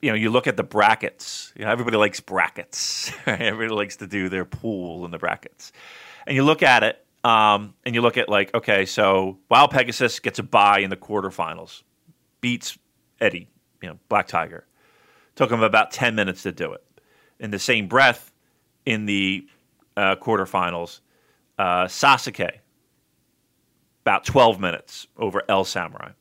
you 0.00 0.10
know 0.10 0.16
you 0.16 0.30
look 0.30 0.46
at 0.46 0.56
the 0.56 0.62
brackets. 0.62 1.52
You 1.54 1.66
know, 1.66 1.70
everybody 1.70 1.98
likes 1.98 2.20
brackets. 2.20 3.12
everybody 3.26 3.76
likes 3.76 3.96
to 3.96 4.06
do 4.06 4.30
their 4.30 4.46
pool 4.46 5.04
in 5.04 5.10
the 5.10 5.18
brackets, 5.18 5.70
and 6.28 6.36
you 6.36 6.44
look 6.44 6.62
at 6.62 6.84
it. 6.84 7.04
Um, 7.24 7.74
and 7.84 7.96
you 7.96 8.00
look 8.00 8.16
at 8.16 8.28
like, 8.28 8.54
okay, 8.54 8.86
so 8.86 9.38
Wild 9.50 9.72
Pegasus 9.72 10.20
gets 10.20 10.38
a 10.38 10.44
bye 10.44 10.78
in 10.78 10.88
the 10.88 10.96
quarterfinals, 10.96 11.82
beats 12.40 12.78
Eddie, 13.20 13.48
you 13.82 13.88
know, 13.88 13.98
Black 14.08 14.28
Tiger. 14.28 14.64
Took 15.34 15.50
him 15.50 15.62
about 15.62 15.90
10 15.90 16.14
minutes 16.14 16.44
to 16.44 16.52
do 16.52 16.72
it. 16.74 16.84
In 17.40 17.50
the 17.50 17.58
same 17.58 17.88
breath, 17.88 18.32
in 18.86 19.06
the 19.06 19.48
uh, 19.96 20.14
quarterfinals, 20.16 21.00
uh, 21.58 21.86
Sasuke, 21.86 22.50
about 24.02 24.24
12 24.24 24.60
minutes 24.60 25.08
over 25.16 25.42
El 25.48 25.64
Samurai. 25.64 26.12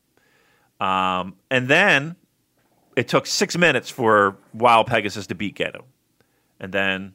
Um, 0.80 1.36
and 1.52 1.68
then 1.68 2.16
it 2.96 3.08
took 3.08 3.28
six 3.28 3.56
minutes 3.56 3.90
for 3.90 4.38
Wild 4.54 4.88
Pegasus 4.88 5.28
to 5.28 5.36
beat 5.36 5.56
Gedo. 5.56 5.84
And 6.60 6.74
then 6.74 7.14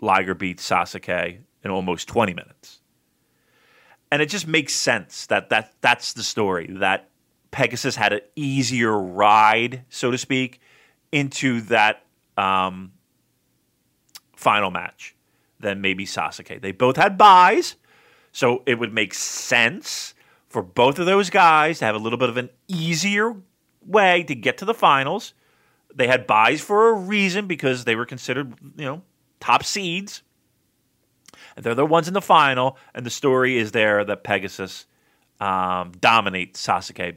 Liger 0.00 0.34
beats 0.34 0.68
Sasuke 0.68 1.40
in 1.64 1.70
almost 1.70 2.08
20 2.08 2.34
minutes. 2.34 2.80
And 4.10 4.20
it 4.20 4.26
just 4.26 4.46
makes 4.46 4.74
sense 4.74 5.26
that, 5.26 5.48
that 5.50 5.72
that's 5.80 6.12
the 6.12 6.22
story, 6.22 6.66
that 6.70 7.08
Pegasus 7.50 7.96
had 7.96 8.12
an 8.12 8.20
easier 8.36 8.98
ride, 8.98 9.84
so 9.88 10.10
to 10.10 10.18
speak, 10.18 10.60
into 11.12 11.60
that 11.62 12.04
um, 12.36 12.92
final 14.36 14.70
match 14.70 15.14
than 15.60 15.80
maybe 15.80 16.04
Sasuke. 16.04 16.60
They 16.60 16.72
both 16.72 16.96
had 16.96 17.16
buys, 17.16 17.76
so 18.32 18.62
it 18.66 18.78
would 18.78 18.92
make 18.92 19.14
sense 19.14 20.14
for 20.48 20.62
both 20.62 20.98
of 20.98 21.06
those 21.06 21.30
guys 21.30 21.78
to 21.78 21.86
have 21.86 21.94
a 21.94 21.98
little 21.98 22.18
bit 22.18 22.28
of 22.28 22.36
an 22.36 22.50
easier 22.68 23.34
way 23.86 24.22
to 24.24 24.34
get 24.34 24.58
to 24.58 24.64
the 24.64 24.74
finals. 24.74 25.34
They 25.94 26.06
had 26.06 26.26
buys 26.26 26.60
for 26.60 26.90
a 26.90 26.92
reason 26.92 27.46
because 27.46 27.84
they 27.84 27.96
were 27.96 28.06
considered, 28.06 28.54
you 28.76 28.84
know, 28.84 29.02
top 29.40 29.64
seeds. 29.64 30.22
And 31.56 31.64
they're 31.64 31.74
the 31.74 31.86
ones 31.86 32.08
in 32.08 32.14
the 32.14 32.22
final, 32.22 32.76
and 32.94 33.04
the 33.04 33.10
story 33.10 33.58
is 33.58 33.72
there 33.72 34.04
that 34.04 34.24
Pegasus 34.24 34.86
um, 35.40 35.92
dominates 36.00 36.64
Sasuke, 36.64 37.16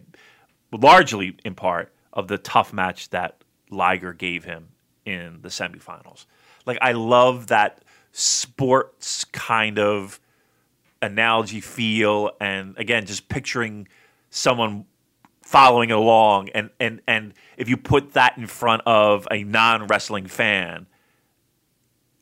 largely 0.71 1.37
in 1.45 1.55
part 1.55 1.93
of 2.11 2.27
the 2.27 2.37
tough 2.37 2.73
match 2.73 3.09
that 3.09 3.43
Liger 3.69 4.13
gave 4.13 4.45
him 4.45 4.69
in 5.05 5.39
the 5.41 5.49
semifinals. 5.49 6.25
Like 6.65 6.77
I 6.81 6.93
love 6.93 7.47
that 7.47 7.83
sports 8.11 9.25
kind 9.25 9.77
of 9.77 10.19
analogy 11.01 11.59
feel 11.59 12.31
and 12.39 12.77
again 12.77 13.05
just 13.05 13.27
picturing 13.27 13.87
someone 14.29 14.85
following 15.41 15.91
along 15.91 16.49
and 16.49 16.69
and 16.79 17.01
and 17.05 17.33
if 17.57 17.67
you 17.67 17.75
put 17.75 18.13
that 18.13 18.37
in 18.37 18.47
front 18.47 18.81
of 18.85 19.27
a 19.29 19.43
non-wrestling 19.43 20.25
fan 20.25 20.87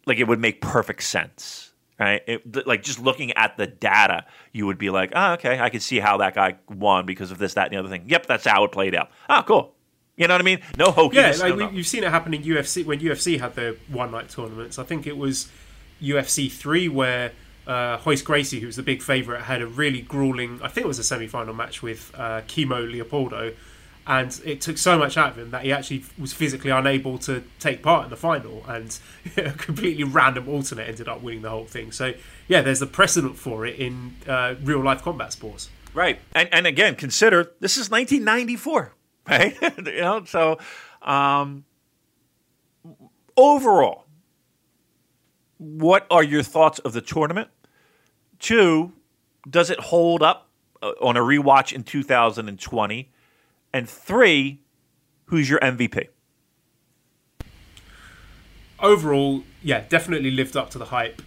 like 0.07 0.18
it 0.18 0.27
would 0.27 0.40
make 0.40 0.60
perfect 0.61 1.03
sense 1.03 1.72
right 1.99 2.22
it, 2.28 2.68
like 2.68 2.84
just 2.84 2.99
looking 2.99 3.32
at 3.34 3.57
the 3.57 3.68
data 3.68 4.26
you 4.52 4.65
would 4.65 4.78
be 4.78 4.90
like 4.90 5.11
oh 5.15 5.34
okay 5.34 5.60
i 5.60 5.70
can 5.70 5.80
see 5.80 5.99
how 5.99 6.18
that 6.18 6.34
guy 6.34 6.56
won 6.70 7.06
because 7.06 7.32
of 7.32 7.38
this 7.38 7.53
that 7.53 7.65
and 7.65 7.74
the 7.74 7.80
other 7.80 7.90
thing 7.90 8.03
yep 8.07 8.26
that's 8.26 8.45
how 8.45 8.64
it 8.64 8.72
played 8.72 8.95
out 8.95 9.10
oh 9.30 9.44
cool 9.45 9.74
you 10.15 10.28
know 10.28 10.36
what 10.36 10.41
I 10.41 10.44
mean? 10.44 10.60
No 10.78 10.91
hokiness. 10.91 11.40
Yeah, 11.40 11.45
like 11.45 11.57
no, 11.57 11.65
no. 11.65 11.70
you've 11.72 11.88
seen 11.88 12.03
it 12.03 12.11
happen 12.11 12.34
in 12.34 12.44
UFC 12.44 12.86
when 12.86 12.99
UFC 12.99 13.40
had 13.40 13.56
their 13.56 13.74
one 13.88 14.11
night 14.11 14.30
tournaments. 14.30 14.78
I 14.78 14.84
think 14.84 15.07
it 15.07 15.18
was 15.18 15.52
UFC 16.02 16.52
three 16.52 16.88
where 16.88 17.32
uh, 17.65 17.98
Royce 18.06 18.22
Gracie, 18.22 18.60
who 18.60 18.68
was 18.68 18.76
the 18.76 18.84
big 18.84 19.02
favourite, 19.02 19.44
had 19.44 19.61
a 19.61 19.68
really 19.68 20.02
grueling. 20.02 20.60
I 20.61 20.68
think 20.68 20.86
it 20.86 20.88
was 20.88 20.99
a 20.99 21.03
semi 21.03 21.28
final 21.28 21.53
match 21.53 21.82
with 21.82 22.11
uh, 22.15 22.41
Kimo 22.48 22.86
Leopoldo, 22.86 23.53
and 24.05 24.41
it 24.43 24.61
took 24.61 24.77
so 24.77 24.97
much 24.97 25.17
out 25.17 25.31
of 25.31 25.38
him 25.38 25.51
that 25.51 25.63
he 25.63 25.71
actually 25.71 26.03
was 26.17 26.34
physically 26.34 26.71
unable 26.71 27.17
to 27.19 27.43
take 27.59 27.81
part 27.81 28.05
in 28.05 28.09
the 28.09 28.17
final, 28.17 28.63
and 28.67 28.99
a 29.38 29.51
completely 29.51 30.03
random 30.03 30.49
alternate 30.49 30.88
ended 30.88 31.07
up 31.07 31.21
winning 31.21 31.41
the 31.41 31.49
whole 31.49 31.65
thing. 31.65 31.91
So 31.91 32.13
yeah, 32.47 32.61
there's 32.61 32.81
a 32.81 32.88
precedent 32.88 33.38
for 33.38 33.65
it 33.65 33.80
in 33.80 34.15
uh, 34.27 34.55
real 34.63 34.84
life 34.84 35.01
combat 35.01 35.34
sports. 35.34 35.69
Right, 35.93 36.19
and 36.34 36.49
and 36.51 36.67
again, 36.67 36.95
consider 36.95 37.51
this 37.59 37.77
is 37.77 37.89
1994 37.89 38.93
right? 39.30 39.55
you 39.85 40.01
know, 40.01 40.23
so 40.25 40.57
um, 41.01 41.63
overall, 43.38 44.05
what 45.57 46.05
are 46.11 46.23
your 46.23 46.43
thoughts 46.43 46.80
of 46.80 46.93
the 46.93 47.01
tournament? 47.01 47.49
Two, 48.39 48.91
does 49.49 49.69
it 49.69 49.80
hold 49.80 50.21
up 50.21 50.49
uh, 50.81 50.91
on 51.01 51.15
a 51.15 51.21
rewatch 51.21 51.71
in 51.71 51.84
2020? 51.84 53.12
And 53.73 53.89
three, 53.89 54.61
who's 55.25 55.49
your 55.49 55.59
MVP? 55.59 56.07
Overall, 58.79 59.43
yeah, 59.63 59.83
definitely 59.89 60.29
lived 60.29 60.55
up 60.55 60.69
to 60.71 60.77
the 60.77 60.85
hype. 60.85 61.21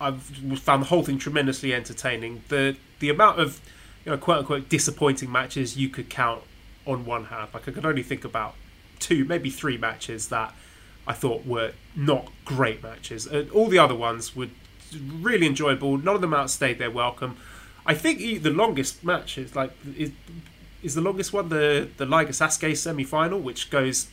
I've 0.00 0.22
found 0.22 0.82
the 0.82 0.86
whole 0.86 1.02
thing 1.02 1.18
tremendously 1.18 1.74
entertaining. 1.74 2.44
The 2.48 2.76
the 3.00 3.10
amount 3.10 3.40
of 3.40 3.60
you 4.04 4.12
know 4.12 4.18
quote 4.18 4.38
unquote 4.38 4.68
disappointing 4.68 5.32
matches 5.32 5.76
you 5.76 5.88
could 5.88 6.10
count 6.10 6.42
on 6.86 7.04
one 7.04 7.24
hand. 7.24 7.48
Like 7.54 7.66
I 7.68 7.72
could 7.72 7.86
only 7.86 8.02
think 8.02 8.24
about 8.24 8.54
two, 8.98 9.24
maybe 9.24 9.50
three 9.50 9.78
matches 9.78 10.28
that 10.28 10.54
I 11.06 11.12
thought 11.14 11.46
were 11.46 11.72
not 11.94 12.30
great 12.44 12.82
matches. 12.82 13.26
Uh, 13.26 13.46
all 13.52 13.68
the 13.68 13.78
other 13.78 13.94
ones 13.94 14.36
were 14.36 14.48
really 15.20 15.46
enjoyable. 15.46 15.96
None 15.96 16.14
of 16.14 16.20
them 16.20 16.34
outstayed 16.34 16.78
their 16.78 16.90
welcome. 16.90 17.36
I 17.86 17.94
think 17.94 18.42
the 18.42 18.50
longest 18.50 19.04
match 19.04 19.38
is 19.38 19.56
like 19.56 19.72
is, 20.82 20.94
the 20.94 21.00
longest 21.00 21.32
one 21.32 21.48
the 21.48 21.88
the 21.96 22.06
Liger 22.06 22.32
Sasuke 22.32 22.76
semi 22.76 23.04
final, 23.04 23.40
which 23.40 23.70
goes 23.70 24.08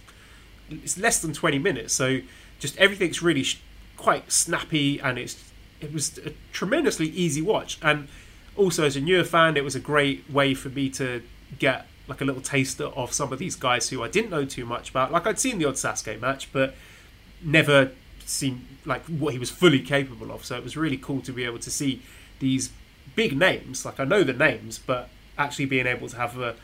it's 0.69 0.97
less 0.97 1.21
than 1.21 1.33
twenty 1.33 1.59
minutes. 1.59 1.93
So 1.93 2.19
just 2.59 2.77
everything's 2.77 3.21
really 3.21 3.43
sh- 3.43 3.61
quite 3.97 4.31
snappy, 4.31 4.99
and 4.99 5.17
it's 5.17 5.51
it 5.81 5.93
was 5.93 6.17
a 6.19 6.33
tremendously 6.51 7.07
easy 7.09 7.41
watch. 7.41 7.77
And 7.81 8.07
also 8.55 8.85
as 8.85 8.95
a 8.95 9.01
newer 9.01 9.23
fan, 9.23 9.57
it 9.57 9.63
was 9.63 9.75
a 9.75 9.79
great 9.79 10.29
way 10.29 10.53
for 10.53 10.69
me 10.69 10.89
to 10.91 11.21
get 11.59 11.87
like 12.07 12.21
a 12.21 12.25
little 12.25 12.41
taster 12.41 12.85
of 12.85 13.13
some 13.13 13.31
of 13.31 13.39
these 13.39 13.55
guys 13.55 13.89
who 13.89 14.03
I 14.03 14.07
didn't 14.07 14.29
know 14.29 14.45
too 14.45 14.65
much 14.65 14.89
about. 14.89 15.11
Like 15.11 15.25
I'd 15.25 15.39
seen 15.39 15.57
the 15.57 15.65
odd 15.65 15.75
Sasuke 15.75 16.19
match, 16.19 16.51
but 16.51 16.75
never 17.41 17.91
seen 18.25 18.67
like 18.85 19.05
what 19.05 19.33
he 19.33 19.39
was 19.39 19.49
fully 19.49 19.79
capable 19.79 20.31
of. 20.31 20.45
So 20.45 20.57
it 20.57 20.63
was 20.63 20.75
really 20.75 20.97
cool 20.97 21.21
to 21.21 21.31
be 21.31 21.45
able 21.45 21.59
to 21.59 21.71
see 21.71 22.01
these 22.39 22.71
big 23.15 23.37
names. 23.37 23.85
Like 23.85 23.99
I 23.99 24.03
know 24.03 24.23
the 24.23 24.33
names, 24.33 24.79
but 24.79 25.09
actually 25.37 25.65
being 25.65 25.87
able 25.87 26.07
to 26.09 26.17
have 26.17 26.37
a 26.39 26.55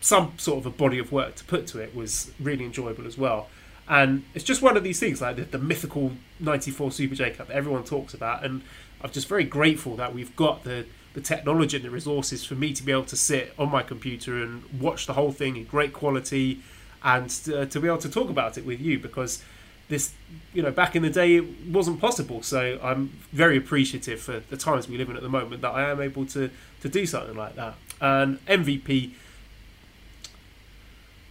some 0.00 0.32
sort 0.38 0.58
of 0.58 0.66
a 0.66 0.70
body 0.70 0.98
of 0.98 1.10
work 1.10 1.34
to 1.36 1.44
put 1.44 1.66
to 1.66 1.80
it 1.80 1.94
was 1.94 2.30
really 2.38 2.64
enjoyable 2.64 3.06
as 3.06 3.18
well. 3.18 3.48
And 3.88 4.24
it's 4.34 4.44
just 4.44 4.62
one 4.62 4.76
of 4.76 4.84
these 4.84 5.00
things 5.00 5.20
like 5.20 5.36
the, 5.36 5.42
the 5.42 5.58
mythical 5.58 6.12
'94 6.40 6.92
Super 6.92 7.14
J 7.14 7.30
Cup 7.30 7.48
that 7.48 7.56
everyone 7.56 7.84
talks 7.84 8.14
about, 8.14 8.44
and 8.44 8.62
I'm 9.02 9.10
just 9.10 9.28
very 9.28 9.44
grateful 9.44 9.96
that 9.96 10.14
we've 10.14 10.34
got 10.36 10.64
the 10.64 10.86
the 11.14 11.20
technology 11.22 11.76
and 11.78 11.84
the 11.86 11.90
resources 11.90 12.44
for 12.44 12.54
me 12.54 12.74
to 12.74 12.82
be 12.82 12.92
able 12.92 13.04
to 13.04 13.16
sit 13.16 13.54
on 13.58 13.70
my 13.70 13.82
computer 13.82 14.42
and 14.42 14.62
watch 14.78 15.06
the 15.06 15.14
whole 15.14 15.32
thing 15.32 15.56
in 15.56 15.64
great 15.64 15.94
quality 15.94 16.60
and 17.02 17.40
uh, 17.54 17.64
to 17.64 17.80
be 17.80 17.88
able 17.88 17.96
to 17.96 18.10
talk 18.10 18.28
about 18.28 18.58
it 18.58 18.66
with 18.66 18.78
you 18.82 18.98
because 18.98 19.42
this 19.88 20.12
you 20.52 20.62
know 20.62 20.70
back 20.70 20.94
in 20.94 21.02
the 21.02 21.08
day 21.08 21.36
it 21.36 21.44
wasn't 21.70 21.98
possible 22.00 22.42
so 22.42 22.78
i'm 22.82 23.08
very 23.32 23.56
appreciative 23.56 24.20
for 24.20 24.40
the 24.50 24.56
times 24.58 24.88
we 24.88 24.98
live 24.98 25.08
in 25.08 25.16
at 25.16 25.22
the 25.22 25.28
moment 25.28 25.62
that 25.62 25.70
i 25.70 25.88
am 25.88 26.02
able 26.02 26.26
to 26.26 26.50
to 26.82 26.88
do 26.88 27.06
something 27.06 27.36
like 27.36 27.54
that 27.56 27.74
and 28.00 28.44
mvp 28.46 29.12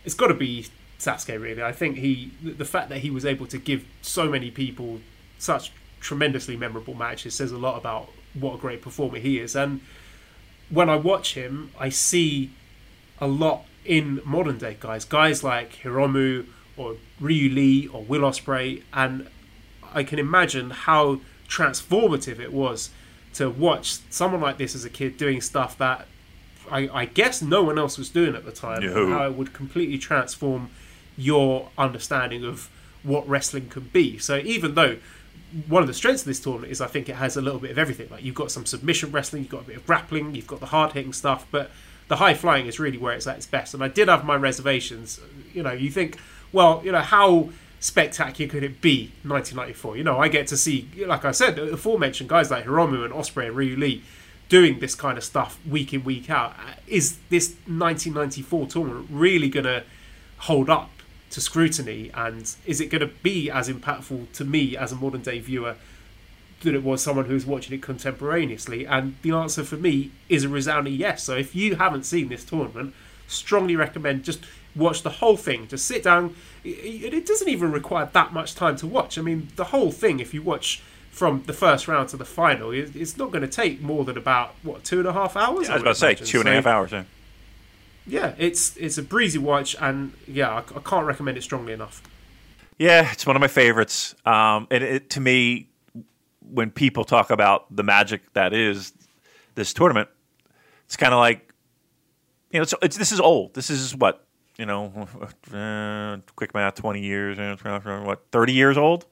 it's 0.04 0.16
got 0.16 0.28
to 0.28 0.34
be 0.34 0.68
Sasuke 1.00 1.40
really 1.40 1.62
i 1.62 1.72
think 1.72 1.98
he 1.98 2.32
the 2.42 2.66
fact 2.66 2.90
that 2.90 3.00
he 3.00 3.10
was 3.10 3.26
able 3.26 3.46
to 3.48 3.58
give 3.58 3.86
so 4.02 4.30
many 4.30 4.50
people 4.52 5.00
such 5.38 5.72
tremendously 6.00 6.56
memorable 6.56 6.94
matches 6.94 7.34
says 7.34 7.52
a 7.52 7.58
lot 7.58 7.78
about 7.78 8.10
what 8.40 8.56
a 8.56 8.58
great 8.58 8.82
performer 8.82 9.18
he 9.18 9.40
is. 9.40 9.56
And 9.56 9.82
when 10.70 10.90
I 10.90 10.96
watch 10.96 11.34
him, 11.34 11.72
I 11.80 11.90
see 11.90 12.52
a 13.20 13.28
lot 13.28 13.66
in 13.84 14.22
modern 14.26 14.58
day 14.58 14.78
guys, 14.80 15.06
guys 15.06 15.44
like 15.44 15.78
Hiromu 15.84 16.46
or 16.78 16.98
Ryu 17.20 17.50
Lee 17.50 17.88
or 17.88 18.04
Will 18.04 18.22
Ospreay, 18.22 18.84
and 18.94 19.30
I 19.94 20.04
can 20.04 20.20
imagine 20.20 20.72
how 20.72 21.22
transformative 21.48 22.40
it 22.40 22.52
was 22.52 22.90
to 23.36 23.50
watch 23.50 24.00
someone 24.10 24.42
like 24.42 24.58
this 24.58 24.76
as 24.76 24.86
a 24.86 24.90
kid 24.90 25.18
doing 25.18 25.42
stuff 25.42 25.78
that 25.78 26.08
I, 26.72 26.90
I 26.94 27.06
guess 27.06 27.42
no 27.42 27.64
one 27.64 27.78
else 27.78 27.98
was 27.98 28.10
doing 28.10 28.36
at 28.36 28.46
the 28.46 28.52
time. 28.52 28.86
No. 28.86 29.10
How 29.10 29.28
it 29.28 29.34
would 29.34 29.54
completely 29.54 29.98
transform 29.98 30.70
your 31.18 31.70
understanding 31.78 32.44
of 32.44 32.70
what 33.04 33.28
wrestling 33.28 33.70
could 33.70 33.94
be. 33.94 34.18
So 34.18 34.38
even 34.38 34.76
though 34.76 34.98
one 35.68 35.82
of 35.82 35.88
the 35.88 35.94
strengths 35.94 36.24
of 36.24 36.28
this 36.28 36.40
tournament 36.40 36.72
is 36.72 36.82
I 36.82 36.88
think 36.88 37.08
it 37.08 37.16
has 37.16 37.38
a 37.38 37.42
little 37.42 37.60
bit 37.60 37.72
of 37.72 37.78
everything. 37.78 38.10
Like 38.10 38.24
you've 38.24 38.36
got 38.36 38.52
some 38.52 38.66
submission 38.66 39.12
wrestling, 39.12 39.44
you've 39.44 39.52
got 39.52 39.62
a 39.62 39.66
bit 39.66 39.78
of 39.78 39.86
grappling, 39.86 40.36
you've 40.36 40.48
got 40.48 40.60
the 40.60 40.68
hard 40.68 40.94
hitting 40.94 41.14
stuff, 41.14 41.46
but 41.52 41.72
the 42.08 42.18
high 42.18 42.34
flying 42.34 42.68
is 42.68 42.80
really 42.80 42.98
where 42.98 43.14
it's 43.14 43.28
at 43.28 43.38
its 43.38 43.46
best. 43.46 43.74
And 43.74 43.84
I 43.84 43.88
did 43.88 44.08
have 44.08 44.26
my 44.26 44.36
reservations. 44.36 45.20
You 45.54 45.64
know, 45.64 45.72
you 45.72 45.90
think, 45.90 46.20
well, 46.52 46.82
you 46.84 46.92
know, 46.92 47.02
how 47.02 47.50
spectacular 47.80 48.52
could 48.52 48.64
it 48.64 48.82
be 48.82 49.12
1994? 49.24 49.98
You 49.98 50.04
know, 50.04 50.20
I 50.20 50.28
get 50.28 50.48
to 50.48 50.58
see, 50.58 50.90
like 51.08 51.26
I 51.26 51.32
said, 51.32 51.56
the 51.56 51.74
aforementioned 51.74 52.30
guys 52.30 52.52
like 52.52 52.66
Hiromu 52.66 53.06
and 53.06 53.14
Ospreay 53.14 53.48
and 53.48 53.56
Ryu 53.56 53.78
Lee 53.78 54.04
doing 54.50 54.80
this 54.80 54.96
kind 54.96 55.18
of 55.18 55.24
stuff 55.24 55.60
week 55.68 55.94
in, 55.94 56.04
week 56.04 56.30
out. 56.30 56.52
Uh, 56.52 56.74
is 56.88 57.18
this 57.30 57.50
1994 57.68 58.68
tournament 58.68 59.08
really 59.12 59.50
going 59.50 59.66
to 59.66 59.84
hold 60.40 60.70
up 60.70 60.92
to 61.32 61.42
scrutiny? 61.42 62.12
And 62.14 62.54
is 62.66 62.80
it 62.80 62.90
going 62.90 63.02
to 63.02 63.14
be 63.24 63.50
as 63.50 63.70
impactful 63.70 64.32
to 64.34 64.46
me 64.46 64.78
as 64.78 64.92
a 64.92 64.96
modern 64.96 65.22
day 65.22 65.40
viewer 65.40 65.76
than 66.62 66.76
it 66.76 66.84
was 66.84 67.02
someone 67.04 67.26
who's 67.26 67.46
watching 67.46 67.74
it 67.74 67.82
contemporaneously? 67.82 68.86
And 68.86 69.16
the 69.22 69.32
answer 69.32 69.64
for 69.64 69.78
me 69.78 70.12
is 70.30 70.44
a 70.44 70.50
resounding 70.50 70.94
yes. 70.94 71.24
So 71.24 71.36
if 71.36 71.56
you 71.56 71.76
haven't 71.76 72.04
seen 72.04 72.30
this 72.30 72.44
tournament, 72.44 72.94
strongly 73.28 73.76
recommend 73.76 74.24
just 74.24 74.46
watch 74.76 75.02
the 75.02 75.10
whole 75.10 75.38
thing. 75.38 75.68
Just 75.68 75.86
sit 75.86 76.04
down. 76.04 76.36
It 76.64 77.26
doesn't 77.26 77.48
even 77.48 77.72
require 77.72 78.10
that 78.12 78.34
much 78.34 78.56
time 78.56 78.76
to 78.78 78.88
watch. 78.88 79.18
I 79.18 79.22
mean, 79.22 79.50
the 79.56 79.66
whole 79.66 79.92
thing, 79.92 80.20
if 80.20 80.34
you 80.34 80.42
watch 80.42 80.82
from 81.16 81.44
the 81.46 81.54
first 81.54 81.88
round 81.88 82.10
to 82.10 82.18
the 82.18 82.26
final, 82.26 82.72
it's 82.72 83.16
not 83.16 83.32
going 83.32 83.42
to 83.42 83.48
take 83.48 83.82
more 83.82 84.04
than 84.04 84.18
about 84.18 84.54
what 84.64 84.84
two 84.84 85.00
and 85.00 85.08
a 85.08 85.14
half 85.14 85.38
hours. 85.38 85.68
Yeah, 85.68 85.72
I 85.72 85.76
was 85.76 85.82
about 85.82 85.94
to 85.94 86.00
say 86.00 86.16
two 86.16 86.42
and 86.42 86.64
so, 86.64 86.70
hours. 86.70 86.92
Yeah. 86.92 87.04
yeah, 88.06 88.36
it's 88.38 88.76
it's 88.76 88.98
a 88.98 89.02
breezy 89.02 89.40
watch, 89.40 89.78
and 89.80 90.12
yeah, 90.28 90.52
I, 90.52 90.58
I, 90.58 90.82
can't 90.84 91.06
recommend 91.06 91.38
it 91.38 91.42
strongly 91.42 91.72
enough. 91.72 92.04
Yeah, 92.78 93.10
it's 93.14 93.26
one 93.26 93.38
of 93.38 93.40
my 93.40 93.48
favorites. 93.48 94.14
Um, 94.26 94.68
and 94.70 94.84
it, 94.84 95.10
to 95.12 95.22
me, 95.22 95.70
when 96.42 96.70
people 96.70 97.06
talk 97.06 97.32
about 97.32 97.74
the 97.74 97.84
magic 97.84 98.34
that 98.34 98.52
is 98.52 98.92
this 99.56 99.74
tournament, 99.74 100.10
it's 100.84 100.98
kind 100.98 101.14
of 101.14 101.20
like 101.20 101.54
you 102.52 102.60
know, 102.60 102.64
it's, 102.64 102.74
it's, 102.82 102.98
this 102.98 103.14
is 103.14 103.22
old. 103.22 103.54
This 103.54 103.70
is 103.70 103.96
what 103.96 104.28
you 104.58 104.66
know, 104.66 105.08
uh, 105.54 106.18
quick 106.36 106.54
math, 106.54 106.76
twenty 106.76 107.04
years, 107.04 107.38
what 107.64 108.26
thirty 108.34 108.52
years 108.52 108.78
old, 108.78 109.06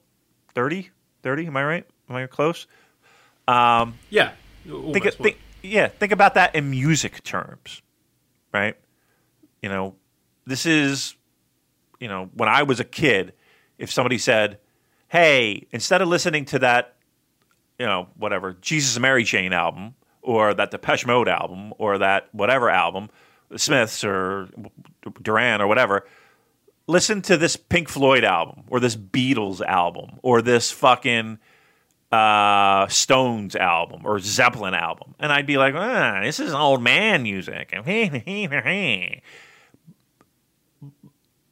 30? 0.54 0.90
30? 1.22 1.46
Am 1.46 1.56
I 1.56 1.64
right? 1.64 1.86
Am 2.08 2.16
I 2.16 2.26
close? 2.26 2.66
Um, 3.48 3.98
yeah. 4.10 4.32
Think, 4.66 5.12
think, 5.14 5.38
yeah. 5.62 5.88
Think 5.88 6.12
about 6.12 6.34
that 6.34 6.54
in 6.54 6.70
music 6.70 7.22
terms, 7.22 7.82
right? 8.52 8.76
You 9.62 9.68
know, 9.68 9.94
this 10.46 10.66
is, 10.66 11.16
you 12.00 12.08
know, 12.08 12.30
when 12.34 12.48
I 12.48 12.62
was 12.62 12.80
a 12.80 12.84
kid, 12.84 13.34
if 13.78 13.90
somebody 13.92 14.18
said, 14.18 14.58
"Hey, 15.08 15.66
instead 15.70 16.00
of 16.00 16.08
listening 16.08 16.44
to 16.46 16.58
that, 16.60 16.96
you 17.78 17.86
know, 17.86 18.08
whatever 18.16 18.54
Jesus 18.60 18.96
and 18.96 19.02
Mary 19.02 19.24
Chain 19.24 19.52
album, 19.52 19.94
or 20.22 20.54
that 20.54 20.70
Depeche 20.70 21.06
Mode 21.06 21.28
album, 21.28 21.74
or 21.78 21.98
that 21.98 22.28
whatever 22.32 22.70
album, 22.70 23.10
the 23.50 23.58
Smiths 23.58 24.04
or 24.04 24.48
Duran 25.22 25.60
or 25.60 25.66
whatever." 25.66 26.06
listen 26.86 27.22
to 27.22 27.36
this 27.36 27.56
Pink 27.56 27.88
Floyd 27.88 28.24
album 28.24 28.64
or 28.68 28.80
this 28.80 28.96
Beatles 28.96 29.60
album 29.62 30.18
or 30.22 30.42
this 30.42 30.70
fucking 30.70 31.38
uh, 32.14 32.86
Stones 32.88 33.56
album 33.56 34.02
or 34.04 34.20
Zeppelin 34.20 34.74
album, 34.74 35.14
and 35.18 35.32
I'd 35.32 35.46
be 35.46 35.58
like, 35.58 35.74
ah, 35.74 36.20
this 36.22 36.38
is 36.38 36.54
old 36.54 36.80
man 36.82 37.24
music. 37.24 37.72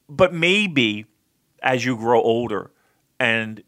but 0.09 0.33
maybe 0.33 1.07
as 1.63 1.85
you 1.85 1.97
grow 1.97 2.21
older 2.23 2.71
and 3.19 3.65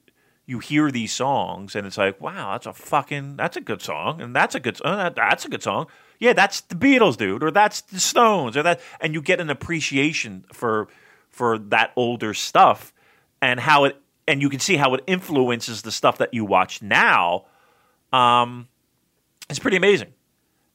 you 0.47 0.61
hear 0.61 0.91
these 0.91 1.13
songs 1.13 1.75
and 1.75 1.87
it's 1.87 1.99
like, 1.99 2.21
wow, 2.21 2.53
that's 2.53 2.67
a 2.67 2.73
fucking 2.73 3.37
that's 3.37 3.57
a 3.57 3.61
good 3.61 3.83
song, 3.83 4.21
and 4.21 4.37
that's 4.37 4.55
a 4.55 4.61
good 4.61 4.81
uh, 4.85 5.11
that's 5.11 5.45
a 5.45 5.49
good 5.49 5.63
song. 5.63 5.87
Yeah, 6.21 6.33
that's 6.33 6.61
the 6.61 6.77
Beatles, 6.77 7.17
dude, 7.17 7.43
or 7.43 7.51
that's 7.51 7.81
the 7.81 7.99
Stones, 7.99 8.57
or 8.57 8.63
that, 8.63 8.81
and 9.01 9.15
you 9.15 9.21
get 9.21 9.41
an 9.41 9.51
appreciation 9.51 10.45
for 10.53 10.87
for 11.29 11.59
that 11.59 11.93
older 11.97 12.35
stuff 12.35 12.93
and 13.43 13.59
how 13.59 13.83
it 13.85 14.01
and 14.27 14.41
you 14.41 14.49
can 14.49 14.61
see 14.61 14.77
how 14.77 14.95
it 14.95 15.05
influences 15.07 15.83
the 15.83 15.93
stuff 15.93 16.19
that 16.19 16.35
you 16.35 16.45
watch 16.45 16.83
now. 16.83 17.45
Um, 18.13 18.69
it's 19.51 19.59
pretty 19.59 19.77
amazing, 19.77 20.13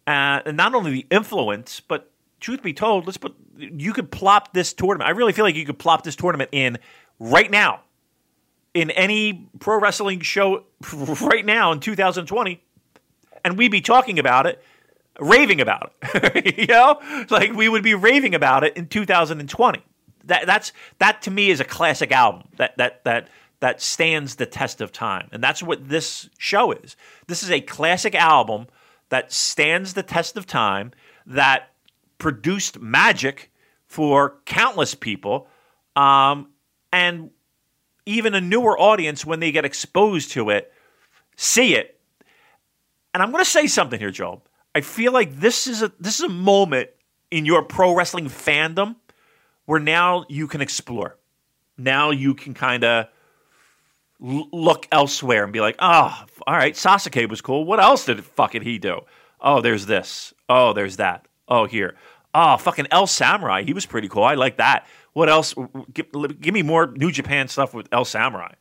uh, 0.05 0.41
and 0.45 0.57
not 0.57 0.75
only 0.75 0.91
the 0.91 1.07
influence, 1.09 1.79
but 1.79 2.11
truth 2.39 2.61
be 2.61 2.73
told, 2.73 3.05
let's 3.05 3.17
put 3.17 3.35
you 3.57 3.93
could 3.93 4.11
plop 4.11 4.53
this 4.53 4.73
tournament. 4.73 5.07
I 5.07 5.11
really 5.11 5.33
feel 5.33 5.45
like 5.45 5.55
you 5.55 5.65
could 5.65 5.79
plop 5.79 6.03
this 6.03 6.15
tournament 6.15 6.49
in 6.53 6.77
right 7.19 7.49
now 7.49 7.81
in 8.73 8.91
any 8.91 9.49
pro 9.59 9.79
wrestling 9.79 10.21
show 10.21 10.65
right 10.93 11.45
now 11.45 11.71
in 11.71 11.79
2020, 11.79 12.61
and 13.43 13.57
we'd 13.57 13.71
be 13.71 13.81
talking 13.81 14.19
about 14.19 14.45
it, 14.45 14.63
raving 15.19 15.61
about 15.61 15.93
it. 16.03 16.57
you 16.59 16.67
know, 16.67 16.99
like 17.29 17.53
we 17.53 17.67
would 17.67 17.83
be 17.83 17.95
raving 17.95 18.35
about 18.35 18.63
it 18.63 18.77
in 18.77 18.87
2020 18.87 19.83
that 20.29 20.45
that's 20.45 20.71
that 20.99 21.21
to 21.23 21.31
me 21.31 21.49
is 21.49 21.59
a 21.59 21.65
classic 21.65 22.11
album 22.11 22.43
that 22.57 22.77
that 22.77 23.03
that 23.03 23.27
that 23.59 23.81
stands 23.81 24.35
the 24.35 24.45
test 24.45 24.79
of 24.81 24.91
time, 24.91 25.27
and 25.31 25.43
that's 25.43 25.61
what 25.61 25.89
this 25.89 26.29
show 26.37 26.71
is. 26.71 26.95
This 27.27 27.43
is 27.43 27.51
a 27.51 27.61
classic 27.61 28.15
album 28.15 28.67
that 29.09 29.31
stands 29.31 29.93
the 29.93 30.03
test 30.03 30.37
of 30.37 30.45
time 30.45 30.91
that 31.25 31.71
produced 32.17 32.79
magic 32.79 33.51
for 33.85 34.37
countless 34.45 34.95
people, 34.95 35.47
um, 35.95 36.49
and 36.93 37.31
even 38.05 38.33
a 38.33 38.41
newer 38.41 38.79
audience 38.79 39.25
when 39.25 39.39
they 39.39 39.51
get 39.51 39.65
exposed 39.65 40.31
to 40.31 40.49
it 40.49 40.71
see 41.39 41.73
it. 41.73 41.97
And 43.13 43.23
I'm 43.23 43.31
going 43.31 43.43
to 43.43 43.49
say 43.49 43.65
something 43.65 43.99
here, 43.99 44.11
Joe. 44.11 44.41
I 44.75 44.81
feel 44.81 45.11
like 45.11 45.39
this 45.39 45.65
is 45.65 45.81
a 45.81 45.91
this 45.99 46.19
is 46.19 46.25
a 46.25 46.29
moment 46.29 46.89
in 47.31 47.45
your 47.45 47.63
pro 47.63 47.95
wrestling 47.95 48.25
fandom 48.25 48.97
where 49.69 49.79
now 49.79 50.25
you 50.29 50.47
can 50.47 50.61
explore. 50.61 51.15
Now 51.77 52.09
you 52.09 52.33
can 52.33 52.55
kind 52.55 52.83
of 52.83 53.05
l- 54.19 54.49
look 54.51 54.87
elsewhere 54.91 55.43
and 55.43 55.53
be 55.53 55.59
like, 55.59 55.75
oh, 55.77 56.25
all 56.47 56.55
right, 56.55 56.73
Sasuke 56.73 57.29
was 57.29 57.39
cool. 57.41 57.65
What 57.65 57.79
else 57.79 58.03
did 58.03 58.25
fucking 58.25 58.63
he 58.63 58.79
do? 58.79 59.01
Oh, 59.39 59.61
there's 59.61 59.85
this. 59.85 60.33
Oh, 60.49 60.73
there's 60.73 60.97
that. 60.97 61.27
Oh, 61.47 61.65
here. 61.65 61.93
Oh, 62.33 62.57
fucking 62.57 62.87
El 62.89 63.05
Samurai. 63.05 63.61
He 63.61 63.73
was 63.73 63.85
pretty 63.85 64.07
cool. 64.07 64.23
I 64.23 64.33
like 64.33 64.57
that. 64.57 64.87
What 65.13 65.29
else? 65.29 65.53
Give, 65.93 66.07
give 66.41 66.53
me 66.55 66.63
more 66.63 66.87
New 66.87 67.11
Japan 67.11 67.47
stuff 67.47 67.71
with 67.71 67.87
El 67.91 68.05
Samurai. 68.05 68.53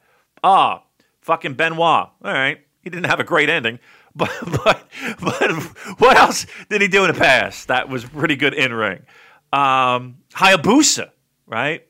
Ah, 0.44 0.82
oh, 0.82 1.04
fucking 1.22 1.54
Benoit. 1.54 1.80
All 1.80 2.12
right. 2.22 2.58
He 2.82 2.90
didn't 2.90 3.06
have 3.06 3.18
a 3.18 3.24
great 3.24 3.48
ending. 3.48 3.78
But, 4.18 4.32
but, 4.64 4.88
but 5.20 5.52
what 6.00 6.16
else 6.16 6.44
did 6.68 6.82
he 6.82 6.88
do 6.88 7.04
in 7.04 7.12
the 7.12 7.18
past? 7.18 7.68
That 7.68 7.88
was 7.88 8.04
pretty 8.04 8.34
good 8.34 8.52
in 8.52 8.72
ring. 8.72 9.02
Um, 9.52 10.18
Hayabusa, 10.34 11.10
right? 11.46 11.86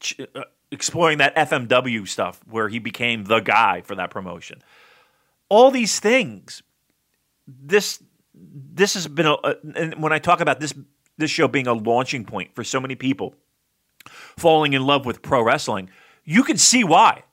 Ch- 0.00 0.20
uh, 0.34 0.44
exploring 0.70 1.18
that 1.18 1.34
FMW 1.36 2.06
stuff 2.06 2.40
where 2.48 2.68
he 2.68 2.78
became 2.78 3.24
the 3.24 3.40
guy 3.40 3.80
for 3.82 3.94
that 3.94 4.10
promotion. 4.10 4.62
All 5.48 5.70
these 5.70 5.98
things. 5.98 6.62
This 7.46 8.02
this 8.34 8.94
has 8.94 9.08
been 9.08 9.26
a, 9.26 9.36
and 9.74 9.94
when 10.02 10.12
I 10.12 10.18
talk 10.18 10.40
about 10.40 10.60
this 10.60 10.74
this 11.16 11.30
show 11.30 11.48
being 11.48 11.66
a 11.66 11.72
launching 11.72 12.24
point 12.24 12.54
for 12.54 12.62
so 12.62 12.80
many 12.80 12.94
people 12.94 13.34
falling 14.36 14.72
in 14.72 14.82
love 14.82 15.06
with 15.06 15.22
pro 15.22 15.42
wrestling, 15.42 15.90
you 16.24 16.42
can 16.42 16.56
see 16.58 16.84
why. 16.84 17.24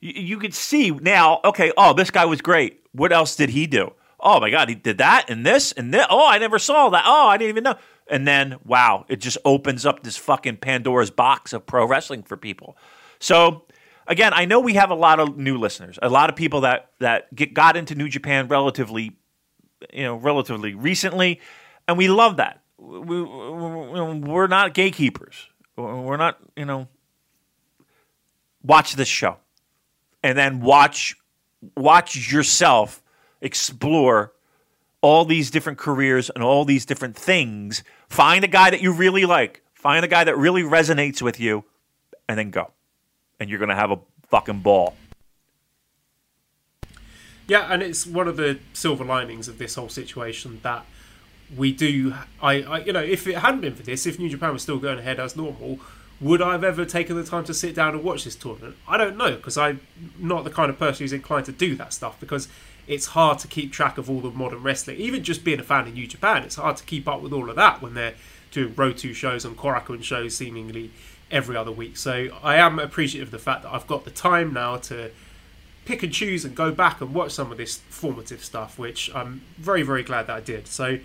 You, 0.00 0.12
you 0.22 0.38
can 0.38 0.52
see 0.52 0.90
now, 0.90 1.40
okay, 1.44 1.72
oh, 1.76 1.92
this 1.92 2.10
guy 2.10 2.24
was 2.24 2.40
great. 2.40 2.80
What 2.92 3.12
else 3.12 3.36
did 3.36 3.50
he 3.50 3.66
do? 3.66 3.92
Oh 4.22 4.40
my 4.40 4.50
God, 4.50 4.68
he 4.68 4.74
did 4.74 4.98
that 4.98 5.26
and 5.28 5.44
this 5.44 5.72
and 5.72 5.92
this. 5.92 6.06
Oh, 6.10 6.26
I 6.28 6.38
never 6.38 6.58
saw 6.58 6.90
that. 6.90 7.04
Oh, 7.06 7.28
I 7.28 7.36
didn't 7.36 7.50
even 7.50 7.64
know 7.64 7.76
and 8.10 8.26
then 8.26 8.58
wow, 8.64 9.06
it 9.08 9.20
just 9.20 9.38
opens 9.44 9.86
up 9.86 10.02
this 10.02 10.16
fucking 10.16 10.58
Pandora's 10.58 11.10
box 11.10 11.52
of 11.52 11.64
pro 11.64 11.86
wrestling 11.86 12.22
for 12.22 12.36
people. 12.36 12.76
So 13.20 13.64
again, 14.06 14.32
I 14.34 14.44
know 14.44 14.60
we 14.60 14.74
have 14.74 14.90
a 14.90 14.94
lot 14.94 15.20
of 15.20 15.38
new 15.38 15.56
listeners, 15.56 15.98
a 16.02 16.10
lot 16.10 16.28
of 16.28 16.36
people 16.36 16.62
that 16.62 16.90
that 16.98 17.34
get, 17.34 17.54
got 17.54 17.76
into 17.76 17.94
New 17.94 18.08
Japan 18.08 18.48
relatively, 18.48 19.16
you 19.92 20.02
know, 20.02 20.16
relatively 20.16 20.74
recently, 20.74 21.40
and 21.88 21.96
we 21.96 22.08
love 22.08 22.36
that. 22.36 22.60
We, 22.76 23.22
we're 23.22 24.46
not 24.48 24.74
gatekeepers. 24.74 25.48
We're 25.76 26.16
not, 26.16 26.38
you 26.56 26.64
know. 26.64 26.88
Watch 28.62 28.94
this 28.94 29.08
show, 29.08 29.38
and 30.22 30.36
then 30.36 30.60
watch 30.60 31.16
watch 31.76 32.30
yourself 32.30 33.02
explore 33.40 34.32
all 35.02 35.24
these 35.24 35.50
different 35.50 35.78
careers 35.78 36.30
and 36.30 36.44
all 36.44 36.64
these 36.64 36.84
different 36.84 37.16
things. 37.16 37.82
Find 38.08 38.44
a 38.44 38.48
guy 38.48 38.70
that 38.70 38.82
you 38.82 38.92
really 38.92 39.24
like. 39.24 39.62
Find 39.74 40.04
a 40.04 40.08
guy 40.08 40.24
that 40.24 40.36
really 40.36 40.62
resonates 40.62 41.22
with 41.22 41.40
you, 41.40 41.64
and 42.28 42.38
then 42.38 42.50
go. 42.50 42.72
And 43.38 43.48
you're 43.48 43.58
going 43.58 43.70
to 43.70 43.74
have 43.74 43.90
a 43.90 43.98
fucking 44.28 44.60
ball. 44.60 44.94
Yeah, 47.48 47.66
and 47.72 47.82
it's 47.82 48.06
one 48.06 48.28
of 48.28 48.36
the 48.36 48.58
silver 48.74 49.04
linings 49.04 49.48
of 49.48 49.58
this 49.58 49.74
whole 49.74 49.88
situation 49.88 50.60
that 50.62 50.84
we 51.56 51.72
do. 51.72 52.14
I, 52.40 52.62
I, 52.62 52.78
you 52.80 52.92
know, 52.92 53.02
if 53.02 53.26
it 53.26 53.38
hadn't 53.38 53.62
been 53.62 53.74
for 53.74 53.82
this, 53.82 54.06
if 54.06 54.18
New 54.18 54.28
Japan 54.28 54.52
was 54.52 54.62
still 54.62 54.78
going 54.78 54.98
ahead 54.98 55.18
as 55.18 55.34
normal, 55.34 55.80
Would 56.20 56.42
I 56.42 56.52
have 56.52 56.64
ever 56.64 56.84
taken 56.84 57.16
the 57.16 57.24
time 57.24 57.44
to 57.44 57.54
sit 57.54 57.74
down 57.74 57.94
and 57.94 58.04
watch 58.04 58.24
this 58.24 58.36
tournament? 58.36 58.76
I 58.86 58.98
don't 58.98 59.16
know 59.16 59.36
because 59.36 59.56
I'm 59.56 59.80
not 60.18 60.44
the 60.44 60.50
kind 60.50 60.68
of 60.68 60.78
person 60.78 61.04
who's 61.04 61.14
inclined 61.14 61.46
to 61.46 61.52
do 61.52 61.74
that 61.76 61.94
stuff 61.94 62.20
because 62.20 62.46
it's 62.90 63.06
hard 63.06 63.38
to 63.38 63.46
keep 63.46 63.72
track 63.72 63.98
of 63.98 64.10
all 64.10 64.20
the 64.20 64.30
modern 64.32 64.64
wrestling. 64.64 64.96
Even 64.96 65.22
just 65.22 65.44
being 65.44 65.60
a 65.60 65.62
fan 65.62 65.86
of 65.86 65.94
New 65.94 66.08
Japan, 66.08 66.42
it's 66.42 66.56
hard 66.56 66.76
to 66.76 66.84
keep 66.84 67.06
up 67.06 67.22
with 67.22 67.32
all 67.32 67.48
of 67.48 67.54
that 67.54 67.80
when 67.80 67.94
they're 67.94 68.14
doing 68.50 68.74
2 68.74 69.14
shows 69.14 69.44
and 69.44 69.56
Korakuen 69.56 70.02
shows 70.02 70.36
seemingly 70.36 70.90
every 71.30 71.56
other 71.56 71.70
week. 71.70 71.96
So 71.96 72.36
I 72.42 72.56
am 72.56 72.80
appreciative 72.80 73.28
of 73.28 73.30
the 73.32 73.38
fact 73.38 73.62
that 73.62 73.72
I've 73.72 73.86
got 73.86 74.04
the 74.04 74.10
time 74.10 74.52
now 74.52 74.76
to 74.78 75.12
pick 75.84 76.02
and 76.02 76.12
choose 76.12 76.44
and 76.44 76.56
go 76.56 76.72
back 76.72 77.00
and 77.00 77.14
watch 77.14 77.30
some 77.30 77.52
of 77.52 77.58
this 77.58 77.76
formative 77.88 78.42
stuff, 78.44 78.76
which 78.76 79.08
I'm 79.14 79.42
very, 79.56 79.84
very 79.84 80.02
glad 80.02 80.26
that 80.26 80.36
I 80.36 80.40
did. 80.40 80.66
So, 80.66 80.98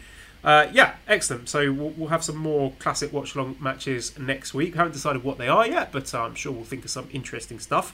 uh, 0.44 0.68
yeah, 0.74 0.96
excellent. 1.08 1.50
So 1.50 1.72
we'll, 1.72 1.90
we'll, 1.92 2.10
have 2.10 2.24
some 2.24 2.38
more 2.38 2.74
classic 2.80 3.14
watch 3.14 3.36
along 3.36 3.58
matches 3.60 4.18
next 4.18 4.56
week. 4.56 4.74
haven't 4.74 4.94
decided 4.94 5.24
what 5.24 5.38
they 5.38 5.48
are 5.48 5.68
yet, 5.68 5.92
but 5.92 6.12
uh, 6.16 6.24
I'm 6.24 6.34
sure 6.34 6.52
we'll 6.52 6.64
think 6.64 6.84
of 6.84 6.90
some 6.90 7.10
interesting 7.14 7.60
stuff. 7.60 7.94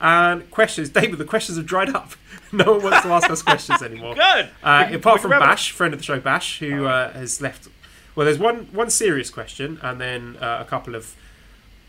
And 0.00 0.50
questions, 0.50 0.90
David. 0.90 1.18
The 1.18 1.24
questions 1.24 1.56
have 1.56 1.66
dried 1.66 1.88
up. 1.90 2.12
no 2.52 2.72
one 2.72 2.82
wants 2.82 3.02
to 3.02 3.08
ask 3.08 3.30
us 3.30 3.42
questions 3.42 3.82
anymore. 3.82 4.14
Good. 4.16 4.50
Uh, 4.62 4.88
apart 4.92 5.20
from 5.20 5.30
Bash, 5.30 5.70
friend 5.70 5.94
of 5.94 6.00
the 6.00 6.04
show, 6.04 6.20
Bash, 6.20 6.58
who 6.58 6.86
uh, 6.86 7.12
has 7.12 7.40
left. 7.40 7.68
Well, 8.14 8.24
there's 8.24 8.38
one 8.38 8.68
one 8.72 8.90
serious 8.90 9.30
question, 9.30 9.78
and 9.82 10.00
then 10.00 10.36
uh, 10.40 10.58
a 10.60 10.64
couple 10.64 10.94
of 10.94 11.14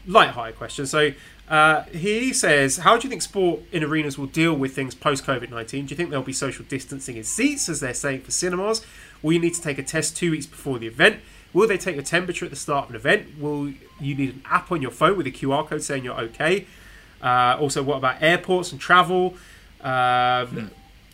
light 0.05 0.29
high 0.31 0.51
questions. 0.51 0.89
So 0.89 1.11
uh, 1.49 1.83
he 1.83 2.33
says, 2.33 2.77
How 2.77 2.97
do 2.97 3.03
you 3.03 3.09
think 3.09 3.21
sport 3.21 3.61
in 3.71 3.83
arenas 3.83 4.17
will 4.17 4.27
deal 4.27 4.53
with 4.53 4.73
things 4.73 4.95
post 4.95 5.25
COVID 5.25 5.49
19? 5.49 5.85
Do 5.85 5.91
you 5.91 5.97
think 5.97 6.09
there'll 6.09 6.25
be 6.25 6.33
social 6.33 6.65
distancing 6.67 7.17
in 7.17 7.23
seats, 7.23 7.69
as 7.69 7.79
they're 7.79 7.93
saying 7.93 8.21
for 8.21 8.31
cinemas? 8.31 8.85
Will 9.21 9.33
you 9.33 9.39
need 9.39 9.53
to 9.53 9.61
take 9.61 9.77
a 9.77 9.83
test 9.83 10.17
two 10.17 10.31
weeks 10.31 10.45
before 10.45 10.79
the 10.79 10.87
event? 10.87 11.19
Will 11.53 11.67
they 11.67 11.77
take 11.77 11.95
your 11.95 12.03
temperature 12.03 12.45
at 12.45 12.51
the 12.51 12.57
start 12.57 12.85
of 12.85 12.89
an 12.91 12.95
event? 12.97 13.39
Will 13.39 13.69
you 13.99 14.15
need 14.15 14.29
an 14.29 14.41
app 14.45 14.71
on 14.71 14.81
your 14.81 14.91
phone 14.91 15.17
with 15.17 15.27
a 15.27 15.31
QR 15.31 15.65
code 15.65 15.81
saying 15.81 16.03
you're 16.03 16.19
okay? 16.19 16.67
Uh, 17.21 17.57
also, 17.59 17.83
what 17.83 17.97
about 17.97 18.21
airports 18.21 18.71
and 18.71 18.79
travel? 18.79 19.35
Um, 19.81 20.71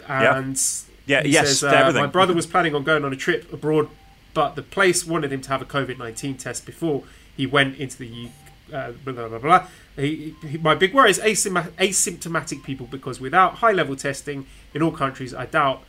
and 0.07 0.61
yeah, 1.05 1.21
yeah 1.21 1.21
yes, 1.23 1.59
says, 1.59 1.63
uh, 1.63 1.91
my 1.93 2.07
brother 2.07 2.34
was 2.34 2.45
planning 2.45 2.75
on 2.75 2.84
going 2.84 3.03
on 3.03 3.13
a 3.13 3.15
trip 3.15 3.51
abroad, 3.51 3.89
but 4.34 4.55
the 4.55 4.61
place 4.61 5.05
wanted 5.05 5.31
him 5.31 5.41
to 5.41 5.49
have 5.49 5.61
a 5.61 5.65
COVID 5.65 5.97
19 5.97 6.38
test 6.38 6.65
before 6.65 7.03
he 7.35 7.45
went 7.45 7.77
into 7.77 7.97
the 7.97 8.30
uh, 8.73 8.91
blah 9.03 9.13
blah 9.13 9.27
blah. 9.27 9.39
blah. 9.39 9.67
He, 9.95 10.35
he, 10.47 10.57
my 10.57 10.75
big 10.75 10.93
worry 10.93 11.11
is 11.11 11.19
asymptomatic 11.19 12.63
people 12.63 12.88
because 12.88 13.19
without 13.19 13.55
high 13.55 13.71
level 13.71 13.95
testing 13.95 14.47
in 14.73 14.81
all 14.81 14.91
countries, 14.91 15.34
I 15.34 15.45
doubt 15.45 15.84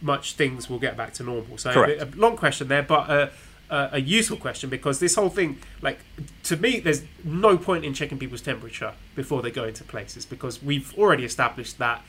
much 0.00 0.34
things 0.34 0.70
will 0.70 0.78
get 0.78 0.96
back 0.96 1.12
to 1.14 1.22
normal. 1.22 1.58
So 1.58 1.72
Correct. 1.72 2.00
a, 2.00 2.18
long 2.18 2.36
question 2.36 2.68
there, 2.68 2.82
but 2.82 3.32
a, 3.72 3.98
useful 3.98 4.36
question 4.36 4.68
because 4.68 5.00
this 5.00 5.14
whole 5.14 5.30
thing, 5.30 5.58
like 5.80 6.00
to 6.44 6.56
me, 6.56 6.80
there's 6.80 7.02
no 7.24 7.56
point 7.56 7.84
in 7.84 7.94
checking 7.94 8.18
people's 8.18 8.42
temperature 8.42 8.92
before 9.14 9.40
they 9.42 9.50
go 9.50 9.64
into 9.64 9.82
places 9.84 10.26
because 10.26 10.62
we've 10.62 10.96
already 10.98 11.24
established 11.24 11.78
that 11.78 12.02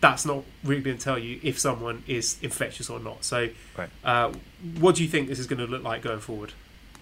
that's 0.00 0.24
not 0.24 0.44
really 0.62 0.80
going 0.80 0.96
to 0.96 1.02
tell 1.02 1.18
you 1.18 1.40
if 1.42 1.58
someone 1.58 2.04
is 2.06 2.38
infectious 2.40 2.88
or 2.88 3.00
not. 3.00 3.24
So, 3.24 3.48
right. 3.76 3.88
uh, 4.04 4.32
what 4.78 4.94
do 4.94 5.02
you 5.02 5.08
think 5.08 5.28
this 5.28 5.38
is 5.38 5.46
going 5.46 5.58
to 5.58 5.66
look 5.66 5.82
like 5.82 6.02
going 6.02 6.20
forward? 6.20 6.52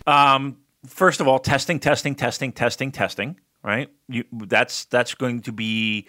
Um, 0.06 0.56
first 0.86 1.20
of 1.20 1.28
all, 1.28 1.38
testing, 1.38 1.78
testing, 1.78 2.14
testing, 2.14 2.52
testing, 2.52 2.92
testing. 2.92 3.38
Right. 3.62 3.90
You, 4.08 4.24
that's 4.32 4.84
that's 4.86 5.14
going 5.14 5.42
to 5.42 5.52
be 5.52 6.06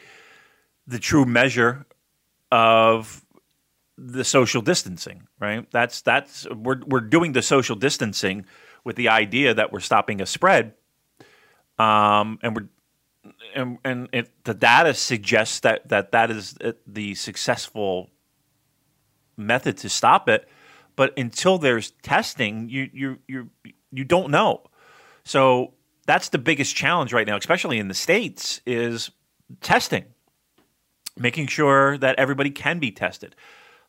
the 0.85 0.99
true 0.99 1.25
measure 1.25 1.85
of 2.51 3.25
the 3.97 4.23
social 4.23 4.61
distancing. 4.61 5.27
Right. 5.39 5.69
That's 5.71 6.01
that's 6.01 6.47
we're 6.49 6.81
we're 6.85 7.01
doing 7.01 7.33
the 7.33 7.41
social 7.41 7.75
distancing 7.75 8.45
with 8.83 8.95
the 8.95 9.09
idea 9.09 9.53
that 9.53 9.71
we're 9.71 9.79
stopping 9.79 10.21
a 10.21 10.25
spread. 10.25 10.73
Um, 11.79 12.39
and 12.41 12.55
we're 12.55 12.67
and, 13.55 13.77
and 13.83 14.09
it, 14.13 14.31
the 14.43 14.53
data 14.53 14.93
suggests 14.93 15.59
that 15.61 15.89
that 15.89 16.11
that 16.11 16.31
is 16.31 16.57
the 16.85 17.15
successful 17.15 18.09
method 19.35 19.77
to 19.77 19.89
stop 19.89 20.29
it. 20.29 20.47
But 20.95 21.17
until 21.17 21.57
there's 21.57 21.91
testing, 22.01 22.69
you 22.69 22.89
you 22.93 23.19
you 23.27 23.49
you 23.91 24.03
don't 24.03 24.31
know. 24.31 24.63
So 25.23 25.73
that's 26.05 26.29
the 26.29 26.37
biggest 26.37 26.75
challenge 26.75 27.13
right 27.13 27.27
now, 27.27 27.37
especially 27.37 27.77
in 27.79 27.87
the 27.87 27.93
states, 27.93 28.61
is 28.65 29.11
testing, 29.61 30.05
making 31.17 31.47
sure 31.47 31.97
that 31.97 32.17
everybody 32.17 32.49
can 32.49 32.79
be 32.79 32.91
tested. 32.91 33.35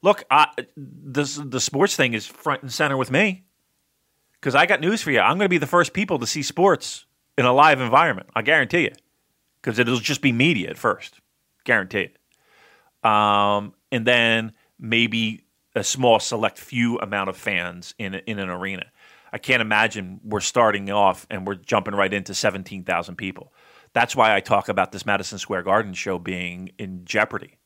Look, 0.02 0.24
I, 0.30 0.48
the 0.76 1.60
sports 1.60 1.96
thing 1.96 2.14
is 2.14 2.26
front 2.26 2.62
and 2.62 2.72
center 2.72 2.96
with 2.96 3.10
me 3.10 3.44
because 4.34 4.54
I 4.54 4.66
got 4.66 4.80
news 4.80 5.02
for 5.02 5.10
you. 5.10 5.20
I'm 5.20 5.38
going 5.38 5.46
to 5.46 5.48
be 5.48 5.58
the 5.58 5.66
first 5.66 5.92
people 5.92 6.18
to 6.20 6.26
see 6.26 6.42
sports 6.42 7.04
in 7.36 7.44
a 7.44 7.52
live 7.52 7.80
environment. 7.80 8.28
I 8.34 8.42
guarantee 8.42 8.82
you, 8.82 8.92
because 9.60 9.78
it'll 9.78 9.98
just 9.98 10.22
be 10.22 10.32
media 10.32 10.70
at 10.70 10.78
first, 10.78 11.20
guarantee 11.64 12.10
it. 12.10 13.08
Um, 13.08 13.74
and 13.90 14.06
then 14.06 14.52
maybe 14.78 15.44
a 15.74 15.84
small 15.84 16.20
select 16.20 16.58
few 16.58 16.98
amount 16.98 17.28
of 17.28 17.36
fans 17.36 17.94
in 17.98 18.14
in 18.14 18.38
an 18.38 18.48
arena. 18.50 18.86
I 19.32 19.38
can't 19.38 19.60
imagine 19.60 20.20
we're 20.24 20.40
starting 20.40 20.90
off 20.90 21.26
and 21.30 21.46
we're 21.46 21.56
jumping 21.56 21.94
right 21.94 22.12
into 22.12 22.34
17,000 22.34 23.16
people. 23.16 23.52
That's 23.92 24.16
why 24.16 24.34
I 24.34 24.40
talk 24.40 24.70
about 24.70 24.90
this 24.90 25.04
Madison 25.04 25.38
Square 25.38 25.64
Garden 25.64 25.92
show 25.92 26.18
being 26.18 26.70
in 26.78 27.04
jeopardy. 27.04 27.57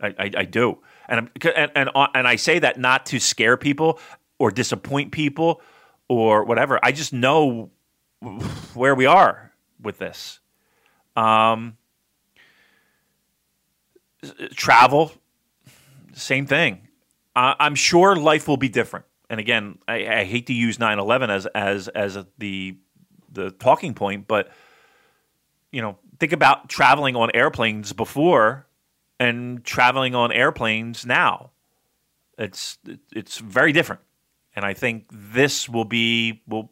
I, 0.00 0.08
I, 0.18 0.30
I 0.38 0.44
do, 0.44 0.78
and, 1.08 1.30
and 1.56 1.72
and 1.74 1.90
uh, 1.94 2.08
and 2.14 2.28
I 2.28 2.36
say 2.36 2.58
that 2.60 2.78
not 2.78 3.06
to 3.06 3.18
scare 3.18 3.56
people 3.56 3.98
or 4.38 4.50
disappoint 4.50 5.12
people 5.12 5.60
or 6.08 6.44
whatever. 6.44 6.78
I 6.82 6.92
just 6.92 7.12
know 7.12 7.70
where 8.74 8.94
we 8.94 9.06
are 9.06 9.52
with 9.80 9.98
this. 9.98 10.40
Um, 11.16 11.76
travel, 14.52 15.12
same 16.12 16.46
thing. 16.46 16.88
Uh, 17.34 17.54
I'm 17.58 17.74
sure 17.74 18.16
life 18.16 18.48
will 18.48 18.56
be 18.56 18.68
different 18.68 19.04
and 19.30 19.40
again, 19.40 19.78
I, 19.86 20.06
I 20.20 20.24
hate 20.24 20.46
to 20.46 20.54
use 20.54 20.78
9/11 20.78 21.28
as 21.28 21.46
as 21.46 21.88
as 21.88 22.16
a, 22.16 22.26
the 22.38 22.76
the 23.30 23.50
talking 23.50 23.94
point, 23.94 24.26
but 24.26 24.50
you 25.70 25.82
know, 25.82 25.98
think 26.18 26.32
about 26.32 26.68
traveling 26.68 27.14
on 27.14 27.30
airplanes 27.34 27.92
before 27.92 28.66
and 29.18 29.64
traveling 29.64 30.14
on 30.14 30.32
airplanes 30.32 31.04
now. 31.04 31.50
It's 32.38 32.78
it's 33.12 33.38
very 33.38 33.72
different, 33.72 34.02
and 34.54 34.64
I 34.64 34.74
think 34.74 35.06
this 35.10 35.68
will 35.68 35.84
be 35.84 36.42
will 36.46 36.70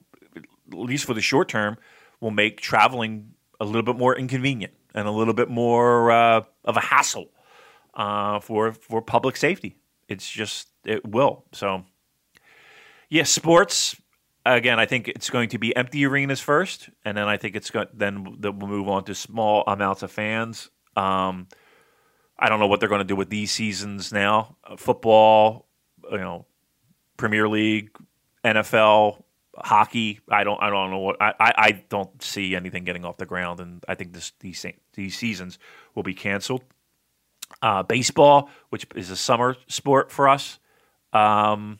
at 0.72 0.78
least 0.78 1.04
for 1.04 1.14
the 1.14 1.20
short 1.20 1.48
term 1.48 1.76
will 2.20 2.30
make 2.30 2.60
traveling 2.60 3.32
a 3.60 3.64
little 3.64 3.82
bit 3.82 3.96
more 3.96 4.16
inconvenient 4.16 4.72
and 4.94 5.06
a 5.06 5.10
little 5.10 5.34
bit 5.34 5.48
more 5.48 6.10
uh, 6.10 6.42
of 6.64 6.76
a 6.76 6.80
hassle 6.80 7.30
uh, 7.94 8.40
for 8.40 8.72
for 8.72 9.02
public 9.02 9.36
safety. 9.36 9.76
It's 10.08 10.30
just 10.30 10.68
it 10.84 11.06
will 11.06 11.44
so. 11.52 11.84
Yeah, 13.08 13.24
sports. 13.24 13.96
Again, 14.44 14.78
I 14.78 14.86
think 14.86 15.08
it's 15.08 15.30
going 15.30 15.48
to 15.50 15.58
be 15.58 15.74
empty 15.74 16.06
arenas 16.06 16.40
first, 16.40 16.88
and 17.04 17.16
then 17.16 17.26
I 17.26 17.36
think 17.36 17.56
it's 17.56 17.70
going. 17.70 17.88
Then 17.92 18.38
we'll 18.40 18.52
move 18.52 18.88
on 18.88 19.04
to 19.04 19.14
small 19.14 19.64
amounts 19.66 20.02
of 20.04 20.12
fans. 20.12 20.70
Um, 20.96 21.48
I 22.38 22.48
don't 22.48 22.60
know 22.60 22.66
what 22.66 22.80
they're 22.80 22.88
going 22.88 23.00
to 23.00 23.04
do 23.04 23.16
with 23.16 23.30
these 23.30 23.50
seasons 23.50 24.12
now. 24.12 24.56
Uh, 24.64 24.76
football, 24.76 25.66
you 26.10 26.18
know, 26.18 26.46
Premier 27.16 27.48
League, 27.48 27.90
NFL, 28.44 29.22
hockey. 29.56 30.20
I 30.28 30.44
don't. 30.44 30.62
I 30.62 30.68
don't 30.70 30.90
know 30.90 30.98
what. 30.98 31.16
I, 31.20 31.32
I, 31.40 31.52
I 31.56 31.84
don't 31.88 32.22
see 32.22 32.54
anything 32.54 32.84
getting 32.84 33.04
off 33.04 33.16
the 33.16 33.26
ground, 33.26 33.60
and 33.60 33.84
I 33.88 33.94
think 33.94 34.12
this 34.12 34.32
these 34.40 34.64
these 34.94 35.16
seasons 35.16 35.58
will 35.94 36.02
be 36.02 36.14
canceled. 36.14 36.62
Uh, 37.62 37.82
baseball, 37.82 38.50
which 38.70 38.86
is 38.96 39.10
a 39.10 39.16
summer 39.16 39.56
sport 39.68 40.10
for 40.10 40.28
us. 40.28 40.58
Um, 41.12 41.78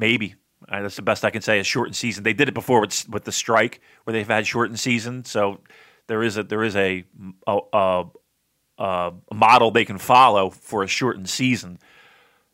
Maybe. 0.00 0.34
Uh, 0.66 0.80
that's 0.80 0.96
the 0.96 1.02
best 1.02 1.26
I 1.26 1.30
can 1.30 1.42
say. 1.42 1.60
A 1.60 1.64
shortened 1.64 1.94
season. 1.94 2.24
They 2.24 2.32
did 2.32 2.48
it 2.48 2.54
before 2.54 2.80
with, 2.80 3.06
with 3.10 3.24
the 3.24 3.32
strike, 3.32 3.82
where 4.04 4.12
they've 4.12 4.26
had 4.26 4.46
shortened 4.46 4.80
season. 4.80 5.26
So 5.26 5.60
there 6.06 6.22
is 6.22 6.38
a 6.38 6.42
there 6.42 6.64
is 6.64 6.74
a, 6.74 7.04
a, 7.46 7.58
a, 7.72 8.04
a 8.80 9.12
model 9.34 9.70
they 9.70 9.84
can 9.84 9.98
follow 9.98 10.50
for 10.50 10.82
a 10.82 10.88
shortened 10.88 11.28
season. 11.28 11.78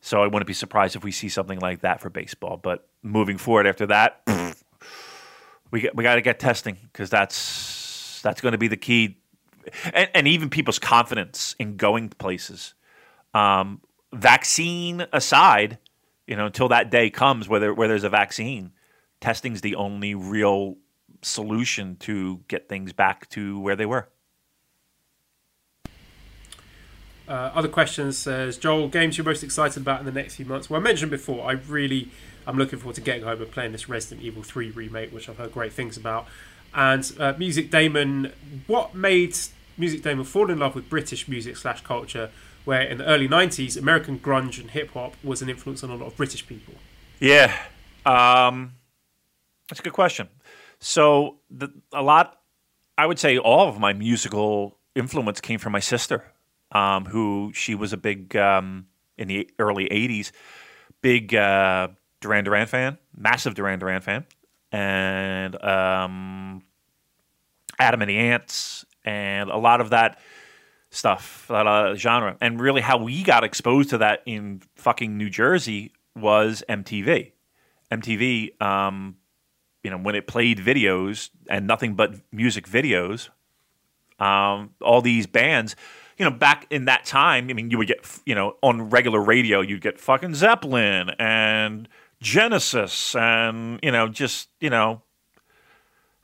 So 0.00 0.22
I 0.22 0.26
wouldn't 0.26 0.46
be 0.46 0.52
surprised 0.52 0.96
if 0.96 1.04
we 1.04 1.12
see 1.12 1.28
something 1.28 1.58
like 1.60 1.80
that 1.80 2.00
for 2.00 2.10
baseball. 2.10 2.56
But 2.56 2.86
moving 3.02 3.38
forward 3.38 3.66
after 3.66 3.86
that, 3.86 4.22
we 5.70 5.80
got, 5.82 5.94
we 5.94 6.02
got 6.02 6.16
to 6.16 6.20
get 6.20 6.38
testing 6.38 6.76
because 6.92 7.10
that's 7.10 8.20
that's 8.22 8.40
going 8.40 8.52
to 8.52 8.58
be 8.58 8.68
the 8.68 8.76
key, 8.76 9.18
and, 9.92 10.10
and, 10.14 10.26
even 10.26 10.50
people's 10.50 10.80
confidence 10.80 11.54
in 11.60 11.76
going 11.76 12.08
places. 12.08 12.74
Um, 13.34 13.80
vaccine 14.12 15.06
aside, 15.12 15.78
you 16.26 16.34
know, 16.34 16.46
until 16.46 16.68
that 16.68 16.90
day 16.90 17.08
comes 17.10 17.48
where, 17.48 17.60
there, 17.60 17.74
where 17.74 17.86
there's 17.86 18.02
a 18.02 18.08
vaccine, 18.08 18.72
testing's 19.20 19.60
the 19.60 19.76
only 19.76 20.16
real 20.16 20.76
solution 21.22 21.96
to 21.96 22.40
get 22.48 22.68
things 22.68 22.92
back 22.92 23.28
to 23.30 23.60
where 23.60 23.76
they 23.76 23.86
were. 23.86 24.08
Uh, 27.28 27.50
other 27.54 27.68
questions 27.68 28.16
says 28.16 28.56
Joel, 28.56 28.88
games 28.88 29.18
you're 29.18 29.24
most 29.24 29.42
excited 29.42 29.82
about 29.82 30.00
in 30.00 30.06
the 30.06 30.12
next 30.12 30.36
few 30.36 30.46
months? 30.46 30.70
Well, 30.70 30.80
I 30.80 30.82
mentioned 30.82 31.10
before, 31.10 31.48
I 31.48 31.52
really 31.52 32.10
I'm 32.46 32.56
looking 32.56 32.78
forward 32.78 32.94
to 32.94 33.00
getting 33.00 33.24
home 33.24 33.42
and 33.42 33.50
playing 33.50 33.72
this 33.72 33.88
Resident 33.88 34.24
Evil 34.24 34.42
3 34.42 34.70
remake, 34.70 35.12
which 35.12 35.28
I've 35.28 35.36
heard 35.36 35.52
great 35.52 35.72
things 35.72 35.96
about. 35.96 36.26
And 36.74 37.10
uh, 37.18 37.34
Music 37.38 37.70
Damon, 37.70 38.32
what 38.66 38.94
made 38.94 39.36
Music 39.76 40.02
Damon 40.02 40.24
fall 40.24 40.50
in 40.50 40.58
love 40.58 40.74
with 40.74 40.88
British 40.88 41.26
music 41.26 41.56
slash 41.56 41.82
culture, 41.82 42.30
where 42.64 42.82
in 42.82 42.98
the 42.98 43.06
early 43.06 43.28
90s, 43.28 43.76
American 43.76 44.18
grunge 44.18 44.60
and 44.60 44.70
hip 44.70 44.92
hop 44.92 45.14
was 45.24 45.42
an 45.42 45.48
influence 45.48 45.82
on 45.82 45.90
a 45.90 45.96
lot 45.96 46.06
of 46.06 46.16
British 46.16 46.46
people? 46.46 46.74
Yeah, 47.18 47.52
um, 48.04 48.74
that's 49.68 49.80
a 49.80 49.82
good 49.82 49.92
question. 49.92 50.28
So 50.78 51.36
the, 51.50 51.68
a 51.92 52.02
lot, 52.02 52.38
I 52.96 53.06
would 53.06 53.18
say, 53.18 53.38
all 53.38 53.68
of 53.68 53.80
my 53.80 53.92
musical 53.92 54.78
influence 54.94 55.40
came 55.40 55.58
from 55.58 55.72
my 55.72 55.80
sister, 55.80 56.24
um, 56.76 57.06
who 57.06 57.52
she 57.54 57.74
was 57.74 57.92
a 57.92 57.96
big 57.96 58.36
um, 58.36 58.86
in 59.16 59.28
the 59.28 59.48
early 59.58 59.88
'80s, 59.88 60.30
big 61.00 61.34
uh, 61.34 61.88
Duran 62.20 62.44
Duran 62.44 62.66
fan, 62.66 62.98
massive 63.16 63.54
Duran 63.54 63.78
Duran 63.78 64.02
fan, 64.02 64.26
and 64.72 65.62
um, 65.64 66.62
Adam 67.78 68.02
and 68.02 68.10
the 68.10 68.18
Ants, 68.18 68.84
and 69.04 69.48
a 69.48 69.56
lot 69.56 69.80
of 69.80 69.90
that 69.90 70.18
stuff, 70.90 71.46
that 71.48 71.94
genre, 71.96 72.36
and 72.40 72.60
really 72.60 72.82
how 72.82 72.98
we 72.98 73.22
got 73.22 73.42
exposed 73.42 73.90
to 73.90 73.98
that 73.98 74.22
in 74.26 74.62
fucking 74.76 75.16
New 75.16 75.30
Jersey 75.30 75.92
was 76.14 76.62
MTV. 76.68 77.32
MTV, 77.90 78.60
um, 78.60 79.16
you 79.82 79.90
know, 79.90 79.98
when 79.98 80.14
it 80.14 80.26
played 80.26 80.58
videos 80.58 81.30
and 81.48 81.66
nothing 81.66 81.94
but 81.94 82.14
music 82.32 82.68
videos, 82.68 83.28
um, 84.18 84.70
all 84.80 85.00
these 85.00 85.26
bands, 85.26 85.76
you 86.18 86.24
know, 86.24 86.30
back 86.30 86.66
in 86.70 86.86
that 86.86 87.04
time, 87.04 87.48
I 87.50 87.52
mean, 87.52 87.70
you 87.70 87.78
would 87.78 87.88
get, 87.88 88.06
you 88.24 88.34
know, 88.34 88.56
on 88.62 88.90
regular 88.90 89.20
radio, 89.20 89.60
you'd 89.60 89.82
get 89.82 90.00
fucking 90.00 90.34
Zeppelin 90.34 91.10
and 91.18 91.88
Genesis 92.20 93.14
and, 93.14 93.78
you 93.82 93.92
know, 93.92 94.08
just, 94.08 94.48
you 94.60 94.70
know, 94.70 95.02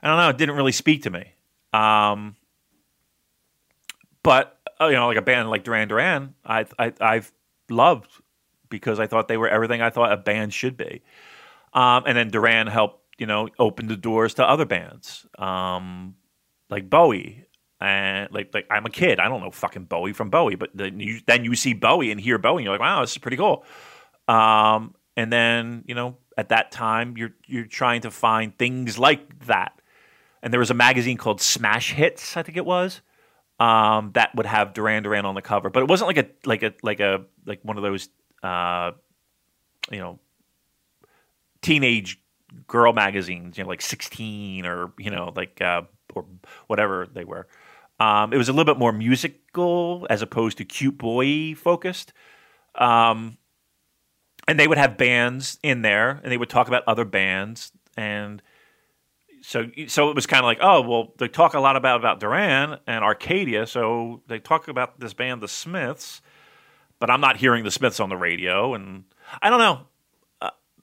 I 0.01 0.07
don't 0.07 0.17
know, 0.17 0.29
it 0.29 0.37
didn't 0.37 0.55
really 0.55 0.71
speak 0.71 1.03
to 1.03 1.09
me. 1.09 1.33
Um, 1.71 2.35
but, 4.23 4.59
uh, 4.81 4.87
you 4.87 4.95
know, 4.95 5.07
like 5.07 5.17
a 5.17 5.21
band 5.21 5.49
like 5.49 5.63
Duran 5.63 5.87
Duran, 5.87 6.33
I, 6.43 6.65
I, 6.79 6.93
I've 6.99 7.31
loved 7.69 8.09
because 8.69 8.99
I 8.99 9.05
thought 9.05 9.27
they 9.27 9.37
were 9.37 9.47
everything 9.47 9.81
I 9.81 9.91
thought 9.91 10.11
a 10.11 10.17
band 10.17 10.53
should 10.53 10.75
be. 10.75 11.03
Um, 11.73 12.03
and 12.07 12.17
then 12.17 12.29
Duran 12.29 12.67
helped, 12.67 13.01
you 13.19 13.27
know, 13.27 13.47
open 13.59 13.87
the 13.87 13.95
doors 13.95 14.33
to 14.35 14.47
other 14.47 14.65
bands, 14.65 15.27
um, 15.37 16.15
like 16.69 16.89
Bowie. 16.89 17.45
And 17.79 18.31
like, 18.31 18.53
like 18.53 18.67
I'm 18.69 18.85
a 18.85 18.89
kid, 18.89 19.19
I 19.19 19.27
don't 19.27 19.41
know 19.41 19.51
fucking 19.51 19.85
Bowie 19.85 20.13
from 20.13 20.29
Bowie, 20.29 20.55
but 20.55 20.69
then 20.73 20.99
you 20.99 21.19
then 21.25 21.43
you 21.43 21.55
see 21.55 21.73
Bowie 21.73 22.11
and 22.11 22.19
hear 22.19 22.37
Bowie, 22.37 22.61
and 22.61 22.65
you're 22.65 22.73
like, 22.73 22.81
wow, 22.81 23.01
this 23.01 23.11
is 23.11 23.17
pretty 23.17 23.37
cool. 23.37 23.65
Um, 24.27 24.95
and 25.17 25.31
then 25.31 25.83
you 25.85 25.95
know, 25.95 26.17
at 26.37 26.49
that 26.49 26.71
time, 26.71 27.17
you're 27.17 27.33
you're 27.45 27.65
trying 27.65 28.01
to 28.01 28.11
find 28.11 28.57
things 28.57 28.97
like 28.97 29.47
that. 29.47 29.79
And 30.41 30.51
there 30.53 30.59
was 30.59 30.71
a 30.71 30.75
magazine 30.75 31.17
called 31.17 31.41
Smash 31.41 31.93
Hits, 31.93 32.35
I 32.35 32.43
think 32.43 32.57
it 32.57 32.65
was, 32.65 33.01
um, 33.59 34.11
that 34.13 34.35
would 34.35 34.45
have 34.45 34.73
Duran 34.73 35.03
Duran 35.03 35.25
on 35.25 35.35
the 35.35 35.41
cover, 35.41 35.69
but 35.69 35.83
it 35.83 35.89
wasn't 35.89 36.07
like 36.07 36.17
a 36.17 36.47
like 36.47 36.63
a 36.63 36.73
like 36.83 36.99
a 36.99 37.25
like 37.45 37.59
one 37.63 37.77
of 37.77 37.83
those 37.83 38.09
uh, 38.43 38.91
you 39.91 39.99
know 39.99 40.19
teenage 41.61 42.19
girl 42.67 42.93
magazines, 42.93 43.57
you 43.57 43.63
know, 43.63 43.69
like 43.69 43.81
16 43.81 44.65
or, 44.65 44.93
you 44.99 45.09
know, 45.09 45.33
like, 45.35 45.59
uh, 45.61 45.81
or 46.13 46.25
whatever 46.67 47.07
they 47.11 47.23
were. 47.23 47.47
Um, 48.03 48.33
it 48.33 48.37
was 48.37 48.49
a 48.49 48.53
little 48.53 48.71
bit 48.71 48.79
more 48.79 48.91
musical 48.91 50.05
as 50.09 50.21
opposed 50.21 50.57
to 50.57 50.65
cute 50.65 50.97
boy 50.97 51.55
focused. 51.55 52.13
Um, 52.75 53.37
and 54.47 54.59
they 54.59 54.67
would 54.67 54.77
have 54.77 54.97
bands 54.97 55.57
in 55.63 55.83
there 55.83 56.19
and 56.23 56.31
they 56.31 56.37
would 56.37 56.49
talk 56.49 56.67
about 56.67 56.83
other 56.87 57.05
bands. 57.05 57.71
And 57.95 58.41
so, 59.41 59.67
so 59.87 60.09
it 60.09 60.15
was 60.15 60.25
kind 60.25 60.39
of 60.39 60.45
like, 60.45 60.59
oh, 60.61 60.81
well, 60.81 61.13
they 61.17 61.27
talk 61.27 61.53
a 61.53 61.59
lot 61.59 61.75
about, 61.75 61.99
about 61.99 62.19
Duran 62.19 62.79
and 62.87 63.03
Arcadia. 63.03 63.67
So 63.67 64.21
they 64.27 64.39
talk 64.39 64.67
about 64.67 64.99
this 64.99 65.13
band, 65.13 65.41
the 65.41 65.47
Smiths, 65.47 66.21
but 66.99 67.09
I'm 67.09 67.21
not 67.21 67.37
hearing 67.37 67.63
the 67.63 67.71
Smiths 67.71 67.99
on 67.99 68.09
the 68.09 68.17
radio. 68.17 68.73
And 68.73 69.05
I 69.41 69.49
don't 69.49 69.59
know 69.59 69.87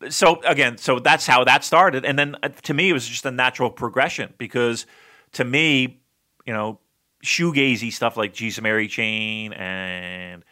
so 0.08 0.40
again, 0.42 0.78
so 0.78 0.98
that's 0.98 1.26
how 1.26 1.44
that 1.44 1.62
started, 1.64 2.04
and 2.04 2.18
then 2.18 2.36
uh, 2.42 2.48
to 2.48 2.72
me, 2.72 2.88
it 2.88 2.92
was 2.92 3.06
just 3.06 3.26
a 3.26 3.30
natural 3.30 3.70
progression 3.70 4.32
because 4.38 4.86
to 5.32 5.44
me, 5.44 6.00
you 6.46 6.54
know, 6.54 6.79
shoegazy 7.24 7.92
stuff 7.92 8.16
like 8.16 8.32
Jesus 8.32 8.62
Mary 8.62 8.88
Chain 8.88 9.52
and 9.52 10.44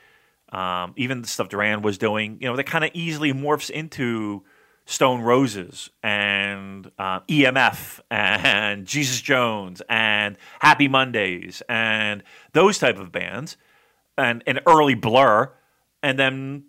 um, 0.51 0.95
even 0.97 1.23
the 1.23 1.29
stuff 1.29 1.49
Duran 1.49 1.83
was 1.83 1.99
doing, 1.99 2.39
you 2.41 2.49
know, 2.49 2.57
that 2.57 2.65
kind 2.65 2.85
of 2.85 2.91
easily 2.95 3.33
morphs 3.33 3.71
into 3.71 4.45
Stone 4.87 5.21
Roses 5.21 5.91
and 6.03 6.91
uh, 6.99 7.21
EMF 7.21 8.01
and 8.11 8.87
Jesus 8.87 9.21
Jones 9.21 9.83
and 9.89 10.39
Happy 10.61 10.89
Mondays 10.89 11.63
and 11.69 12.23
those 12.53 12.79
type 12.79 12.99
of 12.99 13.13
bands 13.13 13.57
and 14.17 14.43
an 14.47 14.61
early 14.67 14.95
Blur, 14.95 15.53
and 16.03 16.19
then 16.19 16.65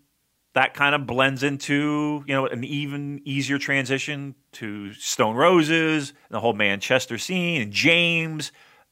that 0.53 0.73
kind 0.73 0.95
of 0.95 1.07
blends 1.07 1.43
into 1.43 2.23
you 2.27 2.34
know 2.34 2.45
an 2.45 2.63
even 2.63 3.21
easier 3.23 3.57
transition 3.57 4.35
to 4.53 4.93
Stone 4.93 5.35
Roses 5.35 6.09
and 6.09 6.35
the 6.35 6.39
whole 6.41 6.53
Manchester 6.53 7.17
scene 7.17 7.61
and 7.61 7.71
James 7.71 8.51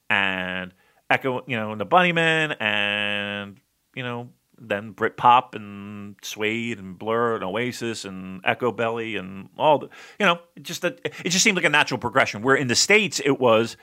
and 0.09 0.73
Echo, 1.09 1.43
you 1.47 1.55
know, 1.55 1.75
the 1.75 1.85
Bunnymen 1.85 2.55
and 2.59 3.57
you 3.95 4.03
know 4.03 4.29
then 4.59 4.93
Britpop 4.93 5.53
and 5.53 6.15
Suede 6.21 6.79
and 6.79 6.97
Blur 6.97 7.35
and 7.35 7.43
Oasis 7.43 8.05
and 8.05 8.43
Echobelly 8.43 9.17
and 9.17 9.49
all 9.57 9.79
the 9.79 9.89
you 10.19 10.25
know 10.25 10.39
just 10.61 10.81
that 10.81 10.99
it 11.03 11.29
just 11.29 11.43
seemed 11.43 11.57
like 11.57 11.65
a 11.65 11.69
natural 11.69 11.97
progression. 11.97 12.41
Where 12.41 12.55
in 12.55 12.67
the 12.67 12.75
states 12.75 13.21
it 13.23 13.39
was, 13.39 13.77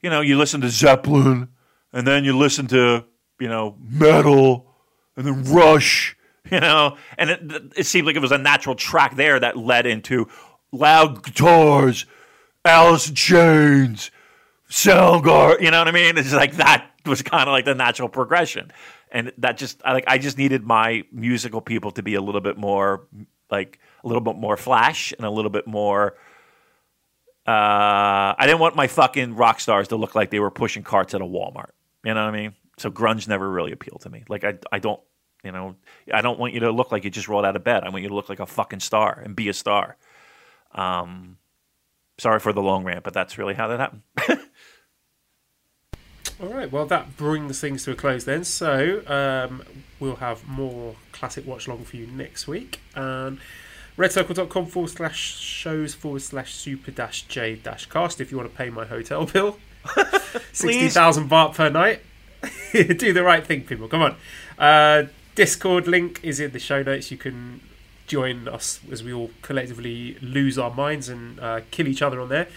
you 0.00 0.10
know, 0.10 0.20
you 0.20 0.36
listen 0.36 0.60
to 0.62 0.68
Zeppelin 0.68 1.48
and 1.92 2.06
then 2.06 2.24
you 2.24 2.36
listen 2.36 2.66
to 2.68 3.04
you 3.40 3.48
know 3.48 3.76
metal 3.80 4.66
and 5.16 5.26
then 5.26 5.44
Rush 5.44 6.16
you 6.50 6.60
know, 6.60 6.96
and 7.18 7.30
it, 7.30 7.40
it 7.76 7.86
seemed 7.86 8.06
like 8.06 8.16
it 8.16 8.22
was 8.22 8.32
a 8.32 8.38
natural 8.38 8.76
track 8.76 9.16
there 9.16 9.40
that 9.40 9.56
led 9.56 9.86
into 9.86 10.28
loud 10.70 11.24
guitars, 11.24 12.06
Alice 12.64 13.08
in 13.08 13.14
Chains, 13.14 14.10
Soundgarden. 14.70 15.60
You 15.60 15.70
know 15.70 15.78
what 15.78 15.88
I 15.88 15.92
mean? 15.92 16.18
It's 16.18 16.32
like 16.32 16.56
that 16.56 16.90
was 17.04 17.22
kind 17.22 17.48
of 17.48 17.52
like 17.52 17.64
the 17.64 17.74
natural 17.74 18.08
progression, 18.08 18.72
and 19.10 19.32
that 19.38 19.56
just 19.56 19.80
I 19.84 19.92
like 19.92 20.04
I 20.08 20.18
just 20.18 20.38
needed 20.38 20.64
my 20.64 21.04
musical 21.12 21.60
people 21.60 21.90
to 21.92 22.02
be 22.02 22.14
a 22.14 22.20
little 22.20 22.40
bit 22.40 22.56
more 22.56 23.06
like 23.50 23.78
a 24.02 24.06
little 24.06 24.22
bit 24.22 24.36
more 24.36 24.56
flash 24.56 25.12
and 25.12 25.24
a 25.24 25.30
little 25.30 25.50
bit 25.50 25.66
more. 25.66 26.14
Uh, 27.46 28.34
I 28.36 28.42
didn't 28.42 28.58
want 28.58 28.74
my 28.74 28.88
fucking 28.88 29.36
rock 29.36 29.60
stars 29.60 29.88
to 29.88 29.96
look 29.96 30.16
like 30.16 30.30
they 30.30 30.40
were 30.40 30.50
pushing 30.50 30.82
carts 30.82 31.14
at 31.14 31.20
a 31.20 31.24
Walmart. 31.24 31.70
You 32.04 32.12
know 32.14 32.24
what 32.24 32.34
I 32.34 32.36
mean? 32.36 32.54
So 32.76 32.90
grunge 32.90 33.28
never 33.28 33.48
really 33.48 33.70
appealed 33.70 34.00
to 34.00 34.10
me. 34.10 34.24
Like 34.28 34.42
I, 34.42 34.58
I 34.72 34.80
don't 34.80 35.00
you 35.44 35.52
know, 35.52 35.76
I 36.12 36.22
don't 36.22 36.40
want 36.40 36.54
you 36.54 36.60
to 36.60 36.72
look 36.72 36.90
like 36.90 37.04
you 37.04 37.10
just 37.10 37.28
rolled 37.28 37.44
out 37.44 37.54
of 37.54 37.62
bed. 37.62 37.84
I 37.84 37.90
want 37.90 38.02
you 38.02 38.08
to 38.08 38.14
look 38.16 38.28
like 38.28 38.40
a 38.40 38.46
fucking 38.46 38.80
star 38.80 39.22
and 39.24 39.36
be 39.36 39.48
a 39.48 39.54
star. 39.54 39.96
Um, 40.72 41.38
sorry 42.18 42.40
for 42.40 42.52
the 42.52 42.62
long 42.62 42.82
rant, 42.84 43.04
but 43.04 43.14
that's 43.14 43.38
really 43.38 43.54
how 43.54 43.68
that 43.68 43.78
happened. 43.78 44.02
All 46.40 46.48
right, 46.48 46.70
well, 46.70 46.84
that 46.86 47.16
brings 47.16 47.60
things 47.60 47.84
to 47.84 47.92
a 47.92 47.94
close 47.94 48.26
then. 48.26 48.44
So 48.44 49.02
um, 49.06 49.62
we'll 49.98 50.16
have 50.16 50.46
more 50.46 50.96
classic 51.12 51.46
watch 51.46 51.66
long 51.66 51.84
for 51.84 51.96
you 51.96 52.06
next 52.06 52.46
week. 52.46 52.80
And 52.94 53.38
redcircle.com 53.96 54.66
forward 54.66 54.90
slash 54.90 55.18
shows 55.18 55.94
forward 55.94 56.20
slash 56.20 56.54
super 56.54 56.90
dash 56.90 57.22
j 57.22 57.54
dash 57.56 57.86
cast 57.86 58.20
if 58.20 58.30
you 58.30 58.36
want 58.36 58.50
to 58.50 58.56
pay 58.56 58.68
my 58.68 58.84
hotel 58.84 59.24
bill. 59.32 59.58
60,000 60.52 61.30
baht 61.30 61.54
per 61.54 61.70
night. 61.70 62.02
Do 62.72 63.12
the 63.12 63.22
right 63.22 63.44
thing, 63.44 63.62
people. 63.62 63.88
Come 63.88 64.02
on. 64.02 64.16
Uh, 64.58 65.04
Discord 65.34 65.86
link 65.86 66.20
is 66.22 66.38
in 66.38 66.52
the 66.52 66.58
show 66.58 66.82
notes. 66.82 67.10
You 67.10 67.16
can 67.16 67.60
join 68.06 68.46
us 68.46 68.80
as 68.90 69.02
we 69.02 69.12
all 69.12 69.30
collectively 69.42 70.16
lose 70.20 70.58
our 70.58 70.72
minds 70.72 71.08
and 71.08 71.40
uh, 71.40 71.60
kill 71.70 71.88
each 71.88 72.02
other 72.02 72.20
on 72.20 72.28
there. 72.28 72.48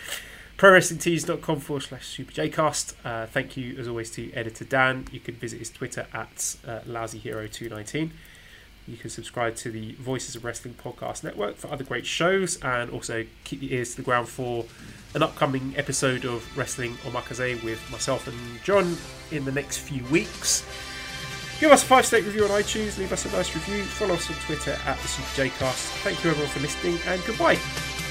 ProWrestlingTees.com 0.60 1.62
forward 1.62 1.84
slash 1.84 2.18
SuperJcast. 2.18 2.94
Uh, 3.06 3.26
thank 3.28 3.56
you, 3.56 3.78
as 3.80 3.88
always, 3.88 4.12
to 4.12 4.30
editor 4.34 4.66
Dan. 4.66 5.08
You 5.10 5.22
can 5.22 5.36
visit 5.36 5.60
his 5.60 5.70
Twitter 5.70 6.06
at 6.14 6.58
uh, 6.68 6.82
LousyHero219. 6.82 8.12
You 8.86 8.98
can 8.98 9.10
subscribe 9.10 9.56
to 9.56 9.72
the 9.72 9.94
Voices 9.94 10.36
of 10.36 10.44
Wrestling 10.44 10.74
podcast 10.74 11.24
network 11.24 11.56
for 11.56 11.72
other 11.72 11.86
great 11.86 12.06
shows 12.06 12.58
and 12.62 12.90
also 12.90 13.26
keep 13.46 13.62
your 13.62 13.72
ears 13.72 13.92
to 13.92 13.98
the 13.98 14.02
ground 14.02 14.28
for 14.28 14.66
an 15.16 15.24
upcoming 15.24 15.74
episode 15.78 16.26
of 16.26 16.46
Wrestling 16.58 16.96
Omakase 17.06 17.64
with 17.64 17.80
myself 17.90 18.28
and 18.28 18.38
John 18.66 18.98
in 19.32 19.46
the 19.46 19.54
next 19.54 19.78
few 19.78 20.04
weeks. 20.06 20.66
Give 21.62 21.72
us 21.72 21.84
a 21.84 21.86
five 21.86 22.06
star 22.06 22.20
review 22.20 22.44
on 22.44 22.50
iTunes, 22.50 22.98
leave 22.98 23.14
us 23.14 23.26
a 23.26 23.32
nice 23.32 23.56
review, 23.56 23.84
follow 23.84 24.16
us 24.16 24.30
on 24.30 24.36
Twitter 24.38 24.78
at 24.86 24.98
the 24.98 25.08
Superjcast. 25.08 26.02
Thank 26.04 26.22
you 26.22 26.32
everyone 26.32 26.52
for 26.52 26.60
listening 26.60 27.00
and 27.08 27.24
goodbye. 27.26 28.09